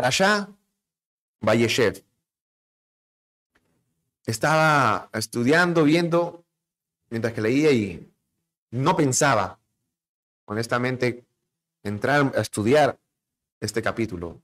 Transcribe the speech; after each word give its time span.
Para 0.00 0.08
allá, 0.08 0.48
Valleshev. 1.42 2.02
Estaba 4.24 5.10
estudiando, 5.12 5.84
viendo, 5.84 6.46
mientras 7.10 7.34
que 7.34 7.42
leía 7.42 7.70
y 7.70 8.10
no 8.70 8.96
pensaba, 8.96 9.60
honestamente, 10.46 11.26
entrar 11.82 12.32
a 12.34 12.40
estudiar 12.40 12.98
este 13.60 13.82
capítulo. 13.82 14.40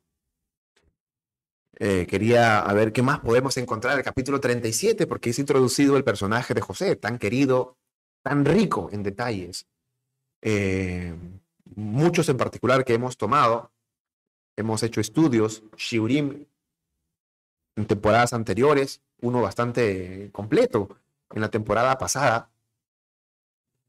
Eh, 1.78 2.06
quería 2.06 2.58
a 2.58 2.74
ver 2.74 2.92
qué 2.92 3.00
más 3.00 3.20
podemos 3.20 3.56
encontrar 3.56 3.94
en 3.94 4.00
el 4.00 4.04
capítulo 4.04 4.38
37, 4.38 5.06
porque 5.06 5.30
es 5.30 5.38
introducido 5.38 5.96
el 5.96 6.04
personaje 6.04 6.52
de 6.52 6.60
José, 6.60 6.96
tan 6.96 7.18
querido, 7.18 7.78
tan 8.20 8.44
rico 8.44 8.90
en 8.92 9.02
detalles. 9.02 9.66
Eh, 10.42 11.14
muchos 11.74 12.28
en 12.28 12.36
particular 12.36 12.84
que 12.84 12.92
hemos 12.92 13.16
tomado, 13.16 13.72
hemos 14.56 14.82
hecho 14.82 15.00
estudios, 15.00 15.62
Shiurim, 15.76 16.46
en 17.76 17.86
temporadas 17.86 18.32
anteriores, 18.32 19.02
uno 19.20 19.42
bastante 19.42 20.30
completo 20.32 20.88
en 21.30 21.40
la 21.40 21.50
temporada 21.50 21.98
pasada, 21.98 22.50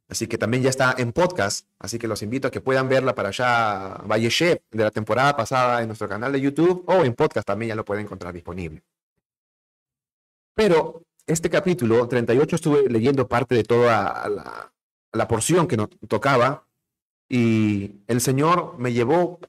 Así 0.09 0.27
que 0.27 0.37
también 0.37 0.63
ya 0.63 0.69
está 0.69 0.95
en 0.97 1.11
podcast, 1.11 1.67
así 1.79 1.99
que 1.99 2.07
los 2.07 2.21
invito 2.21 2.47
a 2.47 2.51
que 2.51 2.61
puedan 2.61 2.87
verla 2.87 3.13
para 3.13 3.29
allá 3.29 4.29
Chef 4.29 4.59
de 4.71 4.83
la 4.83 4.91
temporada 4.91 5.35
pasada 5.35 5.81
en 5.81 5.87
nuestro 5.87 6.07
canal 6.07 6.31
de 6.31 6.39
YouTube 6.39 6.83
o 6.87 7.03
en 7.03 7.13
podcast 7.13 7.45
también 7.45 7.69
ya 7.69 7.75
lo 7.75 7.83
pueden 7.83 8.05
encontrar 8.05 8.33
disponible. 8.33 8.83
Pero 10.53 11.03
este 11.25 11.49
capítulo 11.49 12.07
38 12.07 12.55
estuve 12.55 12.89
leyendo 12.89 13.27
parte 13.27 13.53
de 13.55 13.63
toda 13.63 14.29
la, 14.29 14.71
la 15.11 15.27
porción 15.27 15.67
que 15.67 15.75
nos 15.75 15.89
tocaba 16.07 16.65
y 17.27 17.95
el 18.07 18.21
Señor 18.21 18.77
me 18.79 18.93
llevó 18.93 19.39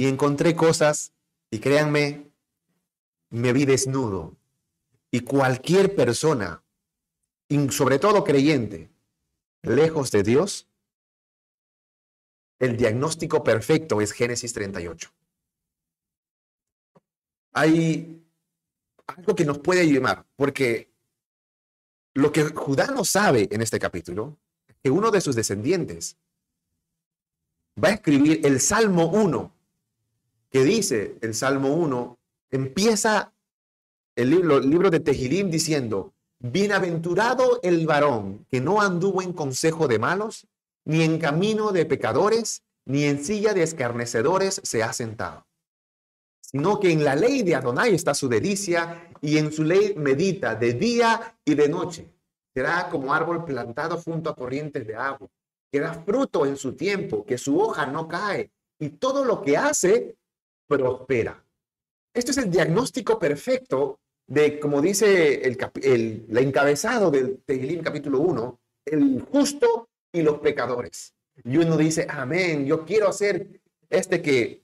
y 0.00 0.06
encontré 0.06 0.56
cosas 0.56 1.12
y 1.50 1.58
créanme, 1.58 2.32
me 3.28 3.52
vi 3.52 3.66
desnudo. 3.66 4.34
Y 5.10 5.20
cualquier 5.20 5.94
persona, 5.94 6.64
y 7.48 7.68
sobre 7.68 7.98
todo 7.98 8.24
creyente, 8.24 8.88
lejos 9.60 10.10
de 10.10 10.22
Dios, 10.22 10.66
el 12.60 12.78
diagnóstico 12.78 13.44
perfecto 13.44 14.00
es 14.00 14.12
Génesis 14.12 14.54
38. 14.54 15.10
Hay 17.52 18.24
algo 19.06 19.34
que 19.34 19.44
nos 19.44 19.58
puede 19.58 19.82
ayudar, 19.82 20.24
porque 20.34 20.90
lo 22.14 22.32
que 22.32 22.44
Judá 22.44 22.86
no 22.86 23.04
sabe 23.04 23.50
en 23.50 23.60
este 23.60 23.78
capítulo, 23.78 24.38
es 24.66 24.76
que 24.82 24.88
uno 24.88 25.10
de 25.10 25.20
sus 25.20 25.36
descendientes 25.36 26.16
va 27.76 27.88
a 27.88 27.92
escribir 27.92 28.40
el 28.46 28.60
Salmo 28.60 29.04
1, 29.08 29.59
que 30.50 30.64
dice, 30.64 31.16
el 31.20 31.34
Salmo 31.34 31.74
1, 31.74 32.18
empieza 32.50 33.32
el 34.16 34.30
libro, 34.30 34.60
libro 34.60 34.90
de 34.90 35.00
Tehilim 35.00 35.50
diciendo, 35.50 36.12
Bienaventurado 36.42 37.60
el 37.62 37.86
varón 37.86 38.46
que 38.48 38.60
no 38.60 38.80
anduvo 38.80 39.20
en 39.20 39.32
consejo 39.32 39.88
de 39.88 39.98
malos, 39.98 40.46
ni 40.84 41.02
en 41.02 41.18
camino 41.18 41.70
de 41.70 41.84
pecadores, 41.84 42.62
ni 42.86 43.04
en 43.04 43.22
silla 43.22 43.52
de 43.52 43.62
escarnecedores 43.62 44.60
se 44.64 44.82
ha 44.82 44.92
sentado, 44.92 45.46
sino 46.40 46.80
que 46.80 46.90
en 46.90 47.04
la 47.04 47.14
ley 47.14 47.42
de 47.42 47.54
Adonai 47.54 47.94
está 47.94 48.14
su 48.14 48.28
delicia 48.28 49.10
y 49.20 49.36
en 49.36 49.52
su 49.52 49.64
ley 49.64 49.94
medita 49.96 50.54
de 50.54 50.72
día 50.72 51.38
y 51.44 51.54
de 51.54 51.68
noche. 51.68 52.10
Será 52.54 52.88
como 52.88 53.14
árbol 53.14 53.44
plantado 53.44 53.98
junto 53.98 54.30
a 54.30 54.34
corrientes 54.34 54.86
de 54.86 54.96
agua, 54.96 55.28
que 55.70 55.80
da 55.80 55.94
fruto 55.94 56.46
en 56.46 56.56
su 56.56 56.74
tiempo, 56.74 57.24
que 57.24 57.38
su 57.38 57.60
hoja 57.60 57.86
no 57.86 58.08
cae 58.08 58.50
y 58.78 58.88
todo 58.88 59.24
lo 59.24 59.42
que 59.42 59.56
hace 59.56 60.16
prospera. 60.70 61.44
Esto 62.14 62.30
es 62.30 62.38
el 62.38 62.50
diagnóstico 62.50 63.18
perfecto 63.18 63.98
de, 64.26 64.60
como 64.60 64.80
dice 64.80 65.42
el, 65.42 65.58
el 65.82 66.38
encabezado 66.38 67.10
del 67.10 67.42
Tehilim 67.44 67.82
capítulo 67.82 68.20
1, 68.20 68.60
el 68.86 69.20
justo 69.22 69.88
y 70.12 70.22
los 70.22 70.38
pecadores. 70.38 71.12
Y 71.44 71.56
uno 71.56 71.76
dice, 71.76 72.06
amén, 72.08 72.66
yo 72.66 72.84
quiero 72.84 73.08
hacer 73.08 73.60
este 73.88 74.22
que, 74.22 74.62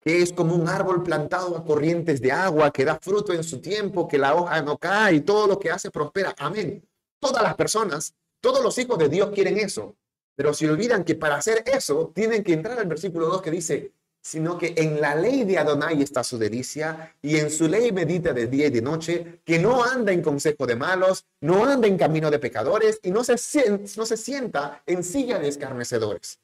que 0.00 0.20
es 0.20 0.32
como 0.32 0.54
un 0.54 0.68
árbol 0.68 1.02
plantado 1.02 1.56
a 1.56 1.64
corrientes 1.64 2.20
de 2.20 2.32
agua, 2.32 2.70
que 2.70 2.84
da 2.84 2.98
fruto 3.00 3.32
en 3.32 3.44
su 3.44 3.60
tiempo, 3.60 4.06
que 4.06 4.18
la 4.18 4.34
hoja 4.34 4.60
no 4.60 4.76
cae 4.76 5.14
y 5.14 5.20
todo 5.20 5.46
lo 5.46 5.58
que 5.58 5.70
hace 5.70 5.90
prospera. 5.90 6.34
Amén. 6.38 6.86
Todas 7.18 7.42
las 7.42 7.54
personas, 7.54 8.14
todos 8.40 8.62
los 8.62 8.76
hijos 8.76 8.98
de 8.98 9.08
Dios 9.08 9.30
quieren 9.30 9.56
eso. 9.56 9.96
Pero 10.34 10.52
se 10.52 10.68
olvidan 10.68 11.02
que 11.02 11.14
para 11.14 11.36
hacer 11.36 11.64
eso 11.64 12.12
tienen 12.14 12.44
que 12.44 12.52
entrar 12.52 12.78
al 12.78 12.86
versículo 12.86 13.28
2 13.28 13.40
que 13.40 13.50
dice, 13.50 13.92
sino 14.26 14.58
que 14.58 14.74
en 14.76 15.00
la 15.00 15.14
ley 15.14 15.44
de 15.44 15.56
Adonai 15.56 16.02
está 16.02 16.24
su 16.24 16.36
delicia 16.36 17.14
y 17.22 17.36
en 17.36 17.48
su 17.48 17.68
ley 17.68 17.92
medita 17.92 18.32
de 18.32 18.48
día 18.48 18.66
y 18.66 18.70
de 18.70 18.82
noche, 18.82 19.40
que 19.44 19.56
no 19.56 19.84
anda 19.84 20.10
en 20.10 20.20
consejo 20.20 20.66
de 20.66 20.74
malos, 20.74 21.24
no 21.42 21.64
anda 21.64 21.86
en 21.86 21.96
camino 21.96 22.28
de 22.28 22.40
pecadores 22.40 22.98
y 23.04 23.12
no 23.12 23.22
se, 23.22 23.38
sienta 23.38 24.82
en 24.84 25.04
silla 25.04 25.38
de 25.38 25.46
escarnecedores. 25.46 26.40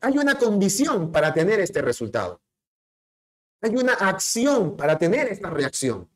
Hay 0.00 0.16
una 0.16 0.38
condición 0.38 1.10
para 1.10 1.34
tener 1.34 1.58
este 1.58 1.82
resultado. 1.82 2.40
Hay 3.62 3.74
una 3.74 3.94
acción 3.94 4.76
para 4.76 4.96
tener 4.96 5.26
esta 5.26 5.50
reacción. 5.50 6.08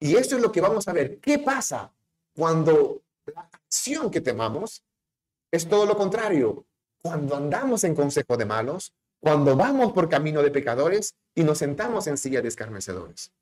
Y 0.00 0.16
eso 0.16 0.34
es 0.34 0.42
lo 0.42 0.50
que 0.50 0.60
vamos 0.60 0.88
a 0.88 0.92
ver. 0.92 1.20
¿Qué 1.20 1.38
pasa 1.38 1.92
cuando 2.34 3.02
la 3.24 3.42
acción 3.52 4.10
que 4.10 4.20
temamos 4.20 4.82
es 5.48 5.68
todo 5.68 5.86
lo 5.86 5.96
contrario? 5.96 6.66
Cuando 7.02 7.36
andamos 7.36 7.84
en 7.84 7.94
consejo 7.94 8.36
de 8.36 8.44
malos, 8.44 8.92
cuando 9.20 9.56
vamos 9.56 9.92
por 9.92 10.08
camino 10.08 10.42
de 10.42 10.50
pecadores 10.50 11.14
y 11.34 11.42
nos 11.42 11.58
sentamos 11.58 12.06
en 12.06 12.16
silla 12.16 12.40
de 12.40 12.48
escarnecedores. 12.48 13.32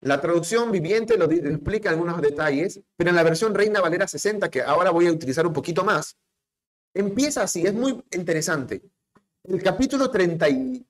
La 0.00 0.20
traducción 0.20 0.70
viviente 0.70 1.18
lo 1.18 1.24
explica 1.30 1.90
algunos 1.90 2.22
detalles, 2.22 2.80
pero 2.96 3.10
en 3.10 3.16
la 3.16 3.24
versión 3.24 3.52
Reina 3.54 3.80
Valera 3.80 4.06
60, 4.06 4.48
que 4.48 4.62
ahora 4.62 4.90
voy 4.90 5.08
a 5.08 5.12
utilizar 5.12 5.44
un 5.46 5.52
poquito 5.52 5.82
más, 5.84 6.16
empieza 6.94 7.42
así, 7.42 7.66
es 7.66 7.74
muy 7.74 8.00
interesante. 8.12 8.82
El 9.42 9.60
capítulo 9.62 10.08
37 10.08 10.86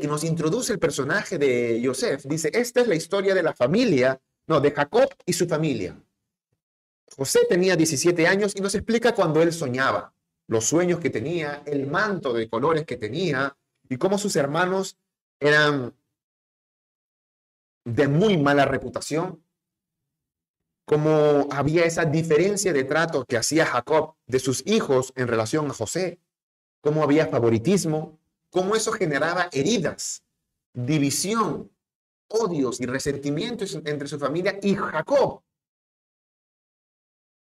que 0.00 0.08
nos 0.08 0.24
introduce 0.24 0.72
el 0.72 0.80
personaje 0.80 1.38
de 1.38 1.80
Yosef, 1.80 2.24
dice, 2.24 2.50
esta 2.52 2.80
es 2.80 2.88
la 2.88 2.96
historia 2.96 3.34
de 3.34 3.44
la 3.44 3.54
familia, 3.54 4.20
no, 4.48 4.60
de 4.60 4.72
Jacob 4.72 5.08
y 5.24 5.32
su 5.32 5.46
familia. 5.46 5.96
José 7.16 7.40
tenía 7.48 7.76
17 7.76 8.26
años 8.26 8.52
y 8.56 8.60
nos 8.60 8.74
explica 8.74 9.14
cuando 9.14 9.42
él 9.42 9.52
soñaba, 9.52 10.14
los 10.46 10.64
sueños 10.64 10.98
que 11.00 11.10
tenía, 11.10 11.62
el 11.66 11.86
manto 11.86 12.32
de 12.32 12.48
colores 12.48 12.84
que 12.84 12.96
tenía 12.96 13.56
y 13.88 13.96
cómo 13.96 14.18
sus 14.18 14.36
hermanos 14.36 14.96
eran 15.40 15.94
de 17.84 18.08
muy 18.08 18.36
mala 18.38 18.64
reputación, 18.64 19.44
cómo 20.84 21.48
había 21.50 21.84
esa 21.84 22.04
diferencia 22.04 22.72
de 22.72 22.84
trato 22.84 23.24
que 23.24 23.36
hacía 23.36 23.66
Jacob 23.66 24.14
de 24.26 24.38
sus 24.38 24.62
hijos 24.66 25.12
en 25.16 25.28
relación 25.28 25.70
a 25.70 25.74
José, 25.74 26.20
cómo 26.80 27.02
había 27.02 27.26
favoritismo, 27.26 28.18
cómo 28.50 28.74
eso 28.76 28.92
generaba 28.92 29.48
heridas, 29.52 30.22
división, 30.72 31.70
odios 32.28 32.80
y 32.80 32.86
resentimientos 32.86 33.74
entre 33.84 34.08
su 34.08 34.18
familia 34.18 34.58
y 34.62 34.74
Jacob, 34.74 35.42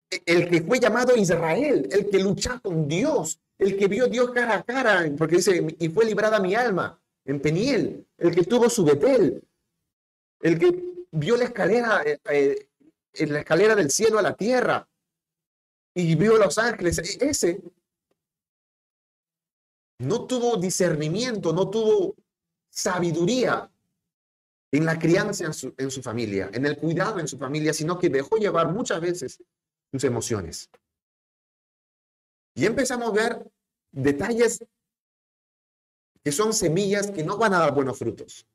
el 0.10 0.50
que 0.50 0.62
fue 0.62 0.80
llamado 0.80 1.16
Israel, 1.16 1.88
el 1.92 2.10
que 2.10 2.20
lucha 2.20 2.60
con 2.60 2.88
Dios, 2.88 3.40
el 3.58 3.78
que 3.78 3.88
vio 3.88 4.08
Dios 4.08 4.32
cara 4.32 4.56
a 4.56 4.64
cara, 4.64 5.06
porque 5.18 5.38
dice, 5.38 5.76
y 5.80 5.90
fue 5.90 6.06
librada 6.06 6.40
mi 6.40 6.56
alma 6.56 7.00
en 7.26 7.42
Peniel, 7.42 8.06
el 8.18 8.36
que 8.36 8.44
tuvo 8.44 8.70
su 8.70 8.84
Betel, 8.84 9.44
el 10.42 10.60
que 10.60 10.84
vio 11.12 11.38
la 11.38 11.46
escalera, 11.46 12.04
eh, 12.04 12.20
eh, 12.30 12.70
en 13.14 13.34
la 13.34 13.40
escalera 13.40 13.76
del 13.76 13.90
cielo 13.90 14.20
a 14.20 14.22
la 14.22 14.36
tierra 14.36 14.88
y 15.94 16.16
vio 16.16 16.38
los 16.38 16.58
ángeles, 16.58 17.00
e, 17.00 17.30
ese 17.30 17.62
no 20.00 20.26
tuvo 20.26 20.58
discernimiento, 20.58 21.54
no 21.54 21.70
tuvo 21.70 22.16
sabiduría 22.70 23.72
en 24.72 24.86
la 24.86 25.00
crianza 25.00 25.46
en 25.46 25.92
su 25.92 26.04
familia, 26.04 26.50
en 26.52 26.66
el 26.66 26.78
cuidado 26.78 27.20
en 27.20 27.30
su 27.30 27.38
familia, 27.38 27.74
sino 27.74 27.98
que 27.98 28.10
dejó 28.10 28.36
llevar 28.36 28.74
muchas 28.74 29.00
veces 29.00 29.42
emociones. 30.04 30.70
Y 32.56 32.66
empezamos 32.66 33.10
a 33.10 33.14
ver 33.14 33.52
detalles 33.92 34.64
que 36.24 36.32
son 36.32 36.54
semillas 36.54 37.12
que 37.12 37.24
no 37.24 37.38
van 37.38 37.54
a 37.54 37.60
dar 37.60 37.74
buenos 37.74 38.00
frutos. 38.00 38.48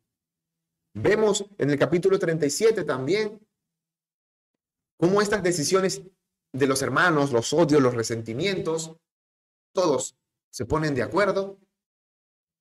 Vemos 0.95 1.45
en 1.59 1.71
el 1.71 1.79
capítulo 1.79 2.19
37 2.19 2.85
también 2.85 3.41
cómo 4.99 5.23
estas 5.23 5.43
decisiones 5.43 6.03
de 6.53 6.67
los 6.67 6.83
hermanos, 6.83 7.33
los 7.33 7.53
odios, 7.53 7.81
los 7.81 7.95
resentimientos, 7.95 8.97
todos 9.73 10.17
se 10.51 10.67
ponen 10.67 10.95
de 10.95 11.03
acuerdo, 11.03 11.61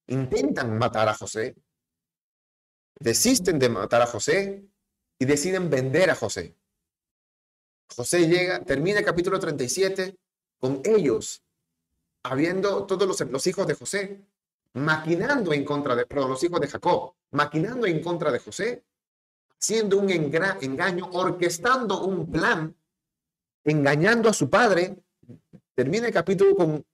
intentan 0.08 0.78
matar 0.78 1.10
a 1.10 1.16
José, 1.16 1.56
desisten 3.00 3.58
de 3.58 3.70
matar 3.70 4.04
a 4.04 4.08
José 4.08 4.64
y 5.20 5.26
deciden 5.26 5.70
vender 5.70 6.12
a 6.12 6.16
José. 6.16 6.56
José 7.96 8.28
llega, 8.28 8.62
termina 8.64 9.00
el 9.00 9.06
capítulo 9.06 9.40
37 9.40 10.16
con 10.60 10.82
ellos 10.84 11.44
habiendo 12.24 12.86
todos 12.86 13.08
los, 13.08 13.48
hijos 13.48 13.66
de 13.66 13.74
José, 13.74 14.22
maquinando 14.74 15.54
en 15.54 15.64
contra 15.64 15.96
de, 15.96 16.06
perdón, 16.06 16.32
los 16.32 16.44
hijos 16.44 16.60
de 16.60 16.68
Jacob, 16.68 17.14
maquinando 17.32 17.88
en 17.88 18.02
contra 18.02 18.32
de 18.32 18.40
José, 18.40 18.84
haciendo 19.60 19.98
un 19.98 20.10
engaño, 20.10 21.10
orquestando 21.14 22.04
un 22.06 22.30
plan, 22.32 22.76
engañando 23.64 24.30
a 24.30 24.34
su 24.34 24.50
padre. 24.50 24.98
Termina 25.74 26.08
el 26.08 26.14
capítulo 26.14 26.56
con 26.56 26.86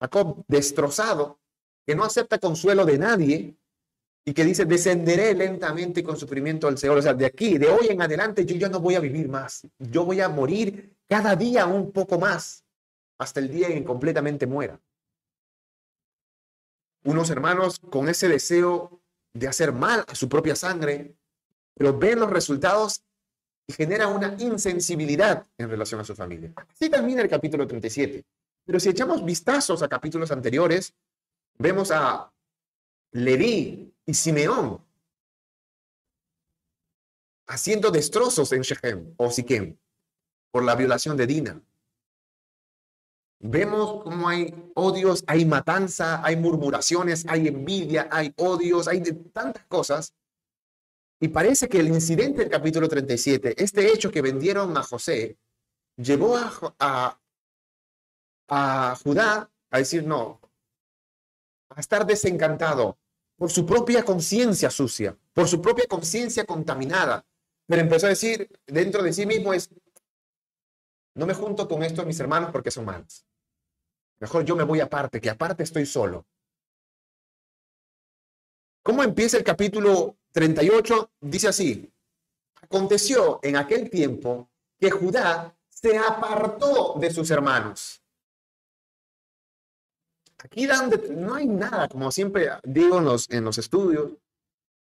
Jacob 0.00 0.44
destrozado, 0.48 1.38
que 1.86 1.94
no 1.94 2.04
acepta 2.04 2.38
consuelo 2.38 2.84
de 2.84 2.98
nadie 2.98 3.56
y 4.24 4.32
que 4.32 4.44
dice, 4.44 4.64
descenderé 4.64 5.34
lentamente 5.34 6.02
con 6.02 6.16
sufrimiento 6.16 6.68
al 6.68 6.78
Señor. 6.78 6.98
O 6.98 7.02
sea, 7.02 7.14
de 7.14 7.26
aquí, 7.26 7.58
de 7.58 7.68
hoy 7.68 7.88
en 7.88 8.00
adelante, 8.00 8.44
yo 8.46 8.54
ya 8.56 8.68
no 8.68 8.80
voy 8.80 8.94
a 8.94 9.00
vivir 9.00 9.28
más. 9.28 9.66
Yo 9.78 10.04
voy 10.04 10.20
a 10.20 10.28
morir 10.28 10.96
cada 11.08 11.34
día 11.34 11.66
un 11.66 11.90
poco 11.90 12.18
más, 12.18 12.64
hasta 13.18 13.40
el 13.40 13.50
día 13.50 13.68
en 13.68 13.74
que 13.74 13.84
completamente 13.84 14.46
muera. 14.46 14.80
Unos 17.04 17.30
hermanos 17.30 17.80
con 17.80 18.08
ese 18.08 18.28
deseo 18.28 19.00
de 19.34 19.48
hacer 19.48 19.72
mal 19.72 20.04
a 20.06 20.14
su 20.14 20.28
propia 20.28 20.54
sangre, 20.54 21.16
pero 21.74 21.98
ven 21.98 22.20
los 22.20 22.30
resultados 22.30 23.02
y 23.66 23.72
genera 23.72 24.06
una 24.06 24.36
insensibilidad 24.38 25.46
en 25.58 25.68
relación 25.68 26.00
a 26.00 26.04
su 26.04 26.14
familia. 26.14 26.52
Así 26.54 26.88
termina 26.88 27.22
el 27.22 27.28
capítulo 27.28 27.66
37. 27.66 28.24
Pero 28.64 28.78
si 28.78 28.90
echamos 28.90 29.24
vistazos 29.24 29.82
a 29.82 29.88
capítulos 29.88 30.30
anteriores, 30.30 30.94
vemos 31.58 31.90
a 31.90 32.32
Leví 33.12 33.91
y 34.06 34.14
Simeón 34.14 34.84
haciendo 37.46 37.90
destrozos 37.90 38.52
en 38.52 38.62
Shechem 38.62 39.14
o 39.16 39.30
Siquem 39.30 39.76
por 40.50 40.64
la 40.64 40.74
violación 40.74 41.16
de 41.16 41.26
Dina. 41.26 41.62
Vemos 43.40 44.04
cómo 44.04 44.28
hay 44.28 44.54
odios, 44.74 45.24
hay 45.26 45.44
matanza, 45.44 46.24
hay 46.24 46.36
murmuraciones, 46.36 47.26
hay 47.28 47.48
envidia, 47.48 48.08
hay 48.10 48.32
odios, 48.36 48.86
hay 48.86 49.02
tantas 49.32 49.66
cosas. 49.66 50.14
Y 51.20 51.28
parece 51.28 51.68
que 51.68 51.80
el 51.80 51.88
incidente 51.88 52.40
del 52.40 52.50
capítulo 52.50 52.88
37, 52.88 53.62
este 53.62 53.92
hecho 53.92 54.10
que 54.10 54.22
vendieron 54.22 54.76
a 54.76 54.82
José, 54.82 55.38
llevó 55.96 56.36
a, 56.36 56.76
a, 56.78 57.20
a 58.48 58.96
Judá 59.02 59.50
a 59.70 59.78
decir 59.78 60.04
no, 60.04 60.40
a 61.70 61.80
estar 61.80 62.06
desencantado 62.06 62.98
por 63.42 63.50
su 63.50 63.66
propia 63.66 64.04
conciencia 64.04 64.70
sucia, 64.70 65.18
por 65.32 65.48
su 65.48 65.60
propia 65.60 65.84
conciencia 65.88 66.44
contaminada. 66.44 67.26
Pero 67.66 67.82
empezó 67.82 68.06
a 68.06 68.10
decir 68.10 68.48
dentro 68.68 69.02
de 69.02 69.12
sí 69.12 69.26
mismo 69.26 69.52
es, 69.52 69.68
no 71.16 71.26
me 71.26 71.34
junto 71.34 71.66
con 71.66 71.82
estos 71.82 72.06
mis 72.06 72.20
hermanos 72.20 72.50
porque 72.52 72.70
son 72.70 72.84
malos. 72.84 73.26
Mejor 74.20 74.44
yo 74.44 74.54
me 74.54 74.62
voy 74.62 74.78
aparte, 74.78 75.20
que 75.20 75.28
aparte 75.28 75.64
estoy 75.64 75.86
solo. 75.86 76.24
¿Cómo 78.84 79.02
empieza 79.02 79.38
el 79.38 79.42
capítulo 79.42 80.18
38? 80.30 81.10
Dice 81.22 81.48
así, 81.48 81.92
aconteció 82.60 83.40
en 83.42 83.56
aquel 83.56 83.90
tiempo 83.90 84.52
que 84.78 84.92
Judá 84.92 85.52
se 85.68 85.98
apartó 85.98 86.94
de 87.00 87.10
sus 87.10 87.28
hermanos. 87.32 88.01
Aquí 90.42 90.66
no 91.10 91.34
hay 91.34 91.46
nada, 91.46 91.88
como 91.88 92.10
siempre 92.10 92.48
digo 92.64 92.98
en 92.98 93.04
los, 93.04 93.58
estudios, 93.58 94.12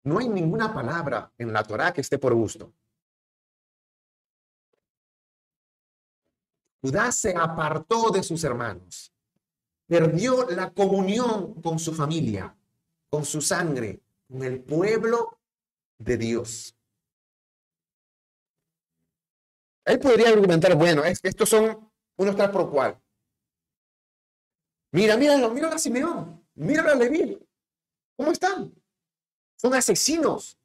no 0.05 0.19
hay 0.19 0.29
ninguna 0.29 0.73
palabra 0.73 1.33
en 1.39 1.53
la 1.53 1.63
Torah 1.63 1.93
que 1.93 2.01
esté 2.01 2.19
por 2.19 2.35
gusto. 2.35 2.73
Judá 6.81 7.13
se 7.13 7.37
apartó 7.37 8.11
de 8.11 8.23
sus 8.23 8.43
hermanos 8.43 9.13
perdió 9.93 10.49
la 10.49 10.71
comunión 10.71 11.61
con 11.61 11.79
su 11.79 11.93
familia, 11.93 12.57
con 13.11 13.27
su 13.27 13.43
sangre, 13.43 14.01
con 14.27 14.43
el 14.43 14.63
pueblo 14.63 15.39
de 15.99 16.17
Dios. 16.17 16.75
Él 19.85 19.99
podría 19.99 20.31
argumentar, 20.31 20.75
bueno, 20.77 21.03
estos 21.05 21.47
son 21.47 21.93
unos 22.17 22.37
tal 22.37 22.51
por 22.51 22.71
cual. 22.71 22.99
Mira, 24.93 25.17
míralo, 25.17 25.51
mira 25.51 25.69
a 25.69 25.79
Simeón, 25.79 26.45
mira 26.55 26.83
a 26.83 26.95
Leví. 26.95 27.39
¿Cómo 28.17 28.31
están? 28.31 28.73
Son 29.57 29.73
asesinos, 29.75 30.59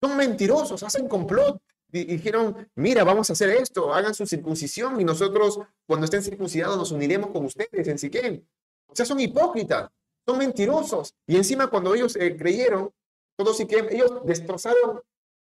son 0.00 0.16
mentirosos, 0.16 0.82
hacen 0.84 1.08
complot. 1.08 1.60
dijeron, 1.88 2.70
mira, 2.76 3.02
vamos 3.02 3.28
a 3.28 3.32
hacer 3.32 3.50
esto, 3.50 3.92
hagan 3.92 4.14
su 4.14 4.24
circuncisión 4.24 5.00
y 5.00 5.04
nosotros 5.04 5.58
cuando 5.86 6.04
estén 6.04 6.22
circuncidados 6.22 6.78
nos 6.78 6.92
uniremos 6.92 7.30
con 7.30 7.44
ustedes 7.44 7.88
en 7.88 7.98
Siquem. 7.98 8.44
O 8.86 8.94
sea, 8.94 9.04
son 9.04 9.18
hipócritas, 9.18 9.90
son 10.24 10.38
mentirosos. 10.38 11.14
Y 11.26 11.36
encima 11.36 11.66
cuando 11.66 11.94
ellos 11.94 12.14
eh, 12.16 12.36
creyeron, 12.36 12.92
todos 13.36 13.56
que 13.58 13.88
ellos 13.90 14.24
destrozaron 14.24 15.02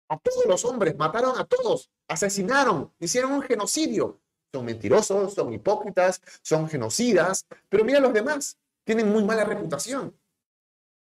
a 0.09 0.19
todos 0.19 0.47
los 0.47 0.65
hombres, 0.65 0.97
mataron 0.97 1.39
a 1.39 1.45
todos, 1.45 1.91
asesinaron, 2.09 2.93
hicieron 2.99 3.33
un 3.33 3.43
genocidio. 3.43 4.21
Son 4.57 4.65
mentirosos, 4.65 5.35
son 5.35 5.53
hipócritas, 5.53 6.23
son 6.41 6.67
genocidas, 6.67 7.45
pero 7.69 7.85
mira 7.85 8.01
los 8.01 8.15
demás, 8.15 8.57
tienen 8.85 9.07
muy 9.13 9.23
mala 9.23 9.45
reputación. 9.45 10.19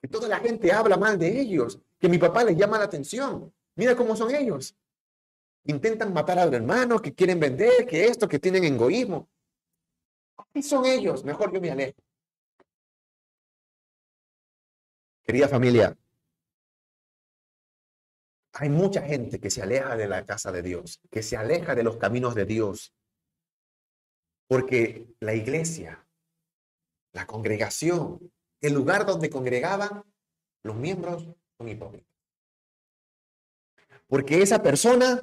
Que 0.02 0.08
toda 0.08 0.26
la 0.26 0.40
gente 0.40 0.72
habla 0.72 0.96
mal 0.96 1.16
de 1.16 1.40
ellos, 1.40 1.78
que 2.00 2.08
mi 2.08 2.18
papá 2.18 2.42
les 2.42 2.56
llama 2.56 2.78
la 2.78 2.86
atención. 2.86 3.54
Mira 3.76 3.94
cómo 3.94 4.16
son 4.16 4.34
ellos. 4.34 4.74
Intentan 5.66 6.12
matar 6.12 6.36
al 6.40 6.52
hermano, 6.52 7.00
que 7.00 7.14
quieren 7.14 7.38
vender, 7.38 7.86
que 7.86 8.06
esto, 8.06 8.26
que 8.26 8.40
tienen 8.40 8.64
egoísmo. 8.64 9.28
Así 10.36 10.60
son 10.60 10.84
ellos, 10.84 11.22
mejor 11.22 11.52
yo 11.52 11.60
me 11.60 11.70
alejo. 11.70 12.02
Querida 15.22 15.46
familia, 15.46 15.96
hay 18.54 18.68
mucha 18.68 19.02
gente 19.02 19.38
que 19.38 19.48
se 19.48 19.62
aleja 19.62 19.96
de 19.96 20.08
la 20.08 20.26
casa 20.26 20.50
de 20.50 20.62
Dios, 20.62 21.00
que 21.08 21.22
se 21.22 21.36
aleja 21.36 21.76
de 21.76 21.84
los 21.84 21.98
caminos 21.98 22.34
de 22.34 22.46
Dios, 22.46 22.92
porque 24.46 25.06
la 25.20 25.34
iglesia, 25.34 26.06
la 27.12 27.26
congregación, 27.26 28.32
el 28.60 28.72
lugar 28.74 29.06
donde 29.06 29.30
congregaban 29.30 30.04
los 30.62 30.76
miembros 30.76 31.28
son 31.58 31.68
hipócritas. 31.68 32.08
Porque 34.06 34.42
esa 34.42 34.62
persona 34.62 35.20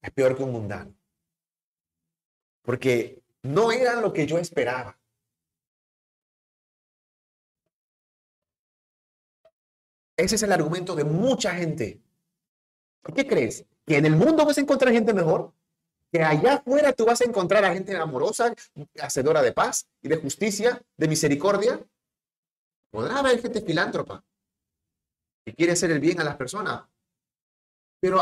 es 0.00 0.10
peor 0.12 0.36
que 0.36 0.42
un 0.42 0.52
mundano. 0.52 0.94
Porque 2.62 3.22
no 3.42 3.72
era 3.72 4.00
lo 4.00 4.12
que 4.12 4.26
yo 4.26 4.38
esperaba. 4.38 4.98
Ese 10.16 10.36
es 10.36 10.42
el 10.42 10.52
argumento 10.52 10.94
de 10.94 11.04
mucha 11.04 11.54
gente. 11.54 12.00
¿Qué 13.14 13.26
crees? 13.26 13.66
¿Que 13.84 13.96
en 13.96 14.06
el 14.06 14.14
mundo 14.14 14.44
vas 14.44 14.58
a 14.58 14.60
encontrar 14.60 14.92
gente 14.92 15.12
mejor? 15.12 15.52
¿Que 16.12 16.22
allá 16.22 16.54
afuera 16.54 16.92
tú 16.92 17.06
vas 17.06 17.20
a 17.22 17.24
encontrar 17.24 17.64
a 17.64 17.72
gente 17.72 17.96
amorosa, 17.96 18.54
hacedora 19.00 19.40
de 19.40 19.52
paz 19.52 19.88
y 20.02 20.08
de 20.08 20.18
justicia, 20.18 20.80
de 20.96 21.08
misericordia? 21.08 21.82
Podrá 22.90 23.20
haber 23.20 23.40
gente 23.40 23.62
filántropa 23.62 24.22
que 25.44 25.54
quiere 25.54 25.72
hacer 25.72 25.90
el 25.90 26.00
bien 26.00 26.20
a 26.20 26.24
las 26.24 26.36
personas, 26.36 26.86
pero 27.98 28.20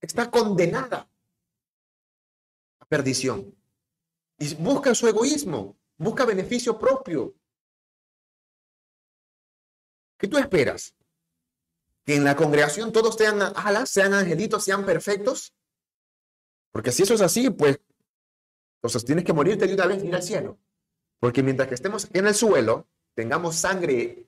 está 0.00 0.30
condenada 0.30 1.08
a 2.78 2.84
perdición. 2.84 3.56
Y 4.38 4.54
busca 4.56 4.94
su 4.94 5.08
egoísmo, 5.08 5.78
busca 5.96 6.26
beneficio 6.26 6.78
propio, 6.78 7.34
¿Qué 10.22 10.28
tú 10.28 10.38
esperas? 10.38 10.94
¿Que 12.04 12.14
en 12.14 12.22
la 12.22 12.36
congregación 12.36 12.92
todos 12.92 13.16
sean 13.16 13.42
alas, 13.42 13.90
sean 13.90 14.14
angelitos, 14.14 14.62
sean 14.62 14.86
perfectos? 14.86 15.52
Porque 16.72 16.90
si 16.90 17.02
eso 17.02 17.14
es 17.14 17.20
así, 17.20 17.50
pues 17.50 17.78
entonces 18.78 19.04
tienes 19.04 19.24
que 19.24 19.32
morirte 19.32 19.66
de 19.66 19.74
una 19.74 19.86
vez 19.86 20.02
ir 20.02 20.14
al 20.14 20.22
cielo. 20.22 20.58
Porque 21.20 21.42
mientras 21.42 21.68
que 21.68 21.74
estemos 21.74 22.08
en 22.12 22.26
el 22.26 22.34
suelo, 22.34 22.88
tengamos 23.14 23.56
sangre, 23.56 24.26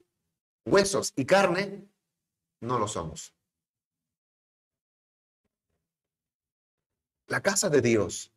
huesos 0.65 1.13
y 1.17 1.25
carne, 1.25 1.89
no 2.61 2.79
lo 2.79 2.87
somos. 2.87 3.35
La 7.27 7.43
casa 7.43 7.71
de 7.71 7.81
Dios, 7.81 8.31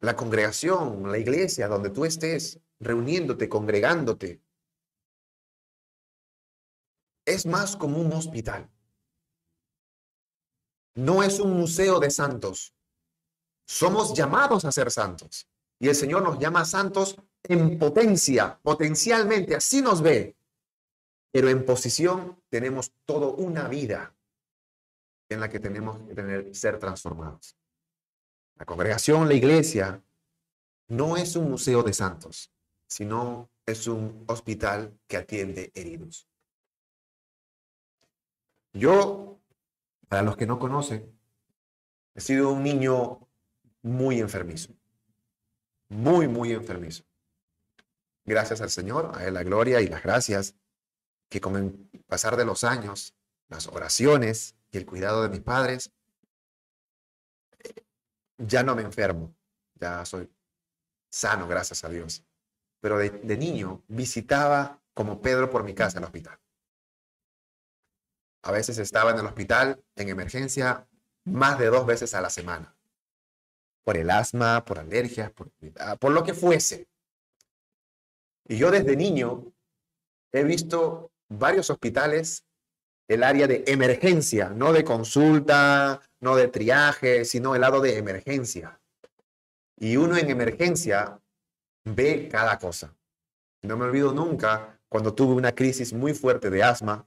la 0.00 0.16
congregación, 0.16 1.10
la 1.10 1.18
iglesia, 1.18 1.68
donde 1.68 1.90
tú 1.90 2.04
estés 2.04 2.60
reuniéndote, 2.80 3.48
congregándote, 3.48 4.42
es 7.24 7.46
más 7.46 7.76
como 7.76 7.98
un 7.98 8.12
hospital. 8.12 8.71
No 10.94 11.22
es 11.22 11.40
un 11.40 11.56
museo 11.56 11.98
de 12.00 12.10
santos. 12.10 12.74
Somos 13.66 14.14
llamados 14.14 14.64
a 14.64 14.72
ser 14.72 14.90
santos. 14.90 15.48
Y 15.78 15.88
el 15.88 15.94
Señor 15.94 16.22
nos 16.22 16.38
llama 16.38 16.64
santos 16.64 17.16
en 17.42 17.78
potencia, 17.78 18.58
potencialmente, 18.62 19.56
así 19.56 19.82
nos 19.82 20.00
ve. 20.02 20.36
Pero 21.32 21.48
en 21.48 21.64
posición 21.64 22.40
tenemos 22.48 22.92
toda 23.04 23.28
una 23.28 23.66
vida 23.68 24.14
en 25.28 25.40
la 25.40 25.48
que 25.48 25.58
tenemos 25.58 25.98
que 26.06 26.14
tener, 26.14 26.54
ser 26.54 26.78
transformados. 26.78 27.56
La 28.56 28.66
congregación, 28.66 29.26
la 29.28 29.34
iglesia, 29.34 30.02
no 30.88 31.16
es 31.16 31.36
un 31.36 31.50
museo 31.50 31.82
de 31.82 31.94
santos, 31.94 32.52
sino 32.86 33.50
es 33.66 33.86
un 33.86 34.24
hospital 34.28 34.98
que 35.06 35.16
atiende 35.16 35.72
heridos. 35.74 36.28
Yo, 38.74 39.40
para 40.12 40.20
los 40.20 40.36
que 40.36 40.46
no 40.46 40.58
conocen, 40.58 41.18
he 42.14 42.20
sido 42.20 42.52
un 42.52 42.62
niño 42.62 43.30
muy 43.80 44.20
enfermizo, 44.20 44.74
muy, 45.88 46.28
muy 46.28 46.52
enfermizo. 46.52 47.04
Gracias 48.26 48.60
al 48.60 48.68
Señor, 48.68 49.12
a 49.14 49.24
Él 49.24 49.32
la 49.32 49.42
gloria 49.42 49.80
y 49.80 49.88
las 49.88 50.02
gracias, 50.02 50.54
que 51.30 51.40
con 51.40 51.56
el 51.56 52.02
pasar 52.06 52.36
de 52.36 52.44
los 52.44 52.62
años, 52.62 53.14
las 53.48 53.68
oraciones 53.68 54.54
y 54.70 54.76
el 54.76 54.84
cuidado 54.84 55.22
de 55.22 55.30
mis 55.30 55.40
padres, 55.40 55.90
ya 58.36 58.62
no 58.62 58.76
me 58.76 58.82
enfermo, 58.82 59.34
ya 59.76 60.04
soy 60.04 60.30
sano, 61.08 61.48
gracias 61.48 61.84
a 61.84 61.88
Dios. 61.88 62.22
Pero 62.80 62.98
de, 62.98 63.36
niño 63.38 63.82
visitaba 63.88 64.78
como 64.92 65.22
Pedro 65.22 65.48
por 65.48 65.64
mi 65.64 65.72
casa 65.74 66.00
el 66.00 66.04
hospital. 66.04 66.38
A 68.42 68.52
veces 68.52 68.78
estaba 68.78 69.12
en 69.12 69.18
el 69.18 69.26
hospital 69.26 69.82
en 69.96 70.08
emergencia 70.08 70.86
más 71.24 71.58
de 71.58 71.66
dos 71.66 71.86
veces 71.86 72.14
a 72.14 72.20
la 72.20 72.30
semana. 72.30 72.74
Por 73.84 73.96
el 73.96 74.10
asma, 74.10 74.64
por 74.64 74.78
alergias, 74.78 75.30
por, 75.30 75.50
por 75.98 76.12
lo 76.12 76.24
que 76.24 76.34
fuese. 76.34 76.88
Y 78.46 78.56
yo 78.56 78.70
desde 78.70 78.96
niño 78.96 79.52
he 80.32 80.44
visto 80.44 81.12
varios 81.28 81.70
hospitales, 81.70 82.44
el 83.08 83.22
área 83.22 83.46
de 83.46 83.64
emergencia, 83.66 84.50
no 84.50 84.72
de 84.72 84.84
consulta, 84.84 86.00
no 86.20 86.36
de 86.36 86.48
triaje, 86.48 87.24
sino 87.24 87.54
el 87.54 87.60
lado 87.60 87.80
de 87.80 87.98
emergencia. 87.98 88.80
Y 89.76 89.96
uno 89.96 90.16
en 90.16 90.30
emergencia 90.30 91.20
ve 91.84 92.28
cada 92.30 92.58
cosa. 92.58 92.94
No 93.62 93.76
me 93.76 93.84
olvido 93.84 94.12
nunca 94.12 94.80
cuando 94.88 95.14
tuve 95.14 95.34
una 95.34 95.52
crisis 95.52 95.92
muy 95.92 96.14
fuerte 96.14 96.50
de 96.50 96.62
asma. 96.62 97.06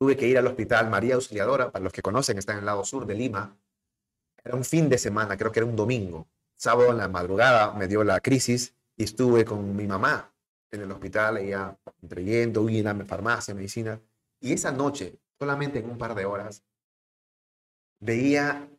Tuve 0.00 0.16
que 0.16 0.26
ir 0.26 0.38
al 0.38 0.46
hospital 0.46 0.88
María 0.88 1.16
Auxiliadora, 1.16 1.70
para 1.70 1.84
los 1.84 1.92
que 1.92 2.00
conocen, 2.00 2.38
está 2.38 2.54
en 2.54 2.60
el 2.60 2.64
lado 2.64 2.82
sur 2.84 3.04
de 3.04 3.14
Lima. 3.14 3.54
Era 4.42 4.56
un 4.56 4.64
fin 4.64 4.88
de 4.88 4.96
semana, 4.96 5.36
creo 5.36 5.52
que 5.52 5.58
era 5.58 5.66
un 5.66 5.76
domingo. 5.76 6.26
Sábado 6.56 6.90
en 6.90 6.96
la 6.96 7.08
madrugada 7.08 7.74
me 7.74 7.86
dio 7.86 8.02
la 8.02 8.18
crisis 8.20 8.74
y 8.96 9.04
estuve 9.04 9.44
con 9.44 9.76
mi 9.76 9.86
mamá 9.86 10.32
en 10.70 10.80
el 10.80 10.90
hospital, 10.90 11.36
ella 11.36 11.76
trayendo, 12.08 12.66
y 12.70 12.78
en 12.78 13.06
farmacia, 13.06 13.54
medicina. 13.54 14.00
Y 14.40 14.54
esa 14.54 14.72
noche, 14.72 15.18
solamente 15.38 15.80
en 15.80 15.90
un 15.90 15.98
par 15.98 16.14
de 16.14 16.24
horas, 16.24 16.62
veía 17.98 18.70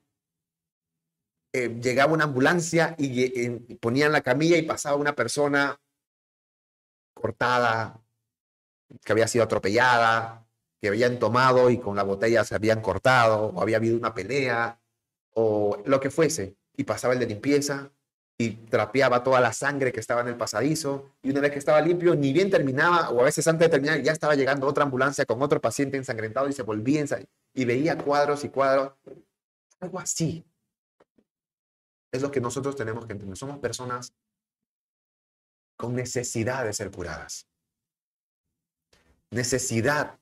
eh, 1.53 1.69
llegaba 1.81 2.13
una 2.13 2.23
ambulancia 2.23 2.95
y, 2.97 3.75
ponían 3.75 4.11
la 4.11 4.21
camilla 4.21 4.57
y 4.57 4.63
pasaba 4.63 4.95
una 4.95 5.13
persona 5.13 5.79
cortada, 7.13 8.01
que 9.03 9.11
había 9.11 9.27
sido 9.27 9.43
atropellada, 9.43 10.47
que 10.81 10.87
habían 10.87 11.19
tomado 11.19 11.69
y 11.69 11.77
con 11.77 11.95
la 11.95 12.03
botella 12.03 12.43
se 12.43 12.55
habían 12.55 12.81
cortado, 12.81 13.47
o 13.47 13.61
había 13.61 13.77
habido 13.77 13.95
una 13.95 14.13
pelea, 14.13 14.79
o 15.33 15.81
lo 15.85 15.99
que 15.99 16.09
fuese. 16.09 16.57
Y 16.75 16.83
pasaba 16.83 17.13
el 17.13 17.19
de 17.19 17.27
limpieza 17.27 17.91
y 18.37 18.49
trapeaba 18.49 19.23
toda 19.23 19.39
la 19.39 19.53
sangre 19.53 19.91
que 19.91 19.99
estaba 19.99 20.21
en 20.21 20.29
el 20.29 20.37
pasadizo. 20.37 21.11
Y 21.21 21.29
una 21.29 21.41
vez 21.41 21.51
que 21.51 21.59
estaba 21.59 21.79
limpio, 21.81 22.15
ni 22.15 22.33
bien 22.33 22.49
terminaba, 22.49 23.11
o 23.11 23.21
a 23.21 23.25
veces 23.25 23.47
antes 23.47 23.67
de 23.67 23.69
terminar, 23.69 24.01
ya 24.01 24.11
estaba 24.11 24.33
llegando 24.33 24.65
otra 24.65 24.83
ambulancia 24.83 25.25
con 25.25 25.41
otro 25.43 25.61
paciente 25.61 25.97
ensangrentado 25.97 26.49
y 26.49 26.53
se 26.53 26.63
volvía 26.63 27.05
y 27.53 27.65
veía 27.65 27.97
cuadros 27.97 28.43
y 28.43 28.49
cuadros. 28.49 28.93
Algo 29.79 29.99
así 29.99 30.43
es 32.11 32.21
lo 32.21 32.31
que 32.31 32.41
nosotros 32.41 32.75
tenemos 32.75 33.05
que 33.05 33.13
entender. 33.13 33.37
Somos 33.37 33.59
personas 33.59 34.13
con 35.77 35.95
necesidad 35.95 36.65
de 36.65 36.73
ser 36.73 36.91
curadas. 36.91 37.47
Necesidad 39.29 40.20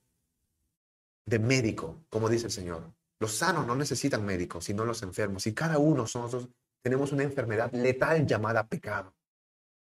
de 1.29 1.37
médico, 1.37 2.05
como 2.09 2.27
dice 2.27 2.47
el 2.47 2.51
Señor. 2.51 2.91
Los 3.19 3.35
sanos 3.35 3.67
no 3.67 3.75
necesitan 3.75 4.25
médicos, 4.25 4.65
sino 4.65 4.83
los 4.83 5.03
enfermos. 5.03 5.45
Y 5.45 5.53
cada 5.53 5.77
uno 5.77 6.03
nosotros 6.03 6.49
tenemos 6.81 7.11
una 7.11 7.23
enfermedad 7.23 7.71
letal 7.71 8.25
llamada 8.25 8.65
pecado. 8.65 9.13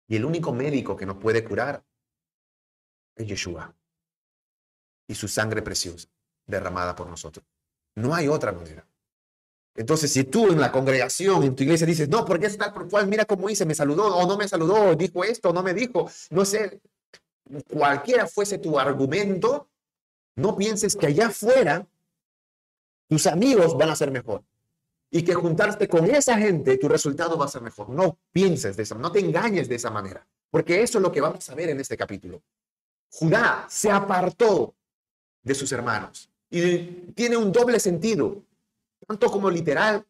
Y 0.09 0.17
el 0.17 0.25
único 0.25 0.51
médico 0.51 0.97
que 0.97 1.05
nos 1.05 1.17
puede 1.17 1.43
curar 1.43 1.83
es 3.15 3.27
Yeshua. 3.27 3.73
Y 5.07 5.15
su 5.15 5.27
sangre 5.27 5.61
preciosa 5.61 6.09
derramada 6.45 6.95
por 6.95 7.07
nosotros. 7.07 7.45
No 7.95 8.13
hay 8.13 8.27
otra 8.27 8.51
manera. 8.51 8.85
Entonces, 9.75 10.11
si 10.11 10.25
tú 10.25 10.51
en 10.51 10.59
la 10.59 10.71
congregación, 10.71 11.43
en 11.43 11.55
tu 11.55 11.63
iglesia 11.63 11.85
dices, 11.85 12.09
no, 12.09 12.25
porque 12.25 12.47
es 12.47 12.57
tal 12.57 12.73
por 12.73 12.89
cual, 12.89 13.07
mira 13.07 13.25
cómo 13.25 13.49
hice, 13.49 13.65
me 13.65 13.75
saludó 13.75 14.17
o 14.17 14.27
no 14.27 14.35
me 14.35 14.47
saludó, 14.47 14.95
dijo 14.95 15.23
esto 15.23 15.49
o 15.49 15.53
no 15.53 15.61
me 15.61 15.73
dijo, 15.73 16.09
no 16.31 16.45
sé, 16.45 16.81
cualquiera 17.69 18.27
fuese 18.27 18.57
tu 18.57 18.79
argumento, 18.79 19.69
no 20.37 20.55
pienses 20.55 20.95
que 20.95 21.07
allá 21.07 21.27
afuera 21.27 21.87
tus 23.09 23.25
amigos 23.25 23.75
van 23.77 23.89
a 23.89 23.95
ser 23.95 24.11
mejor 24.11 24.43
y 25.09 25.23
que 25.23 25.33
juntarte 25.33 25.87
con 25.87 26.05
esa 26.05 26.37
gente, 26.37 26.77
tu 26.77 26.87
resultado 26.87 27.37
va 27.37 27.45
a 27.45 27.49
ser 27.49 27.61
mejor. 27.61 27.89
No 27.89 28.19
pienses 28.31 28.77
de 28.77 28.83
esa, 28.83 28.95
no 28.95 29.11
te 29.11 29.19
engañes 29.19 29.67
de 29.67 29.75
esa 29.75 29.89
manera, 29.89 30.25
porque 30.51 30.81
eso 30.83 30.99
es 30.99 31.01
lo 31.01 31.11
que 31.11 31.21
vamos 31.21 31.49
a 31.49 31.55
ver 31.55 31.69
en 31.69 31.79
este 31.79 31.97
capítulo. 31.97 32.43
Judá 33.09 33.65
se 33.67 33.89
apartó 33.89 34.75
de 35.41 35.55
sus 35.55 35.71
hermanos 35.71 36.29
y 36.49 36.77
tiene 37.13 37.37
un 37.37 37.51
doble 37.51 37.79
sentido 37.79 38.43
tanto 39.07 39.31
como 39.31 39.49
literal, 39.49 40.05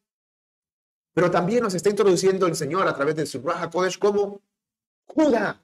pero 1.13 1.31
también 1.31 1.63
nos 1.63 1.73
está 1.73 1.89
introduciendo 1.89 2.47
el 2.47 2.55
Señor 2.55 2.87
a 2.87 2.95
través 2.95 3.15
de 3.15 3.25
su 3.25 3.41
Raja 3.41 3.69
Kodesh 3.69 3.97
como 3.97 4.41
Judá. 5.05 5.61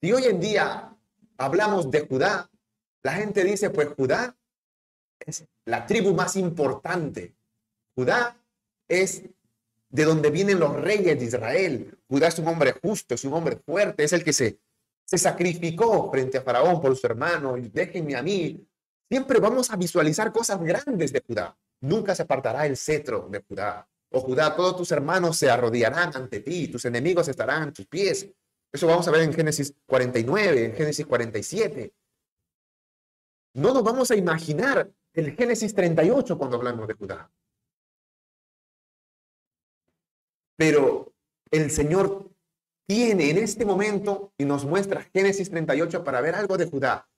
Y 0.00 0.12
hoy 0.12 0.24
en 0.24 0.40
día 0.40 0.96
hablamos 1.36 1.90
de 1.90 2.06
Judá, 2.06 2.49
la 3.02 3.12
gente 3.12 3.44
dice, 3.44 3.70
pues 3.70 3.88
Judá 3.96 4.36
es 5.18 5.44
la 5.64 5.86
tribu 5.86 6.14
más 6.14 6.36
importante. 6.36 7.34
Judá 7.94 8.36
es 8.88 9.22
de 9.88 10.04
donde 10.04 10.30
vienen 10.30 10.60
los 10.60 10.74
reyes 10.74 11.18
de 11.18 11.24
Israel. 11.24 11.98
Judá 12.08 12.28
es 12.28 12.38
un 12.38 12.48
hombre 12.48 12.74
justo, 12.82 13.14
es 13.14 13.24
un 13.24 13.34
hombre 13.34 13.56
fuerte, 13.56 14.04
es 14.04 14.12
el 14.12 14.24
que 14.24 14.32
se, 14.32 14.58
se 15.04 15.18
sacrificó 15.18 16.10
frente 16.10 16.38
a 16.38 16.42
Faraón 16.42 16.80
por 16.80 16.96
su 16.96 17.06
hermano. 17.06 17.56
Déjenme 17.58 18.14
a 18.16 18.22
mí. 18.22 18.66
Siempre 19.08 19.40
vamos 19.40 19.70
a 19.70 19.76
visualizar 19.76 20.32
cosas 20.32 20.60
grandes 20.60 21.12
de 21.12 21.22
Judá. 21.26 21.56
Nunca 21.80 22.14
se 22.14 22.22
apartará 22.22 22.66
el 22.66 22.76
cetro 22.76 23.28
de 23.30 23.42
Judá. 23.42 23.88
O 24.10 24.20
Judá, 24.20 24.54
todos 24.54 24.76
tus 24.76 24.92
hermanos 24.92 25.36
se 25.36 25.50
arrodillarán 25.50 26.10
ante 26.14 26.40
ti, 26.40 26.68
tus 26.68 26.84
enemigos 26.84 27.28
estarán 27.28 27.68
a 27.68 27.72
tus 27.72 27.86
pies. 27.86 28.28
Eso 28.72 28.86
vamos 28.86 29.06
a 29.08 29.10
ver 29.10 29.22
en 29.22 29.32
Génesis 29.32 29.74
49, 29.86 30.64
en 30.66 30.74
Génesis 30.74 31.06
47. 31.06 31.92
No 33.54 33.74
nos 33.74 33.82
vamos 33.82 34.10
a 34.10 34.16
imaginar 34.16 34.90
el 35.12 35.34
Génesis 35.34 35.74
38 35.74 36.38
cuando 36.38 36.56
hablamos 36.56 36.86
de 36.86 36.94
Judá. 36.94 37.30
Pero 40.56 41.12
el 41.50 41.70
Señor 41.70 42.30
tiene 42.86 43.30
en 43.30 43.38
este 43.38 43.64
momento 43.64 44.32
y 44.36 44.44
nos 44.44 44.64
muestra 44.64 45.02
Génesis 45.12 45.50
38 45.50 46.04
para 46.04 46.20
ver 46.20 46.34
algo 46.34 46.56
de 46.56 46.66
Judá. 46.66 47.08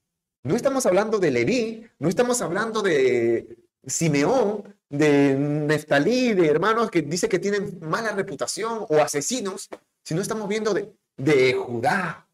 No 0.45 0.57
estamos 0.57 0.87
hablando 0.87 1.19
de 1.19 1.31
Leví, 1.31 1.89
no 1.99 2.09
estamos 2.09 2.41
hablando 2.41 2.83
de 2.83 3.59
Simeón, 3.87 4.77
de 4.89 5.35
Neftalí, 5.35 6.35
de 6.35 6.49
hermanos 6.49 6.91
que 6.91 7.03
dice 7.03 7.29
que 7.29 7.39
tienen 7.39 7.79
mala 7.81 8.13
reputación 8.13 8.87
o 8.89 8.99
asesinos, 8.99 9.69
si 10.05 10.15
no 10.15 10.21
estamos 10.23 10.49
viendo 10.49 10.75
de, 10.75 10.93
de 11.17 11.55
Judá. 11.55 12.29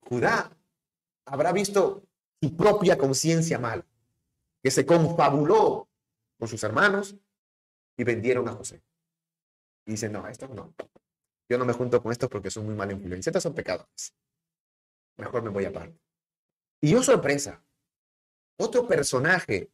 Judá 0.00 0.50
habrá 1.26 1.52
visto 1.52 2.02
su 2.42 2.56
propia 2.56 2.98
conciencia 2.98 3.58
mal, 3.58 3.86
que 4.62 4.70
se 4.70 4.86
confabuló 4.86 5.88
con 6.38 6.48
sus 6.48 6.62
hermanos 6.64 7.16
y 7.96 8.04
vendieron 8.04 8.48
a 8.48 8.52
José. 8.52 8.82
Y 9.86 9.92
dicen, 9.92 10.12
no, 10.12 10.26
esto 10.26 10.48
no. 10.48 10.74
Yo 11.48 11.58
no 11.58 11.64
me 11.64 11.72
junto 11.72 12.02
con 12.02 12.12
estos 12.12 12.28
porque 12.30 12.50
son 12.50 12.64
muy 12.66 12.74
mal 12.74 12.90
influencia. 12.90 13.30
Estos 13.30 13.42
son 13.42 13.54
pecadores. 13.54 14.14
Mejor 15.16 15.42
me 15.42 15.50
voy 15.50 15.64
aparte. 15.64 15.98
Y 16.80 16.90
yo 16.90 17.02
sorpresa, 17.02 17.62
otro 18.58 18.86
personaje 18.86 19.70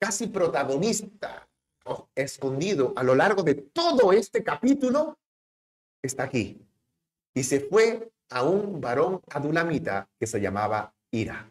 casi 0.00 0.26
protagonista, 0.28 1.48
escondido 2.14 2.92
a 2.96 3.02
lo 3.02 3.14
largo 3.14 3.42
de 3.42 3.54
todo 3.54 4.12
este 4.12 4.42
capítulo, 4.42 5.18
está 6.02 6.24
aquí. 6.24 6.66
Y 7.34 7.42
se 7.42 7.60
fue 7.60 8.10
a 8.30 8.42
un 8.42 8.80
varón 8.80 9.20
adulamita 9.30 10.08
que 10.18 10.26
se 10.26 10.40
llamaba 10.40 10.94
Ira. 11.10 11.50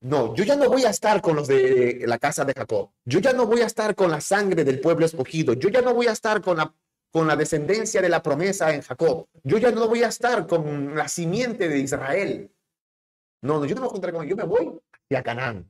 No, 0.00 0.34
yo 0.34 0.44
ya 0.44 0.56
no 0.56 0.68
voy 0.68 0.84
a 0.84 0.90
estar 0.90 1.20
con 1.20 1.36
los 1.36 1.48
de 1.48 2.04
la 2.06 2.18
casa 2.18 2.44
de 2.44 2.52
Jacob. 2.54 2.90
Yo 3.04 3.18
ya 3.18 3.32
no 3.32 3.46
voy 3.46 3.60
a 3.60 3.66
estar 3.66 3.94
con 3.94 4.10
la 4.10 4.20
sangre 4.20 4.64
del 4.64 4.80
pueblo 4.80 5.06
escogido. 5.06 5.54
Yo 5.54 5.68
ya 5.68 5.80
no 5.80 5.94
voy 5.94 6.06
a 6.06 6.12
estar 6.12 6.42
con 6.42 6.58
la, 6.58 6.72
con 7.10 7.26
la 7.26 7.34
descendencia 7.34 8.00
de 8.00 8.08
la 8.08 8.22
promesa 8.22 8.72
en 8.74 8.82
Jacob. 8.82 9.26
Yo 9.42 9.58
ya 9.58 9.70
no 9.70 9.88
voy 9.88 10.02
a 10.02 10.08
estar 10.08 10.46
con 10.46 10.94
la 10.94 11.08
simiente 11.08 11.68
de 11.68 11.78
Israel. 11.78 12.50
No, 13.42 13.58
no 13.58 13.66
yo 13.66 13.74
no 13.74 13.80
me 13.80 13.86
voy 13.86 13.90
a 13.90 13.92
juntar 13.92 14.12
con 14.12 14.24
ellos. 14.24 14.38
Yo 14.38 14.46
me 14.46 14.48
voy 14.48 14.80
a 15.16 15.22
Canaán. 15.22 15.68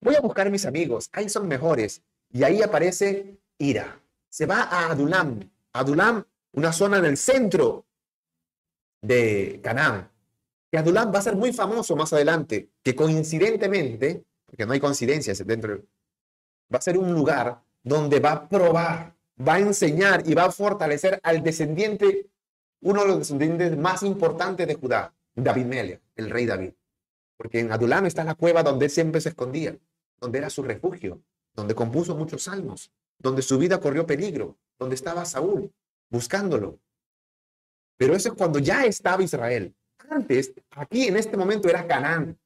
Voy 0.00 0.14
a 0.14 0.20
buscar 0.20 0.46
a 0.46 0.50
mis 0.50 0.64
amigos, 0.64 1.08
ahí 1.12 1.28
son 1.28 1.48
mejores. 1.48 2.02
Y 2.30 2.44
ahí 2.44 2.62
aparece 2.62 3.38
Ira. 3.58 4.00
Se 4.28 4.46
va 4.46 4.62
a 4.62 4.90
Adulam, 4.90 5.40
Adulam, 5.72 6.24
una 6.52 6.72
zona 6.72 6.98
en 6.98 7.06
el 7.06 7.16
centro 7.16 7.87
de 9.00 9.60
Canaán. 9.62 10.10
Que 10.70 10.78
Adulam 10.78 11.12
va 11.12 11.18
a 11.18 11.22
ser 11.22 11.36
muy 11.36 11.52
famoso 11.52 11.96
más 11.96 12.12
adelante, 12.12 12.70
que 12.82 12.94
coincidentemente, 12.94 14.24
porque 14.46 14.66
no 14.66 14.72
hay 14.72 14.80
coincidencias 14.80 15.44
dentro, 15.46 15.80
va 16.72 16.78
a 16.78 16.82
ser 16.82 16.98
un 16.98 17.12
lugar 17.14 17.62
donde 17.82 18.20
va 18.20 18.32
a 18.32 18.48
probar, 18.48 19.14
va 19.46 19.54
a 19.54 19.60
enseñar 19.60 20.28
y 20.28 20.34
va 20.34 20.44
a 20.44 20.52
fortalecer 20.52 21.20
al 21.22 21.42
descendiente, 21.42 22.28
uno 22.80 23.02
de 23.02 23.08
los 23.08 23.18
descendientes 23.18 23.76
más 23.76 24.02
importantes 24.02 24.66
de 24.66 24.74
Judá, 24.74 25.14
David 25.34 25.66
Melech, 25.66 26.02
el 26.16 26.30
rey 26.30 26.46
David. 26.46 26.72
Porque 27.36 27.60
en 27.60 27.72
Adulam 27.72 28.06
está 28.06 28.24
la 28.24 28.34
cueva 28.34 28.62
donde 28.62 28.88
siempre 28.88 29.20
se 29.20 29.30
escondía, 29.30 29.76
donde 30.20 30.38
era 30.38 30.50
su 30.50 30.62
refugio, 30.62 31.22
donde 31.54 31.74
compuso 31.74 32.14
muchos 32.14 32.42
salmos, 32.42 32.92
donde 33.18 33.42
su 33.42 33.58
vida 33.58 33.80
corrió 33.80 34.06
peligro, 34.06 34.58
donde 34.78 34.94
estaba 34.94 35.24
Saúl 35.24 35.72
buscándolo. 36.10 36.78
Pero 37.98 38.14
eso 38.14 38.30
es 38.30 38.34
cuando 38.34 38.58
ya 38.58 38.86
estaba 38.86 39.22
Israel. 39.22 39.74
Antes, 40.08 40.54
aquí 40.70 41.08
en 41.08 41.18
este 41.18 41.36
momento 41.36 41.68
era 41.68 41.86
Canaán, 41.86 42.38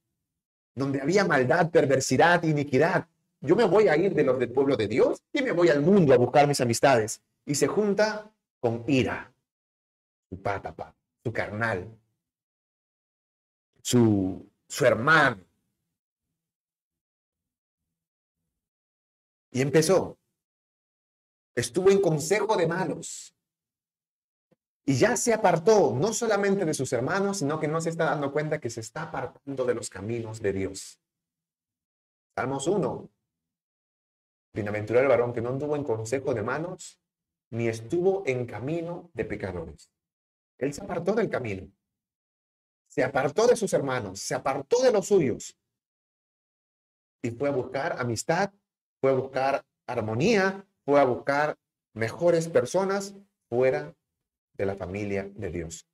donde 0.75 1.01
había 1.01 1.25
maldad, 1.25 1.71
perversidad, 1.71 2.43
iniquidad. 2.43 3.07
Yo 3.41 3.55
me 3.55 3.65
voy 3.65 3.87
a 3.87 3.97
ir 3.97 4.15
de 4.15 4.25
los 4.25 4.39
del 4.41 4.51
pueblo 4.51 4.77
de 4.77 4.89
Dios 4.89 5.23
y 5.33 5.43
me 5.43 5.53
voy 5.53 5.69
al 5.69 5.83
mundo 5.83 6.13
a 6.13 6.17
buscar 6.17 6.49
mis 6.49 6.61
amistades. 6.61 7.23
Y 7.47 7.55
se 7.55 7.69
junta 7.69 8.33
con 8.59 8.83
ira, 8.89 9.33
su 10.29 10.43
pátapa, 10.43 10.97
su 11.23 11.33
carnal, 11.33 11.89
su, 13.83 14.45
su 14.67 14.85
hermano. 14.85 15.39
Y 19.53 19.61
empezó 19.61 20.19
estuvo 21.55 21.91
en 21.91 22.01
consejo 22.01 22.57
de 22.57 22.67
malos. 22.67 23.35
Y 24.85 24.97
ya 24.97 25.17
se 25.17 25.33
apartó 25.33 25.95
no 25.95 26.13
solamente 26.13 26.65
de 26.65 26.75
sus 26.75 26.93
hermanos, 26.93 27.39
sino 27.39 27.61
que 27.61 27.69
no 27.69 27.81
se 27.81 27.91
está 27.91 28.07
dando 28.07 28.33
cuenta 28.33 28.61
que 28.61 28.71
se 28.71 28.81
está 28.81 29.05
apartando 29.05 29.65
de 29.65 29.75
los 29.75 29.89
caminos 29.89 30.41
de 30.41 30.53
Dios. 30.53 31.01
Salmos 32.35 32.67
1. 32.67 33.11
Bienaventurado 34.55 35.05
el 35.05 35.09
varón 35.09 35.33
que 35.33 35.41
no 35.41 35.51
anduvo 35.51 35.77
en 35.77 35.85
consejo 35.85 36.35
de 36.35 36.43
malos, 36.43 37.01
ni 37.51 37.69
estuvo 37.69 38.25
en 38.27 38.45
camino 38.45 39.11
de 39.15 39.25
pecadores. 39.25 39.91
Él 40.59 40.73
se 40.73 40.83
apartó 40.83 41.15
del 41.15 41.31
camino. 41.31 41.71
Se 42.89 43.05
apartó 43.05 43.47
de 43.47 43.57
sus 43.57 43.73
hermanos, 43.73 44.21
se 44.21 44.35
apartó 44.35 44.83
de 44.83 44.93
los 44.93 45.07
suyos. 45.07 45.57
Y 47.23 47.31
fue 47.31 47.49
a 47.49 47.53
buscar 47.53 48.01
amistad, 48.01 48.53
fue 49.01 49.13
a 49.13 49.15
buscar 49.15 49.65
armonía, 49.87 50.67
fue 50.85 51.01
a 51.01 51.05
buscar 51.05 51.57
mejores 51.95 52.49
personas 52.49 53.15
fuera 53.49 53.95
de 54.63 54.67
la 54.67 54.77
familia 54.77 55.29
de 55.35 55.51
Dios. 55.51 55.89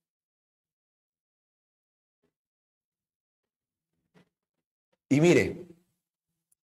Y 5.09 5.23
mire, 5.23 5.67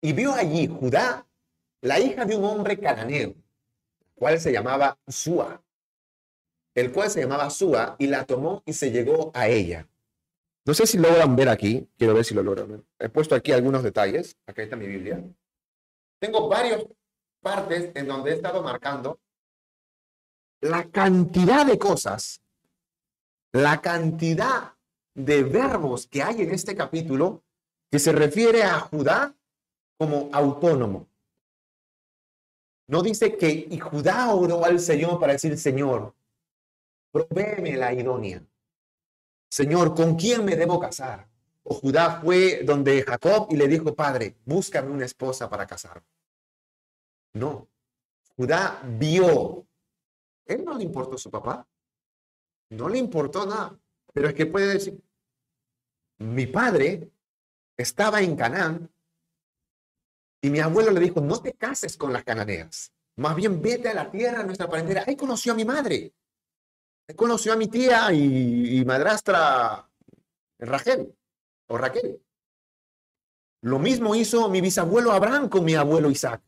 y 0.01 0.11
vio 0.13 0.33
allí 0.33 0.65
Judá, 0.65 1.27
la 1.81 1.99
hija 1.99 2.25
de 2.25 2.35
un 2.35 2.43
hombre 2.45 2.75
cananeo, 2.79 3.35
cual 4.15 4.39
se 4.39 4.51
llamaba 4.51 4.97
Sua, 5.07 5.63
el 6.73 6.91
cual 6.91 7.11
se 7.11 7.21
llamaba 7.21 7.51
Sua, 7.51 7.95
y 7.99 8.07
la 8.07 8.25
tomó 8.25 8.63
y 8.65 8.73
se 8.73 8.89
llegó 8.89 9.29
a 9.35 9.47
ella. 9.47 9.87
No 10.65 10.73
sé 10.73 10.87
si 10.87 10.97
logran 10.97 11.35
ver 11.35 11.49
aquí, 11.49 11.87
quiero 11.99 12.15
ver 12.15 12.25
si 12.25 12.33
lo 12.33 12.41
logran. 12.41 12.83
He 12.97 13.09
puesto 13.09 13.35
aquí 13.35 13.51
algunos 13.51 13.83
detalles, 13.83 14.35
acá 14.47 14.63
está 14.63 14.75
mi 14.75 14.87
Biblia. 14.87 15.23
Tengo 16.19 16.49
varios 16.49 16.83
partes 17.41 17.91
en 17.93 18.07
donde 18.07 18.31
he 18.31 18.33
estado 18.33 18.63
marcando 18.63 19.19
la 20.61 20.89
cantidad 20.89 21.65
de 21.65 21.77
cosas, 21.77 22.41
la 23.51 23.81
cantidad 23.81 24.73
de 25.13 25.43
verbos 25.43 26.07
que 26.07 26.23
hay 26.23 26.41
en 26.41 26.51
este 26.51 26.75
capítulo 26.75 27.43
que 27.89 27.99
se 27.99 28.11
refiere 28.11 28.63
a 28.63 28.79
Judá 28.79 29.35
como 29.97 30.29
autónomo. 30.31 31.07
No 32.87 33.01
dice 33.01 33.37
que 33.37 33.49
y 33.69 33.79
Judá 33.79 34.33
oró 34.33 34.63
al 34.63 34.79
Señor 34.79 35.19
para 35.19 35.33
decir, 35.33 35.57
Señor, 35.57 36.13
provéeme 37.11 37.75
la 37.75 37.93
idónea. 37.93 38.43
Señor, 39.49 39.93
¿con 39.95 40.15
quién 40.15 40.45
me 40.45 40.55
debo 40.55 40.79
casar? 40.79 41.27
O 41.63 41.73
Judá 41.73 42.21
fue 42.21 42.63
donde 42.63 43.03
Jacob 43.03 43.47
y 43.49 43.55
le 43.55 43.67
dijo, 43.67 43.93
Padre, 43.93 44.35
búscame 44.45 44.91
una 44.91 45.05
esposa 45.05 45.49
para 45.49 45.67
casar. 45.67 46.01
No. 47.33 47.67
Judá 48.35 48.81
vio. 48.83 49.65
Él 50.53 50.65
no 50.65 50.77
le 50.77 50.83
importó 50.83 51.17
su 51.17 51.29
papá. 51.29 51.67
No 52.69 52.89
le 52.89 52.97
importó 52.97 53.45
nada. 53.45 53.77
Pero 54.13 54.29
es 54.29 54.33
que 54.33 54.45
puede 54.45 54.73
decir, 54.73 55.01
mi 56.19 56.47
padre 56.47 57.09
estaba 57.77 58.21
en 58.21 58.35
Canaán 58.35 58.89
y 60.41 60.49
mi 60.49 60.59
abuelo 60.59 60.91
le 60.91 60.99
dijo, 60.99 61.21
no 61.21 61.41
te 61.41 61.53
cases 61.53 61.97
con 61.97 62.11
las 62.11 62.23
cananeas. 62.23 62.91
Más 63.17 63.35
bien 63.35 63.61
vete 63.61 63.89
a 63.89 63.93
la 63.93 64.09
tierra 64.09 64.43
nuestra 64.43 64.69
parentera. 64.69 65.03
Ahí 65.05 65.15
conoció 65.15 65.53
a 65.53 65.55
mi 65.55 65.65
madre. 65.65 66.13
Ahí 67.07 67.15
conoció 67.15 67.53
a 67.53 67.55
mi 67.55 67.67
tía 67.67 68.11
y, 68.11 68.79
y 68.79 68.85
madrastra 68.85 69.87
Raquel 70.59 71.13
o 71.67 71.77
Raquel. 71.77 72.21
Lo 73.61 73.77
mismo 73.77 74.15
hizo 74.15 74.49
mi 74.49 74.61
bisabuelo 74.61 75.11
Abraham 75.11 75.47
con 75.47 75.63
mi 75.63 75.75
abuelo 75.75 76.09
Isaac. 76.09 76.41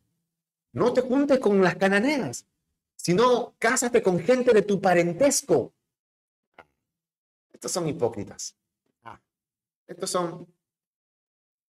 No 0.72 0.92
te 0.94 1.02
juntes 1.02 1.40
con 1.40 1.62
las 1.62 1.76
cananeas, 1.76 2.48
sino 3.04 3.56
cásate 3.60 4.02
con 4.02 4.20
gente 4.20 4.54
de 4.54 4.62
tu 4.62 4.80
parentesco. 4.80 5.74
Estos 7.52 7.72
son 7.72 7.88
hipócritas. 7.88 8.56
Ah, 9.04 9.20
estos 9.86 10.10
son 10.10 10.48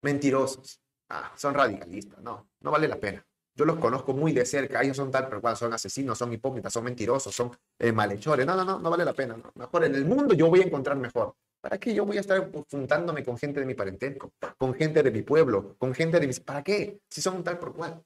mentirosos. 0.02 0.82
Ah, 1.10 1.34
son 1.36 1.54
radicalistas. 1.54 2.20
No, 2.22 2.50
no 2.62 2.72
vale 2.72 2.88
la 2.88 2.98
pena. 2.98 3.26
Yo 3.56 3.66
los 3.66 3.78
conozco 3.78 4.14
muy 4.14 4.32
de 4.32 4.46
cerca. 4.46 4.82
Ellos 4.82 4.96
son 4.96 5.12
tal, 5.12 5.28
pero 5.28 5.56
son 5.56 5.74
asesinos, 5.74 6.18
son 6.18 6.32
hipócritas, 6.32 6.72
son 6.72 6.86
mentirosos, 6.86 7.36
son 7.36 7.52
eh, 7.78 7.92
malhechores. 7.92 8.46
No, 8.46 8.56
no, 8.56 8.64
no, 8.64 8.80
no 8.80 8.90
vale 8.90 9.04
la 9.04 9.14
pena. 9.14 9.36
Mejor 9.56 9.84
en 9.84 9.96
el 9.96 10.06
mundo 10.06 10.34
yo 10.34 10.48
voy 10.48 10.62
a 10.62 10.66
encontrar 10.66 10.96
mejor. 10.96 11.36
¿Para 11.60 11.78
qué 11.78 11.94
yo 11.94 12.06
voy 12.06 12.18
a 12.18 12.22
estar 12.22 12.50
juntándome 12.72 13.26
con 13.26 13.38
gente 13.38 13.60
de 13.60 13.66
mi 13.66 13.74
parentesco, 13.74 14.32
con 14.58 14.74
gente 14.74 15.04
de 15.04 15.12
mi 15.12 15.24
pueblo, 15.24 15.76
con 15.78 15.94
gente 15.94 16.20
de 16.20 16.28
mis... 16.28 16.40
¿Para 16.40 16.64
qué? 16.64 17.02
Si 17.10 17.20
son 17.20 17.44
tal 17.44 17.60
por 17.60 17.76
cual. 17.76 18.02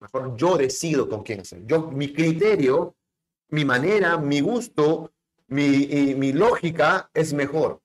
Mejor 0.00 0.36
yo 0.36 0.56
decido 0.56 1.08
con 1.08 1.22
quién 1.22 1.40
hacer. 1.40 1.64
Yo, 1.66 1.90
mi 1.90 2.12
criterio, 2.12 2.96
mi 3.48 3.64
manera, 3.64 4.18
mi 4.18 4.40
gusto, 4.40 5.12
mi, 5.48 6.14
mi 6.16 6.32
lógica 6.32 7.10
es 7.14 7.32
mejor. 7.32 7.80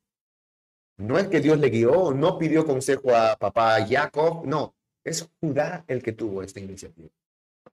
No 0.98 1.18
es 1.18 1.28
que 1.28 1.40
Dios 1.40 1.60
le 1.60 1.70
guió, 1.70 2.14
no 2.14 2.38
pidió 2.38 2.66
consejo 2.66 3.16
a 3.16 3.36
papá 3.36 3.84
Jacob, 3.88 4.46
no, 4.46 4.76
es 5.04 5.28
Judá 5.40 5.84
el 5.88 6.04
que 6.04 6.12
tuvo 6.12 6.44
esta 6.44 6.60
iniciativa. 6.60 7.10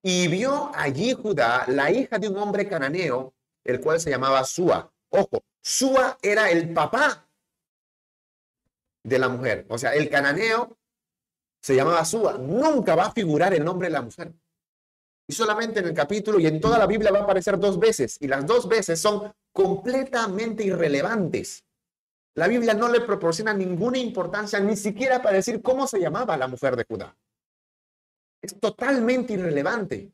Y 0.02 0.28
vio 0.28 0.70
allí 0.74 1.12
Judá 1.12 1.64
la 1.68 1.90
hija 1.90 2.18
de 2.18 2.28
un 2.28 2.38
hombre 2.38 2.68
cananeo, 2.68 3.34
el 3.64 3.80
cual 3.80 4.00
se 4.00 4.10
llamaba 4.10 4.44
Sua. 4.44 4.90
Ojo, 5.10 5.42
Sua 5.60 6.16
era 6.22 6.50
el 6.50 6.72
papá 6.72 7.28
de 9.02 9.18
la 9.18 9.28
mujer. 9.28 9.66
O 9.68 9.76
sea, 9.76 9.94
el 9.94 10.08
cananeo 10.08 10.77
se 11.60 11.74
llamaba 11.74 12.04
Sua. 12.04 12.38
Nunca 12.38 12.94
va 12.94 13.06
a 13.06 13.12
figurar 13.12 13.54
el 13.54 13.64
nombre 13.64 13.88
de 13.88 13.92
la 13.92 14.02
mujer. 14.02 14.32
Y 15.26 15.32
solamente 15.34 15.80
en 15.80 15.86
el 15.86 15.94
capítulo 15.94 16.38
y 16.40 16.46
en 16.46 16.60
toda 16.60 16.78
la 16.78 16.86
Biblia 16.86 17.12
va 17.12 17.20
a 17.20 17.22
aparecer 17.22 17.58
dos 17.58 17.78
veces. 17.78 18.16
Y 18.20 18.28
las 18.28 18.46
dos 18.46 18.68
veces 18.68 18.98
son 19.00 19.32
completamente 19.52 20.64
irrelevantes. 20.64 21.64
La 22.34 22.48
Biblia 22.48 22.72
no 22.72 22.88
le 22.88 23.00
proporciona 23.00 23.52
ninguna 23.52 23.98
importancia 23.98 24.60
ni 24.60 24.76
siquiera 24.76 25.20
para 25.20 25.36
decir 25.36 25.60
cómo 25.60 25.86
se 25.86 26.00
llamaba 26.00 26.36
la 26.36 26.46
mujer 26.46 26.76
de 26.76 26.84
Judá. 26.84 27.16
Es 28.40 28.58
totalmente 28.58 29.34
irrelevante. 29.34 30.12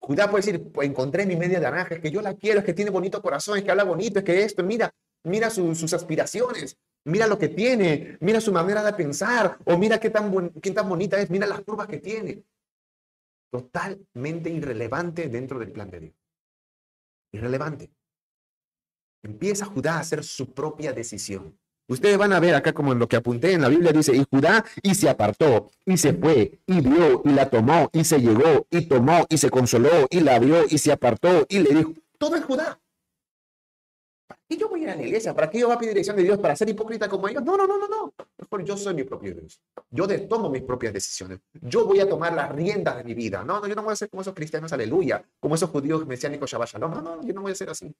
Judá 0.00 0.30
puede 0.30 0.44
decir, 0.44 0.70
pues 0.72 0.88
encontré 0.88 1.26
mi 1.26 1.36
media 1.36 1.60
naranja, 1.60 1.94
es 1.94 2.00
que 2.00 2.10
yo 2.10 2.22
la 2.22 2.34
quiero, 2.34 2.60
es 2.60 2.64
que 2.64 2.74
tiene 2.74 2.90
bonito 2.90 3.20
corazón, 3.20 3.58
es 3.58 3.64
que 3.64 3.70
habla 3.70 3.84
bonito, 3.84 4.18
es 4.18 4.24
que 4.24 4.42
esto, 4.42 4.62
mira, 4.62 4.94
mira 5.24 5.50
sus 5.50 5.92
aspiraciones, 5.92 6.76
mira 7.04 7.26
lo 7.26 7.38
que 7.38 7.48
tiene, 7.48 8.18
mira 8.20 8.40
su 8.40 8.52
manera 8.52 8.82
de 8.82 8.92
pensar, 8.92 9.58
o 9.64 9.76
mira 9.76 9.98
qué 9.98 10.10
tan, 10.10 10.50
qué 10.60 10.70
tan 10.70 10.88
bonita 10.88 11.20
es, 11.20 11.30
mira 11.30 11.46
las 11.46 11.60
curvas 11.60 11.88
que 11.88 11.98
tiene. 11.98 12.44
Totalmente 13.50 14.50
irrelevante 14.50 15.28
dentro 15.28 15.58
del 15.58 15.72
plan 15.72 15.90
de 15.90 16.00
Dios. 16.00 16.14
Irrelevante. 17.32 17.90
Empieza 19.22 19.66
Judá 19.66 19.96
a 19.96 20.00
hacer 20.00 20.24
su 20.24 20.52
propia 20.52 20.92
decisión. 20.92 21.58
Ustedes 21.88 22.16
van 22.16 22.32
a 22.32 22.38
ver 22.38 22.54
acá 22.54 22.72
como 22.72 22.92
en 22.92 23.00
lo 23.00 23.08
que 23.08 23.16
apunté 23.16 23.52
en 23.52 23.62
la 23.62 23.68
Biblia 23.68 23.90
dice, 23.90 24.14
y 24.14 24.24
Judá 24.30 24.64
y 24.80 24.94
se 24.94 25.08
apartó, 25.08 25.72
y 25.84 25.96
se 25.96 26.14
fue, 26.14 26.60
y 26.64 26.80
vio, 26.80 27.20
y 27.24 27.30
la 27.30 27.50
tomó, 27.50 27.90
y 27.92 28.04
se 28.04 28.20
llegó, 28.20 28.64
y 28.70 28.86
tomó, 28.86 29.26
y 29.28 29.38
se 29.38 29.50
consoló, 29.50 30.06
y 30.08 30.20
la 30.20 30.38
vio, 30.38 30.64
y 30.70 30.78
se 30.78 30.92
apartó, 30.92 31.46
y 31.48 31.58
le 31.58 31.74
dijo, 31.74 31.94
todo 32.16 32.36
es 32.36 32.44
Judá. 32.44 32.80
¿Para 34.50 34.56
qué 34.58 34.62
yo 34.62 34.68
voy 34.68 34.80
a 34.80 34.82
ir 34.82 34.90
a 34.90 34.96
la 34.96 35.02
iglesia? 35.02 35.32
¿Para 35.32 35.48
qué 35.48 35.60
yo 35.60 35.66
voy 35.68 35.76
a 35.76 35.78
pedir 35.78 35.92
dirección 35.92 36.16
de 36.16 36.24
Dios 36.24 36.38
para 36.38 36.56
ser 36.56 36.68
hipócrita 36.68 37.08
como 37.08 37.28
ellos? 37.28 37.44
No, 37.44 37.56
no, 37.56 37.68
no, 37.68 37.78
no, 37.78 37.86
no. 37.86 38.64
Yo 38.64 38.76
soy 38.76 38.94
mi 38.94 39.04
propio 39.04 39.32
Dios. 39.32 39.60
Yo 39.90 40.08
tomo 40.26 40.50
mis 40.50 40.62
propias 40.62 40.92
decisiones. 40.92 41.38
Yo 41.52 41.86
voy 41.86 42.00
a 42.00 42.08
tomar 42.08 42.32
las 42.32 42.50
riendas 42.50 42.96
de 42.96 43.04
mi 43.04 43.14
vida. 43.14 43.44
No, 43.44 43.60
no, 43.60 43.68
yo 43.68 43.76
no 43.76 43.84
voy 43.84 43.92
a 43.92 43.96
ser 43.96 44.10
como 44.10 44.22
esos 44.22 44.34
cristianos, 44.34 44.72
aleluya, 44.72 45.24
como 45.38 45.54
esos 45.54 45.70
judíos 45.70 46.04
mesiánicos 46.04 46.50
Shabbat 46.50 46.68
Shalom. 46.68 46.92
No, 46.94 47.00
no, 47.00 47.22
yo 47.22 47.32
no 47.32 47.42
voy 47.42 47.52
a 47.52 47.54
ser 47.54 47.70
así. 47.70 47.94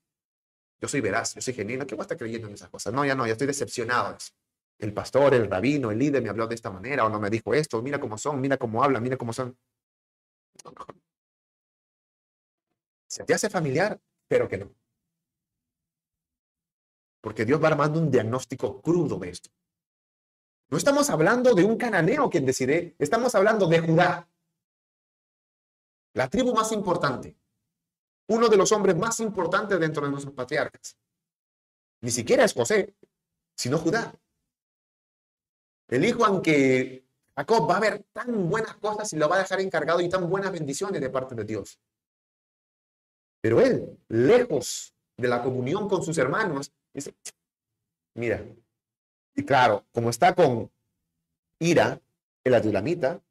Yo 0.81 0.89
soy 0.89 1.01
veraz, 1.01 1.37
yo 1.37 1.41
soy 1.41 1.55
genuino. 1.55 1.87
¿Qué 1.87 1.95
voy 1.95 2.03
a 2.03 2.05
estar 2.05 2.19
creyendo 2.19 2.49
en 2.49 2.55
esas 2.55 2.69
cosas? 2.69 2.93
No, 2.93 3.05
ya 3.05 3.15
no, 3.15 3.27
ya 3.27 3.33
estoy 3.33 3.47
decepcionado. 3.47 4.17
El 4.79 4.93
pastor, 4.93 5.35
el 5.35 5.49
rabino, 5.49 5.93
el 5.93 5.99
líder 6.01 6.21
me 6.21 6.31
habló 6.31 6.49
de 6.49 6.57
esta 6.57 6.71
manera 6.73 7.05
o 7.05 7.09
no 7.09 7.21
me 7.21 7.31
dijo 7.31 7.55
esto. 7.55 7.81
Mira 7.81 8.01
cómo 8.01 8.19
son, 8.19 8.41
mira 8.41 8.57
cómo 8.57 8.83
hablan, 8.83 9.05
mira 9.05 9.17
cómo 9.17 9.33
son. 9.33 9.57
¿Se 13.07 13.23
te 13.23 13.35
hace 13.35 13.49
familiar? 13.49 14.01
Pero 14.27 14.49
que 14.49 14.59
no. 14.59 14.80
Porque 17.21 17.45
Dios 17.45 17.63
va 17.63 17.69
armando 17.69 18.01
un 18.01 18.11
diagnóstico 18.11 18.81
crudo 18.81 19.19
de 19.19 19.31
esto. 19.31 19.51
No 20.69 20.79
estamos 20.79 21.11
hablando 21.11 21.55
de 21.55 21.65
un 21.65 21.77
cananeo 21.77 22.31
quien 22.31 22.47
decide, 22.47 22.95
estamos 22.99 23.35
hablando 23.35 23.67
de 23.67 23.81
Judá. 23.81 24.29
La 26.15 26.29
tribu 26.29 26.55
más 26.55 26.73
importante. 26.73 27.37
Uno 28.29 28.49
de 28.49 28.57
los 28.57 28.71
hombres 28.73 28.97
más 28.97 29.19
importantes 29.21 29.79
dentro 29.81 30.05
de 30.05 30.11
nuestros 30.11 30.35
patriarcas. 30.35 30.97
Ni 32.03 32.11
siquiera 32.11 32.45
es 32.45 32.55
José, 32.55 32.95
sino 33.57 33.79
Judá. 33.79 34.15
El 35.89 36.05
hijo, 36.05 36.25
aunque 36.25 37.05
Jacob 37.37 37.69
va 37.69 37.77
a 37.79 37.81
ver 37.81 38.05
tan 38.13 38.49
buenas 38.49 38.77
cosas 38.77 39.13
y 39.13 39.17
lo 39.17 39.29
va 39.29 39.37
a 39.37 39.41
dejar 39.41 39.61
encargado 39.61 40.01
y 40.01 40.09
tan 40.09 40.31
buenas 40.31 40.53
bendiciones 40.53 41.01
de 41.01 41.11
parte 41.11 41.35
de 41.35 41.45
Dios. 41.45 41.81
Pero 43.41 43.61
él, 43.61 43.99
lejos 44.09 44.95
de 45.17 45.29
la 45.29 45.43
comunión 45.43 45.89
con 45.89 46.03
sus 46.05 46.17
hermanos, 46.19 46.73
Mira, 48.15 48.45
y 49.35 49.45
claro, 49.45 49.87
como 49.93 50.11
está 50.11 50.35
con 50.35 50.71
ira, 51.59 52.01
el 52.45 52.55
adulamita, 52.55 53.23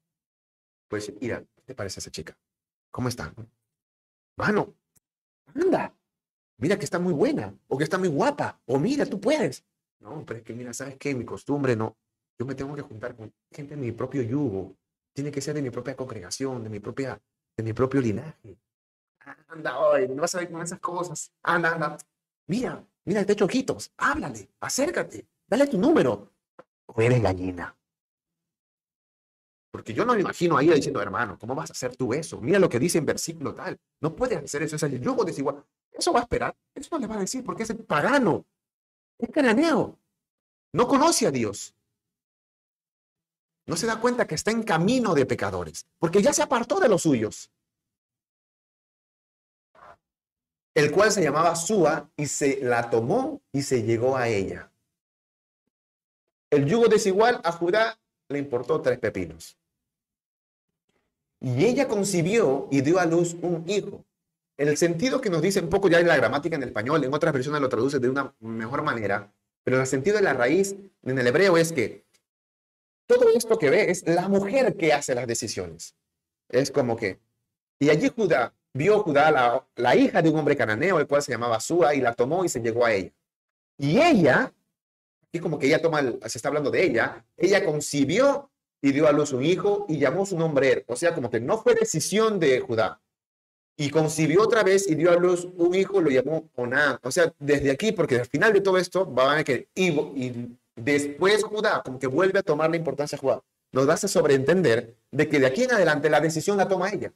pues 0.88 1.14
ira, 1.20 1.44
¿qué 1.56 1.62
te 1.64 1.76
parece 1.76 2.00
esa 2.00 2.12
chica? 2.12 2.38
¿Cómo 2.92 3.10
está? 3.10 3.34
Mano, 4.38 4.76
anda, 5.54 5.94
mira 6.58 6.78
que 6.78 6.86
está 6.86 7.00
muy 7.00 7.14
buena, 7.14 7.54
o 7.68 7.78
que 7.78 7.84
está 7.84 7.98
muy 7.98 8.08
guapa, 8.08 8.62
o 8.66 8.80
mira, 8.80 9.06
tú 9.06 9.20
puedes. 9.20 9.66
No, 10.00 10.26
pero 10.26 10.40
es 10.40 10.46
que 10.46 10.54
mira, 10.54 10.74
¿sabes 10.74 10.98
qué? 10.98 11.14
Mi 11.14 11.26
costumbre 11.26 11.76
no. 11.76 11.98
Yo 12.38 12.46
me 12.46 12.56
tengo 12.56 12.74
que 12.74 12.82
juntar 12.82 13.16
con 13.16 13.34
gente 13.52 13.76
de 13.76 13.82
mi 13.82 13.92
propio 13.92 14.22
yugo. 14.22 14.78
Tiene 15.14 15.32
que 15.32 15.42
ser 15.42 15.54
de 15.56 15.62
mi 15.62 15.70
propia 15.70 15.96
congregación, 15.96 16.64
de 16.64 16.70
mi 16.70 16.80
propia, 16.80 17.22
de 17.58 17.64
mi 17.64 17.74
propio 17.74 18.00
linaje. 18.00 18.58
Anda, 19.50 19.78
hoy, 19.78 20.08
no 20.08 20.22
vas 20.22 20.34
a 20.36 20.40
ver 20.40 20.50
con 20.50 20.62
esas 20.62 20.80
cosas. 20.80 21.34
Anda, 21.44 21.74
anda. 21.74 21.98
Mira, 22.48 22.84
Mira, 23.10 23.26
te 23.26 23.34
echo 23.34 23.46
ojitos. 23.46 23.92
Háblale, 23.98 24.52
acércate, 24.60 25.28
dale 25.48 25.66
tu 25.66 25.80
número. 25.80 26.32
O 26.86 27.02
eres 27.02 27.20
gallina. 27.20 27.76
Porque 29.72 29.96
yo 29.96 30.06
no 30.06 30.14
me 30.14 30.22
imagino 30.22 30.56
ahí 30.56 30.70
diciendo, 30.70 31.02
hermano, 31.02 31.40
¿cómo 31.40 31.56
vas 31.56 31.72
a 31.72 31.74
hacer 31.74 31.96
tú 31.96 32.14
eso? 32.14 32.40
Mira 32.40 32.60
lo 32.60 32.70
que 32.70 32.78
dice 32.78 33.00
en 33.00 33.08
versículo 33.08 33.56
tal. 33.56 33.80
No 34.00 34.16
puedes 34.16 34.38
hacer 34.38 34.62
eso, 34.62 34.76
es 34.76 34.84
el 34.84 35.02
yugo 35.02 35.26
desigual. 35.26 35.66
Eso 35.92 36.14
va 36.14 36.20
a 36.20 36.22
esperar. 36.22 36.56
Eso 36.76 36.90
no 36.92 37.00
le 37.00 37.08
va 37.08 37.16
a 37.16 37.22
decir 37.22 37.44
porque 37.44 37.64
es 37.64 37.72
el 37.72 37.80
pagano. 37.80 38.46
Es 39.18 39.32
cananeo. 39.32 39.98
No 40.72 40.88
conoce 40.88 41.26
a 41.26 41.32
Dios. 41.32 41.74
No 43.66 43.76
se 43.76 43.88
da 43.88 44.00
cuenta 44.00 44.28
que 44.28 44.36
está 44.36 44.52
en 44.52 44.62
camino 44.62 45.16
de 45.16 45.26
pecadores, 45.26 45.88
porque 45.98 46.22
ya 46.22 46.32
se 46.32 46.44
apartó 46.44 46.80
de 46.80 46.90
los 46.90 47.02
suyos. 47.02 47.50
El 50.74 50.92
cual 50.92 51.12
se 51.12 51.24
llamaba 51.24 51.56
Sua, 51.56 52.10
y 52.16 52.28
se 52.28 52.60
la 52.62 52.90
tomó 52.90 53.42
y 53.52 53.64
se 53.64 53.84
llegó 53.84 54.16
a 54.16 54.28
ella. 54.28 54.72
El 56.50 56.66
yugo 56.66 56.88
desigual 56.88 57.42
a 57.44 57.52
Judá 57.52 58.00
le 58.28 58.40
importó 58.40 58.82
tres 58.82 59.00
pepinos. 59.00 59.58
Y 61.42 61.66
ella 61.66 61.88
concibió 61.88 62.68
y 62.72 62.82
dio 62.82 63.00
a 63.00 63.06
luz 63.06 63.36
un 63.42 63.64
hijo. 63.68 64.06
El 64.58 64.76
sentido 64.76 65.22
que 65.22 65.30
nos 65.30 65.42
dice 65.42 65.62
un 65.62 65.70
poco 65.70 65.88
ya 65.88 66.00
en 66.00 66.08
la 66.08 66.18
gramática 66.18 66.56
en 66.56 66.64
el 66.64 66.70
español, 66.70 67.04
en 67.04 67.14
otras 67.14 67.34
versiones 67.34 67.62
lo 67.62 67.70
traduce 67.70 68.00
de 68.00 68.10
una 68.10 68.34
mejor 68.40 68.84
manera, 68.84 69.32
pero 69.64 69.80
el 69.80 69.88
sentido 69.88 70.18
de 70.18 70.24
la 70.24 70.34
raíz 70.34 70.76
en 71.04 71.18
el 71.18 71.28
hebreo 71.28 71.56
es 71.58 71.72
que 71.72 72.06
todo 73.08 73.30
esto 73.30 73.58
que 73.58 73.70
ve 73.70 73.90
es 73.90 74.06
la 74.06 74.28
mujer 74.28 74.76
que 74.76 74.92
hace 74.92 75.16
las 75.16 75.28
decisiones. 75.28 75.96
Es 76.50 76.72
como 76.72 76.98
que, 76.98 77.20
y 77.80 77.90
allí 77.90 78.10
Judá 78.10 78.54
vio 78.74 79.00
Judá 79.00 79.32
la, 79.32 79.66
la, 79.76 79.96
hija 79.96 80.22
de 80.22 80.30
un 80.30 80.40
hombre 80.40 80.56
cananeo, 80.56 81.00
el 81.00 81.08
cual 81.08 81.22
se 81.22 81.32
llamaba 81.32 81.60
Sua, 81.60 81.96
y 81.96 82.02
la 82.02 82.14
tomó 82.14 82.46
y 82.46 82.50
se 82.50 82.62
llegó 82.62 82.86
a 82.86 82.94
ella. 82.94 83.12
Y 83.78 84.00
ella, 84.00 84.54
y 85.32 85.40
como 85.40 85.58
que 85.58 85.68
ella 85.68 85.82
toma, 85.82 86.02
se 86.02 86.38
está 86.38 86.50
hablando 86.50 86.72
de 86.72 86.84
ella, 86.84 87.26
ella 87.38 87.64
concibió 87.64 88.50
y 88.82 88.92
dio 88.92 89.08
a 89.08 89.12
luz 89.12 89.34
un 89.34 89.44
hijo 89.44 89.86
y 89.90 89.98
llamó 89.98 90.26
su 90.26 90.38
nombre 90.38 90.72
Er. 90.72 90.86
O 90.88 90.96
sea, 90.96 91.14
como 91.14 91.30
que 91.30 91.40
no 91.40 91.58
fue 91.58 91.76
decisión 91.76 92.40
de 92.40 92.60
Judá. 92.60 93.02
Y 93.78 93.90
concibió 93.90 94.44
otra 94.44 94.64
vez 94.64 94.90
y 94.90 94.96
dio 94.96 95.12
a 95.12 95.16
luz 95.16 95.48
un 95.56 95.74
hijo, 95.74 96.02
lo 96.02 96.10
llamó 96.10 96.50
Onán. 96.56 97.00
O 97.02 97.12
sea, 97.12 97.34
desde 97.40 97.72
aquí, 97.72 97.94
porque 97.94 98.18
al 98.20 98.26
final 98.26 98.52
de 98.52 98.62
todo 98.62 98.78
esto, 98.78 99.12
va 99.14 99.32
a 99.32 99.36
ver 99.36 99.46
que 99.46 99.70
y, 99.74 99.90
y 99.90 100.58
después 100.76 101.44
Judá, 101.44 101.82
como 101.84 101.98
que 101.98 102.08
vuelve 102.08 102.40
a 102.40 102.44
tomar 102.44 102.70
la 102.70 102.76
importancia 102.76 103.18
a 103.18 103.22
Judá. 103.22 103.42
Nos 103.72 103.88
hace 103.88 104.08
sobreentender 104.08 104.98
de 105.12 105.30
que 105.30 105.40
de 105.40 105.46
aquí 105.46 105.64
en 105.64 105.72
adelante 105.72 106.10
la 106.10 106.20
decisión 106.20 106.58
la 106.58 106.68
toma 106.68 106.90
ella. 106.90 107.14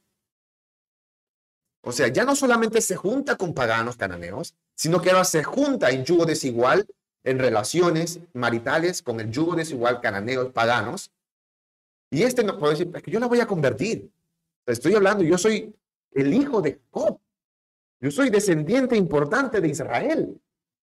O 1.86 1.92
sea, 1.92 2.08
ya 2.08 2.24
no 2.24 2.36
solamente 2.36 2.80
se 2.80 2.96
junta 2.96 3.36
con 3.36 3.54
paganos 3.54 3.98
cananeos, 3.98 4.56
sino 4.74 5.02
que 5.02 5.10
ahora 5.10 5.26
se 5.26 5.44
junta 5.44 5.90
en 5.92 6.06
yugo 6.06 6.26
desigual, 6.26 6.88
en 7.26 7.40
relaciones 7.40 8.22
maritales 8.34 9.02
con 9.02 9.20
el 9.20 9.30
yugo 9.30 9.56
desigual 9.56 10.00
cananeos 10.00 10.52
paganos. 10.54 11.12
Y 12.10 12.24
este 12.24 12.44
no 12.44 12.58
puede 12.58 12.74
decir, 12.74 12.92
es 12.96 13.04
que 13.04 13.12
yo 13.12 13.20
la 13.20 13.28
voy 13.28 13.42
a 13.42 13.48
convertir. 13.48 14.10
Estoy 14.66 14.96
hablando, 14.96 15.24
yo 15.24 15.38
soy 15.38 15.76
el 16.14 16.34
hijo 16.34 16.62
de 16.62 16.80
Jacob. 16.80 17.20
Yo 18.00 18.12
soy 18.12 18.30
descendiente 18.30 18.96
importante 18.96 19.60
de 19.60 19.68
Israel. 19.68 20.42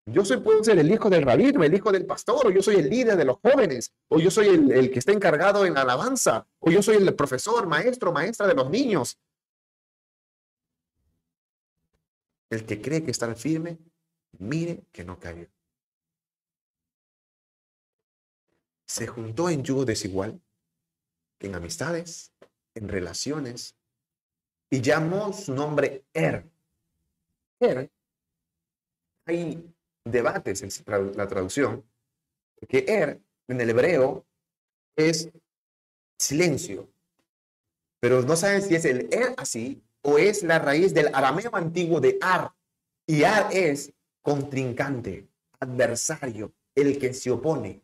Yo 0.06 0.24
soy, 0.24 0.36
puedo 0.38 0.62
ser 0.62 0.78
el 0.78 0.90
hijo 0.90 1.10
del 1.10 1.22
rabino, 1.22 1.64
el 1.64 1.74
hijo 1.74 1.90
del 1.90 2.06
pastor, 2.06 2.46
o 2.46 2.50
yo 2.50 2.62
soy 2.62 2.76
el 2.76 2.88
líder 2.88 3.16
de 3.16 3.24
los 3.24 3.38
jóvenes, 3.38 3.92
o 4.08 4.20
yo 4.20 4.30
soy 4.30 4.48
el, 4.48 4.70
el 4.70 4.90
que 4.92 5.00
está 5.00 5.10
encargado 5.10 5.66
en 5.66 5.74
la 5.74 5.82
alabanza, 5.82 6.46
o 6.60 6.70
yo 6.70 6.80
soy 6.80 6.96
el 6.96 7.12
profesor, 7.16 7.66
maestro, 7.66 8.12
maestra 8.12 8.46
de 8.46 8.54
los 8.54 8.70
niños, 8.70 9.18
El 12.50 12.64
que 12.64 12.80
cree 12.80 13.04
que 13.04 13.10
está 13.10 13.34
firme, 13.34 13.78
mire 14.38 14.84
que 14.92 15.04
no 15.04 15.18
caiga. 15.18 15.48
Se 18.86 19.06
juntó 19.06 19.50
en 19.50 19.64
yugo 19.64 19.84
desigual, 19.84 20.40
en 21.40 21.54
amistades, 21.54 22.32
en 22.74 22.88
relaciones, 22.88 23.76
y 24.70 24.80
llamó 24.80 25.32
su 25.32 25.54
nombre 25.54 26.04
Er. 26.12 26.48
Er. 27.60 27.90
Hay 29.26 29.74
debates 30.04 30.62
en 30.62 31.16
la 31.16 31.26
traducción, 31.26 31.84
porque 32.58 32.84
Er 32.86 33.20
en 33.48 33.60
el 33.60 33.70
hebreo 33.70 34.24
es 34.96 35.30
silencio, 36.18 36.88
pero 38.00 38.22
no 38.22 38.36
saben 38.36 38.62
si 38.62 38.74
es 38.74 38.84
el 38.84 39.12
Er 39.12 39.34
así 39.36 39.82
o 40.06 40.18
es 40.18 40.44
la 40.44 40.60
raíz 40.60 40.94
del 40.94 41.12
arameo 41.12 41.50
antiguo 41.52 42.00
de 42.00 42.16
ar. 42.20 42.52
Y 43.06 43.24
ar 43.24 43.48
es 43.52 43.92
contrincante, 44.22 45.28
adversario, 45.58 46.52
el 46.74 46.98
que 46.98 47.12
se 47.12 47.30
opone. 47.30 47.82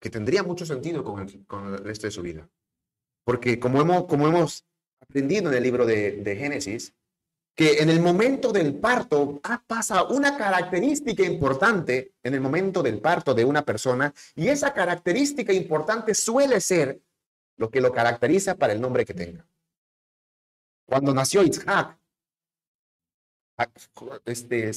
Que 0.00 0.08
tendría 0.08 0.42
mucho 0.42 0.64
sentido 0.64 1.04
con 1.04 1.20
el, 1.20 1.78
resto 1.84 2.06
de 2.06 2.10
su 2.10 2.22
vida. 2.22 2.48
Porque 3.24 3.60
como 3.60 3.80
hemos, 3.80 4.06
como 4.06 4.26
hemos 4.26 4.64
aprendido 5.00 5.50
en 5.50 5.56
el 5.56 5.62
libro 5.62 5.84
de, 5.84 6.12
de 6.12 6.36
Génesis, 6.36 6.94
que 7.54 7.78
en 7.78 7.90
el 7.90 8.00
momento 8.00 8.52
del 8.52 8.74
parto 8.74 9.40
pasa 9.66 10.04
una 10.04 10.36
característica 10.36 11.24
importante 11.24 12.14
en 12.22 12.34
el 12.34 12.40
momento 12.40 12.82
del 12.82 13.00
parto 13.00 13.34
de 13.34 13.44
una 13.44 13.64
persona 13.64 14.14
y 14.34 14.48
esa 14.48 14.72
característica 14.72 15.52
importante 15.52 16.14
suele 16.14 16.60
ser 16.60 17.00
lo 17.56 17.70
que 17.70 17.80
lo 17.80 17.92
caracteriza 17.92 18.54
para 18.54 18.74
el 18.74 18.80
nombre 18.80 19.04
que 19.04 19.14
tenga. 19.14 19.46
Cuando 20.86 21.12
nació 21.12 21.42
Isaac, 21.42 21.98
este, 24.24 24.70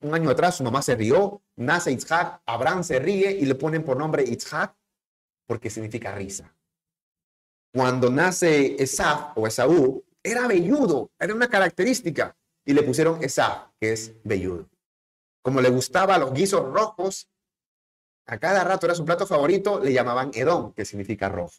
un 0.00 0.14
año 0.14 0.30
atrás 0.30 0.56
su 0.56 0.64
mamá 0.64 0.82
se 0.82 0.94
rió, 0.94 1.42
nace 1.56 1.92
Isaac, 1.92 2.42
Abraham 2.46 2.84
se 2.84 2.98
ríe 2.98 3.32
y 3.32 3.44
le 3.44 3.54
ponen 3.54 3.84
por 3.84 3.96
nombre 3.96 4.22
Isaac 4.22 4.76
porque 5.46 5.70
significa 5.70 6.14
risa. 6.14 6.54
Cuando 7.74 8.10
nace 8.10 8.80
Esaf 8.82 9.36
o 9.36 9.46
Esaú, 9.46 10.04
era 10.22 10.46
velludo, 10.46 11.10
era 11.18 11.34
una 11.34 11.48
característica 11.48 12.36
y 12.64 12.74
le 12.74 12.82
pusieron 12.82 13.22
Esaf, 13.24 13.70
que 13.80 13.92
es 13.92 14.14
velludo. 14.24 14.68
Como 15.42 15.60
le 15.60 15.70
gustaba 15.70 16.18
los 16.18 16.32
guisos 16.32 16.72
rojos, 16.72 17.28
a 18.26 18.38
cada 18.38 18.62
rato 18.62 18.86
era 18.86 18.94
su 18.94 19.04
plato 19.04 19.26
favorito, 19.26 19.80
le 19.80 19.92
llamaban 19.92 20.30
Edom, 20.34 20.72
que 20.74 20.84
significa 20.84 21.28
rojo. 21.28 21.56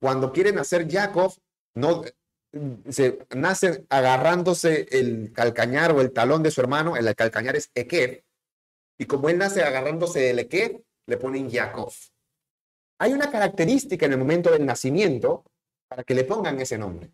Cuando 0.00 0.32
quieren 0.32 0.58
hacer 0.58 0.88
Jacob, 0.88 1.32
no, 1.74 2.04
se 2.88 3.26
nace 3.36 3.84
agarrándose 3.88 4.86
el 4.90 5.32
calcañar 5.32 5.92
o 5.92 6.00
el 6.00 6.12
talón 6.12 6.42
de 6.42 6.50
su 6.50 6.60
hermano, 6.60 6.96
el 6.96 7.14
calcañar 7.14 7.56
es 7.56 7.70
Ekev, 7.74 8.24
y 8.98 9.06
como 9.06 9.28
él 9.28 9.38
nace 9.38 9.62
agarrándose 9.62 10.20
del 10.20 10.40
Ekev, 10.40 10.82
le 11.06 11.16
ponen 11.16 11.50
Jacob. 11.50 11.92
Hay 12.98 13.12
una 13.12 13.30
característica 13.30 14.06
en 14.06 14.12
el 14.12 14.18
momento 14.18 14.50
del 14.50 14.66
nacimiento 14.66 15.44
para 15.88 16.02
que 16.02 16.14
le 16.14 16.24
pongan 16.24 16.60
ese 16.60 16.76
nombre. 16.76 17.12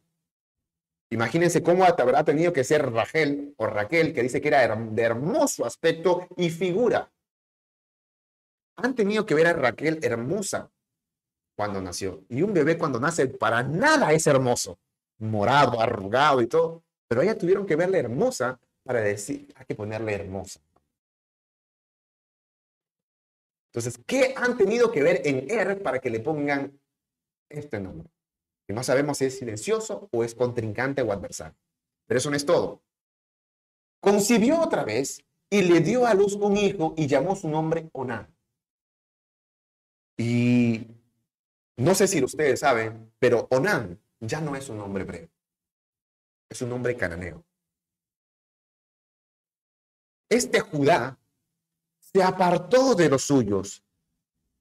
Imagínense 1.11 1.63
cómo 1.63 1.85
habrá 1.85 2.25
tenido 2.25 2.53
que 2.53 2.65
ser 2.65 2.91
Rachel 2.91 3.55
o 3.59 3.67
Raquel, 3.67 4.15
que 4.15 4.23
dice 4.23 4.41
que 4.41 4.49
era 4.49 4.75
de 4.75 5.03
hermoso 5.03 5.65
aspecto 5.65 6.27
y 6.37 6.51
figura. 6.51 7.13
Han 8.77 8.95
tenido 8.95 9.27
que 9.27 9.35
ver 9.35 9.47
a 9.47 9.53
Raquel 9.53 10.01
hermosa 10.03 10.73
cuando 11.55 11.81
nació. 11.81 12.25
Y 12.29 12.43
un 12.43 12.53
bebé 12.53 12.79
cuando 12.79 12.99
nace 12.99 13.29
para 13.29 13.63
nada 13.63 14.13
es 14.13 14.27
hermoso. 14.27 14.79
Morado, 15.19 15.81
arrugado 15.81 16.41
y 16.43 16.47
todo. 16.47 16.83
Pero 17.09 17.23
ella 17.23 17.39
tuvieron 17.39 17.67
que 17.67 17.77
verla 17.77 17.99
hermosa 17.99 18.61
para 18.83 19.01
decir, 19.01 19.53
hay 19.57 19.65
que 19.67 19.75
ponerle 19.75 20.15
hermosa. 20.15 20.61
Entonces, 23.73 24.01
¿qué 24.07 24.35
han 24.37 24.57
tenido 24.57 24.93
que 24.93 25.03
ver 25.03 25.23
en 25.25 25.51
Er 25.51 25.83
para 25.83 25.99
que 25.99 26.11
le 26.11 26.21
pongan 26.21 26.81
este 27.49 27.81
nombre? 27.81 28.09
Que 28.67 28.73
no 28.73 28.83
sabemos 28.83 29.19
si 29.19 29.25
es 29.25 29.39
silencioso 29.39 30.09
o 30.13 30.23
es 30.23 30.35
contrincante 30.35 31.03
o 31.03 31.13
adversario. 31.13 31.57
Pero 32.07 32.19
eso 32.19 32.31
no 32.31 32.37
es 32.37 32.47
todo. 32.47 32.83
Concibió 34.01 34.61
otra 34.61 34.85
vez 34.85 35.25
y 35.51 35.63
le 35.63 35.81
dio 35.81 36.07
a 36.07 36.15
luz 36.15 36.35
un 36.35 36.57
hijo 36.57 36.95
y 36.97 37.07
llamó 37.07 37.35
su 37.35 37.49
nombre 37.49 37.89
Onán. 37.93 38.33
Y 40.17 40.87
no 41.77 41.95
sé 41.95 42.07
si 42.07 42.23
ustedes 42.23 42.61
saben, 42.61 43.13
pero 43.19 43.49
Onán 43.51 44.01
ya 44.27 44.41
no 44.41 44.57
es 44.57 44.69
un 44.69 44.79
nombre 44.79 45.05
hebreo. 45.05 45.29
Es 46.49 46.63
un 46.63 46.71
nombre 46.71 46.97
cananeo. 46.97 47.45
Este 50.29 50.61
Judá 50.61 51.19
se 51.99 52.23
apartó 52.23 52.95
de 52.95 53.09
los 53.09 53.25
suyos, 53.25 53.83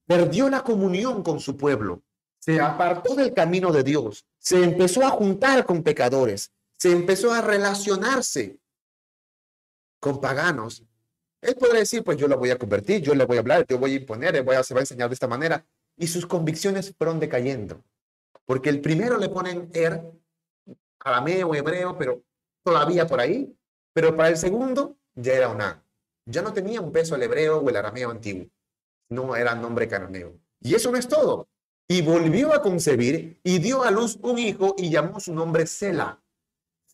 perdió 0.06 0.50
la 0.50 0.64
comunión 0.64 1.24
con 1.24 1.40
su 1.40 1.56
pueblo, 1.56 2.04
se 2.40 2.60
apartó 2.60 3.16
del 3.16 3.34
camino 3.34 3.72
de 3.72 3.84
Dios, 3.84 4.26
se 4.38 4.64
empezó 4.64 5.06
a 5.06 5.10
juntar 5.12 5.66
con 5.66 5.82
pecadores, 5.84 6.52
se 6.78 6.92
empezó 6.92 7.32
a 7.32 7.42
relacionarse 7.42 8.60
con 10.00 10.20
paganos. 10.20 10.84
Él 11.42 11.56
podría 11.56 11.80
decir, 11.80 12.04
pues 12.04 12.18
yo 12.18 12.28
la 12.28 12.36
voy 12.36 12.50
a 12.50 12.58
convertir, 12.58 13.02
yo 13.02 13.16
le 13.16 13.26
voy 13.26 13.38
a 13.38 13.40
hablar, 13.40 13.66
yo 13.68 13.78
voy 13.78 13.94
a 13.94 13.96
imponer, 13.96 14.44
voy 14.44 14.56
a, 14.56 14.64
se 14.64 14.74
va 14.74 14.80
a 14.80 14.84
enseñar 14.84 15.10
de 15.10 15.14
esta 15.14 15.28
manera. 15.28 15.66
Y 15.96 16.08
sus 16.08 16.26
convicciones 16.26 16.94
fueron 16.98 17.20
decayendo. 17.20 17.84
Porque 18.46 18.70
el 18.70 18.82
primero 18.82 19.18
le 19.18 19.30
ponen 19.30 19.70
er, 19.74 20.04
arameo, 21.00 21.56
hebreo, 21.56 21.98
pero 21.98 22.24
todavía 22.64 23.08
por 23.08 23.20
ahí. 23.20 23.56
Pero 23.94 24.16
para 24.16 24.30
el 24.30 24.38
segundo 24.38 24.98
ya 25.16 25.34
era 25.34 25.50
una 25.50 25.84
ya 26.26 26.42
no 26.42 26.54
tenía 26.54 26.82
un 26.82 26.92
peso 26.92 27.16
el 27.16 27.24
hebreo 27.24 27.60
o 27.60 27.70
el 27.70 27.76
arameo 27.76 28.12
antiguo, 28.12 28.48
no 29.10 29.36
era 29.36 29.56
nombre 29.56 29.88
cananeo. 29.88 30.40
Y 30.62 30.76
eso 30.76 30.92
no 30.92 30.98
es 30.98 31.08
todo. 31.08 31.50
Y 31.88 32.02
volvió 32.02 32.54
a 32.54 32.62
concebir 32.62 33.40
y 33.44 33.60
dio 33.60 33.84
a 33.84 33.92
luz 33.92 34.18
un 34.22 34.40
hijo 34.40 34.74
y 34.78 34.90
llamó 34.90 35.20
su 35.20 35.34
nombre 35.34 35.68
Sela. 35.68 36.22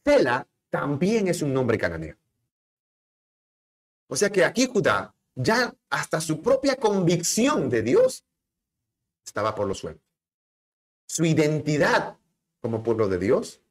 Sela 0.03 0.47
también 0.69 1.27
es 1.27 1.41
un 1.41 1.53
nombre 1.53 1.77
cananeo. 1.77 2.17
O 4.07 4.15
sea 4.15 4.31
que 4.31 4.43
aquí 4.43 4.65
Judá, 4.65 5.13
ya 5.35 5.73
hasta 5.89 6.19
su 6.19 6.41
propia 6.41 6.75
convicción 6.75 7.69
de 7.69 7.83
Dios, 7.83 8.25
estaba 9.23 9.53
por 9.53 9.67
los 9.67 9.77
suelos. 9.77 10.01
Su 11.09 11.25
identidad 11.25 12.19
como 12.61 12.83
pueblo 12.83 13.07
de 13.07 13.17
Dios, 13.17 13.61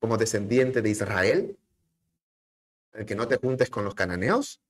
como 0.00 0.18
descendiente 0.18 0.82
de 0.82 0.90
Israel, 0.90 1.58
el 2.92 3.06
que 3.06 3.14
no 3.14 3.26
te 3.26 3.38
juntes 3.38 3.70
con 3.70 3.84
los 3.84 3.94
cananeos, 3.94 4.60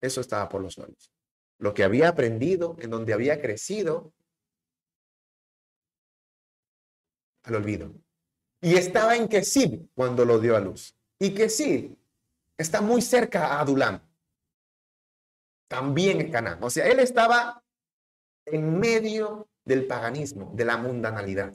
eso 0.00 0.20
estaba 0.20 0.48
por 0.48 0.60
los 0.60 0.74
suelos. 0.74 1.12
Lo 1.58 1.72
que 1.72 1.84
había 1.84 2.08
aprendido, 2.08 2.76
en 2.80 2.90
donde 2.90 3.14
había 3.14 3.40
crecido, 3.40 4.12
al 7.44 7.54
olvido. 7.54 7.94
Y 8.60 8.74
estaba 8.74 9.14
en 9.14 9.28
Kesib 9.28 9.88
cuando 9.94 10.24
lo 10.24 10.40
dio 10.40 10.56
a 10.56 10.60
luz. 10.60 10.96
Y 11.20 11.32
Kesib 11.32 11.96
está 12.58 12.80
muy 12.80 13.00
cerca 13.00 13.46
a 13.46 13.60
Adulam. 13.60 14.00
También 15.68 16.20
en 16.20 16.32
Canaán. 16.32 16.58
O 16.62 16.70
sea, 16.70 16.88
él 16.88 16.98
estaba 16.98 17.62
en 18.46 18.80
medio 18.80 19.48
del 19.64 19.86
paganismo, 19.86 20.52
de 20.54 20.64
la 20.64 20.76
mundanalidad. 20.76 21.54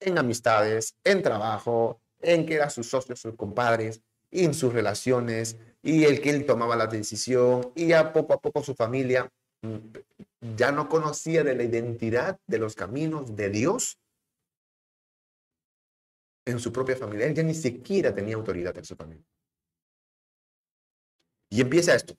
En 0.00 0.18
amistades, 0.18 0.94
en 1.04 1.22
trabajo, 1.22 2.00
en 2.20 2.46
que 2.46 2.54
eran 2.54 2.70
sus 2.70 2.88
socios, 2.88 3.20
sus 3.20 3.34
compadres, 3.34 4.02
en 4.30 4.54
sus 4.54 4.72
relaciones, 4.72 5.56
y 5.82 6.04
el 6.04 6.20
que 6.20 6.30
él 6.30 6.44
tomaba 6.44 6.76
la 6.76 6.86
decisión 6.86 7.72
y 7.74 7.92
a 7.92 8.12
poco 8.12 8.34
a 8.34 8.40
poco 8.40 8.62
su 8.62 8.74
familia 8.74 9.30
mm, 9.62 9.76
ya 10.56 10.72
no 10.72 10.88
conocía 10.88 11.44
de 11.44 11.54
la 11.54 11.62
identidad 11.62 12.38
de 12.46 12.58
los 12.58 12.74
caminos 12.74 13.34
de 13.34 13.48
Dios 13.48 13.98
en 16.44 16.58
su 16.58 16.72
propia 16.72 16.96
familia. 16.96 17.26
Él 17.26 17.34
ya 17.34 17.42
ni 17.42 17.54
siquiera 17.54 18.14
tenía 18.14 18.34
autoridad 18.34 18.76
en 18.76 18.84
su 18.84 18.96
familia. 18.96 19.24
Y 21.50 21.60
empieza 21.60 21.94
esto. 21.94 22.14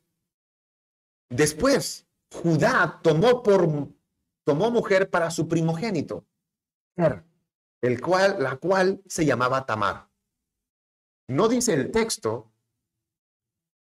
Después, 1.30 2.08
Judá 2.32 3.00
tomó 3.04 3.44
por 3.44 3.68
tomó 4.50 4.72
mujer 4.72 5.10
para 5.10 5.32
su 5.32 5.48
primogénito, 5.48 6.26
el 7.82 8.02
cual, 8.02 8.42
la 8.42 8.58
cual 8.58 9.02
se 9.08 9.26
llamaba 9.26 9.66
Tamar. 9.66 10.10
No 11.28 11.48
dice 11.48 11.74
el 11.74 11.92
texto 11.92 12.52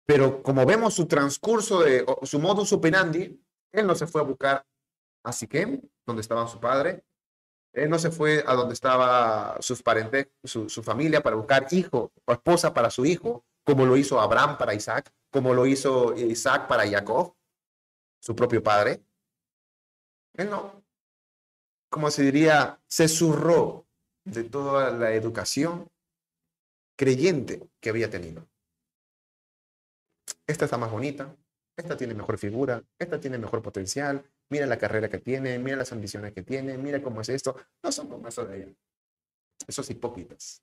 pero 0.06 0.42
como 0.42 0.66
vemos 0.66 0.94
su 0.94 1.06
transcurso 1.06 1.80
de 1.80 2.04
su 2.22 2.38
modus 2.38 2.72
operandi, 2.72 3.40
él 3.72 3.86
no 3.86 3.94
se 3.94 4.06
fue 4.06 4.20
a 4.20 4.24
buscar 4.24 4.66
a 5.24 5.32
Siquem, 5.32 5.80
donde 6.06 6.20
estaba 6.20 6.46
su 6.46 6.60
padre. 6.60 7.04
Él 7.72 7.88
no 7.90 7.98
se 7.98 8.10
fue 8.10 8.44
a 8.46 8.54
donde 8.54 8.74
estaba 8.74 9.56
sus 9.60 9.82
parentes, 9.82 10.28
su, 10.44 10.68
su 10.68 10.82
familia, 10.82 11.22
para 11.22 11.36
buscar 11.36 11.66
hijo 11.70 12.12
o 12.24 12.32
esposa 12.32 12.72
para 12.74 12.90
su 12.90 13.04
hijo, 13.06 13.44
como 13.64 13.86
lo 13.86 13.96
hizo 13.96 14.20
Abraham 14.20 14.58
para 14.58 14.74
Isaac, 14.74 15.10
como 15.30 15.54
lo 15.54 15.66
hizo 15.66 16.14
Isaac 16.14 16.68
para 16.68 16.88
Jacob, 16.88 17.34
su 18.20 18.36
propio 18.36 18.62
padre. 18.62 19.02
Él 20.34 20.50
no, 20.50 20.84
como 21.90 22.10
se 22.10 22.22
diría, 22.22 22.80
se 22.86 23.08
zurró 23.08 23.86
de 24.24 24.44
toda 24.44 24.90
la 24.90 25.12
educación 25.12 25.88
creyente 26.96 27.68
que 27.80 27.90
había 27.90 28.10
tenido 28.10 28.48
esta 30.46 30.66
está 30.66 30.76
más 30.76 30.90
bonita, 30.90 31.34
esta 31.76 31.96
tiene 31.96 32.14
mejor 32.14 32.38
figura, 32.38 32.82
esta 32.98 33.18
tiene 33.18 33.38
mejor 33.38 33.62
potencial, 33.62 34.24
mira 34.50 34.66
la 34.66 34.78
carrera 34.78 35.08
que 35.08 35.18
tiene, 35.18 35.58
mira 35.58 35.76
las 35.76 35.92
ambiciones 35.92 36.32
que 36.32 36.42
tiene, 36.42 36.76
mira 36.78 37.02
cómo 37.02 37.20
es 37.20 37.28
esto. 37.28 37.56
No 37.82 37.90
son 37.90 38.08
como 38.08 38.28
eso 38.28 38.44
de 38.44 38.56
ella. 38.58 38.74
Esos 39.66 39.88
hipócritas. 39.90 40.60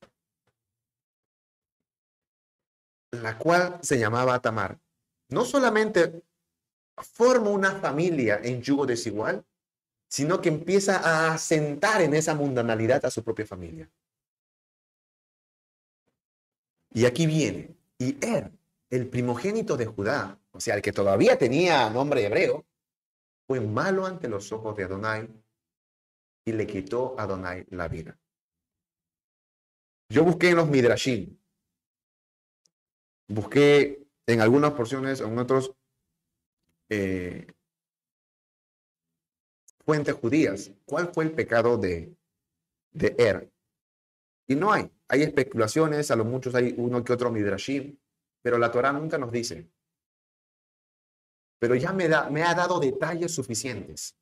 La 3.12 3.38
cual 3.38 3.80
se 3.82 4.00
llamaba 4.00 4.40
Tamar. 4.42 4.80
No 5.30 5.44
solamente 5.46 6.24
forma 6.98 7.50
una 7.50 7.72
familia 7.80 8.40
en 8.44 8.62
yugo 8.62 8.86
desigual, 8.86 9.44
sino 10.12 10.42
que 10.42 10.50
empieza 10.50 10.98
a 10.98 11.34
asentar 11.34 12.02
en 12.02 12.14
esa 12.14 12.36
mundanalidad 12.36 13.06
a 13.06 13.10
su 13.10 13.24
propia 13.24 13.46
familia. 13.46 13.90
Y 16.90 17.06
aquí 17.06 17.26
viene, 17.26 17.78
y 17.98 18.18
Er 18.22 18.52
el 18.90 19.08
primogénito 19.08 19.78
de 19.78 19.86
Judá, 19.86 20.38
o 20.52 20.60
sea, 20.60 20.76
el 20.76 20.82
que 20.82 20.92
todavía 20.92 21.38
tenía 21.38 21.90
nombre 21.90 22.26
hebreo, 22.26 22.66
fue 23.48 23.62
malo 23.62 24.06
ante 24.06 24.28
los 24.28 24.52
ojos 24.52 24.76
de 24.76 24.84
Adonai 24.84 25.30
y 26.44 26.52
le 26.52 26.68
quitó 26.68 27.18
a 27.18 27.24
Adonai 27.24 27.66
la 27.70 27.88
vida. 27.88 28.20
Yo 30.10 30.26
busqué 30.26 30.50
en 30.50 30.58
los 30.58 30.68
Midrashim, 30.68 31.38
busqué 33.30 34.06
en 34.28 34.42
algunas 34.42 34.74
porciones, 34.74 35.22
en 35.22 35.40
otros 35.40 35.74
eh, 36.90 37.48
fuentes 39.86 40.16
judías, 40.16 40.72
cuál 40.86 41.14
fue 41.14 41.26
el 41.26 41.32
pecado 41.32 41.78
de, 41.78 42.16
de 42.92 43.16
Er. 43.18 43.52
Y 44.48 44.56
no 44.56 44.72
hay, 44.72 44.92
hay 45.08 45.24
especulaciones, 45.24 46.12
a 46.12 46.16
lo 46.16 46.26
muchos 46.26 46.56
hay 46.56 46.74
uno 46.78 47.04
que 47.04 47.14
otro 47.14 47.32
Midrashim, 47.32 47.98
pero 48.42 48.58
la 48.58 48.72
Torah 48.72 48.92
nunca 48.92 49.18
nos 49.18 49.32
dice. 49.32 49.70
Pero 51.60 51.76
ya 51.76 51.94
me, 51.94 52.08
da, 52.08 52.30
me 52.30 52.44
ha 52.44 52.54
dado 52.54 52.80
detalles 52.80 53.34
suficientes. 53.34 54.16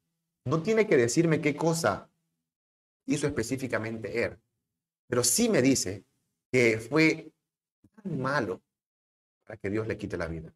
No 0.45 0.61
tiene 0.61 0.87
que 0.87 0.97
decirme 0.97 1.41
qué 1.41 1.55
cosa 1.55 2.09
hizo 3.05 3.27
específicamente 3.27 4.23
él, 4.23 4.37
pero 5.07 5.23
sí 5.23 5.49
me 5.49 5.61
dice 5.61 6.05
que 6.51 6.79
fue 6.79 7.31
tan 7.95 8.19
malo 8.19 8.61
para 9.43 9.57
que 9.57 9.69
Dios 9.69 9.87
le 9.87 9.97
quite 9.97 10.17
la 10.17 10.27
vida. 10.27 10.53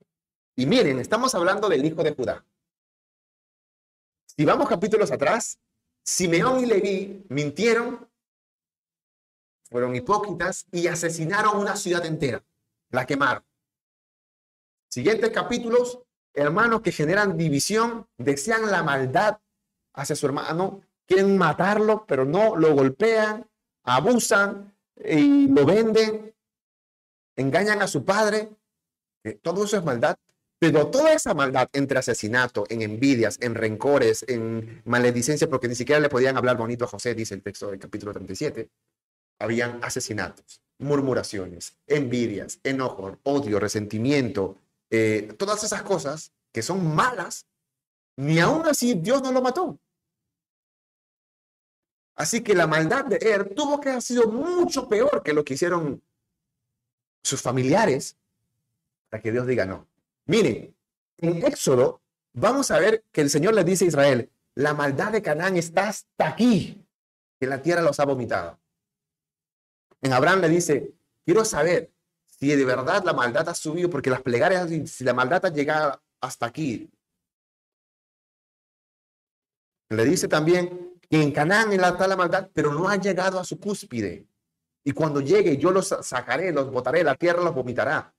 Y 0.55 0.65
miren, 0.67 0.99
estamos 0.99 1.33
hablando 1.33 1.67
del 1.67 1.83
hijo 1.83 2.03
de 2.03 2.13
Judá. 2.13 2.45
Si 4.35 4.45
vamos 4.45 4.67
capítulos 4.67 5.11
atrás, 5.11 5.59
Simeón 6.03 6.63
y 6.63 6.65
Leví 6.65 7.25
mintieron 7.29 8.09
fueron 9.69 9.95
hipócritas 9.95 10.65
y 10.71 10.87
asesinaron 10.87 11.57
una 11.57 11.75
ciudad 11.75 12.05
entera. 12.05 12.43
La 12.91 13.05
quemaron. 13.05 13.43
Siguientes 14.89 15.31
capítulos, 15.31 15.99
hermanos 16.33 16.81
que 16.81 16.91
generan 16.91 17.37
división, 17.37 18.07
desean 18.17 18.69
la 18.69 18.83
maldad 18.83 19.39
hacia 19.93 20.15
su 20.15 20.27
hermano, 20.27 20.81
quieren 21.07 21.37
matarlo, 21.37 22.05
pero 22.05 22.25
no, 22.25 22.55
lo 22.55 22.75
golpean, 22.75 23.49
abusan 23.83 24.75
y 24.95 25.47
lo 25.47 25.65
venden, 25.65 26.35
engañan 27.35 27.81
a 27.81 27.87
su 27.87 28.05
padre. 28.05 28.51
Todo 29.41 29.65
eso 29.65 29.77
es 29.77 29.83
maldad. 29.83 30.17
Pero 30.71 30.87
toda 30.87 31.11
esa 31.11 31.33
maldad 31.33 31.67
entre 31.73 31.99
asesinato, 31.99 32.63
en 32.69 32.81
envidias, 32.81 33.37
en 33.41 33.53
rencores, 33.53 34.23
en 34.29 34.81
maledicencia, 34.85 35.49
porque 35.49 35.67
ni 35.67 35.75
siquiera 35.75 35.99
le 35.99 36.07
podían 36.07 36.37
hablar 36.37 36.55
bonito 36.55 36.85
a 36.85 36.87
José, 36.87 37.13
dice 37.13 37.33
el 37.33 37.41
texto 37.41 37.69
del 37.69 37.79
capítulo 37.79 38.13
37, 38.13 38.69
habían 39.39 39.83
asesinatos, 39.83 40.61
murmuraciones, 40.77 41.75
envidias, 41.85 42.61
enojo, 42.63 43.19
odio, 43.23 43.59
resentimiento, 43.59 44.57
eh, 44.89 45.35
todas 45.37 45.65
esas 45.65 45.81
cosas 45.81 46.31
que 46.53 46.61
son 46.61 46.95
malas, 46.95 47.45
ni 48.15 48.39
aún 48.39 48.65
así 48.65 48.93
Dios 48.93 49.21
no 49.21 49.33
lo 49.33 49.41
mató. 49.41 49.77
Así 52.15 52.41
que 52.41 52.55
la 52.55 52.67
maldad 52.67 53.03
de 53.03 53.17
Er 53.17 53.53
tuvo 53.53 53.81
que 53.81 53.89
haber 53.89 54.01
sido 54.01 54.29
mucho 54.29 54.87
peor 54.87 55.23
que 55.23 55.33
lo 55.33 55.43
que 55.43 55.55
hicieron 55.55 56.01
sus 57.21 57.41
familiares 57.41 58.15
para 59.09 59.21
que 59.21 59.33
Dios 59.33 59.45
diga 59.45 59.65
no. 59.65 59.91
Miren, 60.25 60.75
en 61.17 61.45
Éxodo 61.45 62.01
vamos 62.33 62.71
a 62.71 62.79
ver 62.79 63.03
que 63.11 63.21
el 63.21 63.29
Señor 63.29 63.53
le 63.53 63.63
dice 63.63 63.85
a 63.85 63.87
Israel, 63.87 64.31
la 64.55 64.73
maldad 64.73 65.11
de 65.11 65.21
Canaán 65.21 65.57
está 65.57 65.89
hasta 65.89 66.27
aquí, 66.27 66.85
que 67.39 67.47
la 67.47 67.61
tierra 67.61 67.81
los 67.81 67.99
ha 67.99 68.05
vomitado. 68.05 68.59
En 70.01 70.13
Abraham 70.13 70.41
le 70.41 70.49
dice, 70.49 70.93
quiero 71.25 71.45
saber 71.45 71.91
si 72.25 72.47
de 72.47 72.65
verdad 72.65 73.03
la 73.03 73.13
maldad 73.13 73.47
ha 73.49 73.55
subido, 73.55 73.89
porque 73.89 74.09
las 74.09 74.21
plegarias, 74.21 74.69
si 74.91 75.03
la 75.03 75.13
maldad 75.13 75.45
ha 75.45 75.49
llegado 75.49 76.01
hasta 76.21 76.45
aquí. 76.45 76.89
Le 79.89 80.05
dice 80.05 80.27
también 80.27 80.99
que 81.09 81.21
en 81.21 81.31
Canaán 81.31 81.71
está 81.71 82.07
la 82.07 82.15
maldad, 82.15 82.49
pero 82.53 82.73
no 82.73 82.89
ha 82.89 82.95
llegado 82.97 83.39
a 83.39 83.45
su 83.45 83.59
cúspide. 83.59 84.27
Y 84.83 84.91
cuando 84.91 85.21
llegue, 85.21 85.57
yo 85.57 85.71
los 85.71 85.95
sacaré, 86.01 86.51
los 86.51 86.69
botaré, 86.69 87.03
la 87.03 87.15
tierra 87.15 87.41
los 87.41 87.53
vomitará. 87.53 88.13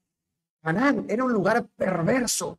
Canaán 0.65 1.05
era 1.11 1.23
un 1.23 1.33
lugar 1.33 1.67
perverso. 1.77 2.59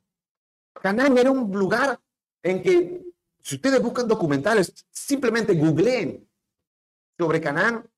Canaán 0.74 1.18
era 1.18 1.32
un 1.32 1.52
lugar 1.52 2.00
en 2.44 2.62
que, 2.62 3.04
si 3.42 3.56
ustedes 3.56 3.82
buscan 3.82 4.08
documentales, 4.08 4.86
simplemente 4.92 5.56
googleen 5.56 6.30
sobre 7.18 7.42
Canaán 7.42 7.90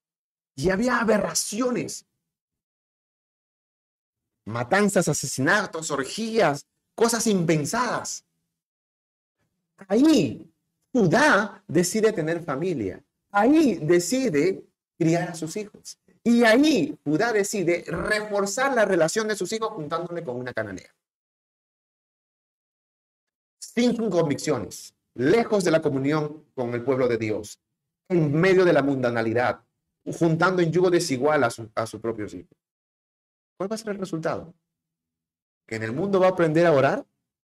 y 0.56 0.70
había 0.70 1.00
aberraciones. 1.02 2.06
Matanzas, 4.46 5.10
asesinatos, 5.10 5.92
orgías, 5.92 6.66
cosas 6.96 7.28
impensadas. 7.28 8.24
Ahí 9.90 10.50
Judá 10.94 11.62
decide 11.68 12.14
tener 12.14 12.42
familia. 12.46 13.04
Ahí 13.30 13.76
decide 13.76 14.64
criar 14.98 15.32
a 15.32 15.36
sus 15.36 15.58
hijos. 15.58 16.00
Y 16.28 16.44
ahí 16.44 17.00
Judá 17.06 17.32
decide 17.32 17.86
reforzar 17.88 18.74
la 18.74 18.84
relación 18.84 19.30
de 19.30 19.36
sus 19.38 19.50
hijos 19.54 19.70
juntándole 19.70 20.26
con 20.26 20.36
una 20.36 20.54
cananea. 20.54 20.94
Sin 23.62 23.96
convicciones, 24.10 24.94
lejos 25.14 25.64
de 25.64 25.72
la 25.72 25.82
comunión 25.82 26.44
con 26.54 26.74
el 26.74 26.84
pueblo 26.84 27.08
de 27.08 27.18
Dios, 27.18 27.62
en 28.10 28.34
medio 28.34 28.66
de 28.66 28.74
la 28.74 28.84
mundanalidad, 28.84 29.64
juntando 30.20 30.62
en 30.62 30.70
yugo 30.70 30.90
desigual 30.90 31.46
a, 31.46 31.50
a 31.76 31.86
sus 31.88 32.02
propios 32.02 32.34
hijos. 32.34 32.58
¿Cuál 33.56 33.72
va 33.72 33.76
a 33.76 33.78
ser 33.78 33.92
el 33.92 34.00
resultado? 34.00 34.54
Que 35.66 35.78
en 35.78 35.84
el 35.84 35.94
mundo 35.94 36.20
va 36.20 36.28
a 36.28 36.32
aprender 36.32 36.66
a 36.66 36.74
orar, 36.74 37.06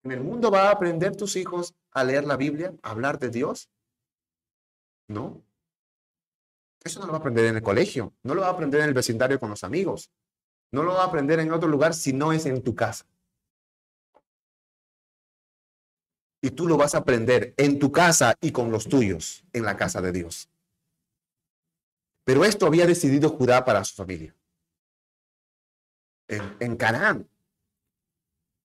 en 0.05 0.13
el 0.13 0.21
mundo 0.21 0.49
va 0.49 0.69
a 0.69 0.71
aprender 0.71 1.17
tus 1.17 1.35
hijos 1.35 1.75
a 1.91 2.05
leer 2.05 2.23
la 2.25 2.37
Biblia, 2.37 2.73
a 2.83 2.93
hablar 2.93 3.19
de 3.19 3.31
Dios. 3.31 3.69
No, 5.09 5.43
eso 6.83 7.01
no 7.01 7.07
lo 7.07 7.13
va 7.13 7.19
a 7.19 7.21
aprender 7.21 7.45
en 7.47 7.57
el 7.57 7.63
colegio, 7.63 8.15
no 8.23 8.35
lo 8.35 8.41
va 8.43 8.49
a 8.49 8.53
aprender 8.53 8.81
en 8.81 8.89
el 8.89 8.95
vecindario 8.95 9.39
con 9.39 9.51
los 9.51 9.65
amigos, 9.65 10.11
no 10.73 10.83
lo 10.83 10.95
va 10.95 11.03
a 11.03 11.07
aprender 11.07 11.41
en 11.41 11.53
otro 11.53 11.69
lugar 11.69 11.95
si 11.95 12.13
no 12.13 12.33
es 12.33 12.47
en 12.47 12.63
tu 12.63 12.75
casa. 12.75 13.07
Y 16.43 16.51
tú 16.51 16.67
lo 16.67 16.79
vas 16.79 16.95
a 16.95 16.99
aprender 16.99 17.53
en 17.59 17.79
tu 17.79 17.93
casa 17.93 18.35
y 18.41 18.51
con 18.51 18.71
los 18.71 18.89
tuyos, 18.89 19.45
en 19.53 19.65
la 19.65 19.77
casa 19.77 20.01
de 20.01 20.13
Dios. 20.13 20.49
Pero 22.25 22.45
esto 22.45 22.67
había 22.67 22.87
decidido 22.87 23.29
Judá 23.29 23.65
para 23.65 23.85
su 23.85 23.95
familia. 23.95 24.35
En, 26.29 26.57
en 26.61 26.77
Canaán. 26.77 27.29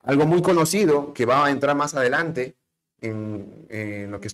Algo 0.01 0.25
muy 0.25 0.41
conocido 0.41 1.13
que 1.13 1.25
va 1.25 1.45
a 1.45 1.49
entrar 1.49 1.75
más 1.75 1.95
adelante 1.95 2.56
en, 3.01 3.65
en 3.69 4.12
lo 4.12 4.21
que 4.21 4.30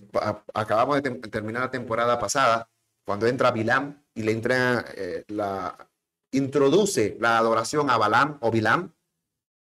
acabamos 0.54 1.02
de 1.02 1.10
terminar 1.28 1.62
la 1.62 1.70
temporada 1.70 2.18
pasada, 2.18 2.68
cuando 3.04 3.26
entra 3.26 3.50
Bilam 3.50 4.02
y 4.14 4.22
le 4.22 4.32
entra, 4.32 4.84
eh, 4.94 5.24
la, 5.28 5.88
introduce 6.32 7.16
la 7.20 7.38
adoración 7.38 7.90
a 7.90 7.98
Balam 7.98 8.38
o 8.40 8.50
Bilam 8.50 8.92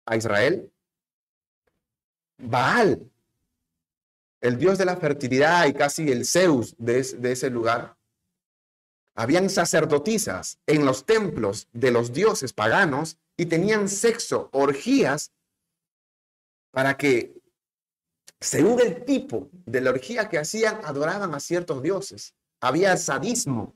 a 0.05 0.15
Israel, 0.15 0.71
Baal, 2.37 3.09
el 4.41 4.57
dios 4.57 4.77
de 4.77 4.85
la 4.85 4.95
fertilidad 4.95 5.67
y 5.67 5.73
casi 5.73 6.09
el 6.11 6.25
Zeus 6.25 6.75
de, 6.77 7.03
de 7.03 7.31
ese 7.31 7.49
lugar, 7.49 7.97
habían 9.15 9.49
sacerdotisas 9.49 10.59
en 10.65 10.85
los 10.85 11.05
templos 11.05 11.67
de 11.73 11.91
los 11.91 12.13
dioses 12.13 12.53
paganos 12.53 13.17
y 13.35 13.47
tenían 13.47 13.89
sexo, 13.89 14.49
orgías, 14.53 15.31
para 16.71 16.95
que, 16.95 17.41
según 18.39 18.79
el 18.79 19.03
tipo 19.03 19.49
de 19.65 19.81
la 19.81 19.89
orgía 19.89 20.29
que 20.29 20.37
hacían, 20.37 20.79
adoraban 20.85 21.33
a 21.33 21.39
ciertos 21.39 21.83
dioses 21.83 22.33
había 22.61 22.95
sadismo. 22.97 23.75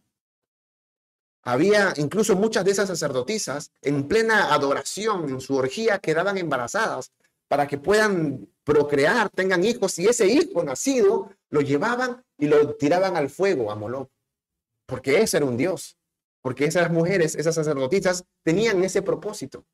Había 1.44 1.94
incluso 1.98 2.36
muchas 2.36 2.64
de 2.64 2.72
esas 2.72 2.88
sacerdotisas 2.88 3.72
en 3.82 4.08
plena 4.08 4.54
adoración, 4.54 5.30
en 5.30 5.42
su 5.42 5.56
orgía, 5.56 6.00
quedaban 6.00 6.38
embarazadas 6.38 7.12
para 7.50 7.68
que 7.68 7.78
puedan 7.78 8.48
procrear, 8.64 9.30
tengan 9.30 9.64
hijos, 9.64 10.00
y 10.00 10.08
ese 10.08 10.28
hijo 10.28 10.64
nacido 10.64 11.30
lo 11.50 11.62
llevaban 11.62 12.24
y 12.38 12.48
lo 12.48 12.76
tiraban 12.76 13.18
al 13.18 13.30
fuego 13.30 13.72
a 13.72 13.76
Moloch, 13.76 14.10
porque 14.86 15.22
ese 15.22 15.38
era 15.38 15.46
un 15.46 15.58
dios, 15.58 15.98
porque 16.42 16.66
esas 16.66 16.90
mujeres, 16.90 17.36
esas 17.36 17.56
sacerdotisas, 17.56 18.24
tenían 18.44 18.84
ese 18.84 19.02
propósito. 19.02 19.66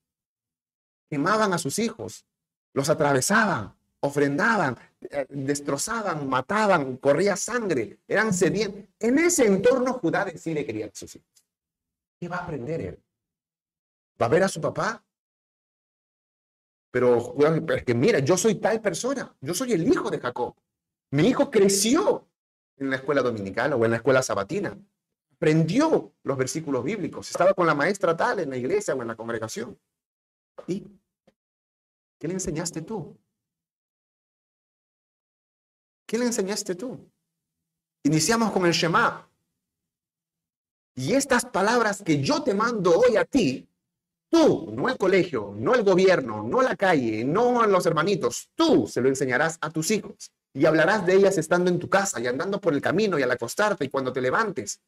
Quemaban 1.10 1.54
a 1.54 1.60
sus 1.60 1.80
hijos, 1.80 2.26
los 2.74 2.90
atravesaban, 2.90 3.76
ofrendaban, 4.00 4.78
destrozaban, 5.30 6.28
mataban, 6.28 6.98
corría 6.98 7.36
sangre, 7.36 8.00
eran 8.08 8.34
sedientos. 8.34 8.84
En 9.00 9.18
ese 9.18 9.46
entorno 9.46 9.94
Judá 9.94 10.26
decide 10.26 10.66
criar 10.66 10.90
a 10.90 10.96
sus. 10.96 11.20
¿Qué 12.20 12.28
va 12.28 12.38
a 12.38 12.44
aprender 12.44 12.82
él? 12.82 13.04
¿Va 14.22 14.26
a 14.26 14.30
ver 14.30 14.44
a 14.44 14.50
su 14.50 14.60
papá? 14.60 15.04
Pero, 16.92 17.36
es 17.76 17.84
que 17.84 17.94
mira, 17.94 18.20
yo 18.20 18.36
soy 18.36 18.56
tal 18.56 18.82
persona, 18.82 19.36
yo 19.40 19.54
soy 19.54 19.74
el 19.74 19.88
hijo 19.88 20.10
de 20.10 20.20
Jacob. 20.20 20.56
Mi 21.12 21.28
hijo 21.28 21.50
creció 21.50 22.28
en 22.78 22.90
la 22.90 22.98
escuela 22.98 23.22
dominical 23.22 23.74
o 23.74 23.86
en 23.86 23.92
la 23.92 23.98
escuela 23.98 24.22
sabatina. 24.22 24.78
Aprendió 25.34 26.14
los 26.24 26.38
versículos 26.38 26.84
bíblicos. 26.84 27.30
Estaba 27.30 27.54
con 27.54 27.66
la 27.66 27.76
maestra 27.76 28.18
tal 28.18 28.40
en 28.40 28.50
la 28.50 28.58
iglesia 28.58 28.94
o 28.96 29.02
en 29.02 29.08
la 29.08 29.16
congregación. 29.16 29.80
¿Y 30.68 30.86
qué 32.18 32.28
le 32.28 32.34
enseñaste 32.34 32.82
tú? 32.82 33.18
¿Qué 36.10 36.18
le 36.18 36.26
enseñaste 36.26 36.74
tú? 36.74 37.08
Iniciamos 38.02 38.52
con 38.52 38.66
el 38.66 38.72
Shema. 38.72 39.30
Y 40.96 41.14
estas 41.14 41.46
palabras 41.46 42.02
que 42.04 42.20
yo 42.20 42.42
te 42.42 42.56
mando 42.56 42.98
hoy 42.98 43.16
a 43.16 43.26
ti, 43.26 43.70
tú, 44.28 44.72
no 44.72 44.90
el 44.90 44.98
colegio, 44.98 45.54
no 45.56 45.76
el 45.76 45.84
gobierno, 45.84 46.42
no 46.42 46.64
la 46.64 46.76
calle, 46.76 47.24
no 47.24 47.64
los 47.68 47.86
hermanitos, 47.86 48.50
tú 48.56 48.88
se 48.88 49.02
lo 49.02 49.08
enseñarás 49.08 49.60
a 49.62 49.70
tus 49.70 49.92
hijos 49.92 50.32
y 50.52 50.66
hablarás 50.66 51.06
de 51.06 51.14
ellas 51.14 51.38
estando 51.38 51.70
en 51.70 51.78
tu 51.78 51.88
casa 51.88 52.20
y 52.20 52.26
andando 52.26 52.60
por 52.60 52.74
el 52.74 52.82
camino 52.82 53.20
y 53.20 53.22
al 53.22 53.30
acostarte 53.30 53.86
y 53.86 53.90
cuando 53.90 54.12
te 54.12 54.20
levantes. 54.20 54.82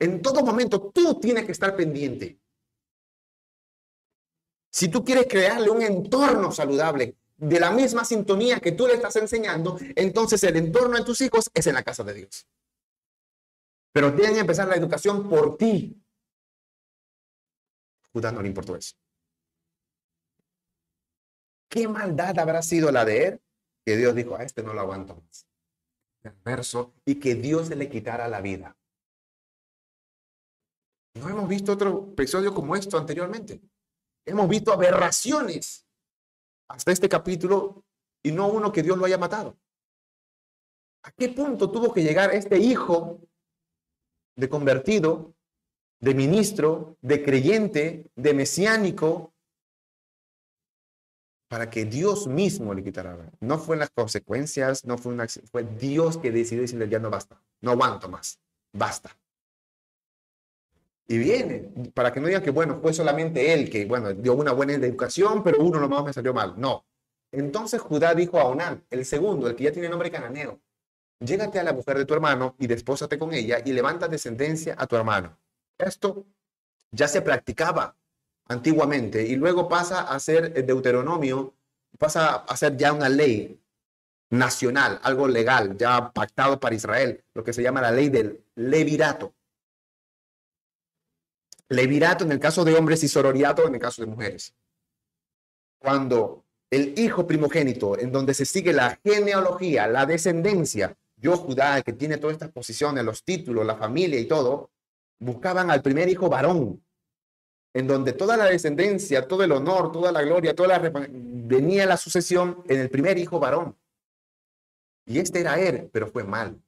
En 0.00 0.20
todo 0.20 0.42
momento 0.44 0.90
tú 0.92 1.20
tienes 1.20 1.44
que 1.44 1.52
estar 1.52 1.76
pendiente. 1.76 2.40
Si 4.72 4.88
tú 4.88 5.04
quieres 5.04 5.28
crearle 5.28 5.70
un 5.70 5.82
entorno 5.82 6.50
saludable, 6.50 7.16
de 7.36 7.60
la 7.60 7.70
misma 7.70 8.04
sintonía 8.04 8.60
que 8.60 8.72
tú 8.72 8.86
le 8.86 8.94
estás 8.94 9.16
enseñando, 9.16 9.78
entonces 9.96 10.42
el 10.44 10.56
entorno 10.56 10.96
de 10.96 11.04
tus 11.04 11.20
hijos 11.20 11.50
es 11.52 11.66
en 11.66 11.74
la 11.74 11.82
casa 11.82 12.04
de 12.04 12.14
Dios. 12.14 12.46
Pero 13.92 14.14
tienen 14.14 14.34
que 14.34 14.40
empezar 14.40 14.68
la 14.68 14.76
educación 14.76 15.28
por 15.28 15.56
ti. 15.56 16.00
Judá 18.12 18.32
no 18.32 18.42
le 18.42 18.48
importó 18.48 18.76
eso. 18.76 18.94
¿Qué 21.68 21.88
maldad 21.88 22.38
habrá 22.38 22.62
sido 22.62 22.90
la 22.92 23.04
de 23.04 23.26
él? 23.26 23.42
Que 23.84 23.96
Dios 23.96 24.14
dijo, 24.14 24.36
a 24.36 24.44
este 24.44 24.62
no 24.62 24.72
lo 24.72 24.80
aguanto 24.80 25.16
más. 25.16 25.46
Perverso, 26.22 26.94
y 27.04 27.16
que 27.16 27.34
Dios 27.34 27.68
le 27.70 27.88
quitara 27.88 28.28
la 28.28 28.40
vida. 28.40 28.76
No 31.14 31.28
hemos 31.28 31.48
visto 31.48 31.72
otro 31.72 32.08
episodio 32.12 32.54
como 32.54 32.74
esto 32.74 32.96
anteriormente. 32.96 33.60
Hemos 34.24 34.48
visto 34.48 34.72
aberraciones 34.72 35.83
hasta 36.68 36.92
este 36.92 37.08
capítulo 37.08 37.84
y 38.22 38.32
no 38.32 38.48
uno 38.48 38.72
que 38.72 38.82
Dios 38.82 38.98
lo 38.98 39.04
haya 39.04 39.18
matado. 39.18 39.56
¿A 41.02 41.10
qué 41.12 41.28
punto 41.28 41.70
tuvo 41.70 41.92
que 41.92 42.02
llegar 42.02 42.34
este 42.34 42.58
hijo 42.58 43.20
de 44.36 44.48
convertido, 44.48 45.34
de 46.00 46.14
ministro, 46.14 46.96
de 47.02 47.22
creyente, 47.22 48.10
de 48.14 48.34
mesiánico, 48.34 49.34
para 51.48 51.70
que 51.70 51.84
Dios 51.84 52.26
mismo 52.26 52.74
le 52.74 52.82
quitara. 52.82 53.30
No 53.38 53.58
fue 53.58 53.76
las 53.76 53.90
consecuencias, 53.90 54.84
no 54.84 54.98
fue 54.98 55.12
una 55.12 55.26
fue 55.52 55.62
Dios 55.62 56.18
que 56.18 56.32
decidió 56.32 56.62
decirle 56.62 56.88
ya 56.88 56.98
no 56.98 57.10
basta, 57.10 57.40
no 57.60 57.70
aguanto 57.70 58.08
más, 58.08 58.40
basta. 58.72 59.16
Y 61.06 61.18
viene, 61.18 61.70
para 61.92 62.12
que 62.12 62.20
no 62.20 62.26
digan 62.26 62.42
que, 62.42 62.50
bueno, 62.50 62.78
fue 62.80 62.94
solamente 62.94 63.52
él 63.52 63.68
que, 63.68 63.84
bueno, 63.84 64.12
dio 64.14 64.34
una 64.34 64.52
buena 64.52 64.72
educación, 64.72 65.42
pero 65.42 65.60
uno 65.60 65.78
nomás 65.78 66.04
me 66.04 66.12
salió 66.12 66.32
mal. 66.32 66.54
No. 66.56 66.86
Entonces 67.30 67.80
Judá 67.80 68.14
dijo 68.14 68.38
a 68.38 68.44
Onán, 68.44 68.84
el 68.90 69.04
segundo, 69.04 69.48
el 69.48 69.56
que 69.56 69.64
ya 69.64 69.72
tiene 69.72 69.88
nombre 69.88 70.10
cananeo, 70.10 70.60
llégate 71.20 71.58
a 71.58 71.64
la 71.64 71.72
mujer 71.72 71.98
de 71.98 72.06
tu 72.06 72.14
hermano 72.14 72.54
y 72.58 72.66
despósate 72.66 73.18
con 73.18 73.34
ella 73.34 73.58
y 73.64 73.72
levanta 73.72 74.08
descendencia 74.08 74.76
a 74.78 74.86
tu 74.86 74.96
hermano. 74.96 75.36
Esto 75.76 76.26
ya 76.90 77.08
se 77.08 77.22
practicaba 77.22 77.96
antiguamente 78.46 79.26
y 79.26 79.36
luego 79.36 79.68
pasa 79.68 80.02
a 80.02 80.18
ser 80.20 80.64
Deuteronomio, 80.64 81.54
pasa 81.98 82.36
a 82.36 82.56
ser 82.56 82.76
ya 82.76 82.92
una 82.92 83.08
ley 83.08 83.60
nacional, 84.30 85.00
algo 85.02 85.28
legal, 85.28 85.76
ya 85.76 86.12
pactado 86.12 86.60
para 86.60 86.74
Israel, 86.74 87.24
lo 87.34 87.44
que 87.44 87.52
se 87.52 87.62
llama 87.62 87.80
la 87.80 87.90
ley 87.90 88.08
del 88.08 88.44
levirato. 88.54 89.34
Levirato 91.68 92.24
en 92.24 92.32
el 92.32 92.40
caso 92.40 92.64
de 92.64 92.74
hombres 92.74 93.02
y 93.02 93.08
sororiato 93.08 93.66
en 93.66 93.74
el 93.74 93.80
caso 93.80 94.02
de 94.02 94.08
mujeres. 94.08 94.54
Cuando 95.78 96.44
el 96.70 96.98
hijo 96.98 97.26
primogénito, 97.26 97.98
en 97.98 98.10
donde 98.10 98.34
se 98.34 98.44
sigue 98.44 98.72
la 98.72 98.98
genealogía, 99.04 99.86
la 99.86 100.06
descendencia, 100.06 100.96
yo 101.16 101.36
Judá, 101.36 101.80
que 101.82 101.92
tiene 101.92 102.18
todas 102.18 102.34
estas 102.34 102.50
posiciones, 102.50 103.04
los 103.04 103.22
títulos, 103.22 103.64
la 103.64 103.76
familia 103.76 104.18
y 104.18 104.26
todo, 104.26 104.70
buscaban 105.18 105.70
al 105.70 105.82
primer 105.82 106.08
hijo 106.08 106.28
varón, 106.28 106.84
en 107.72 107.86
donde 107.86 108.12
toda 108.12 108.36
la 108.36 108.44
descendencia, 108.46 109.26
todo 109.26 109.42
el 109.42 109.52
honor, 109.52 109.90
toda 109.92 110.12
la 110.12 110.22
gloria, 110.22 110.54
toda 110.54 110.78
la 110.78 110.92
venía 111.08 111.86
la 111.86 111.96
sucesión 111.96 112.62
en 112.68 112.80
el 112.80 112.90
primer 112.90 113.18
hijo 113.18 113.38
varón. 113.38 113.76
Y 115.06 115.18
este 115.18 115.40
era 115.40 115.58
él, 115.58 115.90
pero 115.92 116.08
fue 116.08 116.24
mal. 116.24 116.60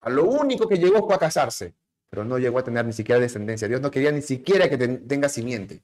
A 0.00 0.10
lo 0.10 0.24
único 0.24 0.68
que 0.68 0.76
llegó 0.76 1.04
fue 1.06 1.14
a 1.14 1.18
casarse, 1.18 1.74
pero 2.10 2.24
no 2.24 2.38
llegó 2.38 2.58
a 2.58 2.64
tener 2.64 2.84
ni 2.84 2.92
siquiera 2.92 3.20
descendencia. 3.20 3.68
Dios 3.68 3.80
no 3.80 3.90
quería 3.90 4.12
ni 4.12 4.22
siquiera 4.22 4.68
que 4.68 4.78
tenga 4.78 5.28
simiente. 5.28 5.82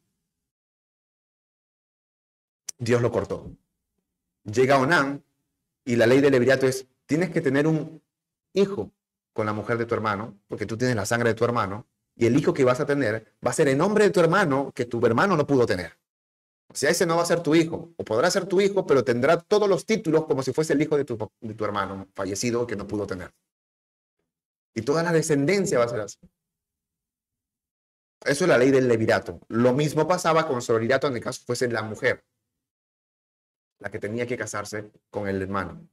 Dios 2.79 3.03
lo 3.03 3.11
cortó. 3.11 3.51
Llega 4.45 4.79
Onán 4.79 5.25
y 5.85 5.97
la 5.97 6.07
ley 6.07 6.21
del 6.21 6.33
levirato 6.33 6.67
es, 6.67 6.87
tienes 7.07 7.31
que 7.31 7.41
tener 7.41 7.67
un 7.67 8.03
hijo 8.53 8.91
con 9.33 9.47
la 9.47 9.53
mujer 9.53 9.79
de 9.79 9.87
tu 9.87 9.95
hermano, 9.95 10.39
porque 10.49 10.67
tú 10.67 10.77
tienes 10.77 10.97
la 10.97 11.07
sangre 11.07 11.31
de 11.31 11.35
tu 11.35 11.45
hermano, 11.45 11.87
y 12.17 12.27
el 12.27 12.37
hijo 12.39 12.55
que 12.55 12.65
vas 12.65 12.81
a 12.81 12.87
tener 12.87 13.35
va 13.45 13.51
a 13.51 13.55
ser 13.55 13.69
el 13.69 13.77
nombre 13.77 14.05
de 14.05 14.11
tu 14.11 14.21
hermano 14.21 14.71
que 14.75 14.85
tu 14.85 15.05
hermano 15.05 15.37
no 15.37 15.47
pudo 15.47 15.67
tener. 15.67 15.99
O 16.69 16.77
sea, 16.77 16.91
ese 16.91 17.05
no 17.07 17.17
va 17.17 17.23
a 17.23 17.27
ser 17.27 17.43
tu 17.43 17.55
hijo, 17.55 17.93
o 17.97 18.05
podrá 18.05 18.31
ser 18.31 18.47
tu 18.47 18.61
hijo, 18.61 18.87
pero 18.87 19.05
tendrá 19.05 19.39
todos 19.39 19.69
los 19.69 19.85
títulos 19.87 20.25
como 20.27 20.43
si 20.43 20.53
fuese 20.53 20.73
el 20.73 20.83
hijo 20.83 20.97
de 20.97 21.05
tu 21.05 21.65
hermano 21.65 22.09
fallecido 22.15 22.67
que 22.67 22.77
no 22.77 22.87
pudo 22.87 23.07
tener. 23.07 23.33
Y 24.75 24.83
toda 24.83 25.03
la 25.03 25.13
descendencia 25.13 25.79
va 25.79 25.85
a 25.85 25.89
ser 25.89 26.01
así. 26.01 26.19
Eso 28.25 28.45
es 28.45 28.49
la 28.49 28.59
ley 28.59 28.71
del 28.71 28.89
levirato. 28.89 29.41
Lo 29.49 29.73
mismo 29.73 30.09
pasaba 30.09 30.49
con 30.49 30.63
sororitato 30.63 31.07
en 31.07 31.17
el 31.17 31.23
caso 31.23 31.43
fuese 31.45 31.69
la 31.69 31.83
mujer, 31.83 32.25
la 33.79 33.91
que 33.91 33.99
tenía 33.99 34.27
que 34.27 34.37
casarse 34.37 34.91
con 35.11 35.29
el 35.29 35.43
hermano. 35.43 35.87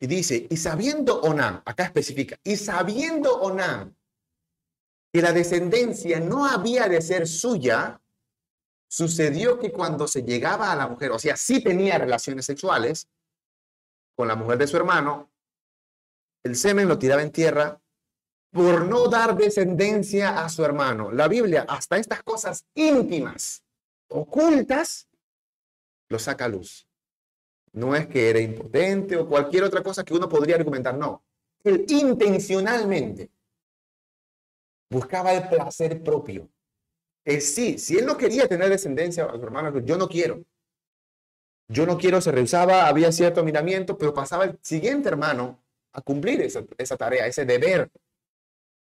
Y 0.00 0.06
dice, 0.06 0.46
y 0.48 0.56
sabiendo 0.56 1.20
Onán, 1.20 1.62
acá 1.64 1.84
especifica, 1.84 2.38
y 2.44 2.56
sabiendo 2.56 3.40
Onán 3.40 3.96
que 5.12 5.20
la 5.20 5.32
descendencia 5.32 6.20
no 6.20 6.46
había 6.46 6.88
de 6.88 7.02
ser 7.02 7.26
suya, 7.26 8.00
sucedió 8.88 9.58
que 9.58 9.70
cuando 9.70 10.08
se 10.08 10.22
llegaba 10.22 10.72
a 10.72 10.76
la 10.76 10.88
mujer, 10.88 11.12
o 11.12 11.18
sea, 11.18 11.36
sí 11.36 11.62
tenía 11.62 11.98
relaciones 11.98 12.46
sexuales 12.46 13.08
con 14.16 14.26
la 14.26 14.34
mujer 14.34 14.58
de 14.58 14.66
su 14.66 14.76
hermano, 14.76 15.30
el 16.42 16.56
semen 16.56 16.88
lo 16.88 16.98
tiraba 16.98 17.22
en 17.22 17.30
tierra 17.30 17.80
por 18.50 18.86
no 18.86 19.08
dar 19.08 19.36
descendencia 19.36 20.44
a 20.44 20.48
su 20.48 20.64
hermano. 20.64 21.12
La 21.12 21.28
Biblia, 21.28 21.66
hasta 21.68 21.98
estas 21.98 22.22
cosas 22.22 22.64
íntimas, 22.74 23.62
ocultas, 24.08 25.08
lo 26.08 26.18
saca 26.18 26.46
a 26.46 26.48
luz. 26.48 26.86
No 27.72 27.94
es 27.94 28.06
que 28.06 28.30
era 28.30 28.40
impotente 28.40 29.16
o 29.16 29.28
cualquier 29.28 29.64
otra 29.64 29.82
cosa 29.82 30.02
que 30.02 30.14
uno 30.14 30.28
podría 30.28 30.56
argumentar, 30.56 30.96
no. 30.96 31.22
Él 31.62 31.84
intencionalmente 31.88 33.30
buscaba 34.90 35.34
el 35.34 35.48
placer 35.48 36.02
propio. 36.02 36.48
Es 37.28 37.54
sí, 37.54 37.76
si 37.76 37.98
él 37.98 38.06
no 38.06 38.16
quería 38.16 38.48
tener 38.48 38.70
descendencia 38.70 39.26
a 39.26 39.36
su 39.36 39.42
hermano, 39.42 39.78
yo 39.80 39.98
no 39.98 40.08
quiero. 40.08 40.42
Yo 41.68 41.84
no 41.84 41.98
quiero, 41.98 42.22
se 42.22 42.32
rehusaba, 42.32 42.88
había 42.88 43.12
cierto 43.12 43.44
miramiento, 43.44 43.98
pero 43.98 44.14
pasaba 44.14 44.44
el 44.44 44.58
siguiente 44.62 45.10
hermano 45.10 45.62
a 45.92 46.00
cumplir 46.00 46.40
esa, 46.40 46.64
esa 46.78 46.96
tarea, 46.96 47.26
ese 47.26 47.44
deber 47.44 47.90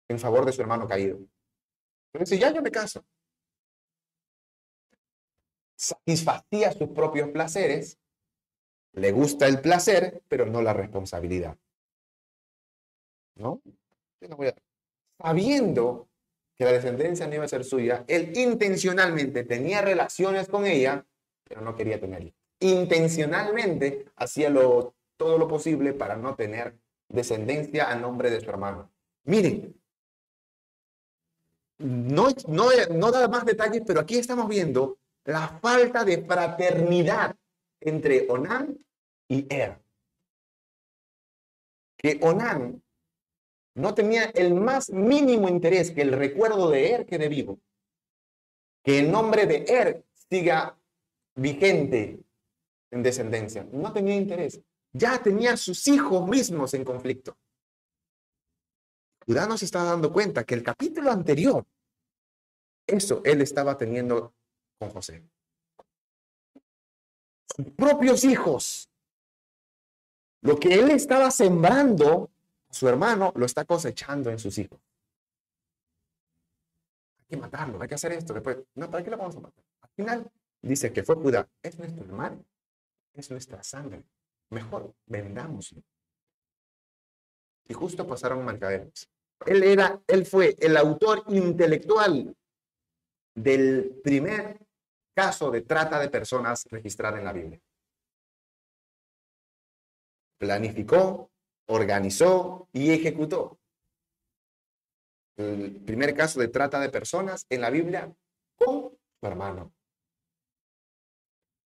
en 0.08 0.20
favor 0.20 0.46
de 0.46 0.54
su 0.54 0.62
hermano 0.62 0.88
caído. 0.88 1.18
Pero 2.12 2.28
si 2.28 2.38
ya 2.38 2.54
yo 2.54 2.62
me 2.62 2.70
caso, 2.70 3.04
satisfacía 5.76 6.74
sus 6.74 6.90
propios 6.90 7.30
placeres 7.30 7.98
le 8.94 9.12
gusta 9.14 9.48
el 9.48 9.62
placer, 9.62 10.22
pero 10.28 10.46
no 10.46 10.62
la 10.62 10.74
responsabilidad. 10.74 11.58
¿No? 13.34 13.64
Sabiendo 15.20 16.08
que 16.58 16.66
la 16.66 16.72
descendencia 16.72 17.28
no 17.28 17.36
iba 17.36 17.46
a 17.46 17.50
ser 17.50 17.64
suya, 17.64 18.04
él 18.08 18.32
intencionalmente 18.36 19.44
tenía 19.44 19.82
relaciones 19.82 20.48
con 20.48 20.66
ella, 20.66 21.06
pero 21.44 21.62
no 21.62 21.76
quería 21.76 22.00
tenerla. 22.00 22.32
Intencionalmente 22.60 24.06
hacía 24.16 24.52
todo 24.52 25.38
lo 25.38 25.48
posible 25.48 25.94
para 25.94 26.16
no 26.16 26.36
tener 26.36 26.76
descendencia 27.10 27.92
a 27.92 27.96
nombre 27.96 28.32
de 28.32 28.42
su 28.42 28.50
hermano. 28.50 28.92
Miren, 29.26 29.80
no, 31.80 32.30
no, 32.48 32.70
no 32.92 33.12
da 33.12 33.28
más 33.28 33.46
detalles, 33.46 33.84
pero 33.86 34.00
aquí 34.00 34.18
estamos 34.18 34.48
viendo 34.48 34.98
la 35.26 35.60
falta 35.62 36.04
de 36.04 36.24
fraternidad 36.24 37.36
entre 37.80 38.26
Onán 38.30 38.78
y 39.28 39.46
Er. 39.54 39.80
Que 41.98 42.20
Onán 42.22 42.82
no 43.78 43.94
tenía 43.94 44.26
el 44.32 44.56
más 44.56 44.90
mínimo 44.90 45.48
interés 45.48 45.92
que 45.92 46.02
el 46.02 46.12
recuerdo 46.12 46.70
de 46.72 46.92
Er 46.94 47.06
quede 47.06 47.30
vivo. 47.30 47.60
Que 48.84 49.00
el 49.00 49.12
nombre 49.12 49.46
de 49.46 49.66
Er 49.68 50.04
siga 50.30 50.76
vigente 51.36 52.20
en 52.90 53.04
descendencia. 53.04 53.68
No 53.72 53.94
tenía 53.94 54.16
interés. 54.16 54.60
Ya 54.94 55.22
tenía 55.22 55.56
sus 55.58 55.88
hijos 55.88 56.28
mismos 56.28 56.74
en 56.74 56.84
conflicto. 56.84 57.38
Judá 59.28 59.46
no 59.46 59.58
se 59.58 59.66
estaba 59.66 59.92
dando 59.92 60.12
cuenta 60.12 60.44
que 60.44 60.56
el 60.56 60.64
capítulo 60.64 61.12
anterior, 61.12 61.64
eso 62.88 63.22
él 63.26 63.42
estaba 63.42 63.78
teniendo 63.78 64.34
con 64.80 64.90
José. 64.90 65.24
Sus 67.56 67.70
propios 67.74 68.24
hijos 68.24 68.90
lo 70.42 70.58
que 70.58 70.74
él 70.74 70.90
estaba 70.90 71.30
sembrando, 71.30 72.32
su 72.70 72.88
hermano 72.88 73.32
lo 73.36 73.46
está 73.46 73.66
cosechando 73.66 74.30
en 74.30 74.40
sus 74.40 74.58
hijos. 74.58 74.80
Hay 77.20 77.26
que 77.30 77.38
matarlo, 77.38 77.82
hay 77.82 77.88
que 77.88 77.96
hacer 77.96 78.12
esto. 78.14 78.34
Después, 78.34 78.58
no, 78.76 78.90
¿para 78.90 79.04
qué 79.04 79.10
lo 79.10 79.18
vamos 79.18 79.36
a 79.36 79.40
matar? 79.40 79.64
Al 79.82 79.90
final 79.90 80.32
dice 80.62 80.92
que 80.92 81.04
fue 81.04 81.16
Judá, 81.16 81.48
es 81.62 81.78
nuestro 81.78 82.04
hermano, 82.06 82.44
es 83.14 83.32
nuestra 83.32 83.64
sangre. 83.64 84.04
Mejor 84.50 84.94
vendámoslo. 85.06 85.82
Y 87.68 87.74
justo 87.74 88.08
pasaron 88.08 88.46
mercaderes. 88.46 89.10
Él 89.46 89.64
era, 89.64 90.02
él 90.08 90.26
fue 90.26 90.56
el 90.60 90.78
autor 90.78 91.24
intelectual 91.28 92.36
del 93.36 94.00
primer 94.04 94.60
caso 95.14 95.52
de 95.52 95.62
trata 95.62 96.00
de 96.00 96.10
personas 96.10 96.66
registrada 96.70 97.20
en 97.20 97.26
la 97.26 97.34
Biblia 97.34 97.62
planificó, 100.38 101.32
organizó 101.68 102.68
y 102.74 102.92
ejecutó. 102.92 103.60
El 105.38 105.76
primer 105.86 106.16
caso 106.16 106.40
de 106.40 106.48
trata 106.48 106.80
de 106.80 106.90
personas 106.90 107.46
en 107.50 107.62
la 107.62 107.70
Biblia 107.70 108.12
con 108.58 108.90
su 109.20 109.28
hermano. 109.28 109.72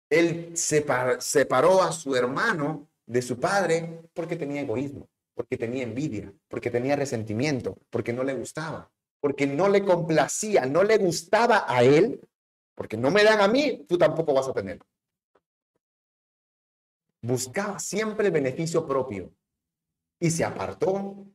Él 0.10 0.52
separó 0.58 1.82
a 1.82 1.92
su 1.94 2.16
hermano 2.16 2.90
de 3.06 3.22
su 3.22 3.40
padre 3.40 4.02
porque 4.14 4.36
tenía 4.36 4.62
egoísmo, 4.62 5.08
porque 5.34 5.58
tenía 5.58 5.84
envidia, 5.84 6.34
porque 6.50 6.70
tenía 6.70 6.98
resentimiento, 6.98 7.78
porque 7.90 8.12
no 8.12 8.24
le 8.26 8.34
gustaba, 8.34 8.92
porque 9.22 9.48
no 9.48 9.70
le 9.70 9.86
complacía, 9.86 10.66
no 10.66 10.84
le 10.84 10.98
gustaba 10.98 11.66
a 11.66 11.84
él, 11.84 12.20
porque 12.76 12.98
no 12.98 13.10
me 13.10 13.24
dan 13.24 13.40
a 13.40 13.48
mí, 13.48 13.86
tú 13.88 13.98
tampoco 13.98 14.34
vas 14.34 14.50
a 14.50 14.54
tener. 14.54 14.80
Buscaba 17.22 17.80
siempre 17.80 18.28
el 18.28 18.34
beneficio 18.34 18.86
propio 18.86 19.32
y 20.22 20.30
se 20.30 20.46
apartó 20.46 21.26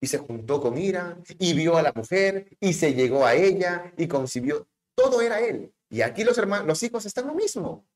y 0.00 0.06
se 0.06 0.18
juntó 0.18 0.60
con 0.60 0.76
ira 0.76 1.18
y 1.38 1.54
vio 1.54 1.76
a 1.78 1.82
la 1.82 1.92
mujer 1.92 2.56
y 2.60 2.74
se 2.74 2.94
llegó 2.94 3.24
a 3.24 3.34
ella 3.34 3.92
y 3.96 4.06
concibió. 4.06 4.68
Todo 4.94 5.22
era 5.22 5.40
él. 5.40 5.72
Y 5.88 6.02
aquí 6.02 6.22
los 6.24 6.36
hermanos, 6.36 6.66
los 6.66 6.82
hijos 6.82 7.06
están 7.06 7.26
lo 7.26 7.34
mismo. 7.34 7.86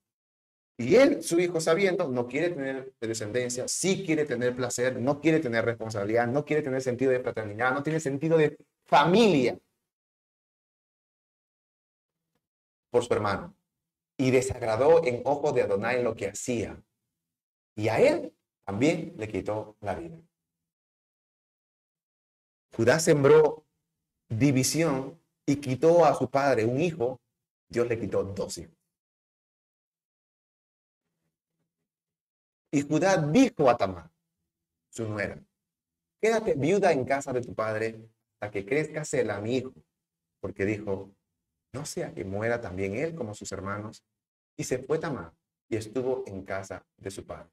Y 0.78 0.94
él, 0.94 1.22
su 1.22 1.38
hijo, 1.38 1.60
sabiendo, 1.60 2.08
no 2.08 2.26
quiere 2.26 2.50
tener 2.50 2.94
descendencia, 3.00 3.68
sí 3.68 4.04
quiere 4.06 4.24
tener 4.24 4.56
placer, 4.56 4.98
no 5.00 5.20
quiere 5.20 5.40
tener 5.40 5.64
responsabilidad, 5.64 6.26
no 6.28 6.44
quiere 6.44 6.62
tener 6.62 6.80
sentido 6.80 7.10
de 7.10 7.20
fraternidad, 7.20 7.74
no 7.74 7.82
tiene 7.82 8.00
sentido 8.00 8.38
de 8.38 8.56
familia 8.86 9.58
por 12.90 13.04
su 13.04 13.12
hermano. 13.12 13.54
Y 14.16 14.30
desagradó 14.30 15.04
en 15.04 15.20
ojos 15.24 15.54
de 15.54 15.62
Adonai 15.62 16.02
lo 16.02 16.14
que 16.14 16.28
hacía. 16.28 16.82
Y 17.76 17.88
a 17.88 18.00
él 18.00 18.32
también 18.64 19.14
le 19.18 19.28
quitó 19.28 19.76
la 19.80 19.94
vida. 19.94 20.16
Judá 22.72 23.00
sembró 23.00 23.66
división 24.28 25.20
y 25.46 25.56
quitó 25.56 26.04
a 26.04 26.14
su 26.14 26.30
padre 26.30 26.64
un 26.64 26.80
hijo, 26.80 27.20
Dios 27.68 27.88
le 27.88 27.98
quitó 27.98 28.22
dos 28.24 28.58
hijos. 28.58 28.76
Y 32.70 32.82
Judá 32.82 33.16
dijo 33.16 33.70
a 33.70 33.76
Tamar, 33.76 34.10
su 34.90 35.08
nuera, 35.08 35.42
quédate 36.20 36.54
viuda 36.54 36.92
en 36.92 37.04
casa 37.04 37.32
de 37.32 37.40
tu 37.40 37.54
padre 37.54 37.98
hasta 38.34 38.50
que 38.50 38.66
crezca 38.66 39.04
Sela, 39.04 39.40
mi 39.40 39.56
hijo, 39.56 39.72
porque 40.40 40.66
dijo, 40.66 41.14
no 41.72 41.86
sea 41.86 42.12
que 42.12 42.24
muera 42.24 42.60
también 42.60 42.94
él 42.94 43.14
como 43.14 43.34
sus 43.34 43.50
hermanos. 43.52 44.04
Y 44.56 44.64
se 44.64 44.78
fue 44.78 44.98
Tamar 44.98 45.32
y 45.68 45.76
estuvo 45.76 46.24
en 46.26 46.44
casa 46.44 46.84
de 46.96 47.10
su 47.10 47.24
padre. 47.24 47.50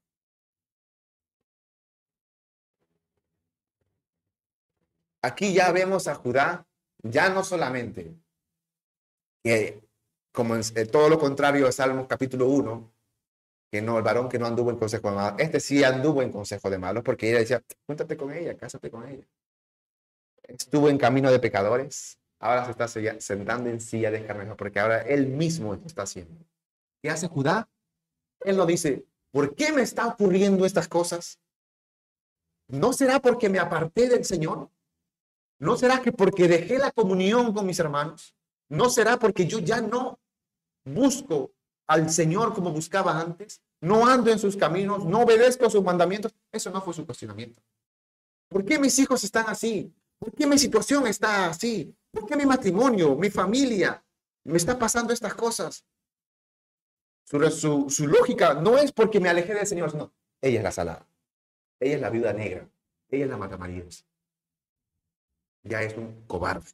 Aquí 5.26 5.56
ya 5.56 5.72
vemos 5.72 6.08
a 6.08 6.14
Judá, 6.14 6.68
ya 7.02 7.30
no 7.30 7.44
solamente 7.44 8.16
que, 9.44 9.82
como 10.32 10.56
en 10.56 10.92
todo 10.92 11.10
lo 11.10 11.18
contrario 11.18 11.66
de 11.66 11.72
Salmos 11.72 12.06
capítulo 12.06 12.46
1, 12.48 12.94
que 13.72 13.82
no, 13.82 13.98
el 13.98 14.04
varón 14.04 14.30
que 14.30 14.38
no 14.38 14.46
anduvo 14.46 14.70
en 14.70 14.78
consejo 14.78 15.10
de 15.10 15.16
malos. 15.16 15.40
Este 15.40 15.60
sí 15.60 15.84
anduvo 15.84 16.22
en 16.22 16.32
consejo 16.32 16.70
de 16.70 16.78
malos 16.78 17.04
porque 17.04 17.28
ella 17.28 17.40
decía, 17.40 17.64
cuéntate 17.88 18.16
con 18.16 18.32
ella, 18.32 18.56
cásate 18.56 18.92
con 18.92 19.08
ella. 19.08 19.28
Estuvo 20.44 20.90
en 20.90 21.00
camino 21.00 21.32
de 21.32 21.40
pecadores, 21.40 22.20
ahora 22.38 22.66
se 22.66 22.72
está 22.72 22.88
sentando 22.88 23.72
en 23.72 23.82
silla 23.82 24.12
de 24.12 24.28
carne, 24.28 24.54
porque 24.54 24.80
ahora 24.80 25.02
él 25.02 25.26
mismo 25.26 25.74
está 25.74 26.04
haciendo. 26.04 26.46
¿Qué 27.02 27.10
hace 27.10 27.28
Judá? 27.28 27.68
Él 28.42 28.58
no 28.58 28.68
dice, 28.68 29.08
¿por 29.32 29.56
qué 29.56 29.72
me 29.72 29.82
está 29.82 30.06
ocurriendo 30.06 30.68
estas 30.68 30.88
cosas? 30.88 31.40
¿No 32.68 32.94
será 32.94 33.20
porque 33.20 33.50
me 33.50 33.58
aparté 33.58 34.08
del 34.08 34.24
Señor? 34.24 34.70
¿No 35.66 35.78
será 35.78 36.02
que 36.02 36.12
porque 36.12 36.48
dejé 36.48 36.78
la 36.78 36.92
comunión 36.92 37.54
con 37.54 37.66
mis 37.66 37.80
hermanos? 37.80 38.36
¿No 38.70 38.90
será 38.90 39.18
porque 39.18 39.48
yo 39.48 39.60
ya 39.60 39.82
no 39.82 40.20
busco 40.84 41.52
al 41.88 42.10
Señor 42.10 42.54
como 42.54 42.72
buscaba 42.72 43.20
antes, 43.20 43.62
no 43.82 44.08
ando 44.08 44.32
en 44.32 44.40
sus 44.40 44.56
caminos, 44.56 45.06
no 45.06 45.22
obedezco 45.22 45.70
sus 45.70 45.84
mandamientos. 45.84 46.34
Eso 46.52 46.70
no 46.72 46.82
fue 46.82 46.94
su 46.94 47.06
cuestionamiento. 47.06 47.62
¿Por 48.48 48.64
qué 48.64 48.80
mis 48.80 48.98
hijos 49.00 49.24
están 49.24 49.46
así? 49.48 49.94
¿Por 50.18 50.34
qué 50.34 50.48
mi 50.48 50.58
situación 50.58 51.08
está 51.08 51.48
así? 51.48 51.94
¿Por 52.12 52.26
qué 52.26 52.36
mi 52.36 52.46
matrimonio, 52.46 53.16
mi 53.16 53.30
familia, 53.30 54.04
me 54.44 54.58
está 54.58 54.78
pasando 54.80 55.14
estas 55.14 55.34
cosas? 55.34 55.84
Su, 57.26 58.08
lógica 58.08 58.54
no 58.54 58.78
es 58.78 58.92
porque 58.92 59.20
me 59.20 59.30
alejé 59.30 59.54
del 59.54 59.68
Señor, 59.68 59.94
no. 59.96 60.14
Ella 60.42 60.60
es 60.60 60.64
la 60.64 60.72
salada. 60.72 61.08
Ella 61.80 61.96
es 61.96 62.02
la 62.02 62.10
viuda 62.10 62.34
negra. 62.34 62.70
Ella 63.10 63.26
es 63.26 63.30
la 63.30 63.38
matamarías. 63.38 64.06
Ya 65.66 65.82
es 65.82 65.96
un 65.98 66.26
cobarde. 66.28 66.72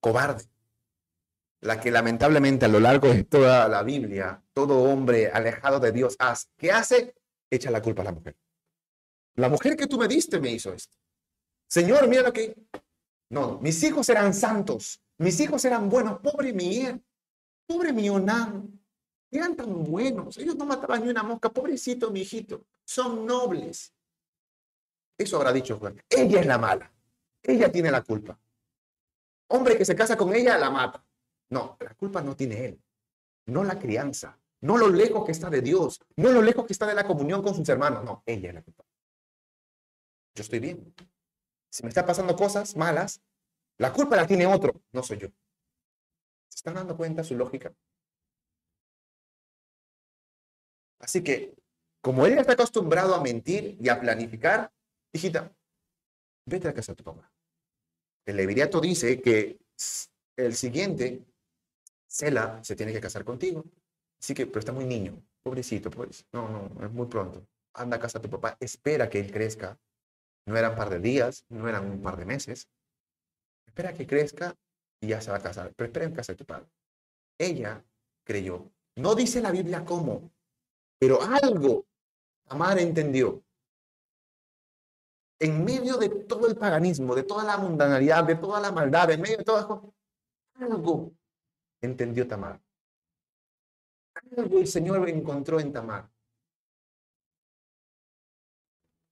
Cobarde 0.00 0.44
la 1.60 1.80
que 1.80 1.90
lamentablemente 1.90 2.66
a 2.66 2.68
lo 2.68 2.80
largo 2.80 3.08
de 3.08 3.24
toda 3.24 3.68
la 3.68 3.82
Biblia, 3.82 4.42
todo 4.52 4.82
hombre 4.82 5.28
alejado 5.28 5.80
de 5.80 5.92
Dios 5.92 6.16
hace. 6.18 6.46
¿Qué 6.56 6.70
hace? 6.70 7.14
Echa 7.50 7.70
la 7.70 7.82
culpa 7.82 8.02
a 8.02 8.06
la 8.06 8.12
mujer. 8.12 8.36
La 9.34 9.48
mujer 9.48 9.76
que 9.76 9.86
tú 9.86 9.98
me 9.98 10.08
diste 10.08 10.40
me 10.40 10.50
hizo 10.50 10.72
esto. 10.72 10.96
Señor, 11.68 12.08
mira 12.08 12.22
lo 12.22 12.32
que... 12.32 12.56
No, 13.30 13.58
mis 13.60 13.82
hijos 13.82 14.08
eran 14.08 14.32
santos, 14.32 15.02
mis 15.18 15.38
hijos 15.40 15.62
eran 15.64 15.90
buenos, 15.90 16.18
pobre 16.20 16.52
mi 16.52 16.86
pobre 17.66 17.92
mi 17.92 18.08
Onán, 18.08 18.80
eran 19.30 19.54
tan 19.54 19.84
buenos, 19.84 20.38
ellos 20.38 20.56
no 20.56 20.64
mataban 20.64 21.04
ni 21.04 21.10
una 21.10 21.22
mosca, 21.22 21.50
pobrecito 21.50 22.10
mi 22.10 22.22
hijito, 22.22 22.64
son 22.86 23.26
nobles. 23.26 23.92
Eso 25.18 25.36
habrá 25.36 25.52
dicho 25.52 25.78
Juan. 25.78 26.00
Ella 26.08 26.40
es 26.40 26.46
la 26.46 26.58
mala, 26.58 26.90
ella 27.42 27.70
tiene 27.70 27.90
la 27.90 28.02
culpa. 28.02 28.38
Hombre 29.48 29.76
que 29.76 29.84
se 29.84 29.96
casa 29.96 30.16
con 30.16 30.34
ella, 30.34 30.56
la 30.56 30.70
mata. 30.70 31.04
No, 31.50 31.76
la 31.80 31.94
culpa 31.94 32.22
no 32.22 32.36
tiene 32.36 32.66
él, 32.66 32.82
no 33.46 33.64
la 33.64 33.78
crianza, 33.78 34.38
no 34.60 34.76
lo 34.76 34.88
lejos 34.88 35.24
que 35.24 35.32
está 35.32 35.50
de 35.50 35.62
Dios, 35.62 36.00
no 36.16 36.30
lo 36.30 36.42
lejos 36.42 36.66
que 36.66 36.72
está 36.72 36.86
de 36.86 36.94
la 36.94 37.06
comunión 37.06 37.42
con 37.42 37.54
sus 37.54 37.68
hermanos, 37.68 38.04
no, 38.04 38.22
ella 38.26 38.50
es 38.50 38.54
la 38.54 38.62
culpa. 38.62 38.84
Yo 40.34 40.42
estoy 40.42 40.60
bien. 40.60 40.94
Si 41.70 41.82
me 41.82 41.88
está 41.88 42.06
pasando 42.06 42.36
cosas 42.36 42.76
malas, 42.76 43.20
la 43.78 43.92
culpa 43.92 44.16
la 44.16 44.26
tiene 44.26 44.46
otro, 44.46 44.80
no 44.92 45.02
soy 45.02 45.18
yo. 45.18 45.28
¿Se 46.48 46.56
están 46.56 46.74
dando 46.74 46.96
cuenta 46.96 47.24
su 47.24 47.34
lógica? 47.34 47.74
Así 51.00 51.22
que, 51.22 51.54
como 52.00 52.26
él 52.26 52.38
está 52.38 52.52
acostumbrado 52.52 53.14
a 53.14 53.22
mentir 53.22 53.76
y 53.80 53.88
a 53.88 54.00
planificar, 54.00 54.72
hijita, 55.12 55.54
vete 56.46 56.68
a 56.68 56.74
casa 56.74 56.92
de 56.92 56.96
tu 56.96 57.04
papá. 57.04 57.32
El 58.26 58.36
leviriato 58.36 58.80
dice 58.80 59.20
que 59.20 59.58
el 60.36 60.54
siguiente 60.54 61.24
Cela 62.06 62.62
se 62.64 62.76
tiene 62.76 62.92
que 62.92 63.00
casar 63.00 63.24
contigo. 63.24 63.64
Así 64.20 64.34
que, 64.34 64.46
pero 64.46 64.58
está 64.58 64.72
muy 64.72 64.84
niño, 64.84 65.22
pobrecito, 65.42 65.90
pues. 65.90 66.26
No, 66.32 66.48
no, 66.48 66.84
es 66.84 66.90
muy 66.90 67.06
pronto. 67.06 67.46
Anda 67.74 67.96
a 67.96 68.00
casa 68.00 68.18
de 68.18 68.28
tu 68.28 68.30
papá, 68.30 68.56
espera 68.60 69.08
que 69.08 69.20
él 69.20 69.30
crezca. 69.30 69.78
No 70.46 70.56
eran 70.56 70.72
un 70.72 70.78
par 70.78 70.90
de 70.90 70.98
días, 70.98 71.44
no 71.48 71.68
eran 71.68 71.90
un 71.90 72.02
par 72.02 72.16
de 72.16 72.24
meses. 72.24 72.68
Espera 73.66 73.92
que 73.92 74.06
crezca 74.06 74.56
y 75.00 75.08
ya 75.08 75.20
se 75.20 75.30
va 75.30 75.36
a 75.36 75.42
casar. 75.42 75.72
Pero 75.76 75.86
espera 75.86 76.06
en 76.06 76.14
casa 76.14 76.32
de 76.32 76.38
tu 76.38 76.46
padre. 76.46 76.68
Ella 77.38 77.84
creyó. 78.24 78.72
No 78.96 79.14
dice 79.14 79.40
la 79.40 79.52
Biblia 79.52 79.84
cómo, 79.84 80.32
pero 80.98 81.22
algo 81.22 81.86
Amar 82.50 82.78
entendió. 82.78 83.44
En 85.40 85.64
medio 85.64 85.96
de 85.96 86.08
todo 86.08 86.48
el 86.48 86.56
paganismo, 86.56 87.14
de 87.14 87.22
toda 87.22 87.44
la 87.44 87.56
mundanalidad, 87.56 88.24
de 88.24 88.34
toda 88.36 88.60
la 88.60 88.72
maldad, 88.72 89.10
en 89.10 89.20
medio 89.20 89.38
de 89.38 89.44
todo 89.44 89.94
algo 90.54 91.12
entendió 91.80 92.26
Tamar. 92.26 92.60
Algo 94.36 94.58
el 94.58 94.66
Señor 94.66 95.08
encontró 95.08 95.60
en 95.60 95.72
Tamar 95.72 96.10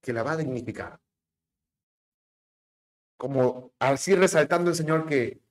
que 0.02 0.12
la 0.12 0.22
va 0.22 0.32
a 0.32 0.36
dignificar. 0.36 1.00
Como 3.16 3.72
así 3.80 4.14
resaltando 4.14 4.70
el 4.70 4.76
Señor 4.76 5.06
que 5.06 5.42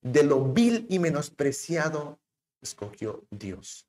de 0.00 0.22
lo 0.22 0.44
vil 0.44 0.86
y 0.88 0.98
menospreciado 0.98 2.18
escogió 2.62 3.26
Dios. 3.30 3.86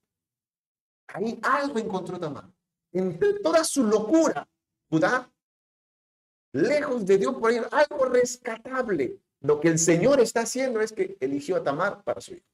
Ahí 1.08 1.40
algo 1.42 1.80
encontró 1.80 2.20
Tamar. 2.20 2.52
Entre 2.92 3.40
toda 3.40 3.64
su 3.64 3.84
locura, 3.84 4.48
Judá, 4.90 5.32
lejos 6.52 7.06
de 7.06 7.18
Dios 7.18 7.36
por 7.36 7.52
ahí, 7.52 7.62
algo 7.72 8.06
rescatable. 8.06 9.18
Lo 9.42 9.60
que 9.60 9.70
el 9.70 9.80
Señor 9.80 10.20
está 10.20 10.42
haciendo 10.42 10.82
es 10.82 10.92
que 10.92 11.18
eligió 11.20 11.58
a 11.58 11.64
Tamar 11.64 12.04
para 12.04 12.22
su 12.22 12.34
hijo. 12.34 12.46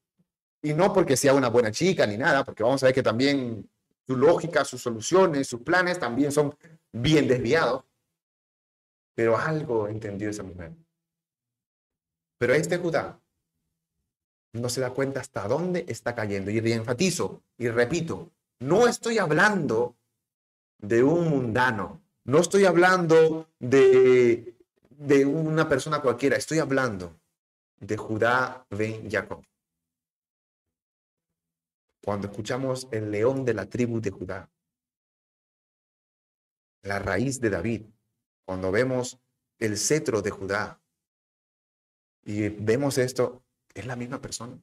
Y 0.62 0.74
no 0.74 0.93
porque 0.93 1.18
sea 1.18 1.34
una 1.34 1.50
buena 1.50 1.72
chica 1.72 2.06
ni 2.06 2.18
nada, 2.18 2.43
porque 2.43 2.64
vamos 2.64 2.82
a 2.84 2.88
ver 2.88 2.96
que 2.96 3.04
también 3.04 3.70
su 4.08 4.16
lógica, 4.16 4.64
sus 4.66 4.82
soluciones, 4.82 5.48
sus 5.48 5.62
planes 5.62 6.00
también 6.00 6.32
son 6.32 6.56
bien 6.91 7.28
desviados. 7.28 7.84
Pero 9.16 9.38
algo 9.38 9.88
entendió 9.88 10.30
esa 10.30 10.43
mujer. 10.43 10.74
Pero 12.38 12.54
este 12.54 12.78
Judá 12.78 13.20
no 14.54 14.70
se 14.70 14.82
da 14.82 14.91
cuenta 14.91 15.20
hasta 15.20 15.48
dónde 15.48 15.86
está 15.88 16.16
cayendo. 16.16 16.52
Y 16.52 16.58
enfatizo 16.72 17.43
y 17.58 17.70
repito, 17.70 18.32
no 18.60 18.88
estoy 18.88 19.18
hablando 19.20 19.96
de 20.80 21.04
un 21.04 21.30
mundano, 21.30 22.02
no 22.26 22.39
estoy 22.39 22.65
hablando 22.65 23.49
de, 23.59 24.55
una 25.26 25.69
persona 25.69 26.01
cualquiera, 26.01 26.36
estoy 26.36 26.59
hablando 26.59 27.19
de 27.80 27.97
Judá 27.97 28.65
ben 28.69 29.09
Jacob 29.09 29.45
cuando 32.03 32.28
escuchamos 32.28 32.88
el 32.91 33.09
león 33.09 33.45
de 33.45 33.55
la 33.55 33.65
tribu 33.65 33.99
de 33.99 34.11
Judá. 34.11 34.49
la 36.84 36.99
raíz 36.99 37.41
de 37.41 37.49
David, 37.49 37.84
cuando 38.45 38.71
vemos 38.71 39.19
el 39.57 39.76
cetro 39.76 40.21
de 40.21 40.30
Judá 40.30 40.80
y 42.23 42.49
vemos 42.49 42.99
esto, 42.99 43.43
es 43.73 43.88
la 43.88 43.95
misma 43.95 44.21
persona. 44.21 44.61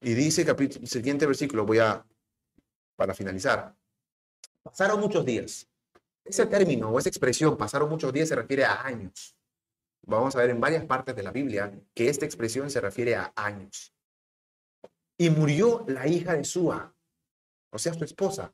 Y 0.00 0.12
dice 0.12 0.44
capítulo, 0.44 0.86
siguiente 0.86 1.26
versículo, 1.26 1.64
voy 1.64 1.78
a, 1.78 2.06
para 2.96 3.14
finalizar. 3.14 3.74
Pasaron 4.64 4.98
muchos 4.98 5.24
días. 5.24 5.68
Ese 6.24 6.46
término 6.46 6.88
o 6.88 6.98
esa 6.98 7.10
expresión, 7.10 7.56
pasaron 7.56 7.88
muchos 7.88 8.12
días, 8.12 8.28
se 8.28 8.34
refiere 8.34 8.64
a 8.64 8.82
años. 8.82 9.36
Vamos 10.06 10.34
a 10.34 10.38
ver 10.38 10.50
en 10.50 10.60
varias 10.60 10.84
partes 10.86 11.14
de 11.14 11.22
la 11.22 11.30
Biblia 11.30 11.72
que 11.94 12.08
esta 12.08 12.24
expresión 12.24 12.70
se 12.70 12.80
refiere 12.80 13.14
a 13.14 13.32
años. 13.36 13.94
Y 15.18 15.30
murió 15.30 15.84
la 15.86 16.06
hija 16.08 16.34
de 16.34 16.44
Sua, 16.44 16.94
o 17.70 17.78
sea, 17.78 17.92
su 17.94 18.04
esposa. 18.04 18.52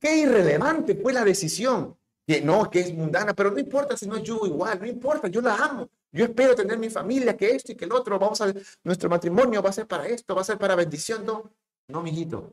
Qué 0.00 0.16
irrelevante 0.16 0.96
fue 0.96 1.12
la 1.12 1.24
decisión. 1.24 1.96
Que 2.26 2.40
no, 2.40 2.68
que 2.68 2.80
es 2.80 2.92
mundana, 2.92 3.34
pero 3.34 3.52
no 3.52 3.58
importa 3.60 3.96
si 3.96 4.08
no 4.08 4.16
es 4.16 4.24
yo 4.24 4.40
igual, 4.44 4.80
no 4.80 4.86
importa, 4.86 5.28
yo 5.28 5.40
la 5.40 5.54
amo. 5.54 5.88
Yo 6.10 6.24
espero 6.24 6.56
tener 6.56 6.76
mi 6.76 6.90
familia, 6.90 7.36
que 7.36 7.50
esto 7.50 7.70
y 7.70 7.76
que 7.76 7.84
el 7.84 7.92
otro, 7.92 8.18
vamos 8.18 8.40
a, 8.40 8.52
nuestro 8.82 9.08
matrimonio 9.08 9.62
va 9.62 9.70
a 9.70 9.72
ser 9.72 9.86
para 9.86 10.08
esto, 10.08 10.34
va 10.34 10.40
a 10.40 10.44
ser 10.44 10.58
para 10.58 10.74
bendición. 10.74 11.24
No, 11.24 11.52
no, 11.86 12.02
mijito. 12.02 12.52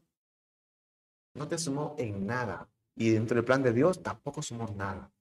No 1.33 1.47
te 1.47 1.57
sumó 1.57 1.95
en 1.97 2.27
nada. 2.27 2.69
Y 2.95 3.11
dentro 3.11 3.35
del 3.35 3.45
plan 3.45 3.63
de 3.63 3.73
Dios 3.73 4.01
tampoco 4.03 4.41
sumó 4.41 4.67
nada. 4.75 5.11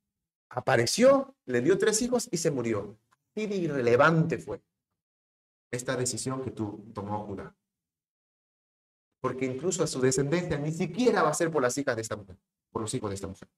Apareció, 0.51 1.35
le 1.47 1.61
dio 1.61 1.79
tres 1.79 2.03
hijos 2.03 2.29
y 2.31 2.37
se 2.37 2.51
murió. 2.51 2.99
Irrelevante 3.35 4.39
fue 4.39 4.61
esta 5.71 5.97
decisión 5.97 6.43
que 6.43 6.51
tú 6.51 6.85
tomó 6.93 7.25
Judá. 7.27 7.55
Porque 9.21 9.47
incluso 9.47 9.83
a 9.83 9.87
su 9.87 10.01
descendencia 10.01 10.59
ni 10.59 10.73
siquiera 10.73 11.23
va 11.23 11.31
a 11.31 11.35
ser 11.35 11.51
por 11.51 11.63
las 11.63 11.79
hijas 11.79 11.97
de 11.97 12.03
esta 12.03 12.17
mujer, 12.17 12.37
por 12.71 12.83
los 12.83 12.93
hijos 12.93 13.09
de 13.11 13.15
esta 13.15 13.29
mujer 13.29 13.49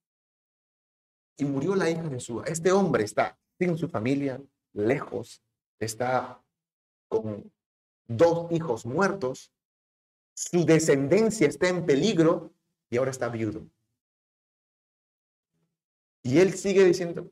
y 1.36 1.44
murió 1.44 1.74
la 1.74 1.90
hija 1.90 2.02
de 2.02 2.20
Sua. 2.20 2.44
Este 2.46 2.72
hombre 2.72 3.04
está 3.04 3.38
sin 3.58 3.76
su 3.76 3.88
familia, 3.88 4.40
lejos, 4.72 5.42
está 5.78 6.40
con 7.08 7.52
dos 8.06 8.50
hijos 8.52 8.86
muertos, 8.86 9.52
su 10.34 10.64
descendencia 10.64 11.46
está 11.46 11.68
en 11.68 11.86
peligro 11.86 12.52
y 12.90 12.96
ahora 12.96 13.10
está 13.10 13.28
viudo. 13.28 13.66
Y 16.24 16.38
él 16.40 16.54
sigue 16.54 16.82
diciendo, 16.84 17.30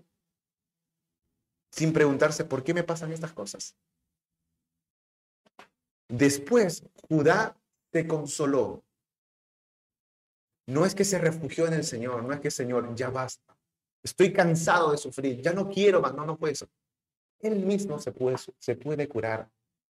sin 1.70 1.93
preguntarse, 1.93 2.45
¿por 2.45 2.62
qué 2.62 2.74
me 2.74 2.84
pasan 2.84 3.11
estas 3.11 3.32
cosas? 3.32 3.74
Después, 6.09 6.84
Judá 7.09 7.57
se 7.90 8.07
consoló. 8.07 8.84
No 10.66 10.84
es 10.84 10.95
que 10.95 11.05
se 11.05 11.18
refugió 11.18 11.66
en 11.66 11.72
el 11.72 11.84
Señor, 11.84 12.22
no 12.22 12.34
es 12.34 12.40
que 12.40 12.51
Señor, 12.51 12.95
ya 12.95 13.09
basta. 13.09 13.57
Estoy 14.03 14.32
cansado 14.32 14.93
de 14.93 14.99
sufrir, 14.99 15.40
ya 15.40 15.55
no 15.55 15.70
quiero 15.70 16.03
más, 16.03 16.14
no, 16.14 16.26
no 16.26 16.36
puede 16.36 16.55
ser. 16.55 16.68
Él 17.40 17.64
mismo 17.64 17.99
se 17.99 18.12
puede, 18.12 18.36
se 18.59 18.76
puede 18.76 19.09
curar. 19.09 19.51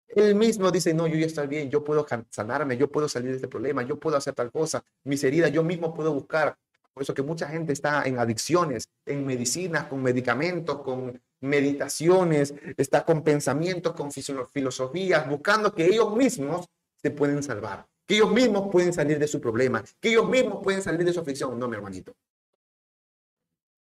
Él 0.09 0.35
mismo 0.35 0.71
dice, 0.73 0.93
no, 0.93 1.07
yo 1.07 1.17
ya 1.17 1.27
estoy 1.27 1.47
bien, 1.47 1.71
yo 1.71 1.85
puedo 1.85 2.05
sanarme, 2.31 2.77
yo 2.77 2.91
puedo 2.91 3.09
salir 3.09 3.31
de 3.31 3.37
este 3.37 3.49
problema, 3.49 3.83
yo 3.83 3.99
puedo 3.99 4.17
hacer 4.17 4.35
tal 4.35 4.51
cosa, 4.51 4.83
mis 5.05 5.23
heridas, 5.23 5.53
yo 5.53 5.63
mismo 5.63 5.95
puedo 5.95 6.13
buscar. 6.13 6.59
Por 6.99 7.05
eso 7.05 7.15
que 7.15 7.23
mucha 7.23 7.47
gente 7.47 7.73
está 7.73 8.03
en 8.09 8.19
adicciones, 8.19 8.89
en 9.07 9.25
medicinas, 9.25 9.85
con 9.85 10.03
medicamentos, 10.03 10.83
con 10.83 11.23
meditaciones, 11.41 12.53
está 12.77 13.05
con 13.05 13.23
pensamientos, 13.23 13.93
con 13.93 14.11
filosofías, 14.11 15.29
buscando 15.29 15.73
que 15.73 15.87
ellos 15.87 16.17
mismos 16.17 16.67
se 17.01 17.13
pueden 17.13 17.41
salvar, 17.45 17.87
que 18.05 18.17
ellos 18.17 18.33
mismos 18.33 18.69
pueden 18.73 18.93
salir 18.93 19.17
de 19.17 19.29
su 19.29 19.41
problema, 19.41 19.85
que 20.01 20.09
ellos 20.09 20.29
mismos 20.29 20.61
pueden 20.61 20.83
salir 20.83 21.05
de 21.05 21.13
su 21.13 21.21
aflicción. 21.21 21.57
No, 21.57 21.69
mi 21.69 21.77
hermanito 21.77 22.17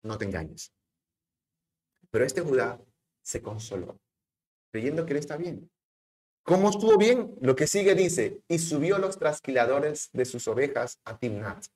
no 0.02 0.18
te 0.18 0.24
engañes. 0.24 0.72
Pero 2.10 2.24
este 2.24 2.40
Judá 2.40 2.80
se 3.22 3.40
consoló, 3.40 4.00
creyendo 4.72 5.06
que 5.06 5.12
él 5.12 5.20
está 5.20 5.36
bien. 5.36 5.70
¿Cómo 6.42 6.70
estuvo 6.70 6.98
bien? 6.98 7.36
Lo 7.40 7.54
que 7.54 7.68
sigue 7.68 7.94
dice, 7.94 8.42
y 8.48 8.58
subió 8.58 8.98
los 8.98 9.16
trasquiladores 9.16 10.10
de 10.12 10.24
sus 10.24 10.48
ovejas 10.48 10.98
a 11.04 11.16
Timnat. 11.16 11.66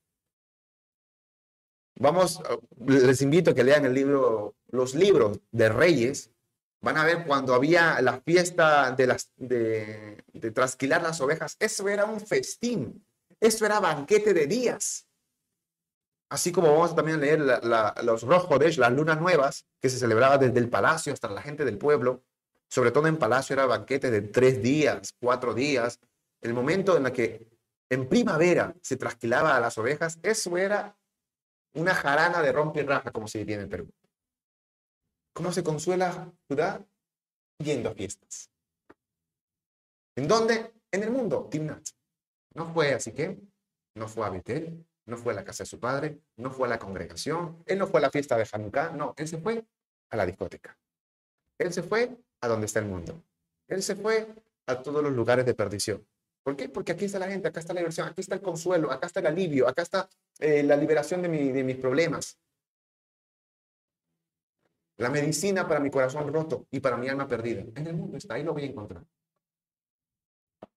Vamos, 1.97 2.41
les 2.87 3.21
invito 3.23 3.51
a 3.51 3.55
que 3.55 3.65
lean 3.65 3.85
el 3.85 3.95
libro, 3.95 4.55
los 4.69 4.95
libros 4.95 5.41
de 5.51 5.69
Reyes. 5.69 6.31
Van 6.83 6.97
a 6.97 7.05
ver 7.05 7.27
cuando 7.27 7.55
había 7.55 8.01
la 8.01 8.21
fiesta 8.21 8.93
de, 8.93 9.07
las, 9.07 9.31
de, 9.37 10.23
trasquilar 10.55 11.03
las 11.03 11.21
ovejas. 11.21 11.57
Eso 11.59 11.89
era 11.89 12.07
un 12.07 12.21
festín. 12.21 13.05
Eso 13.39 13.67
era 13.67 13.81
banquete 13.81 14.33
de 14.33 14.47
días. 14.47 15.07
Así 16.31 16.53
como 16.53 16.73
vamos 16.73 16.93
a 16.93 16.95
también 16.95 17.21
leer 17.21 17.41
los 17.41 18.23
Rojodesh, 18.23 18.79
las 18.79 18.93
lunas 18.93 19.21
nuevas, 19.21 19.67
que 19.81 19.91
se 19.91 19.99
celebraba 19.99 20.39
desde 20.39 20.59
el 20.59 20.71
palacio 20.71 21.13
hasta 21.13 21.29
la 21.29 21.43
gente 21.43 21.65
del 21.65 21.77
pueblo. 21.77 22.23
Sobre 22.69 22.93
todo 22.93 23.09
en 23.09 23.19
palacio 23.19 23.55
era 23.55 23.67
banquete 23.67 24.11
de 24.11 24.23
tres 24.23 24.63
días, 24.63 25.13
cuatro 25.21 25.55
días. 25.55 25.99
El 26.41 26.55
momento 26.55 26.97
en 26.97 27.07
el 27.07 27.13
que 27.13 27.49
en 27.91 28.09
primavera 28.09 28.75
se 28.81 28.97
trasquilaba 28.97 29.57
a 29.57 29.61
las 29.61 29.77
ovejas, 29.77 30.19
eso 30.23 30.57
era 30.57 30.97
una 31.75 31.95
jarana 31.95 32.43
de 32.43 32.53
rompe 32.53 32.81
y 32.81 32.85
raja, 32.85 33.11
como 33.11 33.29
se 33.29 33.39
diría 33.39 33.57
en 33.57 33.63
el 33.63 33.69
Perú. 33.69 33.91
¿Cómo 35.33 35.53
se 35.53 35.63
consuela 35.63 36.33
Judá? 36.49 36.85
Yendo 37.59 37.91
a 37.91 37.95
fiestas. 37.95 38.51
¿En 40.17 40.27
dónde? 40.27 40.73
En 40.91 41.03
el 41.03 41.11
mundo, 41.11 41.49
Timnat. 41.51 41.87
No 42.55 42.73
fue 42.73 42.95
así 42.95 43.13
que, 43.13 43.39
no 43.95 44.09
fue 44.09 44.27
a 44.27 44.31
Betel, 44.31 44.85
no 45.07 45.17
fue 45.17 45.33
a 45.33 45.37
la 45.37 45.45
casa 45.45 45.65
de 45.65 45.69
su 45.69 45.79
padre, 45.79 46.21
no 46.37 46.51
fue 46.51 46.67
a 46.67 46.71
la 46.71 46.79
congregación, 46.79 47.63
él 47.67 47.79
no 47.79 47.87
fue 47.87 48.01
a 48.01 48.03
la 48.03 48.11
fiesta 48.11 48.37
de 48.37 48.49
Hanukkah, 48.51 48.91
no, 48.91 49.15
él 49.17 49.29
se 49.29 49.39
fue 49.39 49.65
a 50.11 50.17
la 50.17 50.27
discoteca. 50.27 50.77
Él 51.59 51.73
se 51.73 51.83
fue 51.83 52.17
a 52.41 52.49
donde 52.49 52.67
está 52.67 52.81
el 52.81 52.87
mundo. 52.87 53.23
Él 53.69 53.83
se 53.83 53.95
fue 53.95 54.35
a 54.67 54.83
todos 54.83 55.03
los 55.03 55.13
lugares 55.13 55.45
de 55.47 55.55
perdición. 55.55 56.07
¿Por 56.43 56.57
qué? 56.57 56.69
Porque 56.69 56.93
aquí 56.93 57.05
está 57.05 57.19
la 57.19 57.29
gente, 57.29 57.49
acá 57.49 57.61
está 57.61 57.75
la 57.75 57.81
diversión, 57.81 58.09
aquí 58.09 58.21
está 58.21 58.35
el 58.35 58.43
consuelo, 58.43 58.91
acá 58.91 59.07
está 59.07 59.21
el 59.21 59.27
alivio, 59.27 59.69
acá 59.69 59.83
está 59.83 60.09
eh, 60.39 60.63
la 60.63 60.77
liberación 60.77 61.23
de, 61.23 61.29
mis 61.29 61.77
problemas. 61.77 62.39
La 64.97 65.11
medicina 65.11 65.67
para 65.67 65.81
mi 65.81 65.91
corazón 65.91 66.33
roto 66.33 66.67
y 66.71 66.81
para 66.81 66.97
mi 66.97 67.09
alma 67.09 67.27
perdida. 67.27 67.63
En 67.75 67.87
el 67.87 67.95
mundo 67.95 68.17
está, 68.17 68.35
ahí 68.35 68.43
lo 68.43 68.53
voy 68.53 68.65
a 68.65 68.67
encontrar. 68.67 69.05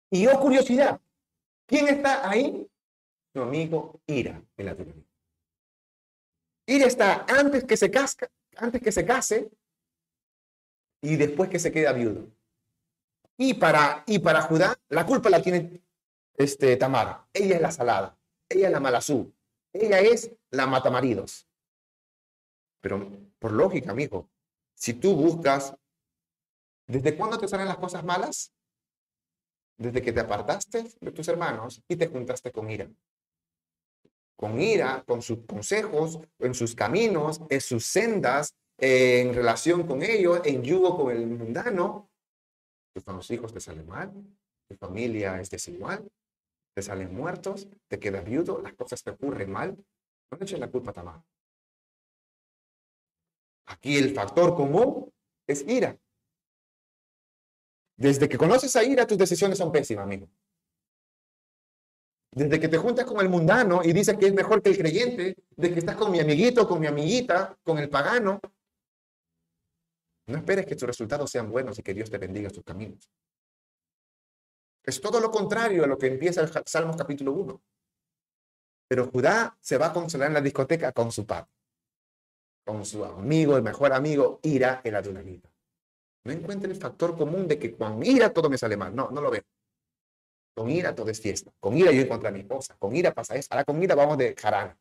Y 0.10 0.24
yo, 0.24 0.40
curiosidad, 0.40 1.00
¿quién 1.66 1.88
está 1.88 2.30
ahí? 2.30 2.70
su 3.34 3.42
amigo 3.42 4.00
Ira 4.06 4.42
en 4.58 4.66
la 4.66 4.76
teoría. 4.76 5.04
Ira 6.68 6.86
está 6.86 7.26
antes 7.28 7.64
que 7.66 7.76
se 7.76 7.90
casca, 7.90 8.30
antes 8.56 8.82
que 8.82 8.92
se 8.92 9.06
case 9.06 9.50
y 11.02 11.16
después 11.16 11.50
que 11.50 11.60
se 11.60 11.72
queda 11.72 11.94
viudo. 11.94 12.32
Y 13.46 13.56
para, 13.56 14.06
y 14.08 14.20
para 14.20 14.42
Judá, 14.44 14.74
la 14.88 15.06
culpa 15.06 15.30
la 15.30 15.42
tiene 15.42 15.84
este, 16.38 16.78
Tamar. 16.78 17.26
Ella 17.34 17.58
es 17.58 17.62
la 17.62 17.72
salada. 17.72 18.18
Ella 18.48 18.68
es 18.68 18.72
la 18.72 18.80
malazú. 18.80 19.34
Ella 19.74 20.00
es 20.00 20.32
la 20.50 20.66
matamaridos. 20.66 21.46
Pero 22.80 23.06
por 23.40 23.52
lógica, 23.52 23.92
amigo, 23.92 24.30
si 24.76 24.94
tú 24.94 25.14
buscas, 25.18 25.76
¿desde 26.88 27.18
cuándo 27.18 27.38
te 27.38 27.50
salen 27.50 27.68
las 27.68 27.76
cosas 27.80 28.06
malas? 28.06 28.54
Desde 29.76 30.02
que 30.02 30.14
te 30.14 30.22
apartaste 30.22 30.86
de 31.02 31.12
tus 31.12 31.28
hermanos 31.28 31.84
y 31.90 31.98
te 31.98 32.08
juntaste 32.08 32.50
con 32.50 32.70
ira 32.70 32.90
con 34.38 34.60
ira, 34.60 35.04
con 35.06 35.22
sus 35.22 35.40
consejos, 35.46 36.20
en 36.40 36.54
sus 36.54 36.76
caminos, 36.76 37.42
en 37.50 37.62
sus 37.62 37.86
sendas, 37.86 38.56
en 38.78 39.34
relación 39.34 39.86
con 39.86 40.02
ellos, 40.02 40.42
en 40.44 40.64
yugo 40.64 40.98
con 40.98 41.16
el 41.16 41.28
mundano, 41.28 42.10
tus 43.02 43.32
hijos 43.32 43.54
te 43.54 43.60
salen 43.60 43.88
mal, 43.88 44.12
tu 44.68 44.76
familia 44.76 45.40
es 45.40 45.50
desigual, 45.50 46.10
te 46.74 46.82
salen 46.82 47.14
muertos, 47.14 47.68
te 47.88 48.00
quedas 48.00 48.24
viudo, 48.26 48.62
las 48.62 48.74
cosas 48.74 49.04
te 49.04 49.12
ocurren 49.12 49.52
mal, 49.52 49.78
no 50.32 50.38
eches 50.40 50.60
la 50.60 50.70
culpa 50.70 50.92
a 50.92 50.94
Tamar. 50.94 51.24
Aquí 53.66 53.98
el 53.98 54.14
factor 54.14 54.56
común 54.56 55.12
es 55.48 55.68
ira. 55.68 55.98
Desde 57.96 58.28
que 58.28 58.38
conoces 58.38 58.76
a 58.76 58.84
ira, 58.84 59.08
tus 59.08 59.18
decisiones 59.18 59.58
son 59.58 59.72
pésimas, 59.72 60.04
amigo. 60.04 60.28
Desde 62.32 62.60
que 62.60 62.68
te 62.68 62.78
juntas 62.78 63.06
con 63.06 63.22
el 63.22 63.30
mundano 63.30 63.82
y 63.84 63.94
dices 63.94 64.18
que 64.18 64.26
es 64.26 64.34
mejor 64.34 64.62
que 64.62 64.72
el 64.72 64.78
creyente, 64.78 65.36
de 65.56 65.74
que 65.74 65.80
estás 65.80 65.96
con 65.96 66.12
mi 66.12 66.20
amiguito, 66.20 66.68
con 66.68 66.80
mi 66.80 66.88
amiguita, 66.88 67.56
con 67.64 67.78
el 67.78 67.90
pagano, 67.90 68.40
no 70.28 70.38
esperes 70.38 70.66
que 70.66 70.76
tus 70.76 70.88
resultados 70.88 71.30
sean 71.30 71.50
buenos 71.52 71.78
y 71.80 71.84
que 71.84 71.94
Dios 71.94 72.10
te 72.10 72.18
bendiga 72.18 72.50
tus 72.50 72.64
caminos. 72.64 73.10
Es 74.84 75.00
todo 75.00 75.20
lo 75.20 75.32
contrario 75.32 75.84
a 75.84 75.88
lo 75.88 75.98
que 75.98 76.08
empieza 76.08 76.42
el 76.42 76.50
Salmos 76.66 76.96
capítulo 76.96 77.32
1. 77.34 77.62
Pero 78.88 79.08
Judá 79.08 79.58
se 79.60 79.78
va 79.78 79.88
a 79.88 79.94
consolar 79.94 80.28
en 80.28 80.34
la 80.34 80.42
discoteca 80.42 80.92
con 80.92 81.12
su 81.12 81.26
padre, 81.26 81.50
con 82.66 82.86
su 82.86 83.04
amigo, 83.04 83.56
el 83.56 83.64
mejor 83.64 83.94
amigo, 83.94 84.40
Ira, 84.44 84.82
el 84.84 84.96
adulamita. 84.96 85.54
No 86.26 86.32
encuentra 86.32 86.70
el 86.70 86.78
factor 86.78 87.18
común 87.18 87.48
de 87.48 87.60
que 87.60 87.76
con 87.76 88.06
ira 88.06 88.32
todo 88.32 88.50
me 88.50 88.58
sale 88.58 88.78
mal. 88.78 88.96
No, 88.96 89.10
no 89.12 89.22
lo 89.22 89.30
veo. 89.30 89.44
Con 90.56 90.70
ira 90.70 90.96
todo 90.96 91.10
es 91.10 91.20
fiesta. 91.20 91.52
Con 91.60 91.78
ira 91.78 91.92
yo 91.92 92.02
encontré 92.02 92.30
a 92.30 92.32
mi 92.32 92.40
esposa. 92.40 92.76
Con 92.78 92.96
ira 92.96 93.14
pasa 93.14 93.36
eso. 93.36 93.48
Ahora 93.52 93.66
con 93.66 93.82
ira 93.82 93.96
vamos 93.96 94.18
de 94.18 94.36
Harán. 94.42 94.78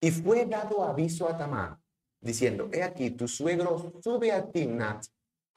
Y 0.00 0.10
fue 0.10 0.46
dado 0.46 0.84
aviso 0.84 1.28
a 1.28 1.36
Tamar, 1.36 1.78
diciendo, 2.20 2.68
he 2.72 2.82
aquí, 2.82 3.10
tu 3.10 3.28
suegro 3.28 3.92
sube 4.02 4.32
a 4.32 4.50
Timnat 4.50 5.04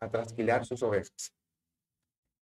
a 0.01 0.09
trasquilar 0.09 0.65
sus 0.65 0.81
ovejas. 0.83 1.33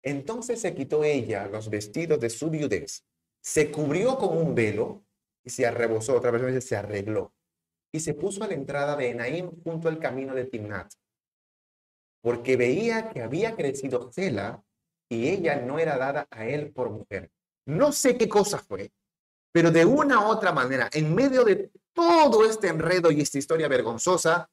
Entonces 0.04 0.60
se 0.62 0.74
quitó 0.74 1.04
ella 1.04 1.48
los 1.48 1.70
vestidos 1.70 2.20
de 2.20 2.30
su 2.30 2.50
viudez, 2.50 3.06
se 3.42 3.72
cubrió 3.72 4.18
con 4.18 4.38
un 4.38 4.54
velo 4.54 5.06
y 5.44 5.50
se 5.50 5.66
arrebozó, 5.66 6.18
otra 6.18 6.32
vez 6.32 6.64
se 6.66 6.76
arregló, 6.76 7.34
y 7.92 8.00
se 8.00 8.14
puso 8.14 8.44
a 8.44 8.48
la 8.48 8.54
entrada 8.54 8.96
de 8.96 9.10
Enaim 9.10 9.52
junto 9.64 9.88
al 9.88 10.00
camino 10.00 10.34
de 10.34 10.46
Timnat, 10.46 10.92
porque 12.22 12.58
veía 12.58 13.10
que 13.10 13.22
había 13.22 13.56
crecido 13.56 14.12
Cela 14.12 14.64
y 15.10 15.30
ella 15.30 15.58
no 15.58 15.80
era 15.80 15.98
dada 15.98 16.28
a 16.32 16.48
él 16.48 16.72
por 16.72 16.90
mujer. 16.90 17.30
No 17.66 17.92
sé 17.92 18.18
qué 18.18 18.28
cosa 18.28 18.58
fue, 18.58 18.92
pero 19.52 19.72
de 19.72 19.86
una 19.86 20.26
u 20.26 20.32
otra 20.32 20.52
manera, 20.52 20.90
en 20.92 21.14
medio 21.14 21.44
de 21.44 21.70
todo 21.94 22.46
este 22.46 22.68
enredo 22.68 23.12
y 23.12 23.22
esta 23.22 23.38
historia 23.38 23.68
vergonzosa, 23.68 24.50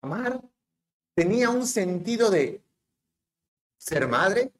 Amar 0.00 0.40
tenía 1.14 1.50
un 1.50 1.66
sentido 1.66 2.30
de 2.30 2.62
ser 3.76 4.06
madre 4.06 4.52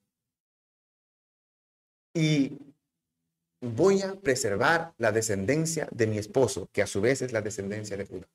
y 2.12 2.59
voy 3.61 4.03
a 4.03 4.14
preservar 4.14 4.95
la 4.99 5.12
descendencia 5.12 5.89
de 5.93 6.07
mi 6.07 6.18
esposo, 6.18 6.68
que 6.72 6.83
a 6.83 6.87
su 6.87 7.01
vez 7.01 7.22
es 7.22 7.33
la 7.33 7.43
descendencia 7.43 7.97
de 7.97 8.07
Judá. 8.07 8.29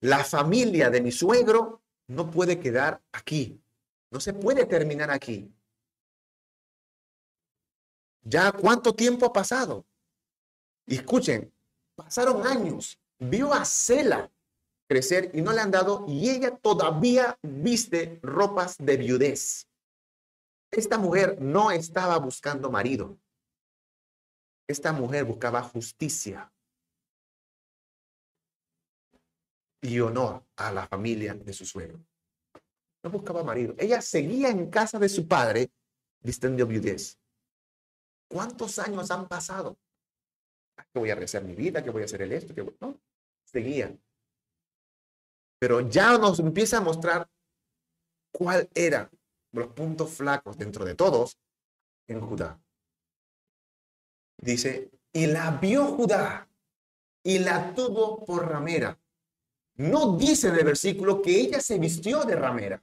La 0.00 0.24
familia 0.24 0.90
de 0.90 1.00
mi 1.00 1.12
suegro 1.12 1.82
no 2.08 2.30
puede 2.30 2.58
quedar 2.58 3.02
aquí, 3.12 3.62
no 4.10 4.20
se 4.20 4.32
puede 4.32 4.66
terminar 4.66 5.10
aquí. 5.10 5.50
Ya 8.22 8.52
cuánto 8.52 8.94
tiempo 8.94 9.26
ha 9.26 9.32
pasado. 9.32 9.86
Escuchen, 10.86 11.52
pasaron 12.04 12.46
años, 12.46 12.98
vio 13.18 13.52
a 13.52 13.64
Cela 13.64 14.30
crecer 14.88 15.30
y 15.34 15.40
no 15.40 15.52
le 15.52 15.60
han 15.60 15.70
dado 15.70 16.04
y 16.08 16.30
ella 16.30 16.56
todavía 16.56 17.38
viste 17.42 18.18
ropas 18.22 18.76
de 18.78 18.96
viudez. 18.96 19.68
Esta 20.70 20.98
mujer 20.98 21.40
no 21.40 21.70
estaba 21.70 22.18
buscando 22.18 22.70
marido. 22.70 23.18
Esta 24.68 24.92
mujer 24.92 25.24
buscaba 25.24 25.62
justicia 25.62 26.52
y 29.80 30.00
honor 30.00 30.44
a 30.56 30.72
la 30.72 30.86
familia 30.86 31.34
de 31.34 31.52
su 31.52 31.64
suegro. 31.64 32.00
No 33.02 33.10
buscaba 33.10 33.42
marido. 33.42 33.74
Ella 33.78 34.02
seguía 34.02 34.48
en 34.48 34.70
casa 34.70 34.98
de 34.98 35.08
su 35.08 35.26
padre 35.26 35.70
vistiendo 36.20 36.66
viudez. 36.66 37.18
¿Cuántos 38.28 38.78
años 38.78 39.10
han 39.10 39.26
pasado? 39.26 39.76
¿Qué 40.92 40.98
voy 40.98 41.10
a 41.10 41.14
rehacer 41.14 41.44
mi 41.44 41.54
vida? 41.54 41.82
¿Qué 41.82 41.90
voy 41.90 42.02
a 42.02 42.04
hacer 42.04 42.22
el 42.22 42.32
esto? 42.32 42.54
¿Qué 42.54 42.64
No, 42.80 43.00
seguía. 43.44 43.96
Pero 45.58 45.80
ya 45.80 46.16
nos 46.18 46.38
empieza 46.38 46.78
a 46.78 46.80
mostrar 46.80 47.28
cuál 48.32 48.68
eran 48.74 49.10
los 49.52 49.68
puntos 49.68 50.12
flacos 50.12 50.56
dentro 50.56 50.84
de 50.84 50.94
todos 50.94 51.38
en 52.06 52.20
Judá. 52.20 52.60
Dice, 54.38 54.90
y 55.12 55.26
la 55.26 55.50
vio 55.52 55.86
Judá 55.86 56.48
y 57.22 57.38
la 57.40 57.74
tuvo 57.74 58.24
por 58.24 58.48
ramera. 58.48 58.98
No 59.76 60.16
dice 60.16 60.48
en 60.48 60.56
el 60.56 60.64
versículo 60.64 61.20
que 61.20 61.40
ella 61.40 61.60
se 61.60 61.78
vistió 61.78 62.24
de 62.24 62.36
ramera. 62.36 62.82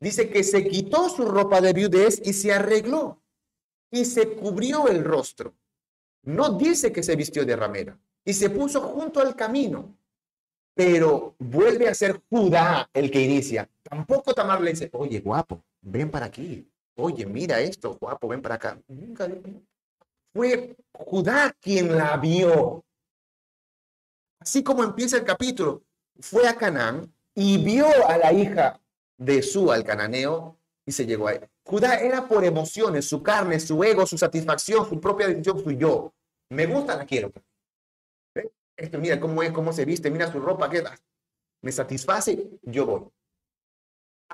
Dice 0.00 0.30
que 0.30 0.44
se 0.44 0.68
quitó 0.68 1.08
su 1.08 1.24
ropa 1.24 1.60
de 1.60 1.72
viudez 1.72 2.20
y 2.24 2.32
se 2.32 2.52
arregló 2.52 3.20
y 3.90 4.04
se 4.04 4.36
cubrió 4.36 4.88
el 4.88 5.04
rostro. 5.04 5.54
No 6.22 6.50
dice 6.50 6.92
que 6.92 7.02
se 7.02 7.16
vistió 7.16 7.44
de 7.44 7.56
ramera 7.56 7.98
y 8.24 8.32
se 8.32 8.50
puso 8.50 8.80
junto 8.80 9.20
al 9.20 9.34
camino. 9.34 9.96
Pero 10.74 11.34
vuelve 11.38 11.88
a 11.88 11.94
ser 11.94 12.22
Judá 12.30 12.88
el 12.92 13.10
que 13.10 13.20
inicia. 13.20 13.68
Tampoco 13.82 14.32
Tamar 14.32 14.60
le 14.60 14.70
dice, 14.70 14.90
oye, 14.92 15.20
guapo, 15.20 15.64
ven 15.80 16.10
para 16.10 16.26
aquí. 16.26 16.70
Oye, 16.96 17.26
mira 17.26 17.60
esto, 17.60 17.96
guapo, 18.00 18.28
ven 18.28 18.42
para 18.42 18.56
acá. 18.56 18.78
Nunca 18.86 19.28
fue 20.32 20.76
Judá 20.92 21.54
quien 21.60 21.96
la 21.96 22.16
vio. 22.16 22.84
Así 24.40 24.62
como 24.62 24.84
empieza 24.84 25.16
el 25.16 25.24
capítulo, 25.24 25.82
fue 26.20 26.46
a 26.46 26.54
Canaán 26.56 27.12
y 27.34 27.58
vio 27.58 27.86
a 28.06 28.18
la 28.18 28.32
hija 28.32 28.80
de 29.16 29.42
su 29.42 29.72
al 29.72 29.84
cananeo 29.84 30.56
y 30.86 30.92
se 30.92 31.06
llegó 31.06 31.28
a 31.28 31.34
él. 31.34 31.48
Judá 31.68 31.96
era 31.96 32.26
por 32.26 32.42
emociones, 32.46 33.06
su 33.06 33.22
carne, 33.22 33.60
su 33.60 33.84
ego, 33.84 34.06
su 34.06 34.16
satisfacción, 34.16 34.88
su 34.88 34.98
propia 34.98 35.28
decisión, 35.28 35.62
su 35.62 35.70
yo. 35.72 36.14
Me 36.48 36.64
gusta, 36.64 36.96
la 36.96 37.04
quiero. 37.04 37.30
Esto, 38.74 38.98
mira 38.98 39.20
cómo 39.20 39.42
es, 39.42 39.52
cómo 39.52 39.70
se 39.74 39.84
viste, 39.84 40.10
mira 40.10 40.32
su 40.32 40.40
ropa, 40.40 40.70
¿qué 40.70 40.82
Me 41.60 41.70
satisface, 41.70 42.58
yo 42.62 42.86
voy. 42.86 43.02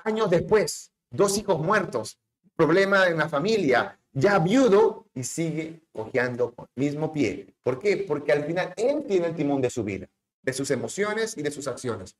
Años 0.05 0.29
después, 0.29 0.93
dos 1.09 1.37
hijos 1.37 1.59
muertos, 1.59 2.17
problema 2.55 3.07
en 3.07 3.17
la 3.17 3.27
familia, 3.27 3.99
ya 4.13 4.39
viudo 4.39 5.07
y 5.13 5.25
sigue 5.25 5.81
cojeando 5.91 6.55
con 6.55 6.67
el 6.73 6.85
mismo 6.85 7.11
pie. 7.11 7.53
¿Por 7.63 7.79
qué? 7.79 7.97
Porque 7.97 8.31
al 8.31 8.45
final 8.45 8.73
él 8.77 9.03
tiene 9.05 9.27
el 9.27 9.35
timón 9.35 9.61
de 9.61 9.69
su 9.69 9.83
vida, 9.83 10.07
de 10.41 10.53
sus 10.53 10.71
emociones 10.71 11.37
y 11.37 11.41
de 11.41 11.51
sus 11.51 11.67
acciones. 11.67 12.15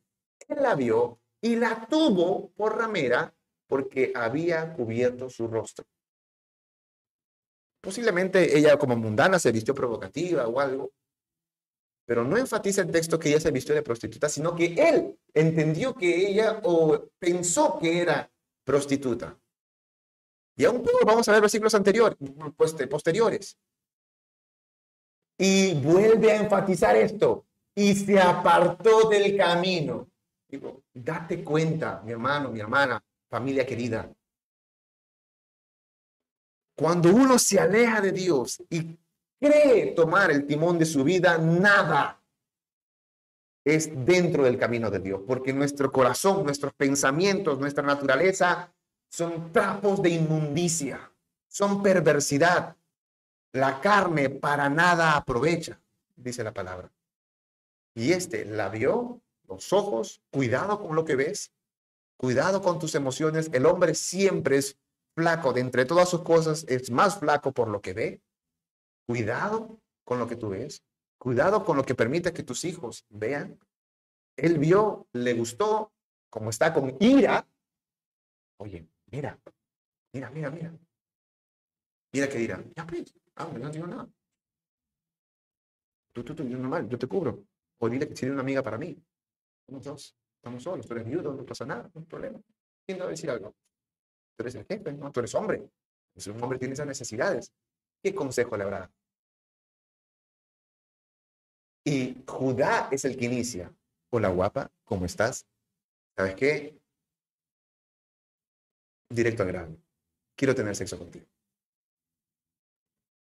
Él 0.50 0.58
la 0.62 0.76
vio 0.76 1.20
y 1.40 1.56
la 1.56 1.88
tuvo 1.88 2.50
por 2.58 2.78
ramera 2.78 3.34
porque 3.68 4.12
había 4.16 4.74
cubierto 4.74 5.30
su 5.30 5.48
rostro. 5.48 5.86
Posiblemente 7.82 8.58
ella 8.58 8.78
como 8.78 8.96
mundana 8.96 9.38
se 9.38 9.52
vistió 9.52 9.76
provocativa 9.76 10.48
o 10.48 10.60
algo, 10.60 10.92
pero 12.06 12.24
no 12.24 12.38
enfatiza 12.38 12.82
el 12.82 12.92
texto 12.92 13.20
que 13.20 13.30
ella 13.30 13.40
se 13.40 13.52
vistió 13.52 13.74
de 13.74 13.82
prostituta, 13.82 14.30
sino 14.30 14.56
que 14.56 14.74
él 14.74 15.18
entendió 15.34 15.96
que 15.96 16.28
ella 16.28 16.62
o 16.64 17.10
pensó 17.20 17.78
que 17.80 18.02
era 18.02 18.32
prostituta. 18.64 19.38
Y 20.56 20.66
aún 20.66 20.84
peor, 20.84 21.06
vamos 21.06 21.28
a 21.28 21.34
ver 21.34 21.42
versículos 21.42 21.76
anteriores, 21.76 22.18
pues, 22.56 22.74
posteriores. 22.90 23.58
Y 25.38 25.74
vuelve 25.76 26.32
a 26.32 26.42
enfatizar 26.42 26.96
esto. 26.96 27.46
Y 27.76 27.94
se 27.94 28.20
apartó 28.20 29.10
del 29.10 29.36
camino. 29.36 30.10
Digo, 30.48 30.84
date 30.94 31.44
cuenta, 31.44 32.02
mi 32.06 32.14
hermano, 32.14 32.52
mi 32.52 32.62
hermana, 32.62 33.04
familia 33.30 33.66
querida. 33.66 34.12
Cuando 36.76 37.10
uno 37.14 37.40
se 37.40 37.60
aleja 37.60 38.02
de 38.02 38.12
Dios 38.12 38.62
y 38.70 38.98
cree 39.40 39.94
tomar 39.94 40.32
el 40.32 40.46
timón 40.46 40.78
de 40.78 40.86
su 40.86 41.04
vida, 41.04 41.38
nada 41.38 42.22
es 43.64 43.90
dentro 44.06 44.44
del 44.44 44.60
camino 44.60 44.92
de 44.92 45.00
Dios, 45.00 45.22
porque 45.26 45.52
nuestro 45.52 45.92
corazón, 45.92 46.44
nuestros 46.44 46.74
pensamientos, 46.74 47.60
nuestra 47.60 47.84
naturaleza 47.84 48.72
son 49.10 49.52
trapos 49.52 50.02
de 50.02 50.10
inmundicia, 50.10 51.12
son 51.48 51.82
perversidad. 51.82 52.76
La 53.54 53.80
carne 53.80 54.30
para 54.30 54.70
nada 54.70 55.16
aprovecha, 55.16 55.80
dice 56.16 56.44
la 56.44 56.54
palabra. 56.54 56.92
Y 57.96 58.12
este 58.12 58.44
la 58.44 58.68
vio, 58.70 59.22
los 59.48 59.72
ojos, 59.72 60.22
cuidado 60.30 60.82
con 60.82 60.96
lo 60.96 61.06
que 61.06 61.16
ves, 61.16 61.52
cuidado 62.18 62.62
con 62.62 62.80
tus 62.80 62.96
emociones. 62.96 63.50
El 63.54 63.66
hombre 63.66 63.96
siempre 63.96 64.58
es 64.58 64.78
flaco, 65.16 65.54
de 65.54 65.62
entre 65.62 65.86
todas 65.86 66.10
sus 66.10 66.24
cosas 66.24 66.66
es 66.68 66.92
más 66.92 67.20
flaco 67.20 67.52
por 67.52 67.68
lo 67.68 67.82
que 67.82 67.94
ve. 67.94 68.22
Cuidado 69.08 69.80
con 70.04 70.20
lo 70.20 70.28
que 70.28 70.36
tú 70.36 70.50
ves, 70.50 70.84
cuidado 71.18 71.64
con 71.64 71.78
lo 71.78 71.84
que 71.84 71.96
permite 71.96 72.34
que 72.34 72.44
tus 72.44 72.66
hijos 72.66 73.06
vean. 73.10 73.60
Él 74.38 74.58
vio, 74.58 75.08
le 75.14 75.34
gustó, 75.34 75.94
como 76.30 76.50
está 76.50 76.74
con 76.74 76.98
ira. 77.00 77.48
Oye, 78.58 78.88
Mira, 79.12 79.40
mira, 80.14 80.30
mira, 80.32 80.50
mira. 80.52 80.78
Mira 82.12 82.30
que 82.30 82.38
dirá, 82.38 82.64
ya 82.76 82.86
pues, 82.86 83.14
ah, 83.36 83.50
no 83.58 83.70
digo 83.70 83.88
nada. 83.88 84.10
Tú, 86.14 86.24
tú, 86.24 86.34
tú, 86.36 86.44
yo 86.44 86.58
normal, 86.58 86.88
yo 86.90 86.98
te 86.98 87.08
cubro. 87.08 87.46
O 87.80 87.90
dile 87.90 88.08
que 88.08 88.14
tiene 88.14 88.34
una 88.34 88.42
amiga 88.42 88.64
para 88.64 88.78
mí. 88.78 88.98
Somos 89.68 89.84
dos, 89.84 90.16
estamos 90.46 90.62
solos, 90.62 90.86
tú 90.86 90.94
eres 90.94 91.06
viudo, 91.06 91.34
no 91.34 91.44
pasa 91.44 91.66
nada, 91.66 91.90
no 91.92 92.02
hay 92.02 92.06
problema. 92.06 92.40
¿Quién 92.86 93.00
va 93.00 93.06
a 93.06 93.08
decir 93.08 93.32
algo? 93.32 93.50
Tú 93.50 94.44
eres 94.44 94.54
el 94.54 94.66
jefe, 94.66 94.94
no, 94.94 95.12
tú 95.12 95.20
eres 95.20 95.34
hombre. 95.34 95.68
Un 96.28 96.44
hombre 96.44 96.60
tiene 96.60 96.76
esas 96.76 96.86
necesidades, 96.86 97.52
¿qué 98.04 98.14
consejo 98.14 98.56
le 98.56 98.64
habrá? 98.64 98.92
Y 101.84 102.24
Judá 102.28 102.90
es 102.92 103.06
el 103.06 103.18
que 103.18 103.26
inicia. 103.26 103.74
Hola 104.12 104.30
guapa, 104.30 104.72
¿cómo 104.84 105.06
estás? 105.06 105.48
¿Sabes 106.16 106.36
qué? 106.36 106.80
directo 109.10 109.44
al. 109.44 109.84
Quiero 110.36 110.54
tener 110.54 110.76
sexo 110.76 111.00
contigo. 111.00 111.26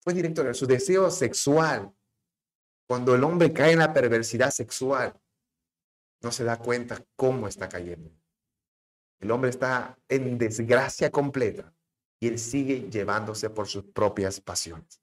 Fue 0.02 0.14
directo 0.14 0.42
al 0.42 0.56
Su 0.56 0.66
deseo 0.66 1.12
sexual, 1.12 1.94
cuando 2.88 3.16
el 3.16 3.24
hombre 3.26 3.52
cae 3.52 3.74
en 3.74 3.80
la 3.80 3.94
perversidad 3.94 4.52
sexual, 4.52 5.20
no 6.22 6.32
se 6.32 6.44
da 6.44 6.58
cuenta 6.58 7.04
cómo 7.16 7.48
está 7.48 7.68
cayendo. 7.68 8.12
El 9.20 9.32
hombre 9.32 9.50
está 9.50 9.98
en 10.08 10.38
desgracia 10.38 11.12
completa 11.12 11.74
y 12.20 12.28
él 12.28 12.40
sigue 12.40 12.90
llevándose 12.90 13.50
por 13.50 13.68
sus 13.68 13.84
propias 13.86 14.40
pasiones. 14.40 15.02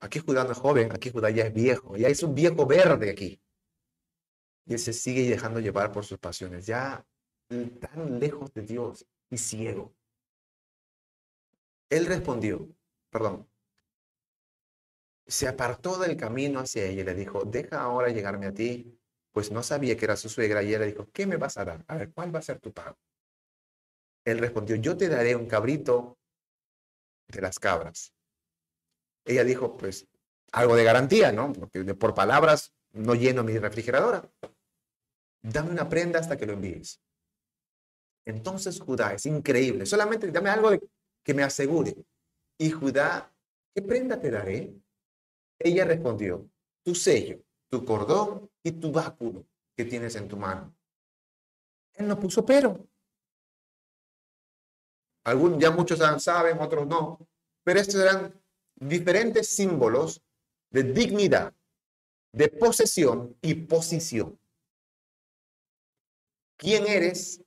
Aquí 0.00 0.18
Judá 0.18 0.44
no 0.44 0.52
es 0.52 0.58
joven, 0.58 0.92
aquí 0.92 1.10
Judá 1.10 1.30
ya 1.30 1.46
es 1.46 1.54
viejo, 1.54 1.96
ya 1.96 2.08
es 2.08 2.22
un 2.22 2.34
viejo 2.34 2.66
verde 2.66 3.10
aquí. 3.10 3.40
Y 4.66 4.74
él 4.74 4.78
se 4.78 4.92
sigue 4.92 5.28
dejando 5.28 5.60
llevar 5.60 5.92
por 5.92 6.04
sus 6.04 6.18
pasiones, 6.18 6.66
ya 6.66 7.06
tan 7.48 8.18
lejos 8.18 8.52
de 8.52 8.62
Dios 8.62 9.06
y 9.30 9.38
ciego. 9.38 9.94
Él 11.90 12.06
respondió, 12.06 12.68
perdón, 13.10 13.48
se 15.26 15.48
apartó 15.48 15.98
del 15.98 16.16
camino 16.16 16.60
hacia 16.60 16.84
ella 16.84 17.02
y 17.02 17.04
le 17.04 17.14
dijo, 17.14 17.44
deja 17.44 17.82
ahora 17.82 18.08
llegarme 18.10 18.46
a 18.46 18.54
ti, 18.54 18.98
pues 19.32 19.50
no 19.50 19.62
sabía 19.62 19.96
que 19.96 20.04
era 20.04 20.16
su 20.16 20.28
suegra. 20.28 20.62
Y 20.62 20.68
ella 20.68 20.80
le 20.80 20.86
dijo, 20.86 21.08
¿qué 21.12 21.26
me 21.26 21.36
vas 21.36 21.56
a 21.56 21.64
dar? 21.64 21.84
A 21.88 21.96
ver, 21.96 22.12
¿cuál 22.12 22.34
va 22.34 22.38
a 22.38 22.42
ser 22.42 22.60
tu 22.60 22.72
pago? 22.72 22.98
Él 24.24 24.38
respondió, 24.38 24.76
yo 24.76 24.96
te 24.96 25.08
daré 25.08 25.34
un 25.36 25.46
cabrito 25.46 26.18
de 27.28 27.40
las 27.40 27.58
cabras 27.58 28.14
ella 29.24 29.44
dijo, 29.44 29.76
pues 29.76 30.06
algo 30.52 30.76
de 30.76 30.84
garantía, 30.84 31.32
¿no? 31.32 31.52
Porque 31.52 31.94
por 31.94 32.14
palabras 32.14 32.72
no 32.92 33.14
lleno 33.14 33.42
mi 33.42 33.58
refrigeradora. 33.58 34.30
Dame 35.42 35.70
una 35.70 35.88
prenda 35.88 36.20
hasta 36.20 36.36
que 36.36 36.46
lo 36.46 36.52
envíes. 36.52 37.00
Entonces 38.26 38.80
Judá, 38.80 39.14
es 39.14 39.26
increíble, 39.26 39.84
solamente 39.84 40.30
dame 40.30 40.50
algo 40.50 40.70
que 41.22 41.34
me 41.34 41.42
asegure. 41.42 41.94
Y 42.58 42.70
Judá, 42.70 43.34
¿qué 43.74 43.82
prenda 43.82 44.20
te 44.20 44.30
daré? 44.30 44.74
Ella 45.64 45.86
respondió, 45.86 46.46
tu 46.82 46.94
sello, 46.94 47.42
tu 47.70 47.86
cordón 47.86 48.50
y 48.62 48.72
tu 48.72 48.92
báculo 48.92 49.46
que 49.74 49.86
tienes 49.86 50.14
en 50.14 50.28
tu 50.28 50.36
mano. 50.36 50.76
Él 51.94 52.06
no 52.06 52.20
puso 52.20 52.44
pero. 52.44 52.86
Algunos 55.24 55.58
ya 55.58 55.70
muchos 55.70 56.00
saben, 56.22 56.60
otros 56.60 56.86
no. 56.86 57.18
Pero 57.62 57.80
estos 57.80 57.94
eran 57.94 58.38
diferentes 58.74 59.48
símbolos 59.48 60.22
de 60.68 60.82
dignidad, 60.82 61.54
de 62.32 62.48
posesión 62.48 63.34
y 63.40 63.54
posición. 63.54 64.38
¿Quién 66.58 66.86
eres? 66.86 67.42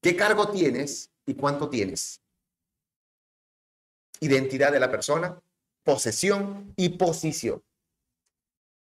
¿Qué 0.00 0.14
cargo 0.14 0.52
tienes? 0.52 1.10
¿Y 1.26 1.34
cuánto 1.34 1.68
tienes? 1.68 2.22
Identidad 4.20 4.70
de 4.70 4.78
la 4.78 4.88
persona, 4.88 5.42
posesión 5.86 6.74
y 6.76 6.88
posición. 6.88 7.62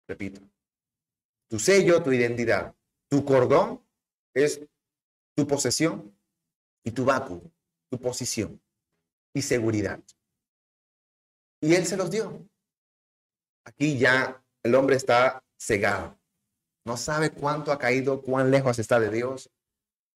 Repito, 0.08 0.40
tu 1.50 1.58
sello, 1.58 2.04
tu 2.04 2.12
identidad, 2.12 2.76
tu 3.10 3.26
cordón 3.26 3.84
es 4.36 4.62
tu 5.36 5.48
posesión 5.48 6.16
y 6.86 6.92
tu 6.92 7.04
báculo, 7.04 7.42
tu 7.90 8.00
posición 8.00 8.62
y 9.34 9.42
seguridad. 9.42 10.00
Y 11.60 11.74
él 11.74 11.88
se 11.88 11.98
los 11.98 12.12
dio. 12.12 12.48
Aquí 13.66 13.98
ya 13.98 14.44
el 14.62 14.76
hombre 14.76 14.96
está 14.96 15.44
cegado. 15.60 16.20
No 16.86 16.98
sabe 16.98 17.32
cuánto 17.32 17.72
ha 17.72 17.80
caído, 17.80 18.22
cuán 18.22 18.52
lejos 18.52 18.78
está 18.78 19.00
de 19.00 19.10
Dios. 19.10 19.50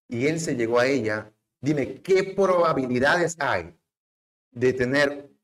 Y 0.08 0.28
él 0.28 0.40
se 0.40 0.56
llegó 0.56 0.80
a 0.80 0.86
ella. 0.86 1.34
Dime, 1.62 2.02
¿qué 2.04 2.24
probabilidades 2.24 3.38
hay 3.40 3.76
de 4.52 4.74
tener 4.74 5.35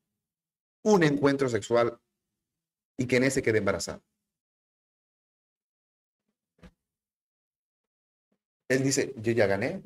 un 0.82 1.02
encuentro 1.02 1.48
sexual 1.48 1.98
y 2.96 3.06
que 3.06 3.16
en 3.16 3.24
ese 3.24 3.42
quede 3.42 3.58
embarazado? 3.58 4.02
Él 8.68 8.82
dice, 8.82 9.12
yo 9.16 9.32
ya 9.32 9.46
gané, 9.46 9.82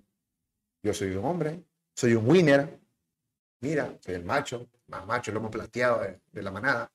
yo 0.82 0.94
soy 0.94 1.10
un 1.10 1.24
hombre, 1.24 1.64
soy 1.96 2.14
un 2.14 2.28
winner, 2.28 2.78
mira, 3.60 3.98
soy 4.00 4.14
el 4.14 4.24
macho, 4.24 4.68
más 4.86 5.04
macho, 5.06 5.32
lo 5.32 5.40
hemos 5.40 5.50
plateado 5.50 6.00
de, 6.00 6.42
la 6.42 6.52
manada, 6.52 6.92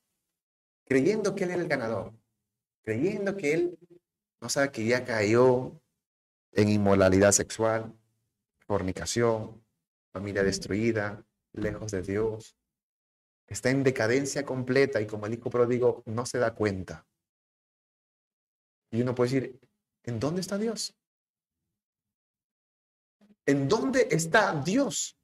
creyendo 0.85 1.35
que 1.35 1.43
él 1.43 1.51
era 1.51 1.61
el 1.61 1.67
ganador, 1.67 2.13
creyendo 2.83 3.35
que 3.35 3.53
él 3.53 3.79
no 4.39 4.47
sabe 4.47 4.71
que 4.71 4.85
ya 4.85 5.03
cayó 5.03 5.81
en 6.53 6.69
inmoralidad 6.69 7.33
sexual, 7.33 7.93
fornicación, 8.65 9.61
familia 10.13 10.43
destruida, 10.43 11.25
lejos 11.53 11.91
de 11.91 12.01
Dios, 12.01 12.55
está 13.51 13.69
en 13.69 13.83
decadencia 13.83 14.45
completa 14.45 15.01
y 15.01 15.07
como 15.07 15.25
el 15.25 15.33
hijo 15.33 15.49
pródigo 15.49 16.03
no 16.05 16.25
se 16.25 16.37
da 16.37 16.55
cuenta. 16.55 17.05
Y 18.91 19.01
uno 19.01 19.13
puede 19.13 19.31
decir, 19.31 19.59
¿en 20.03 20.19
dónde 20.19 20.41
está 20.41 20.57
Dios? 20.57 20.95
¿En 23.45 23.67
dónde 23.67 24.07
está 24.09 24.55
Dios? 24.63 25.17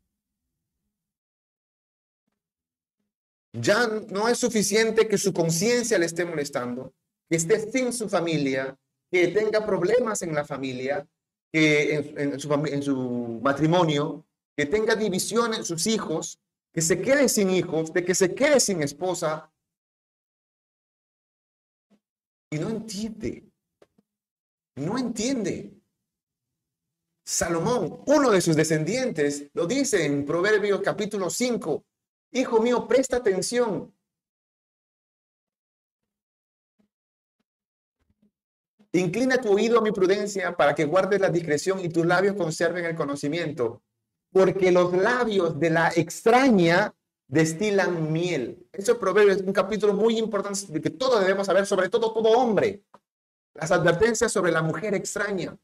Ya 3.54 3.88
no 3.88 4.28
es 4.28 4.38
suficiente 4.38 5.08
que 5.08 5.18
su 5.18 5.32
conciencia 5.34 5.98
le 5.98 6.06
esté 6.06 6.26
molestando, 6.26 6.94
que 7.30 7.38
esté 7.38 7.72
sin 7.72 7.94
su 7.94 8.10
familia, 8.10 8.78
que 9.10 9.30
tenga 9.30 9.66
problemas 9.66 10.22
en 10.22 10.36
la 10.36 10.44
familia, 10.44 11.08
que 11.52 11.96
en, 11.96 12.40
su, 12.40 12.54
en 12.54 12.84
su 12.84 13.40
matrimonio, 13.42 14.26
que 14.56 14.66
tenga 14.66 14.96
división 14.96 15.54
en 15.54 15.64
sus 15.64 15.88
hijos, 15.88 16.40
que 16.78 16.84
se 16.84 17.02
quede 17.02 17.28
sin 17.28 17.50
hijos, 17.50 17.92
de 17.92 18.06
que 18.06 18.14
se 18.14 18.36
quede 18.36 18.60
sin 18.60 18.84
esposa. 18.84 19.52
Y 22.52 22.60
no 22.60 22.70
entiende. 22.70 23.52
No 24.76 24.96
entiende. 24.96 25.76
Salomón, 27.26 28.04
uno 28.06 28.30
de 28.30 28.42
sus 28.42 28.56
descendientes, 28.56 29.50
lo 29.56 29.66
dice 29.66 30.06
en 30.06 30.24
Proverbios 30.24 30.82
capítulo 30.82 31.32
5, 31.32 31.84
Hijo 32.34 32.62
mío, 32.62 32.88
presta 32.88 33.18
atención. 33.18 33.92
Inclina 38.92 39.42
tu 39.42 39.52
oído 39.52 39.80
a 39.80 39.82
mi 39.82 39.92
prudencia 39.92 40.56
para 40.56 40.76
que 40.76 40.86
guardes 40.86 41.22
la 41.22 41.32
discreción 41.32 41.80
y 41.84 41.90
tus 41.90 42.06
labios 42.06 42.36
conserven 42.36 42.86
el 42.86 42.96
conocimiento, 42.96 43.82
porque 44.38 44.72
los 44.72 44.94
labios 44.94 45.60
de 45.60 45.72
la 45.72 45.92
extraña 45.96 46.94
destilan 47.28 48.12
miel. 48.12 48.68
Eso 48.72 49.00
proverbio 49.00 49.34
es 49.34 49.42
un 49.42 49.52
capítulo 49.52 49.94
muy 49.94 50.20
importante 50.20 50.80
que 50.80 50.92
todos 50.92 51.22
debemos 51.22 51.48
saber, 51.48 51.66
sobre 51.66 51.90
todo 51.90 52.14
todo 52.14 52.30
hombre. 52.30 52.84
Las 53.56 53.72
advertencias 53.72 54.32
sobre 54.32 54.52
la 54.52 54.62
mujer 54.62 54.94
extraña. 54.94 55.58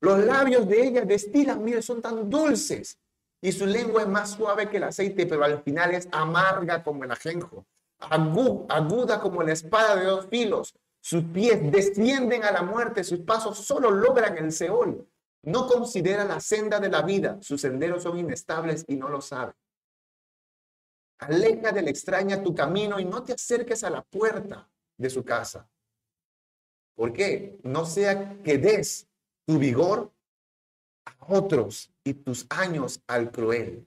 Los 0.00 0.22
labios 0.24 0.68
de 0.68 0.86
ella 0.86 1.00
destilan 1.06 1.64
miel, 1.64 1.82
son 1.82 2.02
tan 2.02 2.28
dulces 2.28 2.98
y 3.40 3.50
su 3.52 3.66
lengua 3.66 4.02
es 4.02 4.08
más 4.08 4.32
suave 4.32 4.68
que 4.68 4.76
el 4.76 4.84
aceite, 4.84 5.26
pero 5.26 5.44
al 5.44 5.62
final 5.62 5.94
es 5.94 6.06
amarga 6.12 6.82
como 6.82 7.04
el 7.04 7.10
ajenjo, 7.10 7.64
aguda 7.98 9.20
como 9.20 9.42
la 9.42 9.52
espada 9.52 9.96
de 9.96 10.04
dos 10.04 10.26
filos. 10.26 10.74
Sus 11.00 11.24
pies 11.24 11.58
descienden 11.72 12.44
a 12.44 12.52
la 12.52 12.62
muerte, 12.62 13.04
sus 13.04 13.20
pasos 13.20 13.58
solo 13.58 13.90
logran 13.90 14.36
el 14.36 14.52
Seol. 14.52 15.06
No 15.42 15.66
considera 15.66 16.24
la 16.24 16.40
senda 16.40 16.80
de 16.80 16.88
la 16.88 17.02
vida, 17.02 17.38
sus 17.40 17.60
senderos 17.60 18.02
son 18.02 18.18
inestables 18.18 18.84
y 18.88 18.96
no 18.96 19.08
lo 19.08 19.20
sabe. 19.20 19.52
Aleja 21.18 21.72
del 21.72 21.88
extraña 21.88 22.42
tu 22.42 22.54
camino 22.54 23.00
y 23.00 23.04
no 23.04 23.22
te 23.22 23.32
acerques 23.32 23.82
a 23.84 23.90
la 23.90 24.02
puerta 24.02 24.68
de 24.96 25.10
su 25.10 25.24
casa. 25.24 25.68
¿Por 26.94 27.12
qué? 27.12 27.58
No 27.62 27.86
sea 27.86 28.42
que 28.42 28.58
des 28.58 29.08
tu 29.46 29.58
vigor 29.58 30.12
otros 31.28 31.90
y 32.04 32.14
tus 32.14 32.46
años 32.50 33.00
al 33.06 33.30
cruel. 33.30 33.86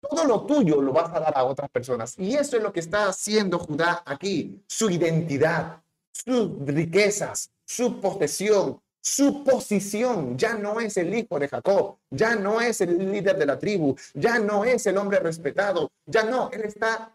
Todo 0.00 0.24
lo 0.24 0.44
tuyo 0.44 0.82
lo 0.82 0.92
vas 0.92 1.14
a 1.14 1.20
dar 1.20 1.32
a 1.36 1.44
otras 1.44 1.70
personas. 1.70 2.18
Y 2.18 2.34
eso 2.34 2.56
es 2.56 2.62
lo 2.62 2.72
que 2.72 2.80
está 2.80 3.08
haciendo 3.08 3.58
Judá 3.58 4.02
aquí. 4.04 4.62
Su 4.66 4.90
identidad, 4.90 5.82
sus 6.12 6.50
riquezas, 6.66 7.50
su 7.64 8.00
posesión, 8.00 8.80
su 9.04 9.44
posición. 9.44 10.38
Ya 10.38 10.54
no 10.54 10.80
es 10.80 10.96
el 10.96 11.14
hijo 11.14 11.38
de 11.38 11.46
Jacob, 11.46 11.98
ya 12.08 12.34
no 12.36 12.60
es 12.62 12.80
el 12.80 12.96
líder 13.12 13.36
de 13.36 13.44
la 13.44 13.58
tribu, 13.58 13.94
ya 14.14 14.38
no 14.38 14.64
es 14.64 14.86
el 14.86 14.96
hombre 14.96 15.18
respetado, 15.20 15.92
ya 16.06 16.24
no, 16.24 16.50
él 16.50 16.62
está 16.62 17.14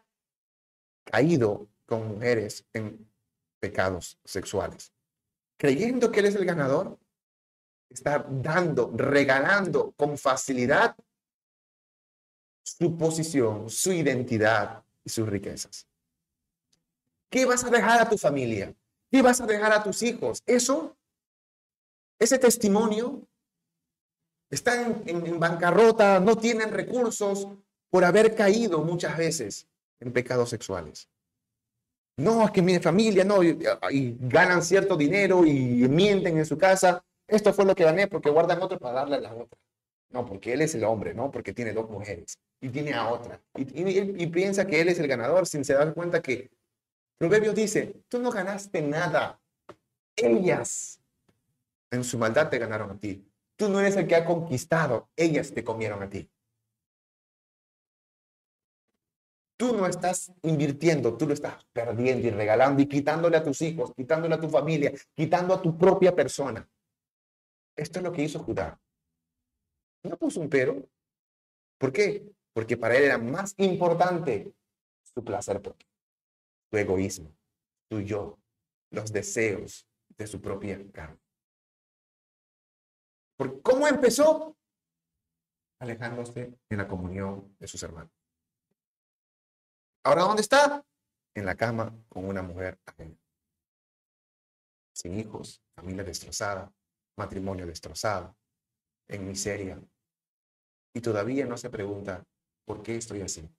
caído 1.04 1.68
con 1.88 2.08
mujeres 2.08 2.64
en 2.74 3.10
pecados 3.60 4.20
sexuales. 4.24 4.94
Creyendo 5.58 6.12
que 6.12 6.20
él 6.20 6.28
es 6.28 6.36
el 6.36 6.46
ganador, 6.46 7.00
está 7.90 8.24
dando, 8.30 8.92
regalando 8.96 9.92
con 9.98 10.16
facilidad 10.16 10.96
su 12.62 12.96
posición, 12.96 13.68
su 13.68 13.92
identidad 13.92 14.84
y 15.04 15.10
sus 15.10 15.28
riquezas. 15.28 15.88
¿Qué 17.32 17.46
vas 17.46 17.64
a 17.64 17.72
dejar 17.72 18.00
a 18.00 18.10
tu 18.10 18.16
familia? 18.16 18.76
¿Qué 19.10 19.24
vas 19.24 19.42
a 19.42 19.48
dejar 19.48 19.74
a 19.74 19.82
tus 19.82 20.04
hijos? 20.04 20.44
Eso, 20.46 20.96
ese 22.20 22.38
testimonio, 22.38 23.28
están 24.50 25.04
en, 25.06 25.26
en 25.26 25.40
bancarrota, 25.40 26.20
no 26.20 26.36
tienen 26.36 26.72
recursos 26.72 27.48
por 27.90 28.04
haber 28.04 28.36
caído 28.36 28.84
muchas 28.84 29.18
veces 29.18 29.68
en 30.00 30.12
pecados 30.12 30.50
sexuales. 30.50 31.08
No, 32.18 32.46
es 32.46 32.52
que 32.52 32.62
mi 32.62 32.78
familia, 32.80 33.24
no, 33.24 33.42
y, 33.42 33.58
y, 33.92 34.18
ganan 34.20 34.62
cierto 34.62 34.98
dinero 34.98 35.46
y 35.46 35.88
mienten 35.88 36.38
en 36.38 36.46
su 36.46 36.58
casa 36.58 37.04
esto 37.30 37.54
fue 37.54 37.66
lo 37.66 37.76
que 37.76 37.84
gané 37.84 38.08
porque 38.08 38.30
guardan 38.30 38.62
otro 38.62 38.80
para 38.80 38.96
darle 38.96 39.18
a 39.18 39.22
la 39.22 39.34
otra. 39.34 39.58
No, 40.10 40.26
porque 40.26 40.54
él 40.54 40.62
es 40.62 40.74
el 40.74 40.84
hombre, 40.84 41.14
¿no? 41.14 41.30
Porque 41.30 41.54
tiene 41.54 41.72
dos 41.72 41.90
mujeres 41.90 42.40
y 42.60 42.70
tiene 42.70 42.94
a 42.94 43.08
otra. 43.08 43.40
Y, 43.56 44.28
piensa 44.28 44.66
que 44.66 44.82
él 44.82 44.90
es 44.90 45.00
el 45.00 45.08
ganador 45.08 45.46
sin 45.46 45.64
se 45.64 45.74
dar 45.74 45.94
cuenta 45.94 46.22
que 46.22 46.50
Proverbios 47.20 47.54
dice, 47.54 48.02
tú 48.08 48.20
no 48.20 48.32
ganaste 48.32 48.82
nada. 48.82 49.40
Ellas 50.16 50.99
en 51.92 52.04
su 52.04 52.18
maldad 52.18 52.50
te 52.50 52.60
ganaron 52.60 52.92
a 52.92 53.00
ti. 53.00 53.26
Tú 53.56 53.70
no 53.70 53.80
eres 53.80 53.96
el 53.98 54.08
que 54.08 54.16
ha 54.16 54.26
conquistado, 54.26 55.10
ellas 55.16 55.54
te 55.54 55.64
comieron 55.64 56.02
a 56.02 56.10
ti. 56.10 56.30
Tú 59.58 59.76
no 59.76 59.86
estás 59.86 60.32
invirtiendo, 60.44 61.18
tú 61.18 61.28
lo 61.28 61.34
estás 61.34 61.66
perdiendo 61.74 62.28
y 62.28 62.32
regalando 62.32 62.82
y 62.82 62.88
quitándole 62.88 63.36
a 63.36 63.44
tus 63.44 63.62
hijos, 63.62 63.94
quitándole 63.94 64.36
a 64.36 64.40
tu 64.40 64.48
familia, 64.48 64.94
quitando 65.14 65.54
a 65.54 65.62
tu 65.62 65.78
propia 65.78 66.16
persona. 66.16 66.66
Esto 67.76 68.00
es 68.00 68.04
lo 68.04 68.12
que 68.14 68.24
hizo 68.24 68.40
Judá. 68.40 68.80
No 70.04 70.18
puso 70.18 70.40
un 70.40 70.50
pero. 70.50 70.88
¿Por 71.78 71.92
qué? 71.92 72.26
Porque 72.54 72.78
para 72.78 72.96
él 72.96 73.04
era 73.04 73.18
más 73.18 73.54
importante 73.58 74.54
su 75.14 75.24
placer 75.24 75.62
propio, 75.62 75.88
su 76.72 76.78
egoísmo, 76.78 77.36
su 77.90 78.00
yo, 78.02 78.40
los 78.92 79.12
deseos 79.12 79.86
de 80.18 80.28
su 80.28 80.40
propia 80.40 80.80
carne. 80.92 81.20
¿Por 83.40 83.62
¿Cómo 83.62 83.88
empezó? 83.88 84.58
Alejándose 85.80 86.60
en 86.70 86.78
la 86.78 86.90
comunión 86.90 87.56
de 87.58 87.68
sus 87.70 87.82
hermanos. 87.84 88.12
Ahora, 90.04 90.24
¿dónde 90.24 90.42
está? 90.42 90.86
En 91.34 91.46
la 91.46 91.56
cama 91.56 91.98
con 92.10 92.26
una 92.26 92.42
mujer 92.42 92.78
ajena. 92.86 93.18
Sin 94.94 95.18
hijos, 95.18 95.64
familia 95.74 96.04
destrozada, 96.04 96.70
matrimonio 97.18 97.66
destrozado, 97.66 98.36
en 99.08 99.26
miseria. 99.26 99.82
Y 100.94 101.00
todavía 101.00 101.46
no 101.46 101.56
se 101.56 101.70
pregunta, 101.70 102.26
¿por 102.66 102.84
qué 102.84 102.98
estoy 102.98 103.22
así? 103.22 103.50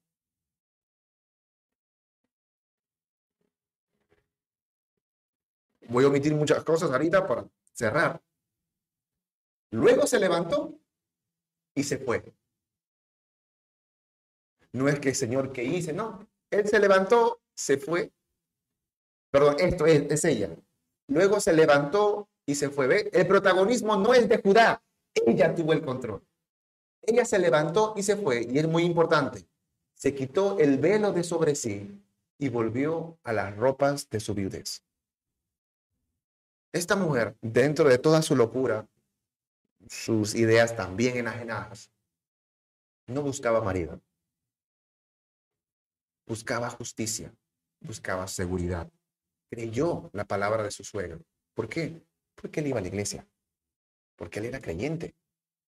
Voy 5.89 6.05
a 6.05 6.07
omitir 6.07 6.35
muchas 6.35 6.63
cosas 6.63 6.91
ahorita 6.91 7.27
para 7.27 7.49
cerrar. 7.73 8.21
Luego 9.71 10.05
se 10.05 10.19
levantó 10.19 10.77
y 11.75 11.83
se 11.83 11.97
fue. 11.97 12.23
No 14.73 14.87
es 14.87 14.99
que, 14.99 15.13
Señor, 15.13 15.51
¿qué 15.51 15.63
hice? 15.63 15.93
No, 15.93 16.27
él 16.49 16.67
se 16.67 16.79
levantó, 16.79 17.41
se 17.55 17.77
fue. 17.77 18.11
Perdón, 19.31 19.55
esto 19.59 19.85
es, 19.85 20.11
es 20.11 20.25
ella. 20.25 20.49
Luego 21.07 21.39
se 21.39 21.53
levantó 21.53 22.29
y 22.45 22.55
se 22.55 22.69
fue. 22.69 22.87
¿Ve? 22.87 23.09
El 23.13 23.27
protagonismo 23.27 23.95
no 23.95 24.13
es 24.13 24.27
de 24.27 24.41
Judá. 24.41 24.83
Ella 25.25 25.53
tuvo 25.55 25.73
el 25.73 25.81
control. 25.81 26.23
Ella 27.01 27.25
se 27.25 27.39
levantó 27.39 27.93
y 27.95 28.03
se 28.03 28.15
fue. 28.15 28.45
Y 28.49 28.59
es 28.59 28.67
muy 28.67 28.83
importante. 28.83 29.47
Se 29.93 30.13
quitó 30.13 30.57
el 30.59 30.77
velo 30.77 31.11
de 31.13 31.23
sobre 31.23 31.55
sí 31.55 32.01
y 32.37 32.49
volvió 32.49 33.19
a 33.23 33.33
las 33.33 33.55
ropas 33.55 34.09
de 34.09 34.19
su 34.19 34.33
viudez. 34.33 34.83
Esta 36.73 36.95
mujer, 36.95 37.37
dentro 37.41 37.87
de 37.89 37.97
toda 37.97 38.21
su 38.21 38.35
locura, 38.35 38.87
sus 39.89 40.35
ideas 40.35 40.75
también 40.75 41.17
enajenadas, 41.17 41.91
no 43.07 43.21
buscaba 43.21 43.61
marido 43.61 44.01
buscaba 46.31 46.69
justicia, 46.69 47.33
buscaba 47.81 48.25
seguridad. 48.25 48.89
Creyó 49.49 50.09
la 50.13 50.23
palabra 50.23 50.63
de 50.63 50.71
su 50.71 50.81
suegro. 50.81 51.19
¿Por 51.53 51.67
qué? 51.67 52.01
Porque 52.35 52.61
él 52.61 52.67
iba 52.67 52.79
a 52.79 52.81
la 52.81 52.87
iglesia, 52.87 53.27
porque 54.15 54.39
él 54.39 54.45
era 54.45 54.61
creyente, 54.61 55.13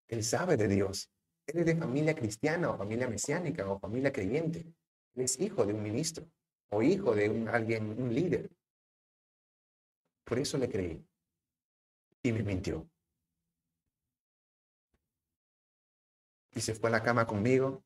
él 0.07 0.23
sabe 0.23 0.55
de 0.55 0.69
Dios, 0.69 1.09
él 1.47 1.59
es 1.59 1.65
de 1.65 1.75
familia 1.75 2.15
cristiana 2.15 2.69
o 2.69 2.77
familia 2.77 3.09
mesiánica 3.09 3.69
o 3.69 3.77
familia 3.77 4.13
creyente, 4.13 4.59
él 5.15 5.23
es 5.23 5.37
hijo 5.37 5.65
de 5.65 5.73
un 5.73 5.83
ministro 5.83 6.25
o 6.69 6.81
hijo 6.81 7.13
de 7.13 7.29
un, 7.29 7.49
alguien, 7.49 8.01
un 8.01 8.15
líder. 8.15 8.49
Por 10.23 10.39
eso 10.39 10.57
le 10.57 10.69
creí 10.69 11.05
y 12.23 12.31
me 12.31 12.41
mintió. 12.43 12.89
Y 16.55 16.61
se 16.61 16.75
fue 16.75 16.89
a 16.89 16.91
la 16.91 17.03
cama 17.03 17.25
conmigo 17.25 17.83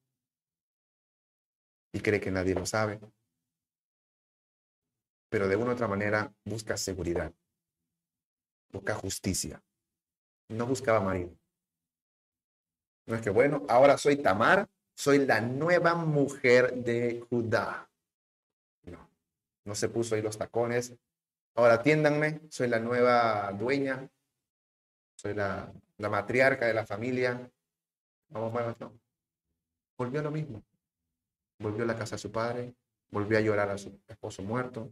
y 1.94 2.00
cree 2.00 2.20
que 2.20 2.32
nadie 2.32 2.54
lo 2.54 2.66
sabe. 2.66 3.00
Pero 5.30 5.48
de 5.48 5.56
una 5.56 5.72
u 5.72 5.74
otra 5.74 5.88
manera 5.88 6.34
busca 6.46 6.78
seguridad, 6.78 7.34
busca 8.72 8.94
justicia. 8.96 9.62
No 10.50 10.66
buscaba 10.66 11.02
marido. 11.02 11.38
No 13.06 13.16
es 13.16 13.22
que, 13.22 13.30
bueno, 13.30 13.66
ahora 13.68 13.98
soy 13.98 14.18
Tamar, 14.18 14.70
soy 14.96 15.26
la 15.26 15.42
nueva 15.42 15.96
mujer 15.96 16.74
de 16.74 17.26
Judá. 17.30 17.90
No, 18.84 19.10
no 19.66 19.76
se 19.76 19.90
puso 19.90 20.16
ahí 20.16 20.22
los 20.22 20.38
tacones. 20.38 20.94
Ahora 21.56 21.76
atiéndanme, 21.76 22.42
soy 22.50 22.68
la 22.68 22.80
nueva 22.80 23.52
dueña, 23.54 24.10
soy 25.16 25.34
la, 25.34 25.74
la 25.98 26.10
matriarca 26.10 26.68
de 26.68 26.74
la 26.74 26.86
familia. 26.86 27.50
Vamos. 28.30 28.54
Volvió 29.98 30.20
a 30.20 30.24
lo 30.24 30.32
mismo 30.32 30.64
volvió 31.60 31.84
a 31.84 31.88
la 31.88 31.96
casa 31.96 32.16
de 32.16 32.20
su 32.22 32.32
padre, 32.32 32.76
volvió 33.10 33.38
a 33.38 33.42
llorar 33.42 33.70
a 33.70 33.78
su 33.78 34.00
esposo 34.08 34.44
muerto 34.44 34.92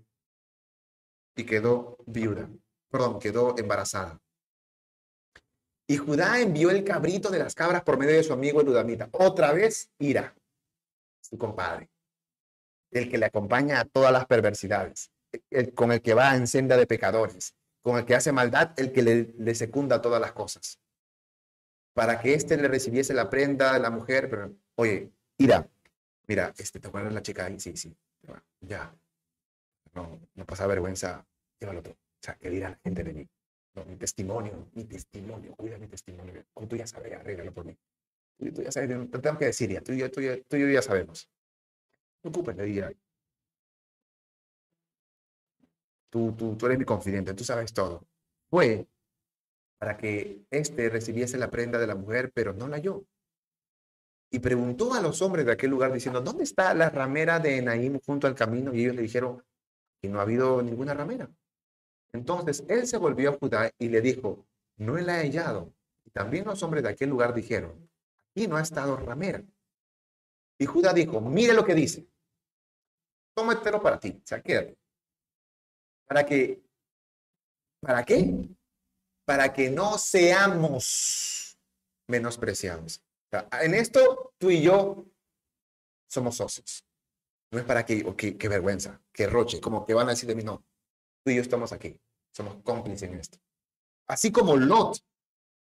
y 1.36 1.46
quedó 1.46 1.98
viuda, 2.06 2.50
perdón, 2.90 3.20
quedó 3.20 3.58
embarazada. 3.58 4.20
Y 5.88 5.98
Judá 5.98 6.40
envió 6.40 6.72
el 6.72 6.84
cabrito 6.84 7.30
de 7.30 7.40
las 7.40 7.54
cabras 7.54 7.84
por 7.84 7.98
medio 7.98 8.16
de 8.16 8.24
su 8.24 8.34
amigo 8.34 8.62
el 8.62 8.70
Udamita. 8.70 9.10
Otra 9.12 9.52
vez, 9.54 9.92
ira, 10.00 10.34
su 11.22 11.38
compadre, 11.38 11.90
el 12.92 13.10
que 13.10 13.20
le 13.20 13.28
acompaña 13.28 13.80
a 13.80 13.86
todas 13.86 14.12
las 14.12 14.26
perversidades, 14.26 15.12
con 15.76 15.92
el 15.92 16.02
que 16.02 16.16
va 16.16 16.36
en 16.36 16.48
senda 16.48 16.76
de 16.76 16.88
pecadores, 16.88 17.54
con 17.84 17.98
el 17.98 18.06
que 18.06 18.16
hace 18.16 18.32
maldad, 18.32 18.72
el 18.78 18.92
que 18.92 19.04
le 19.04 19.56
secunda 19.56 20.02
todas 20.02 20.20
las 20.20 20.32
cosas. 20.32 20.80
Para 21.96 22.20
que 22.20 22.34
éste 22.34 22.58
le 22.58 22.68
recibiese 22.68 23.14
la 23.14 23.30
prenda 23.30 23.74
de 23.74 23.80
la 23.80 23.90
mujer, 23.90 24.30
pero, 24.30 24.54
oye, 24.76 25.10
ira, 25.38 25.66
mira, 26.28 26.54
este, 26.58 26.82
¿te 26.82 26.90
acuerdas 26.90 27.14
la 27.14 27.22
chica 27.22 27.46
ahí? 27.46 27.58
Sí, 27.58 27.78
sí, 27.78 27.96
ya. 28.60 28.94
No, 29.94 30.20
no 30.34 30.46
pasa 30.46 30.68
vergüenza, 30.68 31.26
llévalo 31.58 31.82
todo. 31.82 31.94
O 31.94 32.22
sea, 32.22 32.36
que 32.36 32.50
dirá 32.50 32.72
la 32.72 32.80
gente 32.84 33.02
de 33.02 33.14
mí. 33.14 33.30
Mi 33.88 33.96
testimonio, 33.96 34.68
mi 34.74 34.84
testimonio, 34.84 35.56
cuida 35.56 35.78
mi 35.78 35.88
testimonio. 35.88 36.44
Como 36.54 36.68
tú 36.68 36.76
ya 36.76 36.86
sabes, 36.86 37.14
arréglalo 37.14 37.54
por 37.54 37.64
mí. 37.64 37.78
Tú, 38.38 38.62
ya 38.62 38.74
sabes, 38.74 38.90
no 38.90 39.08
tengo 39.22 39.38
que 39.38 39.46
decir 39.46 39.72
ya, 39.72 39.80
tú, 39.80 39.94
tú, 40.10 40.22
tú 40.50 40.58
y 40.58 40.60
yo 40.60 40.68
ya 40.68 40.82
sabemos. 40.82 41.30
No 42.24 42.30
ocupes, 42.30 42.58
diría. 42.58 42.92
Tú, 46.10 46.34
tú, 46.34 46.58
tú 46.58 46.66
eres 46.66 46.78
mi 46.78 46.84
confidente, 46.84 47.34
tú 47.34 47.46
sabes 47.46 47.72
todo. 47.72 48.06
Fue 48.50 48.86
para 49.78 49.98
que 49.98 50.46
éste 50.50 50.90
recibiese 50.90 51.38
la 51.38 51.52
prenda 51.52 51.80
de 51.80 51.88
la 51.88 51.96
mujer, 51.96 52.32
pero 52.34 52.54
no 52.54 52.68
la 52.68 52.78
yo 52.78 53.06
y 54.36 54.40
preguntó 54.40 54.94
a 54.94 55.02
los 55.02 55.22
hombres 55.22 55.46
de 55.46 55.54
aquel 55.54 55.70
lugar 55.70 55.94
diciendo, 55.94 56.20
¿dónde 56.20 56.44
está 56.44 56.74
la 56.74 56.90
ramera 56.90 57.40
de 57.40 57.58
Enaim 57.58 58.00
junto 58.06 58.28
al 58.28 58.36
camino? 58.36 58.74
Y 58.74 58.82
ellos 58.82 58.96
le 58.96 59.04
dijeron, 59.04 59.42
que 60.02 60.10
no 60.10 60.20
ha 60.20 60.24
habido 60.24 60.62
ninguna 60.62 60.94
ramera. 60.94 61.30
Entonces 62.12 62.66
él 62.68 62.86
se 62.86 62.98
volvió 62.98 63.30
a 63.30 63.38
Judá 63.38 63.72
y 63.80 63.88
le 63.88 64.02
dijo, 64.02 64.46
no 64.76 64.98
la 64.98 65.22
he 65.22 65.28
hallado. 65.28 65.74
Y 66.04 66.10
también 66.10 66.44
los 66.44 66.62
hombres 66.64 66.84
de 66.84 66.90
aquel 66.90 67.10
lugar 67.10 67.34
dijeron, 67.34 67.90
aquí 68.32 68.46
no 68.48 68.58
ha 68.58 68.62
estado 68.62 68.98
ramera. 68.98 69.42
Y 70.58 70.66
Judá 70.66 70.92
dijo, 70.92 71.22
mire 71.22 71.54
lo 71.54 71.64
que 71.64 71.74
dice, 71.74 72.06
tómatelo 73.34 73.82
para 73.82 74.00
ti, 74.00 74.20
o 74.22 74.28
sea, 74.28 74.42
quédate. 74.42 74.78
Para 76.08 76.26
que, 76.26 76.62
¿para 77.80 78.04
qué? 78.04 78.50
Para 79.26 79.52
que 79.54 79.70
no 79.70 79.98
seamos 79.98 81.58
menospreciados. 82.08 83.02
En 83.62 83.74
esto, 83.74 84.34
tú 84.38 84.52
y 84.52 84.62
yo 84.62 85.06
somos 86.08 86.36
socios. 86.38 86.86
No 87.52 87.60
es 87.60 87.66
para 87.66 87.86
que, 87.86 88.04
okay, 88.06 88.36
qué 88.36 88.48
vergüenza, 88.48 89.02
qué 89.12 89.28
roche, 89.28 89.60
como 89.60 89.86
que 89.86 89.94
van 89.94 90.08
a 90.08 90.12
decir 90.12 90.28
de 90.28 90.36
mí, 90.36 90.44
no. 90.44 90.64
Tú 91.24 91.32
y 91.32 91.36
yo 91.36 91.42
estamos 91.42 91.72
aquí, 91.72 92.00
somos 92.32 92.58
cómplices 92.64 93.10
en 93.10 93.16
esto. 93.16 93.38
Así 94.08 94.32
como 94.32 94.56
Lot 94.56 95.00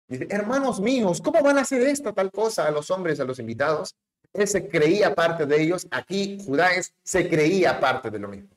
dice, 0.08 0.26
hermanos 0.30 0.80
míos, 0.80 1.20
¿cómo 1.22 1.42
van 1.42 1.58
a 1.58 1.62
hacer 1.62 1.82
esta 1.82 2.12
tal 2.12 2.30
cosa 2.30 2.66
a 2.66 2.70
los 2.70 2.90
hombres, 2.90 3.20
a 3.20 3.24
los 3.24 3.38
invitados? 3.38 3.94
Él 4.32 4.46
se 4.48 4.68
creía 4.68 5.14
parte 5.14 5.44
de 5.46 5.60
ellos, 5.60 5.86
aquí 5.90 6.38
Judá 6.44 6.70
se 7.02 7.28
creía 7.28 7.80
parte 7.80 8.10
de 8.10 8.18
lo 8.18 8.28
mismo. 8.28 8.56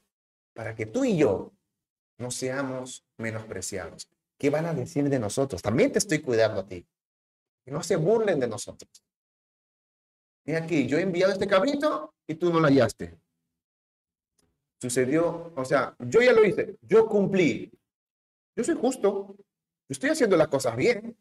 Para 0.53 0.75
que 0.75 0.85
tú 0.85 1.03
y 1.03 1.17
yo 1.17 1.51
no 2.19 2.31
seamos 2.31 3.03
menospreciados. 3.17 4.07
¿Qué 4.37 4.49
van 4.49 4.65
a 4.65 4.73
decir 4.73 5.09
de 5.09 5.19
nosotros? 5.19 5.61
También 5.61 5.91
te 5.91 5.99
estoy 5.99 6.19
cuidando 6.19 6.61
a 6.61 6.65
ti. 6.65 6.85
Que 7.63 7.71
no 7.71 7.81
se 7.81 7.95
burlen 7.95 8.39
de 8.39 8.47
nosotros. 8.47 9.03
Y 10.45 10.53
aquí, 10.53 10.87
yo 10.87 10.97
he 10.97 11.01
enviado 11.01 11.31
este 11.31 11.47
cabrito 11.47 12.13
y 12.27 12.35
tú 12.35 12.51
no 12.51 12.59
lo 12.59 12.67
hallaste. 12.67 13.17
Sucedió, 14.81 15.53
o 15.55 15.63
sea, 15.63 15.95
yo 15.99 16.21
ya 16.21 16.33
lo 16.33 16.43
hice, 16.43 16.77
yo 16.81 17.07
cumplí. 17.07 17.71
Yo 18.55 18.63
soy 18.63 18.75
justo, 18.75 19.35
yo 19.37 19.45
estoy 19.89 20.09
haciendo 20.09 20.35
las 20.35 20.49
cosas 20.49 20.75
bien. 20.75 21.17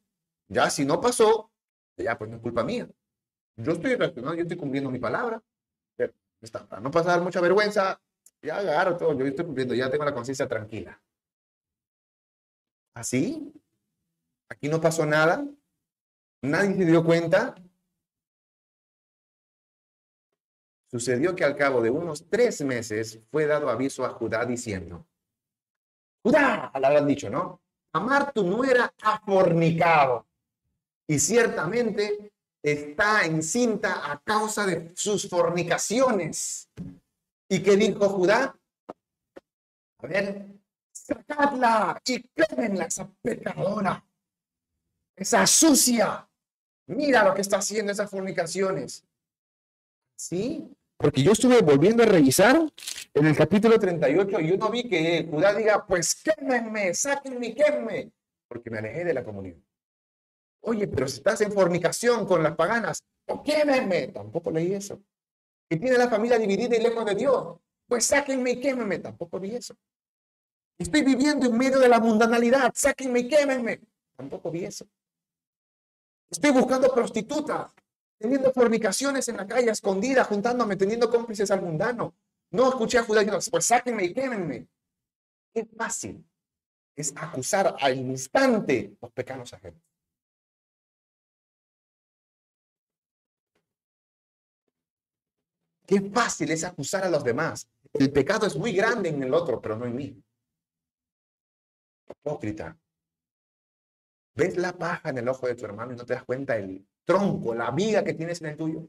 Ya 0.48 0.68
si 0.68 0.84
no 0.84 1.00
pasó, 1.00 1.50
Ya, 1.96 2.18
pues 2.18 2.30
no 2.30 2.36
es 2.36 2.42
culpa 2.42 2.64
mía. 2.64 2.88
Yo 3.56 3.72
estoy 3.72 3.94
reaccionando, 3.94 4.34
yo 4.34 4.42
estoy 4.42 4.56
cumpliendo 4.56 4.90
mi 4.90 4.98
palabra. 4.98 5.42
Pero 5.96 6.14
para 6.68 6.80
no 6.80 6.90
pasar 6.90 7.20
mucha 7.20 7.40
vergüenza, 7.40 8.00
ya 8.40 8.56
agarro 8.56 8.96
todo, 8.96 9.16
yo 9.16 9.24
estoy 9.26 9.44
cumpliendo, 9.44 9.74
ya 9.74 9.90
tengo 9.90 10.04
la 10.04 10.14
conciencia 10.14 10.48
tranquila. 10.48 11.00
¿Así? 12.94 13.52
Aquí 14.48 14.68
no 14.68 14.80
pasó 14.80 15.06
nada. 15.06 15.46
Nadie 16.42 16.76
se 16.76 16.84
dio 16.84 17.04
cuenta. 17.04 17.54
Sucedió 20.90 21.34
que 21.34 21.44
al 21.44 21.56
cabo 21.56 21.80
de 21.80 21.90
unos 21.90 22.28
tres 22.28 22.60
meses 22.62 23.18
fue 23.30 23.46
dado 23.46 23.70
aviso 23.70 24.04
a 24.04 24.10
Judá 24.10 24.44
diciendo, 24.44 25.06
Judá, 26.22 26.70
le 26.78 26.86
habrán 26.86 27.06
dicho, 27.06 27.30
¿no? 27.30 27.62
Amar 27.94 28.32
tu 28.32 28.44
nuera 28.44 28.92
ha 29.02 29.20
fornicado 29.20 30.26
y 31.06 31.18
ciertamente 31.18 32.32
está 32.62 33.24
encinta 33.24 34.12
a 34.12 34.20
causa 34.20 34.66
de 34.66 34.92
sus 34.94 35.28
fornicaciones. 35.28 36.68
¿Y 37.48 37.62
qué 37.62 37.76
dijo 37.76 38.08
Judá? 38.08 38.54
A 39.98 40.06
ver, 40.06 40.46
sacadla 41.02 42.00
y 42.04 42.22
quémenla, 42.22 42.84
esa 42.84 43.10
pecadora, 43.22 44.04
esa 45.16 45.46
sucia. 45.46 46.28
Mira 46.86 47.24
lo 47.24 47.34
que 47.34 47.40
está 47.40 47.58
haciendo 47.58 47.92
esas 47.92 48.10
fornicaciones. 48.10 49.04
¿Sí? 50.16 50.68
Porque 50.96 51.22
yo 51.22 51.32
estuve 51.32 51.60
volviendo 51.62 52.02
a 52.02 52.06
revisar 52.06 52.56
en 53.14 53.26
el 53.26 53.36
capítulo 53.36 53.78
38 53.78 54.40
y 54.40 54.48
yo 54.48 54.56
no 54.56 54.70
vi 54.70 54.88
que 54.88 55.26
Judá 55.28 55.52
diga, 55.54 55.84
pues 55.86 56.22
quémenme, 56.22 56.94
sáquenme, 56.94 57.54
quémenme, 57.54 58.12
porque 58.48 58.70
me 58.70 58.78
alejé 58.78 59.04
de 59.04 59.14
la 59.14 59.24
comunidad. 59.24 59.58
Oye, 60.60 60.86
pero 60.86 61.08
si 61.08 61.16
estás 61.16 61.40
en 61.40 61.50
fornicación 61.50 62.24
con 62.24 62.42
las 62.42 62.54
paganas, 62.54 63.02
o 63.26 63.42
quémenme, 63.42 64.08
tampoco 64.08 64.52
leí 64.52 64.74
eso. 64.74 65.02
Que 65.68 65.76
tiene 65.76 65.98
la 65.98 66.08
familia 66.08 66.38
dividida 66.38 66.76
y 66.76 66.82
lejos 66.82 67.04
de 67.04 67.16
Dios, 67.16 67.58
pues 67.88 68.06
sáquenme 68.06 68.52
y 68.52 68.60
quémenme, 68.60 69.00
tampoco 69.00 69.40
vi 69.40 69.56
eso. 69.56 69.74
Estoy 70.82 71.02
viviendo 71.02 71.46
en 71.46 71.56
medio 71.56 71.78
de 71.78 71.88
la 71.88 72.00
mundanalidad, 72.00 72.72
sáquenme 72.74 73.20
y 73.20 73.28
quémenme, 73.28 73.80
tampoco 74.16 74.50
vi 74.50 74.64
eso. 74.64 74.84
Estoy 76.28 76.50
buscando 76.50 76.92
prostitutas, 76.92 77.70
teniendo 78.18 78.52
fornicaciones 78.52 79.28
en 79.28 79.36
la 79.36 79.46
calle, 79.46 79.70
escondida, 79.70 80.24
juntándome, 80.24 80.74
teniendo 80.74 81.08
cómplices 81.08 81.52
al 81.52 81.62
mundano. 81.62 82.16
No 82.50 82.68
escuché 82.68 82.98
a 82.98 83.04
Judá 83.04 83.20
diciendo, 83.20 83.44
pues 83.48 83.64
sáquenme 83.64 84.04
y 84.06 84.12
quémenme. 84.12 84.66
Qué 85.54 85.66
fácil 85.66 86.26
es 86.96 87.12
acusar 87.16 87.76
al 87.78 87.96
instante 87.96 88.96
los 89.00 89.12
pecados 89.12 89.52
ajenos. 89.52 89.80
Qué 95.86 96.00
fácil 96.10 96.50
es 96.50 96.64
acusar 96.64 97.04
a 97.04 97.10
los 97.10 97.22
demás. 97.22 97.68
El 97.92 98.10
pecado 98.10 98.46
es 98.46 98.56
muy 98.56 98.72
grande 98.72 99.10
en 99.10 99.22
el 99.22 99.32
otro, 99.32 99.60
pero 99.60 99.76
no 99.76 99.86
en 99.86 99.94
mí. 99.94 100.22
Hipócrita. 102.20 102.78
¿Ves 104.34 104.56
la 104.56 104.72
paja 104.72 105.10
en 105.10 105.18
el 105.18 105.28
ojo 105.28 105.46
de 105.46 105.54
tu 105.54 105.64
hermano 105.64 105.92
y 105.92 105.96
no 105.96 106.06
te 106.06 106.14
das 106.14 106.24
cuenta 106.24 106.56
el 106.56 106.86
tronco, 107.04 107.54
la 107.54 107.70
viga 107.70 108.02
que 108.02 108.14
tienes 108.14 108.40
en 108.40 108.48
el 108.48 108.56
tuyo? 108.56 108.88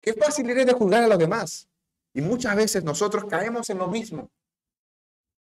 Qué 0.00 0.14
fácil 0.14 0.48
eres 0.50 0.66
de 0.66 0.72
juzgar 0.72 1.02
a 1.04 1.08
los 1.08 1.18
demás. 1.18 1.68
Y 2.14 2.20
muchas 2.20 2.54
veces 2.56 2.84
nosotros 2.84 3.24
caemos 3.24 3.70
en 3.70 3.78
lo 3.78 3.88
mismo. 3.88 4.30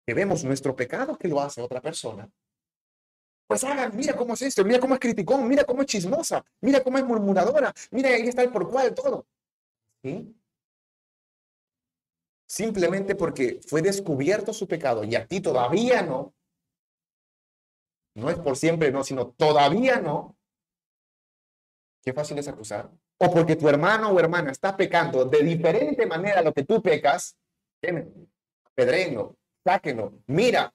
Que 0.06 0.14
vemos 0.14 0.44
nuestro 0.44 0.74
pecado 0.74 1.18
que 1.18 1.28
lo 1.28 1.40
hace 1.40 1.60
otra 1.60 1.80
persona. 1.80 2.30
Pues 3.46 3.64
hagan, 3.64 3.96
mira 3.96 4.14
cómo 4.14 4.34
es 4.34 4.42
esto, 4.42 4.64
mira 4.64 4.78
cómo 4.78 4.94
es 4.94 5.00
criticón, 5.00 5.48
mira 5.48 5.64
cómo 5.64 5.82
es 5.82 5.88
chismosa, 5.88 6.44
mira 6.60 6.82
cómo 6.84 6.98
es 6.98 7.04
murmuradora, 7.04 7.74
mira 7.90 8.10
ahí 8.10 8.28
está 8.28 8.42
el 8.42 8.52
por 8.52 8.70
cual, 8.70 8.94
todo. 8.94 9.26
¿Sí? 10.02 10.39
Simplemente 12.50 13.14
porque 13.14 13.60
fue 13.64 13.80
descubierto 13.80 14.52
su 14.52 14.66
pecado 14.66 15.04
y 15.04 15.14
a 15.14 15.24
ti 15.24 15.40
todavía 15.40 16.02
no. 16.02 16.34
No 18.16 18.28
es 18.28 18.40
por 18.40 18.56
siempre, 18.56 18.90
no, 18.90 19.04
sino 19.04 19.28
todavía 19.28 20.00
no. 20.00 20.36
Qué 22.02 22.12
fácil 22.12 22.38
es 22.38 22.48
acusar. 22.48 22.90
O 23.18 23.32
porque 23.32 23.54
tu 23.54 23.68
hermano 23.68 24.10
o 24.10 24.18
hermana 24.18 24.50
está 24.50 24.76
pecando 24.76 25.24
de 25.24 25.44
diferente 25.44 26.06
manera 26.06 26.40
a 26.40 26.42
lo 26.42 26.52
que 26.52 26.64
tú 26.64 26.82
pecas, 26.82 27.36
pedrenlo, 28.74 29.36
sáquenlo. 29.62 30.20
Mira, 30.26 30.74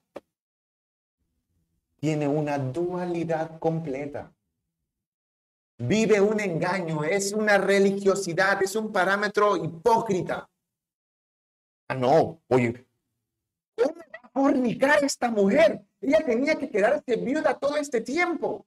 tiene 2.00 2.26
una 2.26 2.56
dualidad 2.56 3.58
completa. 3.58 4.34
Vive 5.76 6.22
un 6.22 6.40
engaño, 6.40 7.04
es 7.04 7.34
una 7.34 7.58
religiosidad, 7.58 8.62
es 8.62 8.74
un 8.76 8.90
parámetro 8.90 9.58
hipócrita. 9.58 10.48
Ah, 11.88 11.94
no, 11.94 12.42
oye, 12.48 12.86
¿cómo 13.76 13.94
va 13.94 14.04
a 14.22 14.28
fornicar 14.28 15.04
esta 15.04 15.30
mujer? 15.30 15.84
Ella 16.00 16.24
tenía 16.24 16.56
que 16.56 16.68
quedarse 16.68 17.16
viuda 17.16 17.58
todo 17.58 17.76
este 17.76 18.00
tiempo. 18.00 18.66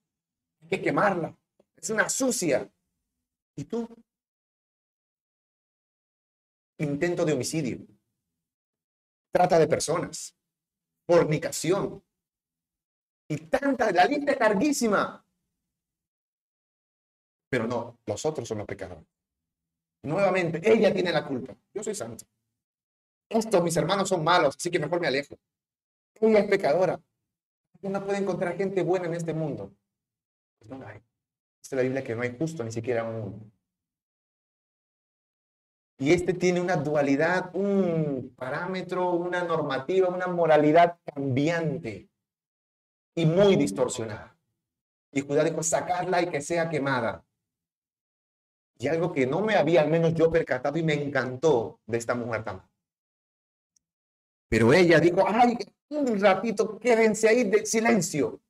Hay 0.61 0.70
que 0.70 0.82
quemarla. 0.82 1.38
Es 1.76 1.89
una 1.89 2.09
sucia. 2.09 2.70
¿Y 3.55 3.65
tú? 3.65 3.88
Intento 6.78 7.26
de 7.26 7.34
homicidio. 7.34 7.86
Trata 9.32 9.59
de 9.59 9.67
personas. 9.67 10.36
Fornicación. 11.05 12.03
Y 13.28 13.38
tanta, 13.38 13.91
la 13.91 14.05
lista 14.05 14.32
es 14.32 14.39
larguísima. 14.39 15.26
Pero 17.49 17.67
no, 17.67 17.99
los 18.05 18.26
otros 18.26 18.47
son 18.47 18.59
los 18.59 18.67
pecadores. 18.67 19.05
Nuevamente, 20.03 20.61
ella 20.63 20.93
tiene 20.93 21.11
la 21.11 21.26
culpa. 21.26 21.55
Yo 21.74 21.84
soy 21.84 21.95
santo. 21.95 22.26
Estos, 23.30 23.63
mis 23.63 23.77
hermanos, 23.77 24.09
son 24.09 24.23
malos, 24.23 24.55
así 24.57 24.71
que 24.71 24.80
mejor 24.80 24.99
me 24.99 25.07
alejo. 25.07 25.38
Ella 26.19 26.39
es 26.39 26.49
pecadora. 26.49 26.99
No 27.82 28.03
puede 28.03 28.17
encontrar 28.17 28.57
gente 28.57 28.84
buena 28.84 29.05
en 29.05 29.13
este 29.13 29.34
mundo. 29.34 29.71
Pues 30.57 30.69
no 30.69 30.85
hay. 30.85 31.01
Dice 31.61 31.76
la 31.76 31.84
Biblia 31.84 32.03
que 32.03 32.15
no 32.15 32.23
hay 32.23 32.35
justo 32.38 32.64
ni 32.64 32.72
siquiera 32.72 33.03
uno. 33.03 33.39
Y 35.99 36.14
este 36.14 36.34
tiene 36.34 36.61
una 36.61 36.77
dualidad, 36.77 37.51
un 37.53 38.34
parámetro, 38.35 39.11
una 39.11 39.43
normativa, 39.43 40.07
una 40.07 40.27
moralidad 40.27 40.97
cambiante 41.03 42.10
y 43.15 43.26
muy 43.26 43.57
distorsionada. 43.57 44.38
Y 45.11 45.22
Judá 45.22 45.43
dijo, 45.43 45.61
sacarla 45.61 46.22
y 46.22 46.30
que 46.30 46.41
sea 46.41 46.69
quemada. 46.69 47.26
Y 48.77 48.88
algo 48.88 49.11
que 49.11 49.27
no 49.27 49.41
me 49.41 49.56
había, 49.56 49.81
al 49.81 49.89
menos 49.89 50.14
yo, 50.14 50.31
percatado 50.31 50.77
y 50.77 50.84
me 50.84 50.93
encantó 50.93 51.81
de 51.85 51.97
esta 51.97 52.15
mujer 52.15 52.45
también. 52.45 52.69
Pero 54.49 54.73
ella 54.73 54.99
dijo, 54.99 55.23
ay, 55.27 55.57
un 55.89 56.19
ratito, 56.19 56.80
quédense 56.80 57.30
ahí 57.30 57.43
de 57.43 57.65
silencio. 57.65 58.41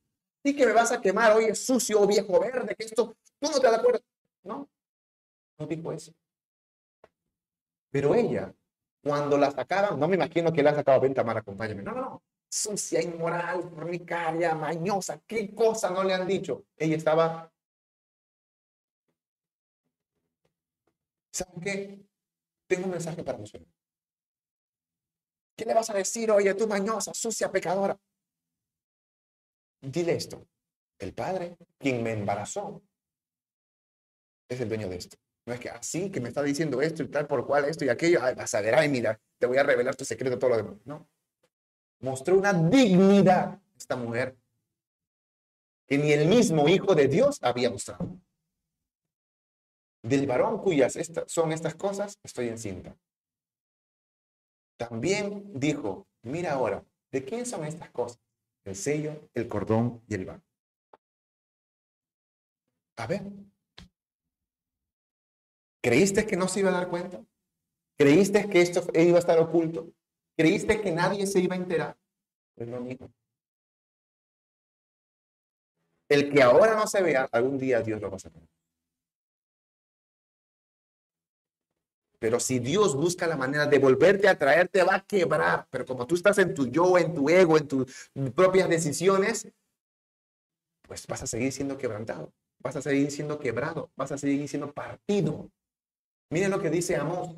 Sí 0.44 0.56
que 0.56 0.66
me 0.66 0.72
vas 0.72 0.92
a 0.92 1.02
quemar, 1.02 1.36
oye, 1.36 1.54
sucio, 1.54 2.08
viejo 2.08 2.40
verde, 2.40 2.76
que 2.76 2.86
esto, 2.86 3.16
tú 3.40 3.52
no 3.52 3.60
te 3.60 3.68
das 3.68 3.82
cuenta. 3.82 4.00
No, 4.44 4.70
no 5.58 5.68
dijo 5.68 5.92
eso. 5.92 6.14
Pero 7.92 8.16
ella, 8.16 8.54
cuando 9.04 9.38
la 9.38 9.52
sacaban, 9.52 10.00
no 10.00 10.08
me 10.08 10.16
imagino 10.16 10.54
que 10.54 10.64
la 10.64 10.74
sacaba, 10.74 11.00
venta 11.00 11.24
mal, 11.24 11.38
acompáñame. 11.38 11.84
No, 11.84 11.92
no, 11.92 12.02
no. 12.02 12.24
Sucia, 12.50 13.02
inmoral, 13.02 13.70
fornicaria, 13.70 14.56
mañosa, 14.56 15.22
qué 15.28 15.54
cosa 15.54 15.90
no 15.92 16.04
le 16.04 16.14
han 16.14 16.28
dicho. 16.28 16.66
Ella 16.78 16.96
estaba 16.96 17.52
¿Saben 21.32 21.62
qué? 21.62 22.00
Tengo 22.68 22.86
un 22.86 22.92
mensaje 22.92 23.24
para 23.24 23.38
vosotros. 23.38 23.79
¿Qué 25.60 25.66
le 25.66 25.74
vas 25.74 25.90
a 25.90 25.94
decir, 25.94 26.32
oye, 26.32 26.54
tú 26.54 26.70
mañosa, 26.70 27.14
sucia, 27.14 27.52
pecadora? 27.52 28.00
Dile 29.82 30.14
esto. 30.14 30.48
El 30.98 31.14
Padre, 31.14 31.58
quien 31.78 32.02
me 32.02 32.14
embarazó, 32.14 32.82
es 34.48 34.62
el 34.62 34.70
dueño 34.70 34.88
de 34.88 34.96
esto. 34.96 35.18
No 35.46 35.54
es 35.54 35.60
que 35.60 35.70
así, 35.70 36.10
que 36.10 36.22
me 36.22 36.30
está 36.30 36.44
diciendo 36.44 36.82
esto 36.82 37.04
y 37.04 37.10
tal, 37.10 37.28
por 37.28 37.46
cual, 37.46 37.66
esto 37.66 37.84
y 37.84 37.90
aquello. 37.90 38.20
Ay, 38.24 38.36
vas 38.36 38.56
a 38.56 38.62
ver, 38.62 38.74
ay, 38.74 38.88
mira, 38.88 39.20
te 39.38 39.48
voy 39.48 39.58
a 39.58 39.64
revelar 39.64 39.98
tu 39.98 40.06
secreto, 40.06 40.40
todo 40.40 40.52
lo 40.52 40.58
demás. 40.58 40.76
No. 40.86 41.10
Mostró 42.00 42.38
una 42.38 42.54
dignidad 42.54 43.60
esta 43.78 43.98
mujer 43.98 44.38
que 45.88 45.98
ni 45.98 46.14
el 46.14 46.26
mismo 46.30 46.70
Hijo 46.70 46.96
de 46.96 47.10
Dios 47.10 47.38
había 47.42 47.70
mostrado. 47.70 48.18
Del 50.04 50.26
varón 50.26 50.60
cuyas 50.62 50.98
son 51.28 51.52
estas 51.52 51.76
cosas, 51.76 52.18
estoy 52.24 52.48
encinta. 52.48 52.96
También 54.80 55.52
dijo, 55.60 56.08
mira 56.24 56.54
ahora, 56.54 56.86
¿de 57.12 57.26
quién 57.26 57.46
son 57.46 57.66
estas 57.66 57.90
cosas? 57.90 58.22
El 58.64 58.78
sello, 58.78 59.30
el 59.34 59.50
cordón 59.50 60.02
y 60.08 60.14
el 60.16 60.26
banco. 60.26 60.46
A 62.98 63.06
ver, 63.06 63.24
¿creíste 65.84 66.26
que 66.26 66.38
no 66.38 66.48
se 66.48 66.62
iba 66.62 66.70
a 66.70 66.74
dar 66.74 66.90
cuenta? 66.90 67.22
¿Creíste 67.98 68.50
que 68.50 68.62
esto 68.62 68.88
iba 68.94 69.18
a 69.18 69.20
estar 69.20 69.38
oculto? 69.40 69.92
¿Creíste 70.38 70.80
que 70.80 70.92
nadie 70.92 71.28
se 71.28 71.42
iba 71.42 71.56
a 71.56 71.60
enterar? 71.60 71.98
Pues 72.56 72.70
no. 72.70 72.78
El 76.10 76.32
que 76.32 76.42
ahora 76.42 76.76
no 76.76 76.88
se 76.88 77.02
vea, 77.02 77.28
algún 77.34 77.58
día 77.58 77.82
Dios 77.82 78.00
lo 78.00 78.10
va 78.10 78.16
a 78.16 78.20
sacar. 78.20 78.44
Pero 82.20 82.40
si 82.40 82.60
Dios 82.60 82.96
busca 82.96 83.26
la 83.28 83.38
manera 83.38 83.66
de 83.66 83.80
volverte 83.80 84.28
a 84.28 84.38
traer, 84.38 84.68
te 84.68 84.84
va 84.84 84.96
a 84.96 85.06
quebrar. 85.06 85.68
Pero 85.70 85.86
como 85.86 86.06
tú 86.06 86.16
estás 86.16 86.38
en 86.38 86.54
tu 86.54 86.68
yo, 86.68 86.98
en 86.98 87.14
tu 87.14 87.30
ego, 87.30 87.58
en 87.58 87.68
tus 87.68 88.12
propias 88.36 88.68
decisiones, 88.68 89.48
pues 90.84 91.08
vas 91.08 91.24
a 91.24 91.28
seguir 91.28 91.54
siendo 91.54 91.78
quebrantado. 91.78 92.34
Vas 92.60 92.76
a 92.76 92.82
seguir 92.82 93.10
siendo 93.10 93.40
quebrado. 93.40 93.90
Vas 93.96 94.12
a 94.12 94.18
seguir 94.18 94.48
siendo 94.50 94.74
partido. 94.74 95.50
Miren 96.30 96.52
lo 96.52 96.60
que 96.60 96.70
dice 96.70 96.98
Amós. 96.98 97.38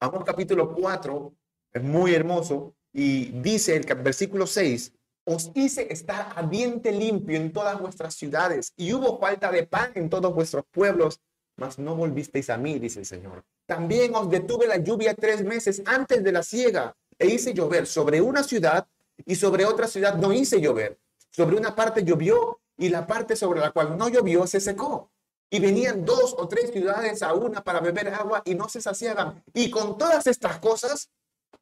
Amós 0.00 0.24
capítulo 0.24 0.74
4 0.74 1.34
es 1.72 1.82
muy 1.82 2.14
hermoso 2.14 2.74
y 2.92 3.26
dice 3.40 3.76
el 3.76 3.84
versículo 3.96 4.46
6, 4.46 4.92
os 5.26 5.50
hice 5.54 5.92
estar 5.92 6.32
a 6.36 6.42
diente 6.42 6.92
limpio 6.92 7.36
en 7.36 7.52
todas 7.52 7.78
vuestras 7.80 8.14
ciudades 8.14 8.72
y 8.76 8.92
hubo 8.92 9.18
falta 9.18 9.50
de 9.50 9.66
pan 9.66 9.92
en 9.94 10.08
todos 10.08 10.34
vuestros 10.34 10.64
pueblos 10.70 11.20
mas 11.56 11.78
no 11.78 11.94
volvisteis 11.96 12.50
a 12.50 12.58
mí, 12.58 12.78
dice 12.78 13.00
el 13.00 13.06
Señor. 13.06 13.44
También 13.66 14.14
os 14.14 14.30
detuve 14.30 14.66
la 14.66 14.76
lluvia 14.76 15.14
tres 15.14 15.44
meses 15.44 15.82
antes 15.86 16.22
de 16.22 16.32
la 16.32 16.42
siega 16.42 16.94
e 17.18 17.26
hice 17.26 17.54
llover 17.54 17.86
sobre 17.86 18.20
una 18.20 18.42
ciudad 18.42 18.86
y 19.24 19.34
sobre 19.36 19.64
otra 19.64 19.88
ciudad 19.88 20.16
no 20.16 20.32
hice 20.32 20.60
llover. 20.60 20.98
Sobre 21.30 21.56
una 21.56 21.74
parte 21.74 22.04
llovió 22.04 22.60
y 22.76 22.90
la 22.90 23.06
parte 23.06 23.36
sobre 23.36 23.60
la 23.60 23.70
cual 23.70 23.96
no 23.96 24.08
llovió 24.08 24.46
se 24.46 24.60
secó. 24.60 25.10
Y 25.48 25.60
venían 25.60 26.04
dos 26.04 26.34
o 26.38 26.48
tres 26.48 26.72
ciudades 26.72 27.22
a 27.22 27.32
una 27.32 27.62
para 27.62 27.80
beber 27.80 28.08
agua 28.08 28.42
y 28.44 28.54
no 28.54 28.68
se 28.68 28.80
saciaban. 28.80 29.42
Y 29.54 29.70
con 29.70 29.96
todas 29.96 30.26
estas 30.26 30.58
cosas 30.58 31.10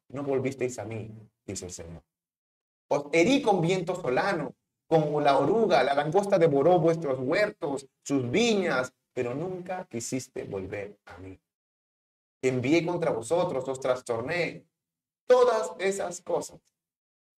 no 0.09 0.23
volvisteis 0.23 0.77
a 0.79 0.85
mí, 0.85 1.11
dice 1.45 1.65
el 1.65 1.71
Señor. 1.71 2.03
Os 2.87 3.05
herí 3.13 3.41
con 3.41 3.61
viento 3.61 3.99
solano, 3.99 4.53
como 4.87 5.19
la 5.21 5.37
oruga, 5.37 5.83
la 5.83 5.95
langosta 5.95 6.37
devoró 6.37 6.79
vuestros 6.79 7.19
huertos, 7.19 7.87
sus 8.03 8.29
viñas, 8.29 8.93
pero 9.15 9.33
nunca 9.33 9.85
quisiste 9.85 10.43
volver 10.43 10.99
a 11.05 11.17
mí. 11.19 11.39
Envié 12.43 12.85
contra 12.85 13.11
vosotros, 13.11 13.67
os 13.67 13.79
trastorné, 13.79 14.67
todas 15.25 15.71
esas 15.79 16.21
cosas. 16.21 16.59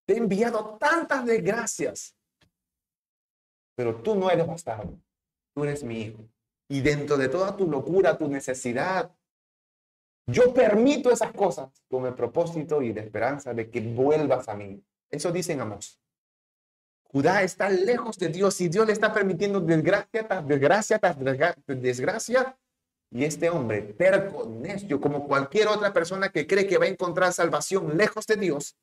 Te 0.05 0.15
he 0.15 0.17
enviado 0.17 0.77
tantas 0.79 1.23
desgracias, 1.23 2.17
pero 3.75 4.01
tú 4.01 4.15
no 4.15 4.29
eres 4.31 4.47
bastardo, 4.47 4.99
tú 5.53 5.63
eres 5.63 5.83
mi 5.83 6.01
hijo. 6.01 6.27
Y 6.67 6.81
dentro 6.81 7.15
de 7.15 7.29
toda 7.29 7.55
tu 7.55 7.69
locura, 7.69 8.17
tu 8.17 8.27
necesidad, 8.27 9.15
yo 10.25 10.53
permito 10.53 11.11
esas 11.11 11.31
cosas 11.31 11.69
con 11.87 12.07
el 12.07 12.15
propósito 12.15 12.81
y 12.81 12.91
la 12.91 13.01
esperanza 13.01 13.53
de 13.53 13.69
que 13.69 13.81
vuelvas 13.81 14.49
a 14.49 14.55
mí. 14.55 14.83
Eso 15.09 15.31
dicen 15.31 15.61
Amos. 15.61 16.01
Judá 17.11 17.41
está 17.41 17.69
lejos 17.69 18.17
de 18.17 18.27
Dios 18.29 18.59
y 18.61 18.67
Dios 18.67 18.85
le 18.85 18.93
está 18.93 19.13
permitiendo 19.13 19.59
desgracia 19.61 20.27
desgracia 20.45 20.99
desgracia. 21.65 22.57
Y 23.09 23.23
este 23.23 23.49
hombre, 23.49 23.81
terco, 23.81 24.45
necio, 24.45 24.99
como 24.99 25.25
cualquier 25.25 25.69
otra 25.69 25.93
persona 25.93 26.29
que 26.29 26.45
cree 26.45 26.67
que 26.67 26.77
va 26.77 26.85
a 26.85 26.89
encontrar 26.89 27.31
salvación 27.31 27.95
lejos 27.95 28.27
de 28.27 28.35
Dios, 28.35 28.75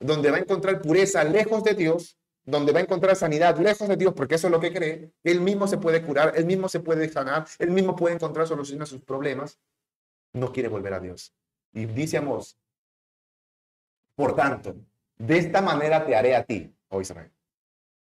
donde 0.00 0.30
va 0.32 0.38
a 0.38 0.40
encontrar 0.40 0.82
pureza 0.82 1.22
lejos 1.22 1.62
de 1.62 1.74
Dios, 1.74 2.18
donde 2.44 2.72
va 2.72 2.80
a 2.80 2.82
encontrar 2.82 3.14
sanidad 3.14 3.56
lejos 3.58 3.86
de 3.86 3.96
Dios, 3.96 4.14
porque 4.14 4.34
eso 4.34 4.48
es 4.48 4.50
lo 4.50 4.58
que 4.58 4.72
cree, 4.72 5.12
él 5.22 5.40
mismo 5.40 5.68
se 5.68 5.78
puede 5.78 6.02
curar, 6.02 6.32
él 6.36 6.46
mismo 6.46 6.68
se 6.68 6.80
puede 6.80 7.08
sanar, 7.08 7.46
él 7.58 7.70
mismo 7.70 7.94
puede 7.94 8.16
encontrar 8.16 8.48
solución 8.48 8.82
a 8.82 8.86
sus 8.86 9.02
problemas, 9.02 9.60
no 10.32 10.52
quiere 10.52 10.68
volver 10.68 10.94
a 10.94 11.00
Dios. 11.00 11.32
Y 11.72 11.86
dice 11.86 12.20
por 14.16 14.34
tanto, 14.34 14.74
de 15.20 15.36
esta 15.36 15.60
manera 15.60 16.06
te 16.06 16.16
haré 16.16 16.34
a 16.34 16.44
ti, 16.44 16.74
oh 16.88 17.00
Israel. 17.02 17.30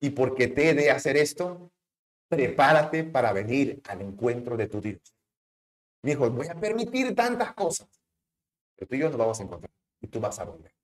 Y 0.01 0.09
porque 0.09 0.49
te 0.49 0.69
he 0.69 0.73
de 0.73 0.91
hacer 0.91 1.15
esto, 1.15 1.71
prepárate 2.27 3.05
para 3.05 3.31
venir 3.31 3.81
al 3.87 4.01
encuentro 4.01 4.57
de 4.57 4.67
tu 4.67 4.81
Dios. 4.81 5.15
Dijo, 6.03 6.29
voy 6.29 6.47
a 6.47 6.55
permitir 6.55 7.15
tantas 7.15 7.53
cosas, 7.53 7.87
pero 8.75 8.89
tú 8.89 8.95
y 8.95 8.99
yo 8.99 9.07
nos 9.07 9.17
vamos 9.17 9.39
a 9.39 9.43
encontrar 9.43 9.71
y 10.01 10.07
tú 10.07 10.19
vas 10.19 10.39
a 10.39 10.43
volver. 10.43 10.75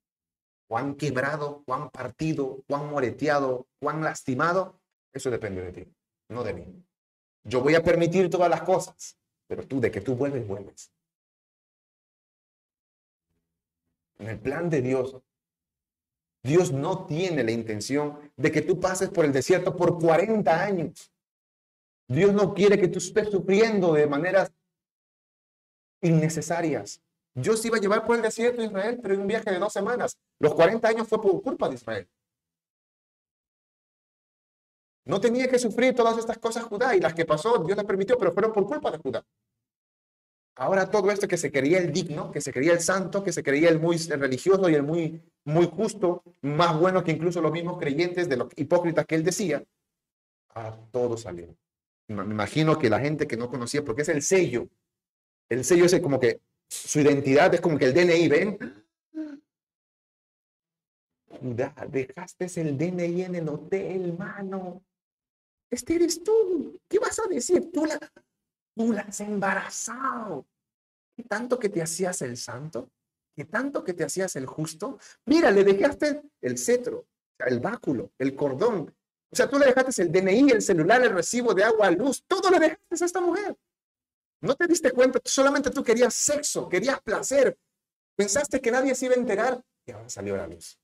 Cuán 0.66 0.94
quebrado, 0.94 1.62
cuán 1.66 1.90
partido, 1.90 2.64
cuán 2.66 2.88
moreteado, 2.88 3.68
cuán 3.78 4.02
lastimado, 4.02 4.80
eso 5.12 5.30
depende 5.30 5.60
de 5.60 5.72
ti, 5.72 5.94
no 6.30 6.42
de 6.42 6.54
mí. 6.54 6.82
Yo 7.44 7.60
voy 7.60 7.74
a 7.74 7.82
permitir 7.82 8.30
todas 8.30 8.48
las 8.48 8.62
cosas, 8.62 9.18
pero 9.46 9.68
tú 9.68 9.80
de 9.80 9.90
que 9.90 10.00
tú 10.00 10.16
vuelves, 10.16 10.48
vuelves. 10.48 10.90
En 14.18 14.28
el 14.28 14.40
plan 14.40 14.70
de 14.70 14.80
Dios 14.80 15.20
Dios 16.42 16.72
no 16.72 17.06
tiene 17.06 17.44
la 17.44 17.52
intención 17.52 18.18
de 18.36 18.50
que 18.50 18.62
tú 18.62 18.80
pases 18.80 19.10
por 19.10 19.24
el 19.24 19.32
desierto 19.32 19.76
por 19.76 19.98
40 19.98 20.62
años. 20.62 21.12
Dios 22.08 22.32
no 22.32 22.52
quiere 22.52 22.78
que 22.78 22.88
tú 22.88 22.98
estés 22.98 23.30
sufriendo 23.30 23.92
de 23.92 24.06
maneras 24.06 24.52
innecesarias. 26.00 27.00
Dios 27.34 27.64
iba 27.64 27.78
a 27.78 27.80
llevar 27.80 28.04
por 28.04 28.16
el 28.16 28.22
desierto 28.22 28.60
de 28.60 28.66
Israel, 28.66 28.98
pero 29.00 29.14
en 29.14 29.20
un 29.20 29.26
viaje 29.26 29.50
de 29.50 29.58
dos 29.58 29.72
semanas. 29.72 30.18
Los 30.38 30.54
40 30.54 30.86
años 30.88 31.08
fue 31.08 31.20
por 31.20 31.40
culpa 31.42 31.68
de 31.68 31.76
Israel. 31.76 32.08
No 35.04 35.20
tenía 35.20 35.48
que 35.48 35.58
sufrir 35.58 35.94
todas 35.94 36.18
estas 36.18 36.38
cosas 36.38 36.64
Judá 36.64 36.94
y 36.94 37.00
las 37.00 37.14
que 37.14 37.24
pasó, 37.24 37.58
Dios 37.58 37.76
las 37.76 37.86
permitió, 37.86 38.18
pero 38.18 38.32
fueron 38.32 38.52
por 38.52 38.66
culpa 38.66 38.90
de 38.90 38.98
Judá. 38.98 39.24
Ahora 40.54 40.90
todo 40.90 41.10
esto 41.10 41.26
que 41.26 41.38
se 41.38 41.50
quería 41.50 41.78
el 41.78 41.92
digno, 41.92 42.30
que 42.30 42.40
se 42.40 42.52
quería 42.52 42.72
el 42.72 42.80
santo, 42.80 43.24
que 43.24 43.32
se 43.32 43.42
creía 43.42 43.70
el 43.70 43.80
muy 43.80 43.96
religioso 43.96 44.68
y 44.68 44.74
el 44.74 44.82
muy, 44.82 45.22
muy 45.44 45.66
justo, 45.66 46.22
más 46.42 46.78
bueno 46.78 47.02
que 47.02 47.12
incluso 47.12 47.40
los 47.40 47.52
mismos 47.52 47.78
creyentes 47.78 48.28
de 48.28 48.36
los 48.36 48.48
hipócritas 48.56 49.06
que 49.06 49.14
él 49.14 49.24
decía, 49.24 49.64
a 50.50 50.76
todo 50.90 51.16
salió. 51.16 51.56
Me 52.08 52.22
imagino 52.22 52.78
que 52.78 52.90
la 52.90 53.00
gente 53.00 53.26
que 53.26 53.38
no 53.38 53.48
conocía, 53.48 53.82
porque 53.82 54.02
es 54.02 54.08
el 54.10 54.20
sello, 54.20 54.68
el 55.48 55.64
sello 55.64 55.86
es 55.86 56.00
como 56.00 56.20
que 56.20 56.40
su 56.68 57.00
identidad 57.00 57.52
es 57.54 57.60
como 57.60 57.78
que 57.78 57.86
el 57.86 57.94
DNI, 57.94 58.28
¿ven? 58.28 58.58
dejaste 61.88 62.46
el 62.60 62.78
DNI 62.78 63.22
en 63.22 63.34
el 63.34 63.48
hotel, 63.48 64.16
mano. 64.16 64.82
Este 65.70 65.94
eres 65.96 66.22
tú. 66.22 66.78
¿Qué 66.88 66.98
vas 66.98 67.18
a 67.18 67.28
decir? 67.28 67.70
Tú 67.72 67.84
la, 67.84 67.98
Tú 68.74 68.92
la 68.92 69.02
has 69.02 69.20
embarazado. 69.20 70.46
¿Qué 71.16 71.24
tanto 71.24 71.58
que 71.58 71.68
te 71.68 71.82
hacías 71.82 72.22
el 72.22 72.36
santo? 72.36 72.90
¿Qué 73.34 73.44
tanto 73.44 73.82
que 73.84 73.94
te 73.94 74.04
hacías 74.04 74.36
el 74.36 74.46
justo? 74.46 74.98
Mira, 75.26 75.50
le 75.50 75.64
dejaste 75.64 76.22
el 76.40 76.58
cetro, 76.58 77.06
el 77.38 77.60
báculo, 77.60 78.12
el 78.18 78.34
cordón. 78.34 78.94
O 79.30 79.36
sea, 79.36 79.48
tú 79.48 79.58
le 79.58 79.66
dejaste 79.66 80.02
el 80.02 80.12
DNI, 80.12 80.50
el 80.50 80.62
celular, 80.62 81.02
el 81.02 81.14
recibo 81.14 81.54
de 81.54 81.64
agua, 81.64 81.90
luz, 81.90 82.24
todo 82.26 82.50
le 82.50 82.58
dejaste 82.58 83.04
a 83.04 83.06
esta 83.06 83.20
mujer. 83.20 83.56
No 84.40 84.54
te 84.54 84.66
diste 84.66 84.90
cuenta, 84.90 85.20
solamente 85.24 85.70
tú 85.70 85.82
querías 85.82 86.12
sexo, 86.12 86.68
querías 86.68 87.00
placer. 87.00 87.56
Pensaste 88.16 88.60
que 88.60 88.70
nadie 88.70 88.94
se 88.94 89.06
iba 89.06 89.14
a 89.14 89.18
enterar 89.18 89.64
y 89.86 89.92
ahora 89.92 90.08
salió 90.08 90.36
la 90.36 90.46
luz. 90.46 90.78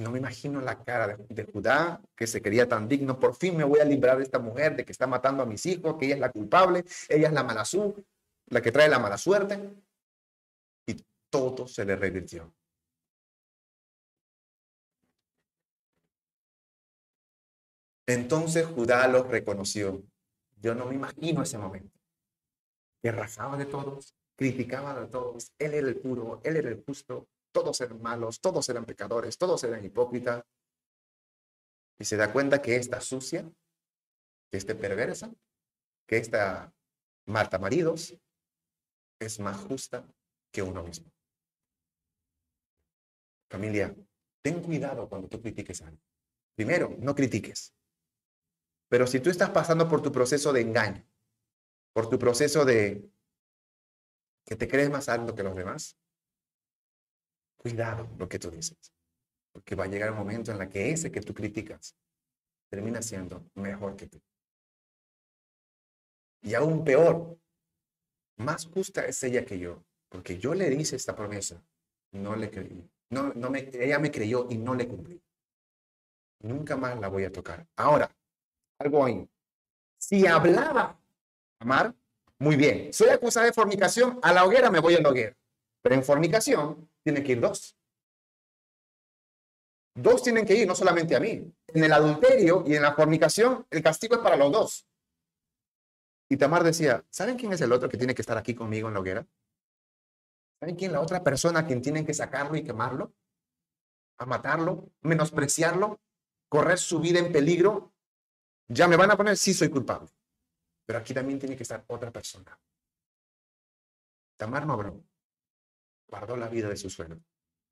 No 0.00 0.10
me 0.10 0.18
imagino 0.18 0.62
la 0.62 0.82
cara 0.82 1.18
de, 1.28 1.44
Judá, 1.44 2.00
que 2.16 2.26
se 2.26 2.40
quería 2.40 2.66
tan 2.66 2.88
digno. 2.88 3.20
Por 3.20 3.34
fin 3.34 3.54
me 3.54 3.64
voy 3.64 3.80
a 3.80 3.84
librar 3.84 4.16
de 4.16 4.22
esta 4.24 4.38
mujer, 4.38 4.74
de 4.74 4.84
que 4.84 4.92
está 4.92 5.06
matando 5.06 5.42
a 5.42 5.46
mis 5.46 5.66
hijos, 5.66 5.96
que 5.98 6.06
ella 6.06 6.14
es 6.14 6.20
la 6.20 6.32
culpable, 6.32 6.84
ella 7.08 7.28
es 7.28 7.34
la 7.34 7.44
mala 7.44 7.66
su, 7.66 8.02
la 8.46 8.62
que 8.62 8.72
trae 8.72 8.88
la 8.88 8.98
mala 8.98 9.18
suerte. 9.18 9.60
Y 10.86 11.04
todo 11.28 11.68
se 11.68 11.84
le 11.84 11.96
revirtió. 11.96 12.50
Entonces 18.06 18.66
Judá 18.66 19.06
los 19.06 19.26
reconoció. 19.28 20.02
Yo 20.62 20.74
no 20.74 20.86
me 20.86 20.94
imagino 20.94 21.42
ese 21.42 21.58
momento. 21.58 22.00
Que 23.02 23.12
de 23.12 23.66
todos, 23.66 24.14
criticaba 24.34 24.98
de 24.98 25.08
todos. 25.08 25.52
Él 25.58 25.74
era 25.74 25.88
el 25.88 25.96
puro, 25.96 26.40
él 26.42 26.56
era 26.56 26.70
el 26.70 26.82
justo, 26.86 27.28
todos 27.52 27.80
eran 27.80 28.00
malos, 28.00 28.40
todos 28.40 28.68
eran 28.68 28.84
pecadores, 28.84 29.38
todos 29.38 29.62
eran 29.64 29.84
hipócritas. 29.84 30.44
Y 31.98 32.04
se 32.04 32.16
da 32.16 32.32
cuenta 32.32 32.62
que 32.62 32.76
esta 32.76 33.00
sucia, 33.00 33.50
que 34.50 34.56
esta 34.56 34.74
perversa, 34.74 35.32
que 36.06 36.16
esta 36.16 36.72
mata 37.26 37.58
maridos, 37.58 38.16
es 39.20 39.38
más 39.38 39.60
justa 39.60 40.06
que 40.52 40.62
uno 40.62 40.82
mismo. 40.82 41.12
Familia, 43.50 43.94
ten 44.42 44.62
cuidado 44.62 45.08
cuando 45.08 45.28
tú 45.28 45.40
critiques 45.40 45.82
a 45.82 45.88
alguien. 45.88 46.02
Primero, 46.56 46.96
no 46.98 47.14
critiques. 47.14 47.74
Pero 48.88 49.06
si 49.06 49.20
tú 49.20 49.30
estás 49.30 49.50
pasando 49.50 49.88
por 49.88 50.02
tu 50.02 50.10
proceso 50.10 50.52
de 50.52 50.62
engaño, 50.62 51.06
por 51.92 52.08
tu 52.08 52.18
proceso 52.18 52.64
de 52.64 53.10
que 54.46 54.56
te 54.56 54.68
crees 54.68 54.90
más 54.90 55.08
alto 55.08 55.34
que 55.34 55.42
los 55.42 55.54
demás, 55.54 55.99
Cuidado 57.60 58.08
lo 58.18 58.26
que 58.26 58.38
tú 58.38 58.50
dices, 58.50 58.78
porque 59.52 59.74
va 59.74 59.84
a 59.84 59.86
llegar 59.86 60.10
un 60.12 60.16
momento 60.16 60.50
en 60.50 60.62
el 60.62 60.68
que 60.70 60.90
ese 60.90 61.12
que 61.12 61.20
tú 61.20 61.34
criticas 61.34 61.94
termina 62.70 63.02
siendo 63.02 63.44
mejor 63.54 63.96
que 63.96 64.06
tú. 64.06 64.18
Y 66.42 66.54
aún 66.54 66.82
peor, 66.84 67.38
más 68.38 68.64
justa 68.64 69.04
es 69.04 69.22
ella 69.24 69.44
que 69.44 69.58
yo, 69.58 69.84
porque 70.08 70.38
yo 70.38 70.54
le 70.54 70.72
hice 70.72 70.96
esta 70.96 71.14
promesa, 71.14 71.62
no 72.12 72.34
le 72.34 72.50
creí. 72.50 72.88
No, 73.10 73.34
no 73.34 73.50
me, 73.50 73.68
ella 73.74 73.98
me 73.98 74.10
creyó 74.10 74.46
y 74.48 74.56
no 74.56 74.74
le 74.74 74.88
cumplí. 74.88 75.22
Nunca 76.42 76.78
más 76.78 76.98
la 76.98 77.08
voy 77.08 77.24
a 77.24 77.32
tocar. 77.32 77.66
Ahora, 77.76 78.10
algo 78.78 79.04
ahí. 79.04 79.28
Si 79.98 80.26
hablaba 80.26 80.98
amar, 81.58 81.94
muy 82.38 82.56
bien. 82.56 82.90
Soy 82.90 83.10
acusada 83.10 83.44
de 83.44 83.52
fornicación, 83.52 84.18
a 84.22 84.32
la 84.32 84.46
hoguera 84.46 84.70
me 84.70 84.80
voy 84.80 84.94
a 84.94 85.00
la 85.00 85.10
hoguera. 85.10 85.36
Pero 85.82 85.94
en 85.94 86.04
fornicación 86.04 86.90
tiene 87.02 87.22
que 87.22 87.32
ir 87.32 87.40
dos. 87.40 87.76
Dos 89.94 90.22
tienen 90.22 90.46
que 90.46 90.54
ir, 90.54 90.66
no 90.66 90.74
solamente 90.74 91.16
a 91.16 91.20
mí. 91.20 91.52
En 91.68 91.84
el 91.84 91.92
adulterio 91.92 92.64
y 92.66 92.74
en 92.74 92.82
la 92.82 92.94
fornicación, 92.94 93.66
el 93.70 93.82
castigo 93.82 94.16
es 94.16 94.20
para 94.20 94.36
los 94.36 94.52
dos. 94.52 94.86
Y 96.28 96.36
Tamar 96.36 96.62
decía, 96.62 97.04
¿saben 97.10 97.36
quién 97.36 97.52
es 97.52 97.60
el 97.60 97.72
otro 97.72 97.88
que 97.88 97.98
tiene 97.98 98.14
que 98.14 98.22
estar 98.22 98.38
aquí 98.38 98.54
conmigo 98.54 98.88
en 98.88 98.94
la 98.94 99.00
hoguera? 99.00 99.26
¿Saben 100.60 100.76
quién 100.76 100.90
es 100.90 100.92
la 100.92 101.00
otra 101.00 101.24
persona 101.24 101.60
a 101.60 101.66
quien 101.66 101.82
tienen 101.82 102.06
que 102.06 102.14
sacarlo 102.14 102.56
y 102.56 102.62
quemarlo? 102.62 103.12
A 104.18 104.26
matarlo, 104.26 104.92
menospreciarlo, 105.00 106.00
correr 106.48 106.78
su 106.78 107.00
vida 107.00 107.18
en 107.18 107.32
peligro. 107.32 107.92
Ya 108.68 108.86
me 108.86 108.96
van 108.96 109.10
a 109.10 109.16
poner, 109.16 109.36
sí, 109.36 109.54
soy 109.54 109.70
culpable. 109.70 110.08
Pero 110.86 110.98
aquí 110.98 111.12
también 111.12 111.38
tiene 111.38 111.56
que 111.56 111.62
estar 111.62 111.84
otra 111.88 112.12
persona. 112.12 112.58
Tamar 114.36 114.66
no 114.66 114.74
habló. 114.74 115.09
Guardó 116.10 116.36
la 116.36 116.48
vida 116.48 116.68
de 116.68 116.76
su 116.76 116.90
suegro. 116.90 117.22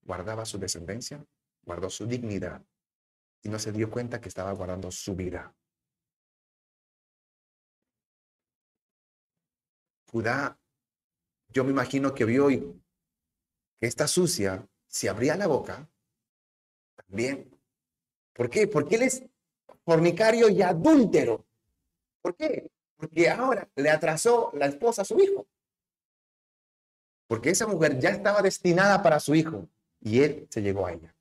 Guardaba 0.03 0.45
su 0.45 0.59
descendencia, 0.59 1.25
guardó 1.63 1.91
su 1.91 2.07
dignidad. 2.07 2.65
Y 3.43 3.49
no 3.49 3.59
se 3.59 3.73
dio 3.73 3.91
cuenta 3.91 4.21
que 4.21 4.29
estaba 4.29 4.53
guardando 4.53 4.93
su 4.93 5.17
vida. 5.17 5.53
Judá, 10.11 10.59
yo 11.49 11.65
me 11.65 11.71
imagino 11.71 12.15
que 12.15 12.25
vio 12.25 12.49
que 12.49 13.87
esta 13.87 14.07
sucia, 14.07 14.67
si 14.87 15.09
abría 15.09 15.37
la 15.37 15.49
boca, 15.49 15.91
también. 16.95 17.51
¿Por 18.33 18.49
qué? 18.49 18.69
Porque 18.69 18.95
él 18.97 19.03
es 19.03 19.25
fornicario 19.85 20.49
y 20.49 20.63
adúltero. 20.63 21.45
¿Por 22.23 22.37
qué? 22.37 22.71
Porque 22.97 23.29
ahora 23.29 23.69
le 23.75 23.91
atrasó 23.91 24.53
la 24.55 24.67
esposa 24.67 25.03
a 25.03 25.05
su 25.05 25.19
hijo. 25.19 25.49
Porque 27.29 27.51
esa 27.51 27.69
mujer 27.69 28.01
ya 28.01 28.11
estaba 28.11 28.43
destinada 28.43 29.01
para 29.03 29.21
su 29.21 29.37
hijo 29.37 29.69
y 30.01 30.23
él 30.23 30.49
se 30.51 30.61
llegó 30.61 30.87
a 30.87 30.93
ella. 30.93 31.15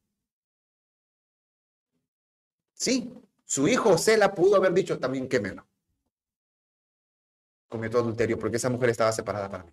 Sí, 2.73 3.13
su 3.45 3.67
hijo 3.67 3.95
la 4.17 4.34
pudo 4.34 4.55
haber 4.55 4.73
dicho 4.73 4.97
también 4.97 5.29
menos 5.41 5.65
cometió 7.67 7.99
adulterio 7.99 8.39
porque 8.39 8.57
esa 8.57 8.69
mujer 8.69 8.89
estaba 8.89 9.11
separada 9.11 9.49
para 9.49 9.63
mí. 9.63 9.71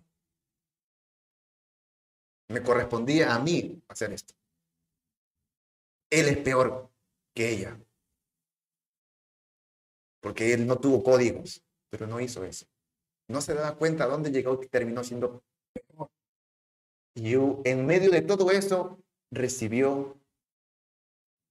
Me 2.47 2.61
correspondía 2.61 3.33
a 3.33 3.39
mí 3.39 3.81
hacer 3.87 4.13
esto. 4.13 4.33
Él 6.09 6.27
es 6.27 6.37
peor 6.37 6.89
que 7.33 7.49
ella. 7.49 7.79
Porque 10.19 10.53
él 10.53 10.67
no 10.67 10.77
tuvo 10.77 11.03
códigos, 11.03 11.63
pero 11.89 12.07
no 12.07 12.19
hizo 12.19 12.43
eso. 12.43 12.67
No 13.27 13.41
se 13.41 13.53
daba 13.53 13.75
cuenta 13.75 14.05
dónde 14.05 14.31
llegó 14.31 14.61
y 14.61 14.67
terminó 14.67 15.03
siendo. 15.03 15.43
Y 17.15 17.33
en 17.33 17.85
medio 17.85 18.11
de 18.11 18.21
todo 18.21 18.51
eso 18.51 18.99
recibió 19.31 20.19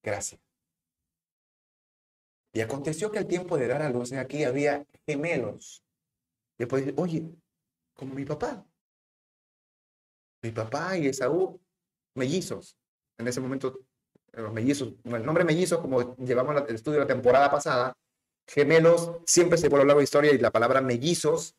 gracia. 0.02 0.38
Y 2.52 2.60
aconteció 2.60 3.10
que 3.10 3.18
al 3.18 3.26
tiempo 3.26 3.56
de 3.56 3.66
dar 3.66 3.82
a 3.82 3.90
luz 3.90 4.12
aquí 4.12 4.44
había 4.44 4.86
gemelos 5.06 5.84
después 6.58 6.92
oye, 6.96 7.28
como 7.94 8.14
mi 8.14 8.24
papá. 8.24 8.66
Mi 10.42 10.50
papá 10.50 10.96
y 10.96 11.06
Esaú, 11.06 11.60
mellizos. 12.14 12.76
En 13.18 13.28
ese 13.28 13.40
momento, 13.40 13.80
los 14.32 14.52
mellizos, 14.52 14.94
el 15.04 15.24
nombre 15.24 15.44
mellizos, 15.44 15.80
como 15.80 16.16
llevamos 16.16 16.62
el 16.68 16.74
estudio 16.74 16.98
de 16.98 17.04
la 17.04 17.12
temporada 17.12 17.50
pasada, 17.50 17.94
gemelos, 18.46 19.18
siempre 19.26 19.58
se 19.58 19.68
vuelve 19.68 19.82
a 19.82 19.84
hablar 19.84 19.96
de 19.98 20.04
historia 20.04 20.32
y 20.32 20.38
la 20.38 20.50
palabra 20.50 20.80
mellizos 20.80 21.54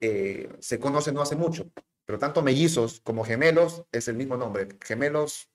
eh, 0.00 0.48
se 0.58 0.78
conoce 0.80 1.12
no 1.12 1.22
hace 1.22 1.36
mucho. 1.36 1.70
Pero 2.06 2.18
tanto 2.18 2.42
mellizos 2.42 3.00
como 3.00 3.24
gemelos 3.24 3.84
es 3.92 4.08
el 4.08 4.16
mismo 4.16 4.36
nombre. 4.36 4.68
Gemelos 4.84 5.48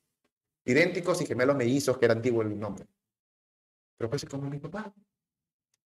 idénticos 0.65 1.21
y 1.21 1.25
gemelos 1.25 1.55
mellizos, 1.55 1.97
que 1.97 2.05
era 2.05 2.13
antiguo 2.13 2.41
el 2.41 2.59
nombre. 2.59 2.85
Pero 3.97 4.09
pues 4.09 4.25
como 4.25 4.49
mi 4.49 4.59
papá. 4.59 4.93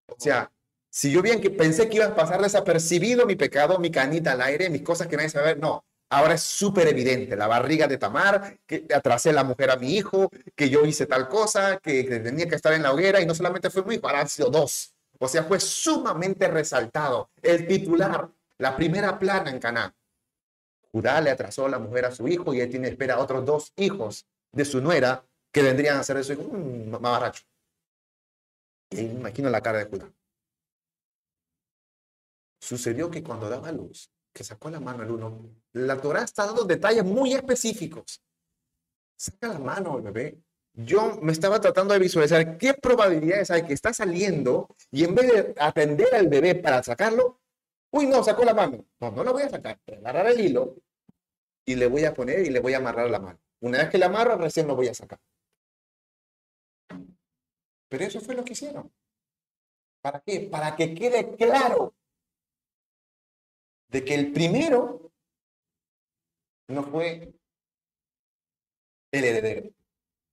O 0.07 0.15
sea, 0.18 0.52
si 0.90 1.11
yo 1.11 1.22
bien 1.22 1.41
que 1.41 1.49
pensé 1.49 1.90
que 1.90 1.95
iba 1.95 2.06
a 2.06 2.15
pasar 2.15 2.41
desapercibido 2.41 3.26
mi 3.26 3.35
pecado, 3.35 3.80
mi 3.80 3.90
canita 3.90 4.34
al 4.34 4.41
aire, 4.41 4.69
mis 4.69 4.84
cosas 4.84 5.07
que 5.07 5.18
nadie 5.18 5.30
sabe 5.30 5.56
no. 5.56 5.84
Ahora 6.10 6.35
es 6.35 6.44
súper 6.44 6.88
evidente, 6.88 7.35
la 7.35 7.48
barriga 7.48 7.88
de 7.88 7.98
Tamar, 7.98 8.60
que 8.68 8.85
atrasé 8.94 9.34
la 9.34 9.44
mujer 9.44 9.72
a 9.72 9.77
mi 9.77 9.95
hijo, 9.95 10.30
que 10.56 10.69
yo 10.69 10.85
hice 10.85 11.07
tal 11.07 11.27
cosa, 11.27 11.77
que, 11.77 12.03
tenía 12.03 12.48
que 12.48 12.53
estar 12.53 12.72
en 12.73 12.84
la 12.84 12.94
hoguera 12.94 13.19
y 13.19 13.26
no 13.26 13.34
solamente 13.34 13.72
fue 13.72 13.81
muy, 13.81 13.99
ahora 14.03 14.22
han 14.22 14.30
sido 14.30 14.52
dos. 14.52 14.94
O 15.18 15.27
sea, 15.27 15.44
fue 15.44 15.60
sumamente 15.60 16.48
resaltado. 16.48 17.31
El 17.41 17.65
titular, 17.65 18.30
la 18.60 18.76
primera 18.76 19.18
plana 19.18 19.49
en 19.49 19.60
Cana. 19.60 19.95
Judá 20.94 21.20
le 21.22 21.32
atrasó 21.32 21.68
la 21.68 21.80
mujer 21.80 22.06
a 22.06 22.11
su 22.11 22.28
hijo 22.28 22.53
y 22.53 22.61
él 22.61 22.70
tiene 22.70 22.88
espera 22.88 23.15
a 23.15 23.20
otros 23.20 23.44
dos 23.44 23.74
hijos 23.78 24.28
de 24.52 24.64
su 24.64 24.80
nuera 24.80 25.26
que 25.52 25.64
vendrían 25.64 25.98
a 25.98 26.03
ser 26.03 26.18
de 26.18 26.24
su 26.24 26.34
hijo, 26.34 26.44
un 26.44 26.91
mamarracho. 26.91 27.44
Y 28.91 29.02
imagino 29.02 29.49
la 29.49 29.61
cara 29.61 29.80
de 29.80 29.86
Judá. 29.86 30.14
Sucedió 32.61 33.10
que 33.10 33.24
cuando 33.24 33.49
daba 33.49 33.72
luz, 33.72 34.11
que 34.32 34.44
sacó 34.44 34.70
la 34.70 34.80
mano 34.80 35.02
el 35.02 35.10
uno, 35.10 35.49
la 35.74 35.99
Torah 35.99 36.24
está 36.24 36.45
dando 36.45 36.64
detalles 36.64 37.03
muy 37.03 37.34
específicos. 37.34 38.22
Saca 39.18 39.48
la 39.48 39.60
mano 39.60 39.98
el 39.98 40.03
bebé. 40.03 40.38
Yo 40.74 41.20
me 41.22 41.32
estaba 41.32 41.60
tratando 41.60 41.94
de 41.94 41.99
visualizar 41.99 42.57
qué 42.57 42.76
probabilidades 42.76 43.49
hay 43.49 43.65
que 43.65 43.74
está 43.74 43.94
saliendo 43.94 44.76
y 44.91 45.03
en 45.03 45.15
vez 45.15 45.28
de 45.28 45.56
atender 45.57 46.14
al 46.14 46.28
bebé 46.28 46.56
para 46.56 46.84
sacarlo, 46.84 47.41
uy, 47.94 48.07
no, 48.07 48.24
sacó 48.24 48.44
la 48.44 48.53
mano. 48.53 48.86
No, 48.99 49.11
no 49.11 49.24
lo 49.24 49.34
voy 49.34 49.44
a 49.44 49.49
sacar. 49.49 49.80
Voy 49.88 49.95
a 49.95 49.99
agarrar 49.99 50.28
el 50.28 50.40
hilo 50.40 50.76
y 51.65 51.76
le 51.76 51.88
voy 51.88 52.06
a 52.06 52.14
poner 52.14 52.40
y 52.40 52.49
le 52.49 52.60
voy 52.60 52.74
a 52.74 52.78
amarrar 52.78 53.10
la 53.10 53.20
mano. 53.20 53.40
Una 53.61 53.78
vez 53.78 53.90
que 53.90 53.98
la 53.98 54.07
amarro, 54.07 54.36
recién 54.38 54.68
lo 54.68 54.76
voy 54.76 54.88
a 54.88 54.94
sacar. 54.94 55.20
Pero 57.88 58.03
eso 58.03 58.20
fue 58.20 58.36
lo 58.36 58.44
que 58.44 58.53
hicieron. 58.53 58.91
¿Para 60.02 60.20
qué? 60.20 60.41
Para 60.52 60.76
que 60.76 60.94
quede 60.94 61.36
claro 61.36 61.94
de 63.88 64.03
que 64.03 64.15
el 64.15 64.34
primero 64.34 65.11
no 66.68 66.84
fue 66.84 67.32
el 69.11 69.24
heredero. 69.24 69.70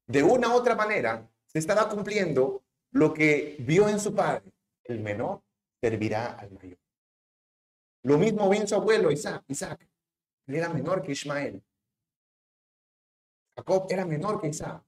De 0.07 0.23
una 0.23 0.49
u 0.49 0.55
otra 0.55 0.75
manera, 0.75 1.31
se 1.47 1.59
estaba 1.59 1.89
cumpliendo 1.89 2.65
lo 2.93 3.13
que 3.13 3.57
vio 3.61 3.89
en 3.89 4.01
su 4.01 4.15
padre. 4.15 4.51
El 4.83 5.01
menor 5.01 5.43
servirá 5.81 6.33
al 6.33 6.51
mayor. 6.53 6.79
Lo 8.03 8.19
mismo 8.19 8.49
vio 8.49 8.61
en 8.61 8.69
su 8.69 8.75
abuelo 8.75 9.11
Isaac. 9.11 9.45
Isaac. 9.49 9.89
Él 10.47 10.57
era 10.57 10.69
menor 10.69 11.03
que 11.03 11.13
Ismael. 11.13 11.63
Jacob 13.57 13.87
era 13.91 14.07
menor 14.07 14.41
que 14.41 14.49
Isaac. 14.49 14.83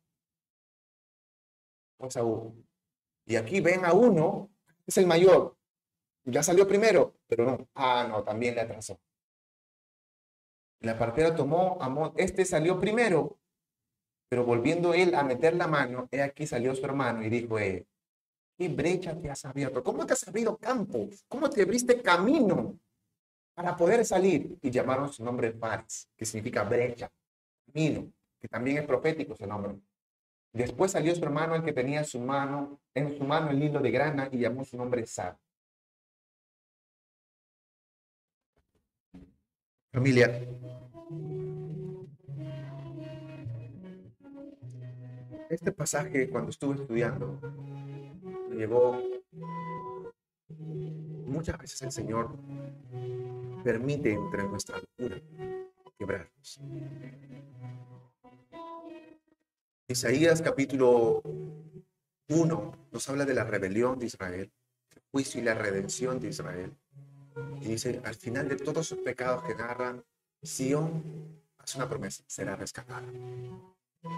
Y 3.27 3.37
aquí 3.37 3.61
ven 3.61 3.85
a 3.85 3.93
uno, 3.93 4.51
es 4.87 4.97
el 4.99 5.07
mayor, 5.07 5.57
ya 6.25 6.43
salió 6.43 6.67
primero, 6.67 7.15
pero 7.29 7.45
no. 7.45 7.69
Ah, 7.75 8.07
no, 8.09 8.25
también 8.25 8.55
le 8.55 8.63
atrasó. 8.63 9.01
La 10.81 10.99
partera 10.99 11.35
tomó 11.35 11.79
a 11.81 12.13
este 12.17 12.45
salió 12.45 12.81
primero, 12.81 13.39
pero 14.29 14.45
volviendo 14.45 14.95
él 14.95 15.15
a 15.15 15.23
meter 15.23 15.55
la 15.55 15.69
mano, 15.69 16.09
he 16.11 16.23
aquí 16.23 16.47
salió 16.47 16.75
su 16.75 16.85
hermano 16.85 17.23
y 17.23 17.29
dijo, 17.29 17.59
eh, 17.59 17.87
¿qué 18.59 18.69
brecha 18.69 19.17
te 19.17 19.31
has 19.31 19.45
abierto? 19.45 19.85
¿Cómo 19.85 20.05
te 20.05 20.15
has 20.15 20.27
abierto 20.27 20.57
campo? 20.57 21.09
¿Cómo 21.29 21.49
te 21.49 21.63
abriste 21.63 22.03
camino 22.03 22.81
para 23.55 23.77
poder 23.77 24.05
salir? 24.05 24.59
Y 24.63 24.71
llamaron 24.71 25.13
su 25.13 25.25
nombre 25.25 25.53
Fares, 25.53 26.09
que 26.17 26.25
significa 26.25 26.63
brecha, 26.65 27.11
camino, 27.67 28.13
que 28.41 28.49
también 28.49 28.79
es 28.79 28.87
profético 28.87 29.35
ese 29.35 29.47
nombre. 29.47 29.79
Después 30.53 30.93
salió 30.93 31.15
su 31.15 31.25
hermano, 31.25 31.55
el 31.55 31.65
que 31.65 31.73
tenía 31.73 32.05
su 32.05 32.21
mano, 32.21 32.81
en 32.95 33.17
su 33.17 33.25
mano 33.25 33.51
el 33.51 33.63
hilo 33.63 33.81
de 33.81 33.91
grana, 33.91 34.29
y 34.31 34.39
llamó 34.39 34.65
su 34.65 34.77
nombre 34.77 35.07
Sab. 35.07 35.37
Familia, 39.93 40.27
este 45.51 45.71
pasaje 45.71 46.31
cuando 46.31 46.51
estuve 46.51 46.77
estudiando 46.77 47.39
me 48.49 48.57
llegó 48.57 49.03
muchas 51.27 51.59
veces 51.59 51.83
el 51.83 51.93
Señor 51.93 52.35
permite 53.63 54.13
entre 54.13 54.45
nuestra 54.45 54.79
locura 54.79 55.21
quebrarnos. 55.99 56.61
Isaías 59.89 60.43
capítulo 60.43 61.23
1 62.29 62.89
nos 62.93 63.09
habla 63.09 63.25
de 63.25 63.35
la 63.35 63.45
rebelión 63.45 63.99
de 63.99 64.07
Israel, 64.07 64.53
el 64.91 65.03
juicio 65.11 65.41
y 65.41 65.45
la 65.45 65.55
redención 65.55 66.19
de 66.19 66.29
Israel. 66.29 66.77
Y 67.61 67.69
dice, 67.69 68.01
al 68.05 68.15
final 68.15 68.49
de 68.49 68.57
todos 68.57 68.87
sus 68.87 68.99
pecados 68.99 69.45
que 69.45 69.55
narran, 69.55 70.05
Sion 70.43 71.41
hace 71.59 71.79
una 71.79 71.89
promesa, 71.89 72.25
será 72.27 72.57
rescatada. 72.57 73.07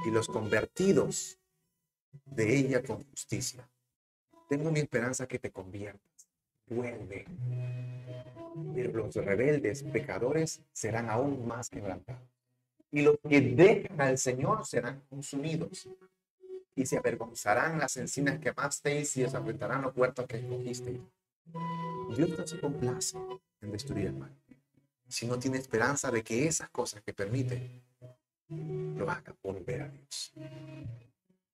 y 0.06 0.10
los 0.10 0.28
convertidos 0.28 1.38
de 2.24 2.56
ella 2.56 2.82
con 2.82 3.02
justicia. 3.04 3.68
Tengo 4.48 4.70
mi 4.70 4.80
esperanza 4.80 5.26
que 5.26 5.38
te 5.38 5.50
conviertas. 5.50 6.28
Vuelve. 6.66 7.26
Pero 8.74 8.92
los 8.92 9.14
rebeldes, 9.14 9.82
pecadores, 9.84 10.62
serán 10.72 11.09
aún 11.09 11.46
más 11.46 11.68
quebrantados. 11.70 12.28
Y 12.90 13.02
los 13.02 13.16
que 13.28 13.40
dejan 13.40 14.01
al 14.01 14.18
Señor 14.18 14.66
serán 14.66 15.02
consumidos. 15.09 15.88
Y 16.76 16.86
se 16.86 16.96
avergonzarán 16.96 17.78
las 17.78 17.96
encinas 17.96 18.38
que 18.40 18.48
amasteis 18.48 19.16
y 19.16 19.24
os 19.24 19.32
los 19.32 19.92
puertos 19.92 20.26
que 20.26 20.38
escogisteis. 20.38 21.01
Dios 22.16 22.38
no 22.38 22.46
se 22.46 22.60
complace 22.60 23.18
en 23.60 23.72
destruir 23.72 24.06
el 24.06 24.14
mal, 24.14 24.34
si 25.09 25.26
no 25.26 25.38
tiene 25.38 25.59
esperanza 25.59 26.10
de 26.10 26.22
que 26.22 26.46
esas 26.46 26.70
cosas 26.70 27.02
que 27.02 27.12
permite 27.12 27.82
lo 28.48 29.10
haga 29.10 29.34
volver 29.42 29.82
a 29.82 29.88
Dios. 29.88 30.32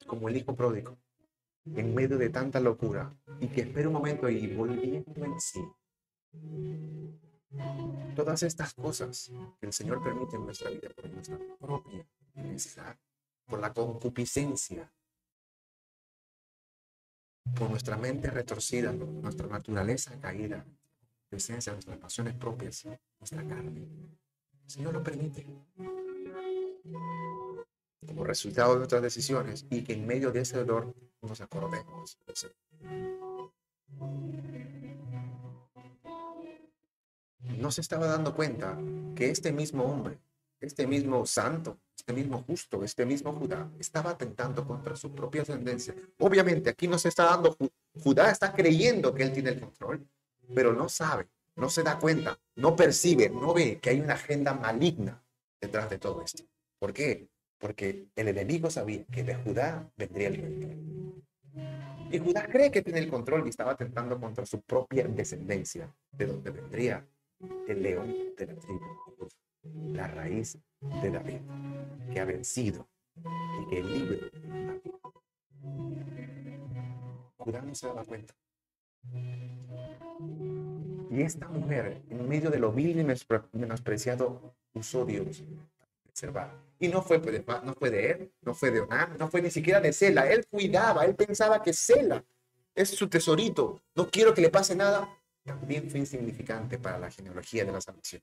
Como 0.07 0.29
el 0.29 0.37
hijo 0.37 0.55
pródigo, 0.55 0.97
en 1.77 1.95
medio 1.95 2.19
de 2.19 2.31
tanta 2.31 2.61
locura 2.61 3.15
y 3.41 3.49
que 3.49 3.63
espera 3.63 3.89
un 3.89 3.95
momento 3.95 4.29
y 4.29 4.55
volviendo 4.55 5.25
en 5.25 5.41
sí. 5.41 5.61
Todas 8.15 8.43
estas 8.43 8.75
cosas 8.75 9.31
que 9.59 9.67
el 9.67 9.73
Señor 9.73 10.03
permite 10.03 10.37
en 10.37 10.45
nuestra 10.45 10.71
vida 10.71 10.89
por 10.91 11.09
nuestra 11.11 11.39
propia 11.59 12.07
necesidad, 12.35 12.97
por 13.47 13.61
la 13.61 13.73
concupiscencia, 13.73 14.93
por 17.55 17.71
nuestra 17.71 17.97
mente 17.97 18.31
retorcida, 18.31 18.93
nuestra 18.93 19.47
naturaleza 19.47 20.19
caída, 20.21 20.65
presencia 21.29 21.73
de 21.73 21.77
nuestras 21.77 21.99
pasiones 21.99 22.35
propias, 22.35 22.87
nuestra 23.19 23.47
carne. 23.47 23.89
El 24.65 24.71
Señor 24.71 24.95
lo 24.95 25.03
permite 25.03 25.47
como 28.07 28.25
resultado 28.25 28.73
de 28.73 28.79
nuestras 28.79 29.03
decisiones 29.03 29.67
y 29.71 29.83
que 29.83 29.93
en 29.93 30.07
medio 30.07 30.33
de 30.33 30.41
ese 30.41 30.59
dolor 30.59 30.95
nos 31.23 31.41
acordemos 31.41 32.19
No 37.43 37.71
se 37.71 37.81
estaba 37.81 38.07
dando 38.07 38.35
cuenta 38.35 38.79
que 39.15 39.31
este 39.31 39.53
mismo 39.53 39.85
hombre, 39.85 40.19
este 40.61 40.87
mismo 40.87 41.25
santo, 41.25 41.79
este 41.97 42.13
mismo 42.13 42.43
justo, 42.43 42.85
este 42.85 43.07
mismo 43.07 43.33
Judá, 43.33 43.71
estaba 43.79 44.11
atentando 44.11 44.67
contra 44.67 44.97
su 44.97 45.15
propia 45.15 45.43
ascendencia. 45.43 45.95
Obviamente 46.19 46.71
aquí 46.71 46.89
no 46.89 46.99
se 46.99 47.09
está 47.09 47.25
dando, 47.25 47.57
Judá 48.03 48.31
está 48.31 48.53
creyendo 48.53 49.15
que 49.15 49.23
él 49.23 49.33
tiene 49.33 49.51
el 49.51 49.61
control, 49.61 50.07
pero 50.55 50.73
no 50.73 50.89
sabe, 50.89 51.29
no 51.57 51.69
se 51.69 51.83
da 51.83 51.99
cuenta, 51.99 52.39
no 52.57 52.77
percibe, 52.77 53.31
no 53.31 53.55
ve 53.55 53.79
que 53.79 53.91
hay 53.91 54.01
una 54.01 54.15
agenda 54.15 54.55
maligna 54.55 55.23
detrás 55.61 55.89
de 55.91 55.99
todo 55.99 56.23
esto. 56.23 56.45
¿Por 56.79 56.93
qué? 56.93 57.29
Porque 57.59 58.09
el 58.17 58.29
enemigo 58.29 58.71
sabía 58.71 59.05
que 59.07 59.23
de 59.23 59.35
Judá 59.35 59.91
vendría 59.97 60.29
el 60.29 60.41
control. 60.41 60.91
Y 62.11 62.19
Judá 62.19 62.49
cree 62.49 62.71
que 62.71 62.83
tiene 62.83 62.99
el 62.99 63.09
control 63.09 63.47
y 63.47 63.51
estaba 63.51 63.73
atentando 63.73 64.19
contra 64.19 64.45
su 64.45 64.61
propia 64.63 65.07
descendencia, 65.07 65.95
de 66.11 66.27
donde 66.27 66.51
vendría 66.51 67.07
el 67.69 67.83
león 67.83 68.15
de 68.37 68.47
la 68.47 68.55
tribu, 68.57 68.81
la 69.93 70.07
raíz 70.09 70.59
de 71.03 71.11
David, 71.11 71.41
que 72.13 72.21
ha 72.21 72.25
vencido 72.25 72.89
y 73.17 73.69
que 73.69 73.79
el 73.79 73.93
libro 73.93 74.17
Judá 77.37 77.63
no 77.63 77.75
se 77.75 77.87
daba 77.87 78.05
cuenta. 78.05 78.35
Y 81.11 81.23
esta 81.23 81.49
mujer, 81.49 82.03
en 82.11 82.29
medio 82.29 82.51
de 82.51 82.59
lo 82.59 82.73
vil 82.73 83.01
y 83.01 83.05
menospreciado, 83.53 84.55
usó 84.75 85.05
Dios 85.05 85.43
y 86.79 86.89
no 86.89 87.03
fue, 87.03 87.19
de, 87.19 87.45
no 87.65 87.75
fue 87.75 87.91
de 87.91 88.11
él, 88.11 88.33
no 88.43 88.55
fue 88.55 88.71
de 88.71 88.81
Onán, 88.81 89.17
no 89.19 89.29
fue 89.29 89.43
ni 89.43 89.51
siquiera 89.51 89.81
de 89.81 89.93
Sela. 89.93 90.31
Él 90.31 90.47
cuidaba, 90.47 91.05
él 91.05 91.15
pensaba 91.15 91.63
que 91.63 91.73
Sela 91.73 92.25
es 92.75 92.91
su 92.91 93.09
tesorito. 93.09 93.81
No 93.95 94.11
quiero 94.11 94.35
que 94.35 94.43
le 94.43 94.51
pase 94.51 94.75
nada. 94.75 95.09
También 95.45 95.91
fue 95.91 96.01
insignificante 96.01 96.79
para 96.79 96.99
la 96.99 97.11
genealogía 97.11 97.65
de 97.65 97.73
la 97.73 97.81
salvación, 97.81 98.23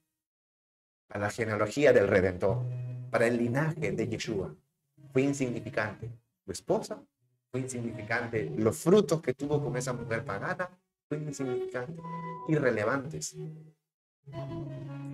para 1.06 1.26
la 1.26 1.30
genealogía 1.30 1.92
del 1.92 2.08
Redentor, 2.08 2.64
para 3.10 3.26
el 3.26 3.36
linaje 3.36 3.92
de 3.92 4.08
Yeshua. 4.08 4.54
Fue 5.12 5.22
insignificante. 5.22 6.10
Su 6.44 6.52
esposa 6.52 7.02
fue 7.50 7.60
insignificante. 7.60 8.50
Los 8.56 8.78
frutos 8.78 9.20
que 9.20 9.34
tuvo 9.34 9.62
con 9.62 9.76
esa 9.76 9.92
mujer 9.92 10.24
pagana 10.24 10.70
fue 11.08 11.18
insignificante, 11.18 12.00
irrelevantes. 12.48 13.36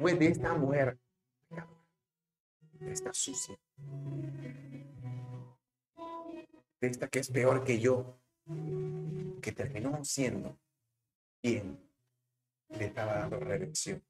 Fue 0.00 0.14
de 0.14 0.26
esta 0.28 0.54
mujer 0.54 0.98
de 2.84 2.92
esta 2.92 3.12
sucia, 3.12 3.58
de 6.80 6.88
esta 6.88 7.08
que 7.08 7.20
es 7.20 7.30
peor 7.30 7.64
que 7.64 7.78
yo, 7.78 8.18
que 9.40 9.52
terminó 9.52 10.04
siendo 10.04 10.58
quien 11.40 11.78
le 12.68 12.86
estaba 12.86 13.14
dando 13.14 13.38
redención, 13.38 14.02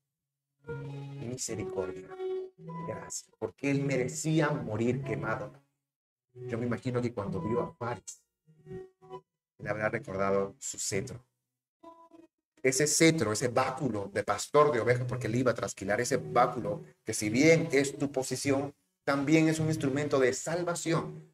misericordia, 1.20 2.09
gracias, 2.89 3.31
porque 3.39 3.70
él 3.70 3.82
merecía 3.82 4.51
morir 4.51 5.02
quemado. 5.02 5.52
Yo 6.32 6.59
me 6.59 6.66
imagino 6.66 7.01
que 7.01 7.12
cuando 7.12 7.40
vio 7.40 7.60
a 7.60 7.74
Fares, 7.74 8.22
le 9.59 9.70
habrá 9.70 9.89
recordado 9.89 10.56
su 10.59 10.78
cetro, 10.78 11.24
ese 12.62 12.86
cetro, 12.86 13.31
ese 13.32 13.48
báculo 13.48 14.10
de 14.12 14.24
pastor 14.24 14.72
de 14.72 14.81
ovejas, 14.81 15.06
porque 15.06 15.26
él 15.26 15.36
iba 15.36 15.51
a 15.51 15.55
trasquilar 15.55 16.01
ese 16.01 16.16
báculo, 16.16 16.82
que 17.05 17.12
si 17.12 17.28
bien 17.28 17.68
es 17.72 17.98
tu 17.98 18.10
posición, 18.10 18.74
también 19.05 19.48
es 19.48 19.59
un 19.59 19.68
instrumento 19.68 20.18
de 20.18 20.32
salvación 20.32 21.31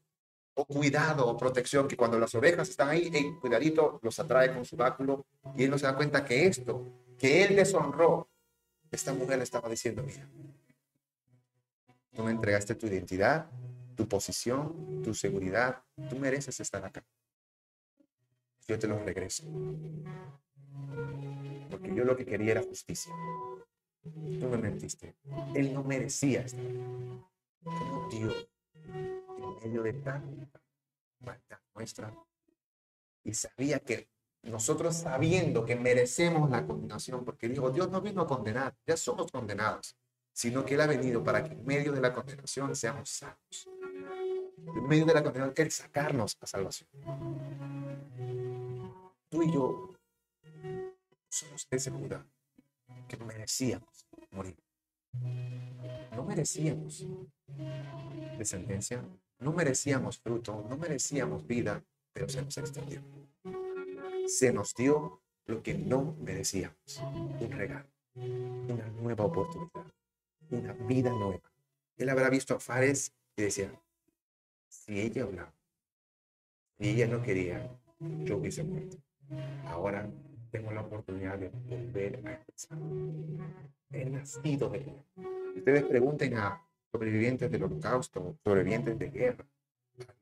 o 0.55 0.64
cuidado 0.66 1.26
o 1.28 1.36
protección, 1.36 1.86
que 1.86 1.97
cuando 1.97 2.18
las 2.18 2.34
ovejas 2.34 2.68
están 2.68 2.88
ahí, 2.88 3.10
el 3.14 3.38
cuidadito 3.38 4.01
los 4.02 4.18
atrae 4.18 4.52
con 4.52 4.64
su 4.64 4.76
báculo 4.76 5.24
y 5.56 5.64
él 5.64 5.70
no 5.70 5.78
se 5.78 5.86
da 5.86 5.94
cuenta 5.94 6.24
que 6.24 6.47
esto, 6.47 6.84
que 7.20 7.44
él 7.44 7.55
deshonró, 7.55 8.30
esta 8.90 9.12
mujer 9.12 9.36
le 9.36 9.44
estaba 9.44 9.68
diciendo, 9.68 10.02
mira, 10.02 10.26
tú 12.12 12.24
me 12.24 12.30
entregaste 12.30 12.74
tu 12.74 12.86
identidad, 12.86 13.51
tu 13.94 14.09
posición, 14.09 15.02
tu 15.05 15.12
seguridad, 15.12 15.84
tú 16.09 16.18
mereces 16.18 16.59
estar 16.59 16.82
acá. 16.82 17.05
Yo 18.66 18.78
te 18.78 18.88
lo 18.88 18.98
regreso. 19.05 19.44
Porque 21.70 21.94
yo 21.94 22.05
lo 22.05 22.16
que 22.16 22.24
quería 22.24 22.52
era 22.52 22.62
justicia. 22.62 23.12
Tú 24.02 24.48
me 24.48 24.56
mentiste. 24.56 25.14
Él 25.55 25.74
no 25.74 25.84
merecía 25.84 26.40
estar. 26.40 26.64
Dios, 28.10 28.48
en 28.84 29.56
medio 29.62 29.82
de 29.82 29.92
tanta 29.92 30.62
maldad 31.18 31.60
nuestra, 31.74 32.14
y 33.22 33.34
sabía 33.34 33.78
que 33.80 34.09
nosotros 34.42 34.96
sabiendo 34.96 35.64
que 35.64 35.76
merecemos 35.76 36.50
la 36.50 36.66
condenación, 36.66 37.24
porque 37.24 37.48
dijo, 37.48 37.70
Dios 37.70 37.90
no 37.90 38.00
vino 38.00 38.22
a 38.22 38.26
condenar, 38.26 38.74
ya 38.86 38.96
somos 38.96 39.30
condenados, 39.30 39.96
sino 40.32 40.64
que 40.64 40.74
Él 40.74 40.80
ha 40.80 40.86
venido 40.86 41.22
para 41.22 41.44
que 41.44 41.52
en 41.52 41.64
medio 41.64 41.92
de 41.92 42.00
la 42.00 42.14
condenación 42.14 42.74
seamos 42.74 43.10
salvos. 43.10 43.68
En 44.56 44.86
medio 44.86 45.04
de 45.04 45.14
la 45.14 45.22
condenación, 45.22 45.54
Él 45.56 45.70
sacarnos 45.70 46.36
a 46.40 46.46
salvación. 46.46 46.88
Tú 49.28 49.42
y 49.42 49.52
yo 49.52 49.94
somos 51.28 51.66
ese 51.70 51.90
Judá 51.90 52.26
que 53.08 53.16
merecíamos 53.18 54.06
morir. 54.30 54.56
No 56.14 56.24
merecíamos 56.24 57.06
descendencia, 58.38 59.04
no 59.38 59.52
merecíamos 59.52 60.18
fruto, 60.18 60.64
no 60.68 60.76
merecíamos 60.76 61.46
vida, 61.46 61.82
pero 62.12 62.28
se 62.28 62.42
nos 62.42 62.56
extendió. 62.58 63.02
Se 64.31 64.52
nos 64.52 64.77
dio 64.77 65.20
lo 65.47 65.61
que 65.61 65.74
no 65.74 66.15
merecíamos, 66.20 67.02
un 67.40 67.51
regalo, 67.51 67.89
una 68.15 68.86
nueva 69.02 69.24
oportunidad, 69.24 69.93
una 70.51 70.73
vida 70.73 71.11
nueva. 71.11 71.52
Él 71.97 72.09
habrá 72.09 72.31
visto 72.31 72.55
a 72.55 72.61
Fares 72.61 73.12
y 73.36 73.43
decía, 73.43 73.73
si 74.69 75.01
ella 75.01 75.24
hablaba, 75.24 75.52
si 76.78 76.90
ella 76.90 77.09
no 77.09 77.20
quería, 77.20 77.77
yo 77.98 78.36
hubiese 78.36 78.62
muerto. 78.62 78.98
Ahora 79.65 80.09
tengo 80.52 80.70
la 80.70 80.82
oportunidad 80.82 81.36
de 81.36 81.48
volver 81.48 82.24
a 82.24 82.35
empezar. 82.35 82.78
He 83.90 84.05
nacido 84.05 84.70
de 84.70 84.78
él. 84.78 85.05
Ustedes 85.57 85.82
pregunten 85.82 86.36
a 86.36 86.65
sobrevivientes 86.93 87.51
del 87.51 87.65
holocausto, 87.65 88.39
sobrevivientes 88.44 88.97
de 88.97 89.11
guerra, 89.11 89.44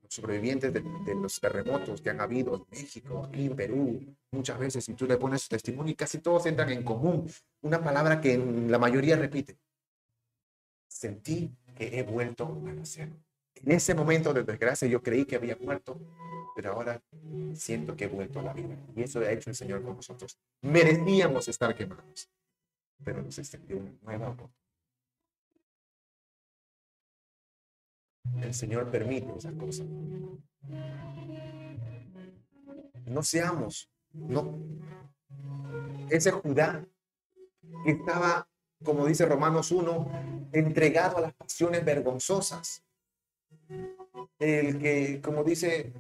sobrevivientes 0.09 0.73
de, 0.73 0.83
los 1.15 1.41
terremotos 1.41 2.01
que 2.01 2.11
han 2.11 2.21
habido 2.21 2.57
en 2.57 2.65
México, 2.71 3.25
aquí 3.25 3.47
en 3.47 3.57
Perú, 3.57 4.17
muchas 4.31 4.59
veces, 4.59 4.85
si 4.85 4.95
tú 4.95 5.07
le 5.07 5.17
pones 5.17 5.43
su 5.43 5.49
testimonio, 5.49 5.93
y 5.93 5.97
casi 5.97 6.19
todos 6.19 6.47
entran 6.47 6.71
en 6.71 6.83
común, 6.83 7.31
una 7.63 7.83
palabra 7.83 8.21
que 8.21 8.37
la 8.37 8.79
mayoría 8.79 9.17
repite. 9.17 9.59
Sentí 10.89 11.51
que 11.77 11.99
he 11.99 12.03
vuelto 12.03 12.45
a 12.67 12.73
nacer. 12.73 13.09
En 13.55 13.73
ese 13.73 13.95
momento 13.95 14.33
de 14.33 14.45
desgracia 14.45 14.89
yo 14.89 15.03
creí 15.03 15.25
que 15.25 15.37
había 15.37 15.57
muerto, 15.57 15.99
pero 16.55 16.73
ahora 16.73 17.01
siento 17.55 17.97
que 17.97 18.05
he 18.05 18.09
vuelto 18.09 18.41
a 18.41 18.43
la 18.43 18.53
vida. 18.53 18.77
Y 18.95 19.03
eso 19.03 19.21
ha 19.21 19.31
hecho 19.31 19.51
el 19.51 19.57
Señor 19.57 19.83
con 19.83 19.97
nosotros. 19.97 20.39
Merecíamos 20.63 21.49
estar 21.49 21.75
quemados, 21.75 22.29
pero 23.05 23.23
nos 23.23 23.39
extendió 23.39 23.77
una 23.77 23.93
nueva 24.03 24.29
oportunidad. 24.31 24.68
El 28.43 28.55
Señor 28.55 28.91
permite 28.91 29.33
esas 29.37 29.55
cosas. 29.55 29.87
No 33.07 33.23
seamos, 33.23 33.91
no. 34.13 34.59
Ese 36.11 36.31
Judá 36.31 36.85
que 37.85 37.91
estaba, 37.93 38.49
como 38.85 39.07
dice 39.07 39.27
Romanos 39.27 39.71
1, 39.71 40.49
entregado 40.53 41.19
a 41.19 41.21
las 41.21 41.35
pasiones 41.35 41.85
vergonzosas. 41.85 42.83
El 44.39 44.79
que, 44.79 45.21
como 45.23 45.43
dice, 45.43 45.93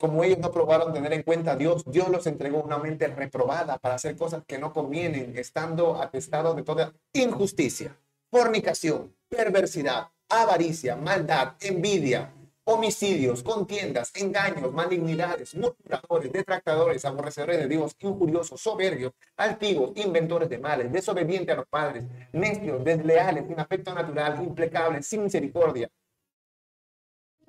como 0.00 0.24
ellos 0.24 0.38
no 0.38 0.50
probaron 0.50 0.92
tener 0.92 1.12
en 1.12 1.22
cuenta 1.22 1.52
a 1.52 1.56
Dios, 1.56 1.84
Dios 1.86 2.08
los 2.08 2.26
entregó 2.26 2.62
una 2.62 2.78
mente 2.78 3.06
reprobada 3.06 3.78
para 3.78 3.96
hacer 3.96 4.16
cosas 4.16 4.42
que 4.46 4.58
no 4.58 4.72
convienen, 4.72 5.36
estando 5.36 6.00
atestados 6.00 6.56
de 6.56 6.62
toda 6.62 6.92
injusticia, 7.12 7.96
fornicación, 8.30 9.14
perversidad, 9.28 10.08
avaricia, 10.30 10.96
maldad, 10.96 11.54
envidia, 11.60 12.32
homicidios, 12.64 13.42
contiendas, 13.42 14.12
engaños, 14.14 14.72
malignidades, 14.72 15.54
murmuradores, 15.54 16.32
detractadores, 16.32 17.04
aborrecedores 17.04 17.58
de 17.58 17.68
Dios, 17.68 17.96
injuriosos, 17.98 18.60
soberbios, 18.60 19.12
altivos, 19.36 19.92
inventores 19.96 20.48
de 20.48 20.58
males, 20.58 20.92
desobedientes 20.92 21.52
a 21.52 21.56
los 21.56 21.66
padres, 21.66 22.04
necios, 22.32 22.84
desleales, 22.84 23.46
sin 23.48 23.58
afecto 23.58 23.92
natural, 23.92 24.42
implacables, 24.42 25.06
sin 25.06 25.24
misericordia. 25.24 25.90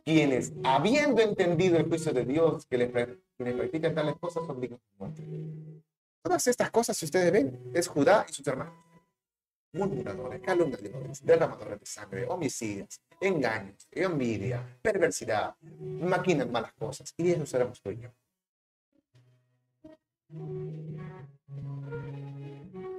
Quienes, 0.03 0.51
habiendo 0.63 1.21
entendido 1.21 1.77
el 1.77 1.87
juicio 1.87 2.11
de 2.11 2.25
Dios 2.25 2.65
que 2.65 2.77
les, 2.79 2.89
practican 2.89 3.93
tales 3.93 4.15
cosas, 4.19 4.47
son 4.47 4.59
dignos 4.59 4.79
de 4.79 4.97
muerte. 4.97 5.23
Todas 6.23 6.47
estas 6.47 6.71
cosas, 6.71 6.97
si 6.97 7.05
ustedes 7.05 7.31
ven, 7.31 7.71
es 7.75 7.87
Judá 7.87 8.25
y 8.27 8.33
sus 8.33 8.47
hermanos 8.47 8.90
murmuradores, 9.73 10.41
calumniadores, 10.41 11.25
derramadores 11.25 11.79
de 11.79 11.85
sangre, 11.85 12.27
homicidas, 12.27 13.01
engaños, 13.19 13.87
envidia, 13.91 14.79
perversidad, 14.81 15.55
maquinan 15.79 16.51
malas 16.51 16.73
cosas. 16.73 17.13
Y 17.17 17.31
eso 17.31 17.45
seremos 17.45 17.81
tú. 17.81 17.91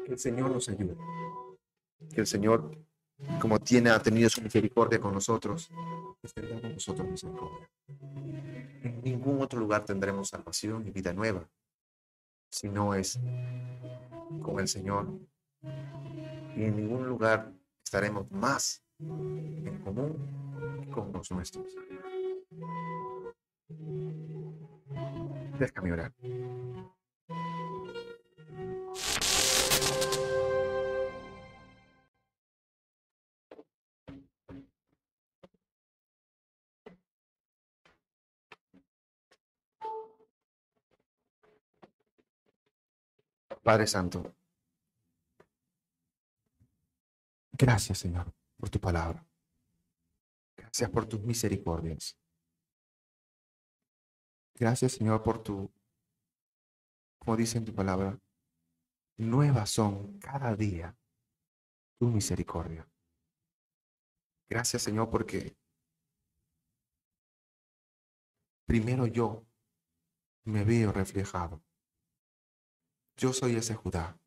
Que 0.05 0.13
el 0.13 0.19
Señor 0.19 0.51
nos 0.51 0.69
ayude. 0.69 0.97
Que 2.15 2.21
el 2.23 2.27
Señor, 2.27 2.77
como 3.41 3.59
tiene, 3.59 3.91
ha 3.91 4.03
tenido 4.03 4.29
su 4.29 4.43
misericordia 4.43 5.01
con 5.01 5.13
nosotros, 5.15 5.71
extenda 6.23 6.61
con 6.61 6.73
nosotros 6.73 7.09
misericordia. 7.09 7.71
En 8.83 9.01
ningún 9.03 9.41
otro 9.41 9.61
lugar 9.61 9.85
tendremos 9.85 10.29
salvación 10.29 10.87
y 10.87 10.91
vida 10.91 11.13
nueva, 11.13 11.49
si 12.51 12.69
no 12.69 12.95
es 12.95 13.19
con 14.43 14.59
el 14.61 14.69
Señor 14.69 15.09
y 15.63 16.65
en 16.65 16.77
ningún 16.77 17.07
lugar 17.07 17.53
estaremos 17.85 18.31
más 18.31 18.83
en 18.99 19.81
común 19.85 20.91
con 20.93 21.13
los 21.13 21.31
nuestros. 21.31 21.67
Déjame 25.59 25.93
orar. 25.93 26.13
Padre 43.63 43.87
Santo, 43.87 44.35
Gracias, 47.53 47.99
Señor, 47.99 48.33
por 48.57 48.71
tu 48.71 48.81
palabra. 48.81 49.27
Gracias 50.57 50.91
por 50.91 51.07
tus 51.07 51.21
misericordias. 51.21 52.19
Gracias, 54.55 54.93
Señor, 54.93 55.23
por 55.23 55.43
tu, 55.43 55.73
como 57.19 57.37
dice 57.37 57.59
en 57.59 57.65
tu 57.65 57.75
palabra, 57.75 58.19
nuevas 59.19 59.71
son 59.71 60.19
cada 60.19 60.55
día 60.57 60.97
tu 61.99 62.07
misericordia. 62.07 62.89
Gracias, 64.49 64.83
Señor, 64.83 65.11
porque 65.11 65.57
primero 68.67 69.07
yo 69.07 69.47
me 70.45 70.65
veo 70.65 70.93
reflejado. 70.93 71.63
Yo 73.17 73.33
soy 73.33 73.57
ese 73.57 73.75
Judá 73.75 74.22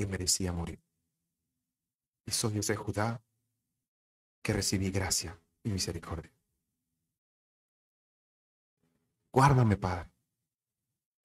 que 0.00 0.06
merecía 0.06 0.50
morir. 0.50 0.82
Y 2.24 2.30
soy 2.30 2.58
ese 2.58 2.74
Judá 2.74 3.22
que 4.42 4.54
recibí 4.54 4.90
gracia 4.90 5.38
y 5.62 5.68
misericordia. 5.68 6.32
Guárdame, 9.30 9.76
Padre. 9.76 10.10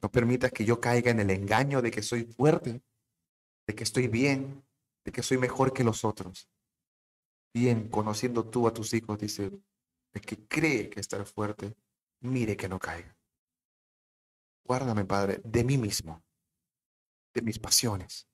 No 0.01 0.11
permitas 0.11 0.51
que 0.51 0.65
yo 0.65 0.81
caiga 0.81 1.09
en 1.09 1.21
el 1.21 1.29
engaño 1.29 1.81
de 1.81 1.89
que 1.89 2.01
soy 2.01 2.25
fuerte, 2.25 2.83
de 3.65 3.75
que 3.75 3.85
estoy 3.85 4.09
bien, 4.09 4.65
de 5.05 5.13
que 5.13 5.23
soy 5.23 5.37
mejor 5.37 5.71
que 5.71 5.85
los 5.85 6.03
otros. 6.03 6.49
Bien, 7.53 7.87
conociendo 7.87 8.49
tú 8.49 8.67
a 8.67 8.73
tus 8.73 8.93
hijos, 8.93 9.17
dice, 9.17 9.51
el 10.11 10.21
que 10.21 10.45
cree 10.49 10.89
que 10.89 10.99
estar 10.99 11.25
fuerte, 11.25 11.77
mire 12.19 12.57
que 12.57 12.67
no 12.67 12.77
caiga. 12.77 13.17
Guárdame, 14.65 15.05
Padre, 15.05 15.39
de 15.45 15.63
mí 15.63 15.77
mismo, 15.77 16.21
de 17.33 17.41
mis 17.41 17.57
pasiones, 17.57 18.27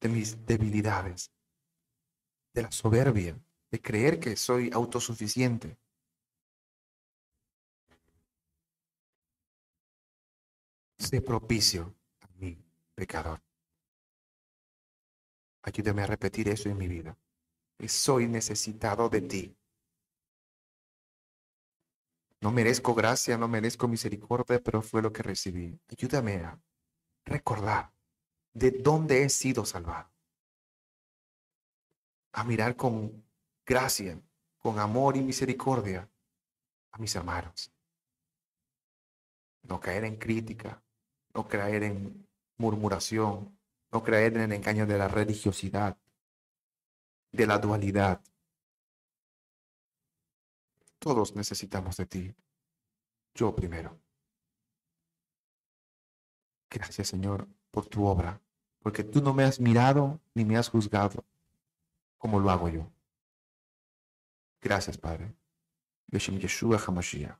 de 0.00 0.08
mis 0.08 0.46
debilidades, 0.46 1.30
de 2.54 2.62
la 2.62 2.72
soberbia, 2.72 3.38
de 3.70 3.80
creer 3.80 4.18
que 4.18 4.36
soy 4.36 4.70
autosuficiente. 4.72 5.78
Sé 10.98 11.20
propicio 11.20 11.94
a 12.20 12.28
mi 12.38 12.58
pecador. 12.94 13.42
Ayúdame 15.62 16.02
a 16.02 16.06
repetir 16.06 16.48
eso 16.48 16.68
en 16.68 16.78
mi 16.78 16.88
vida. 16.88 17.16
Soy 17.86 18.26
necesitado 18.28 19.08
de 19.08 19.20
ti. 19.22 19.56
No 22.40 22.50
merezco 22.50 22.94
gracia, 22.94 23.36
no 23.36 23.48
merezco 23.48 23.86
misericordia, 23.86 24.60
pero 24.62 24.80
fue 24.80 25.02
lo 25.02 25.12
que 25.12 25.22
recibí. 25.22 25.78
Ayúdame 25.88 26.36
a 26.36 26.58
recordar 27.26 27.92
de 28.52 28.70
dónde 28.70 29.22
he 29.22 29.28
sido 29.28 29.64
salvado. 29.64 30.10
A 32.32 32.44
mirar 32.44 32.76
con 32.76 33.24
gracia, 33.64 34.20
con 34.58 34.78
amor 34.78 35.16
y 35.16 35.22
misericordia 35.22 36.08
a 36.92 36.98
mis 36.98 37.14
hermanos. 37.14 37.72
No 39.62 39.80
caer 39.80 40.04
en 40.04 40.16
crítica, 40.16 40.82
no 41.34 41.46
caer 41.46 41.84
en 41.84 42.26
murmuración, 42.56 43.58
no 43.92 44.02
caer 44.02 44.34
en 44.36 44.42
el 44.42 44.52
engaño 44.52 44.86
de 44.86 44.98
la 44.98 45.08
religiosidad, 45.08 45.96
de 47.32 47.46
la 47.46 47.58
dualidad. 47.58 48.22
Todos 50.98 51.34
necesitamos 51.34 51.96
de 51.96 52.06
ti. 52.06 52.34
Yo 53.34 53.54
primero. 53.54 53.98
Gracias, 56.68 57.08
Señor, 57.08 57.48
por 57.70 57.86
tu 57.86 58.04
obra, 58.06 58.40
porque 58.80 59.04
tú 59.04 59.20
no 59.20 59.34
me 59.34 59.44
has 59.44 59.60
mirado 59.60 60.20
ni 60.34 60.44
me 60.44 60.56
has 60.56 60.68
juzgado 60.68 61.24
como 62.18 62.38
lo 62.40 62.50
hago 62.50 62.68
yo. 62.68 62.90
Gracias, 64.60 64.98
Padre. 64.98 65.34
Yeshua 66.08 66.78
HaMashiach. 66.78 67.38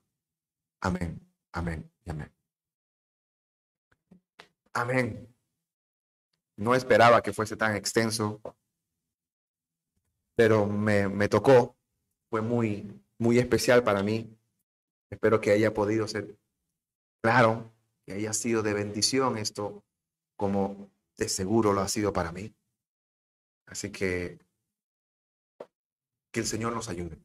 Amén, 0.80 1.20
amén 1.52 1.90
y 2.04 2.10
amén. 2.10 2.32
Amén. 4.72 5.34
No 6.56 6.74
esperaba 6.74 7.20
que 7.22 7.32
fuese 7.32 7.56
tan 7.56 7.74
extenso, 7.74 8.40
pero 10.34 10.66
me, 10.66 11.08
me 11.08 11.28
tocó. 11.28 11.76
Fue 12.30 12.40
muy, 12.40 13.02
muy 13.18 13.38
especial 13.38 13.82
para 13.82 14.02
mí. 14.02 14.38
Espero 15.10 15.40
que 15.40 15.50
haya 15.50 15.74
podido 15.74 16.06
ser 16.06 16.38
claro, 17.20 17.72
que 18.06 18.12
haya 18.12 18.32
sido 18.32 18.62
de 18.62 18.72
bendición 18.72 19.36
esto 19.36 19.84
como 20.40 20.90
de 21.18 21.28
seguro 21.28 21.74
lo 21.74 21.82
ha 21.82 21.88
sido 21.88 22.14
para 22.14 22.32
mí. 22.32 22.56
Así 23.66 23.92
que 23.92 24.38
que 26.32 26.40
el 26.40 26.46
Señor 26.46 26.72
nos 26.72 26.88
ayude. 26.88 27.22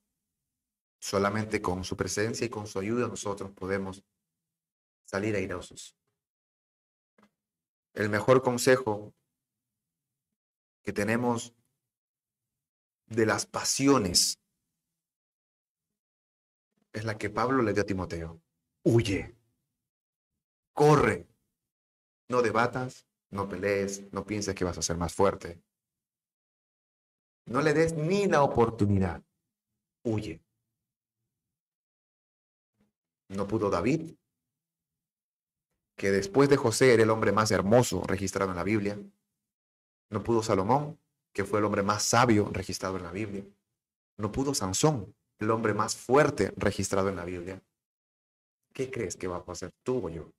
Solamente 1.00 1.62
con 1.62 1.86
su 1.86 1.96
presencia 1.96 2.46
y 2.46 2.50
con 2.50 2.68
su 2.68 2.78
ayuda 2.78 3.08
nosotros 3.08 3.52
podemos 3.52 4.04
salir 5.06 5.34
airosos. 5.34 5.96
El 7.94 8.10
mejor 8.10 8.42
consejo 8.42 9.14
que 10.84 10.92
tenemos 10.92 11.56
de 13.06 13.26
las 13.26 13.46
pasiones 13.46 14.42
es 16.92 17.06
la 17.06 17.18
que 17.18 17.30
Pablo 17.30 17.64
le 17.64 17.72
dio 17.72 17.84
a 17.84 17.86
Timoteo. 17.86 18.42
Huye, 18.84 19.38
corre, 20.74 21.30
no 22.30 22.42
debatas, 22.42 23.06
no 23.32 23.48
pelees, 23.48 24.12
no 24.12 24.26
pienses 24.26 24.56
que 24.56 24.66
vas 24.66 24.78
a 24.78 24.82
ser 24.82 24.98
más 24.98 25.14
fuerte. 25.14 25.62
No 27.46 27.62
le 27.62 27.74
des 27.74 27.94
ni 27.94 28.28
la 28.28 28.44
oportunidad. 28.44 29.24
Huye. 30.04 30.42
No 33.30 33.48
pudo 33.48 33.70
David, 33.70 34.16
que 35.96 36.12
después 36.12 36.50
de 36.50 36.58
José 36.58 36.94
era 36.94 37.04
el 37.04 37.10
hombre 37.10 37.32
más 37.32 37.52
hermoso 37.52 38.04
registrado 38.06 38.52
en 38.52 38.58
la 38.58 38.64
Biblia. 38.64 39.00
No 40.10 40.24
pudo 40.24 40.44
Salomón, 40.44 41.00
que 41.34 41.46
fue 41.46 41.60
el 41.60 41.66
hombre 41.66 41.84
más 41.84 42.04
sabio 42.04 42.50
registrado 42.52 42.98
en 42.98 43.04
la 43.04 43.12
Biblia. 43.12 43.46
No 44.18 44.32
pudo 44.32 44.54
Sansón, 44.54 45.16
el 45.40 45.52
hombre 45.52 45.74
más 45.74 45.96
fuerte 45.96 46.54
registrado 46.58 47.10
en 47.10 47.16
la 47.16 47.26
Biblia. 47.26 47.62
¿Qué 48.74 48.92
crees 48.92 49.16
que 49.16 49.28
va 49.28 49.38
a 49.38 49.46
pasar 49.46 49.72
tú 49.84 50.06
o 50.06 50.10
yo? 50.10 50.32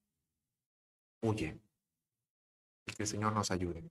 Huye. 1.22 1.58
Y 2.86 2.92
que 2.92 3.02
el 3.02 3.08
Señor 3.08 3.32
nos 3.32 3.50
ayude. 3.50 3.90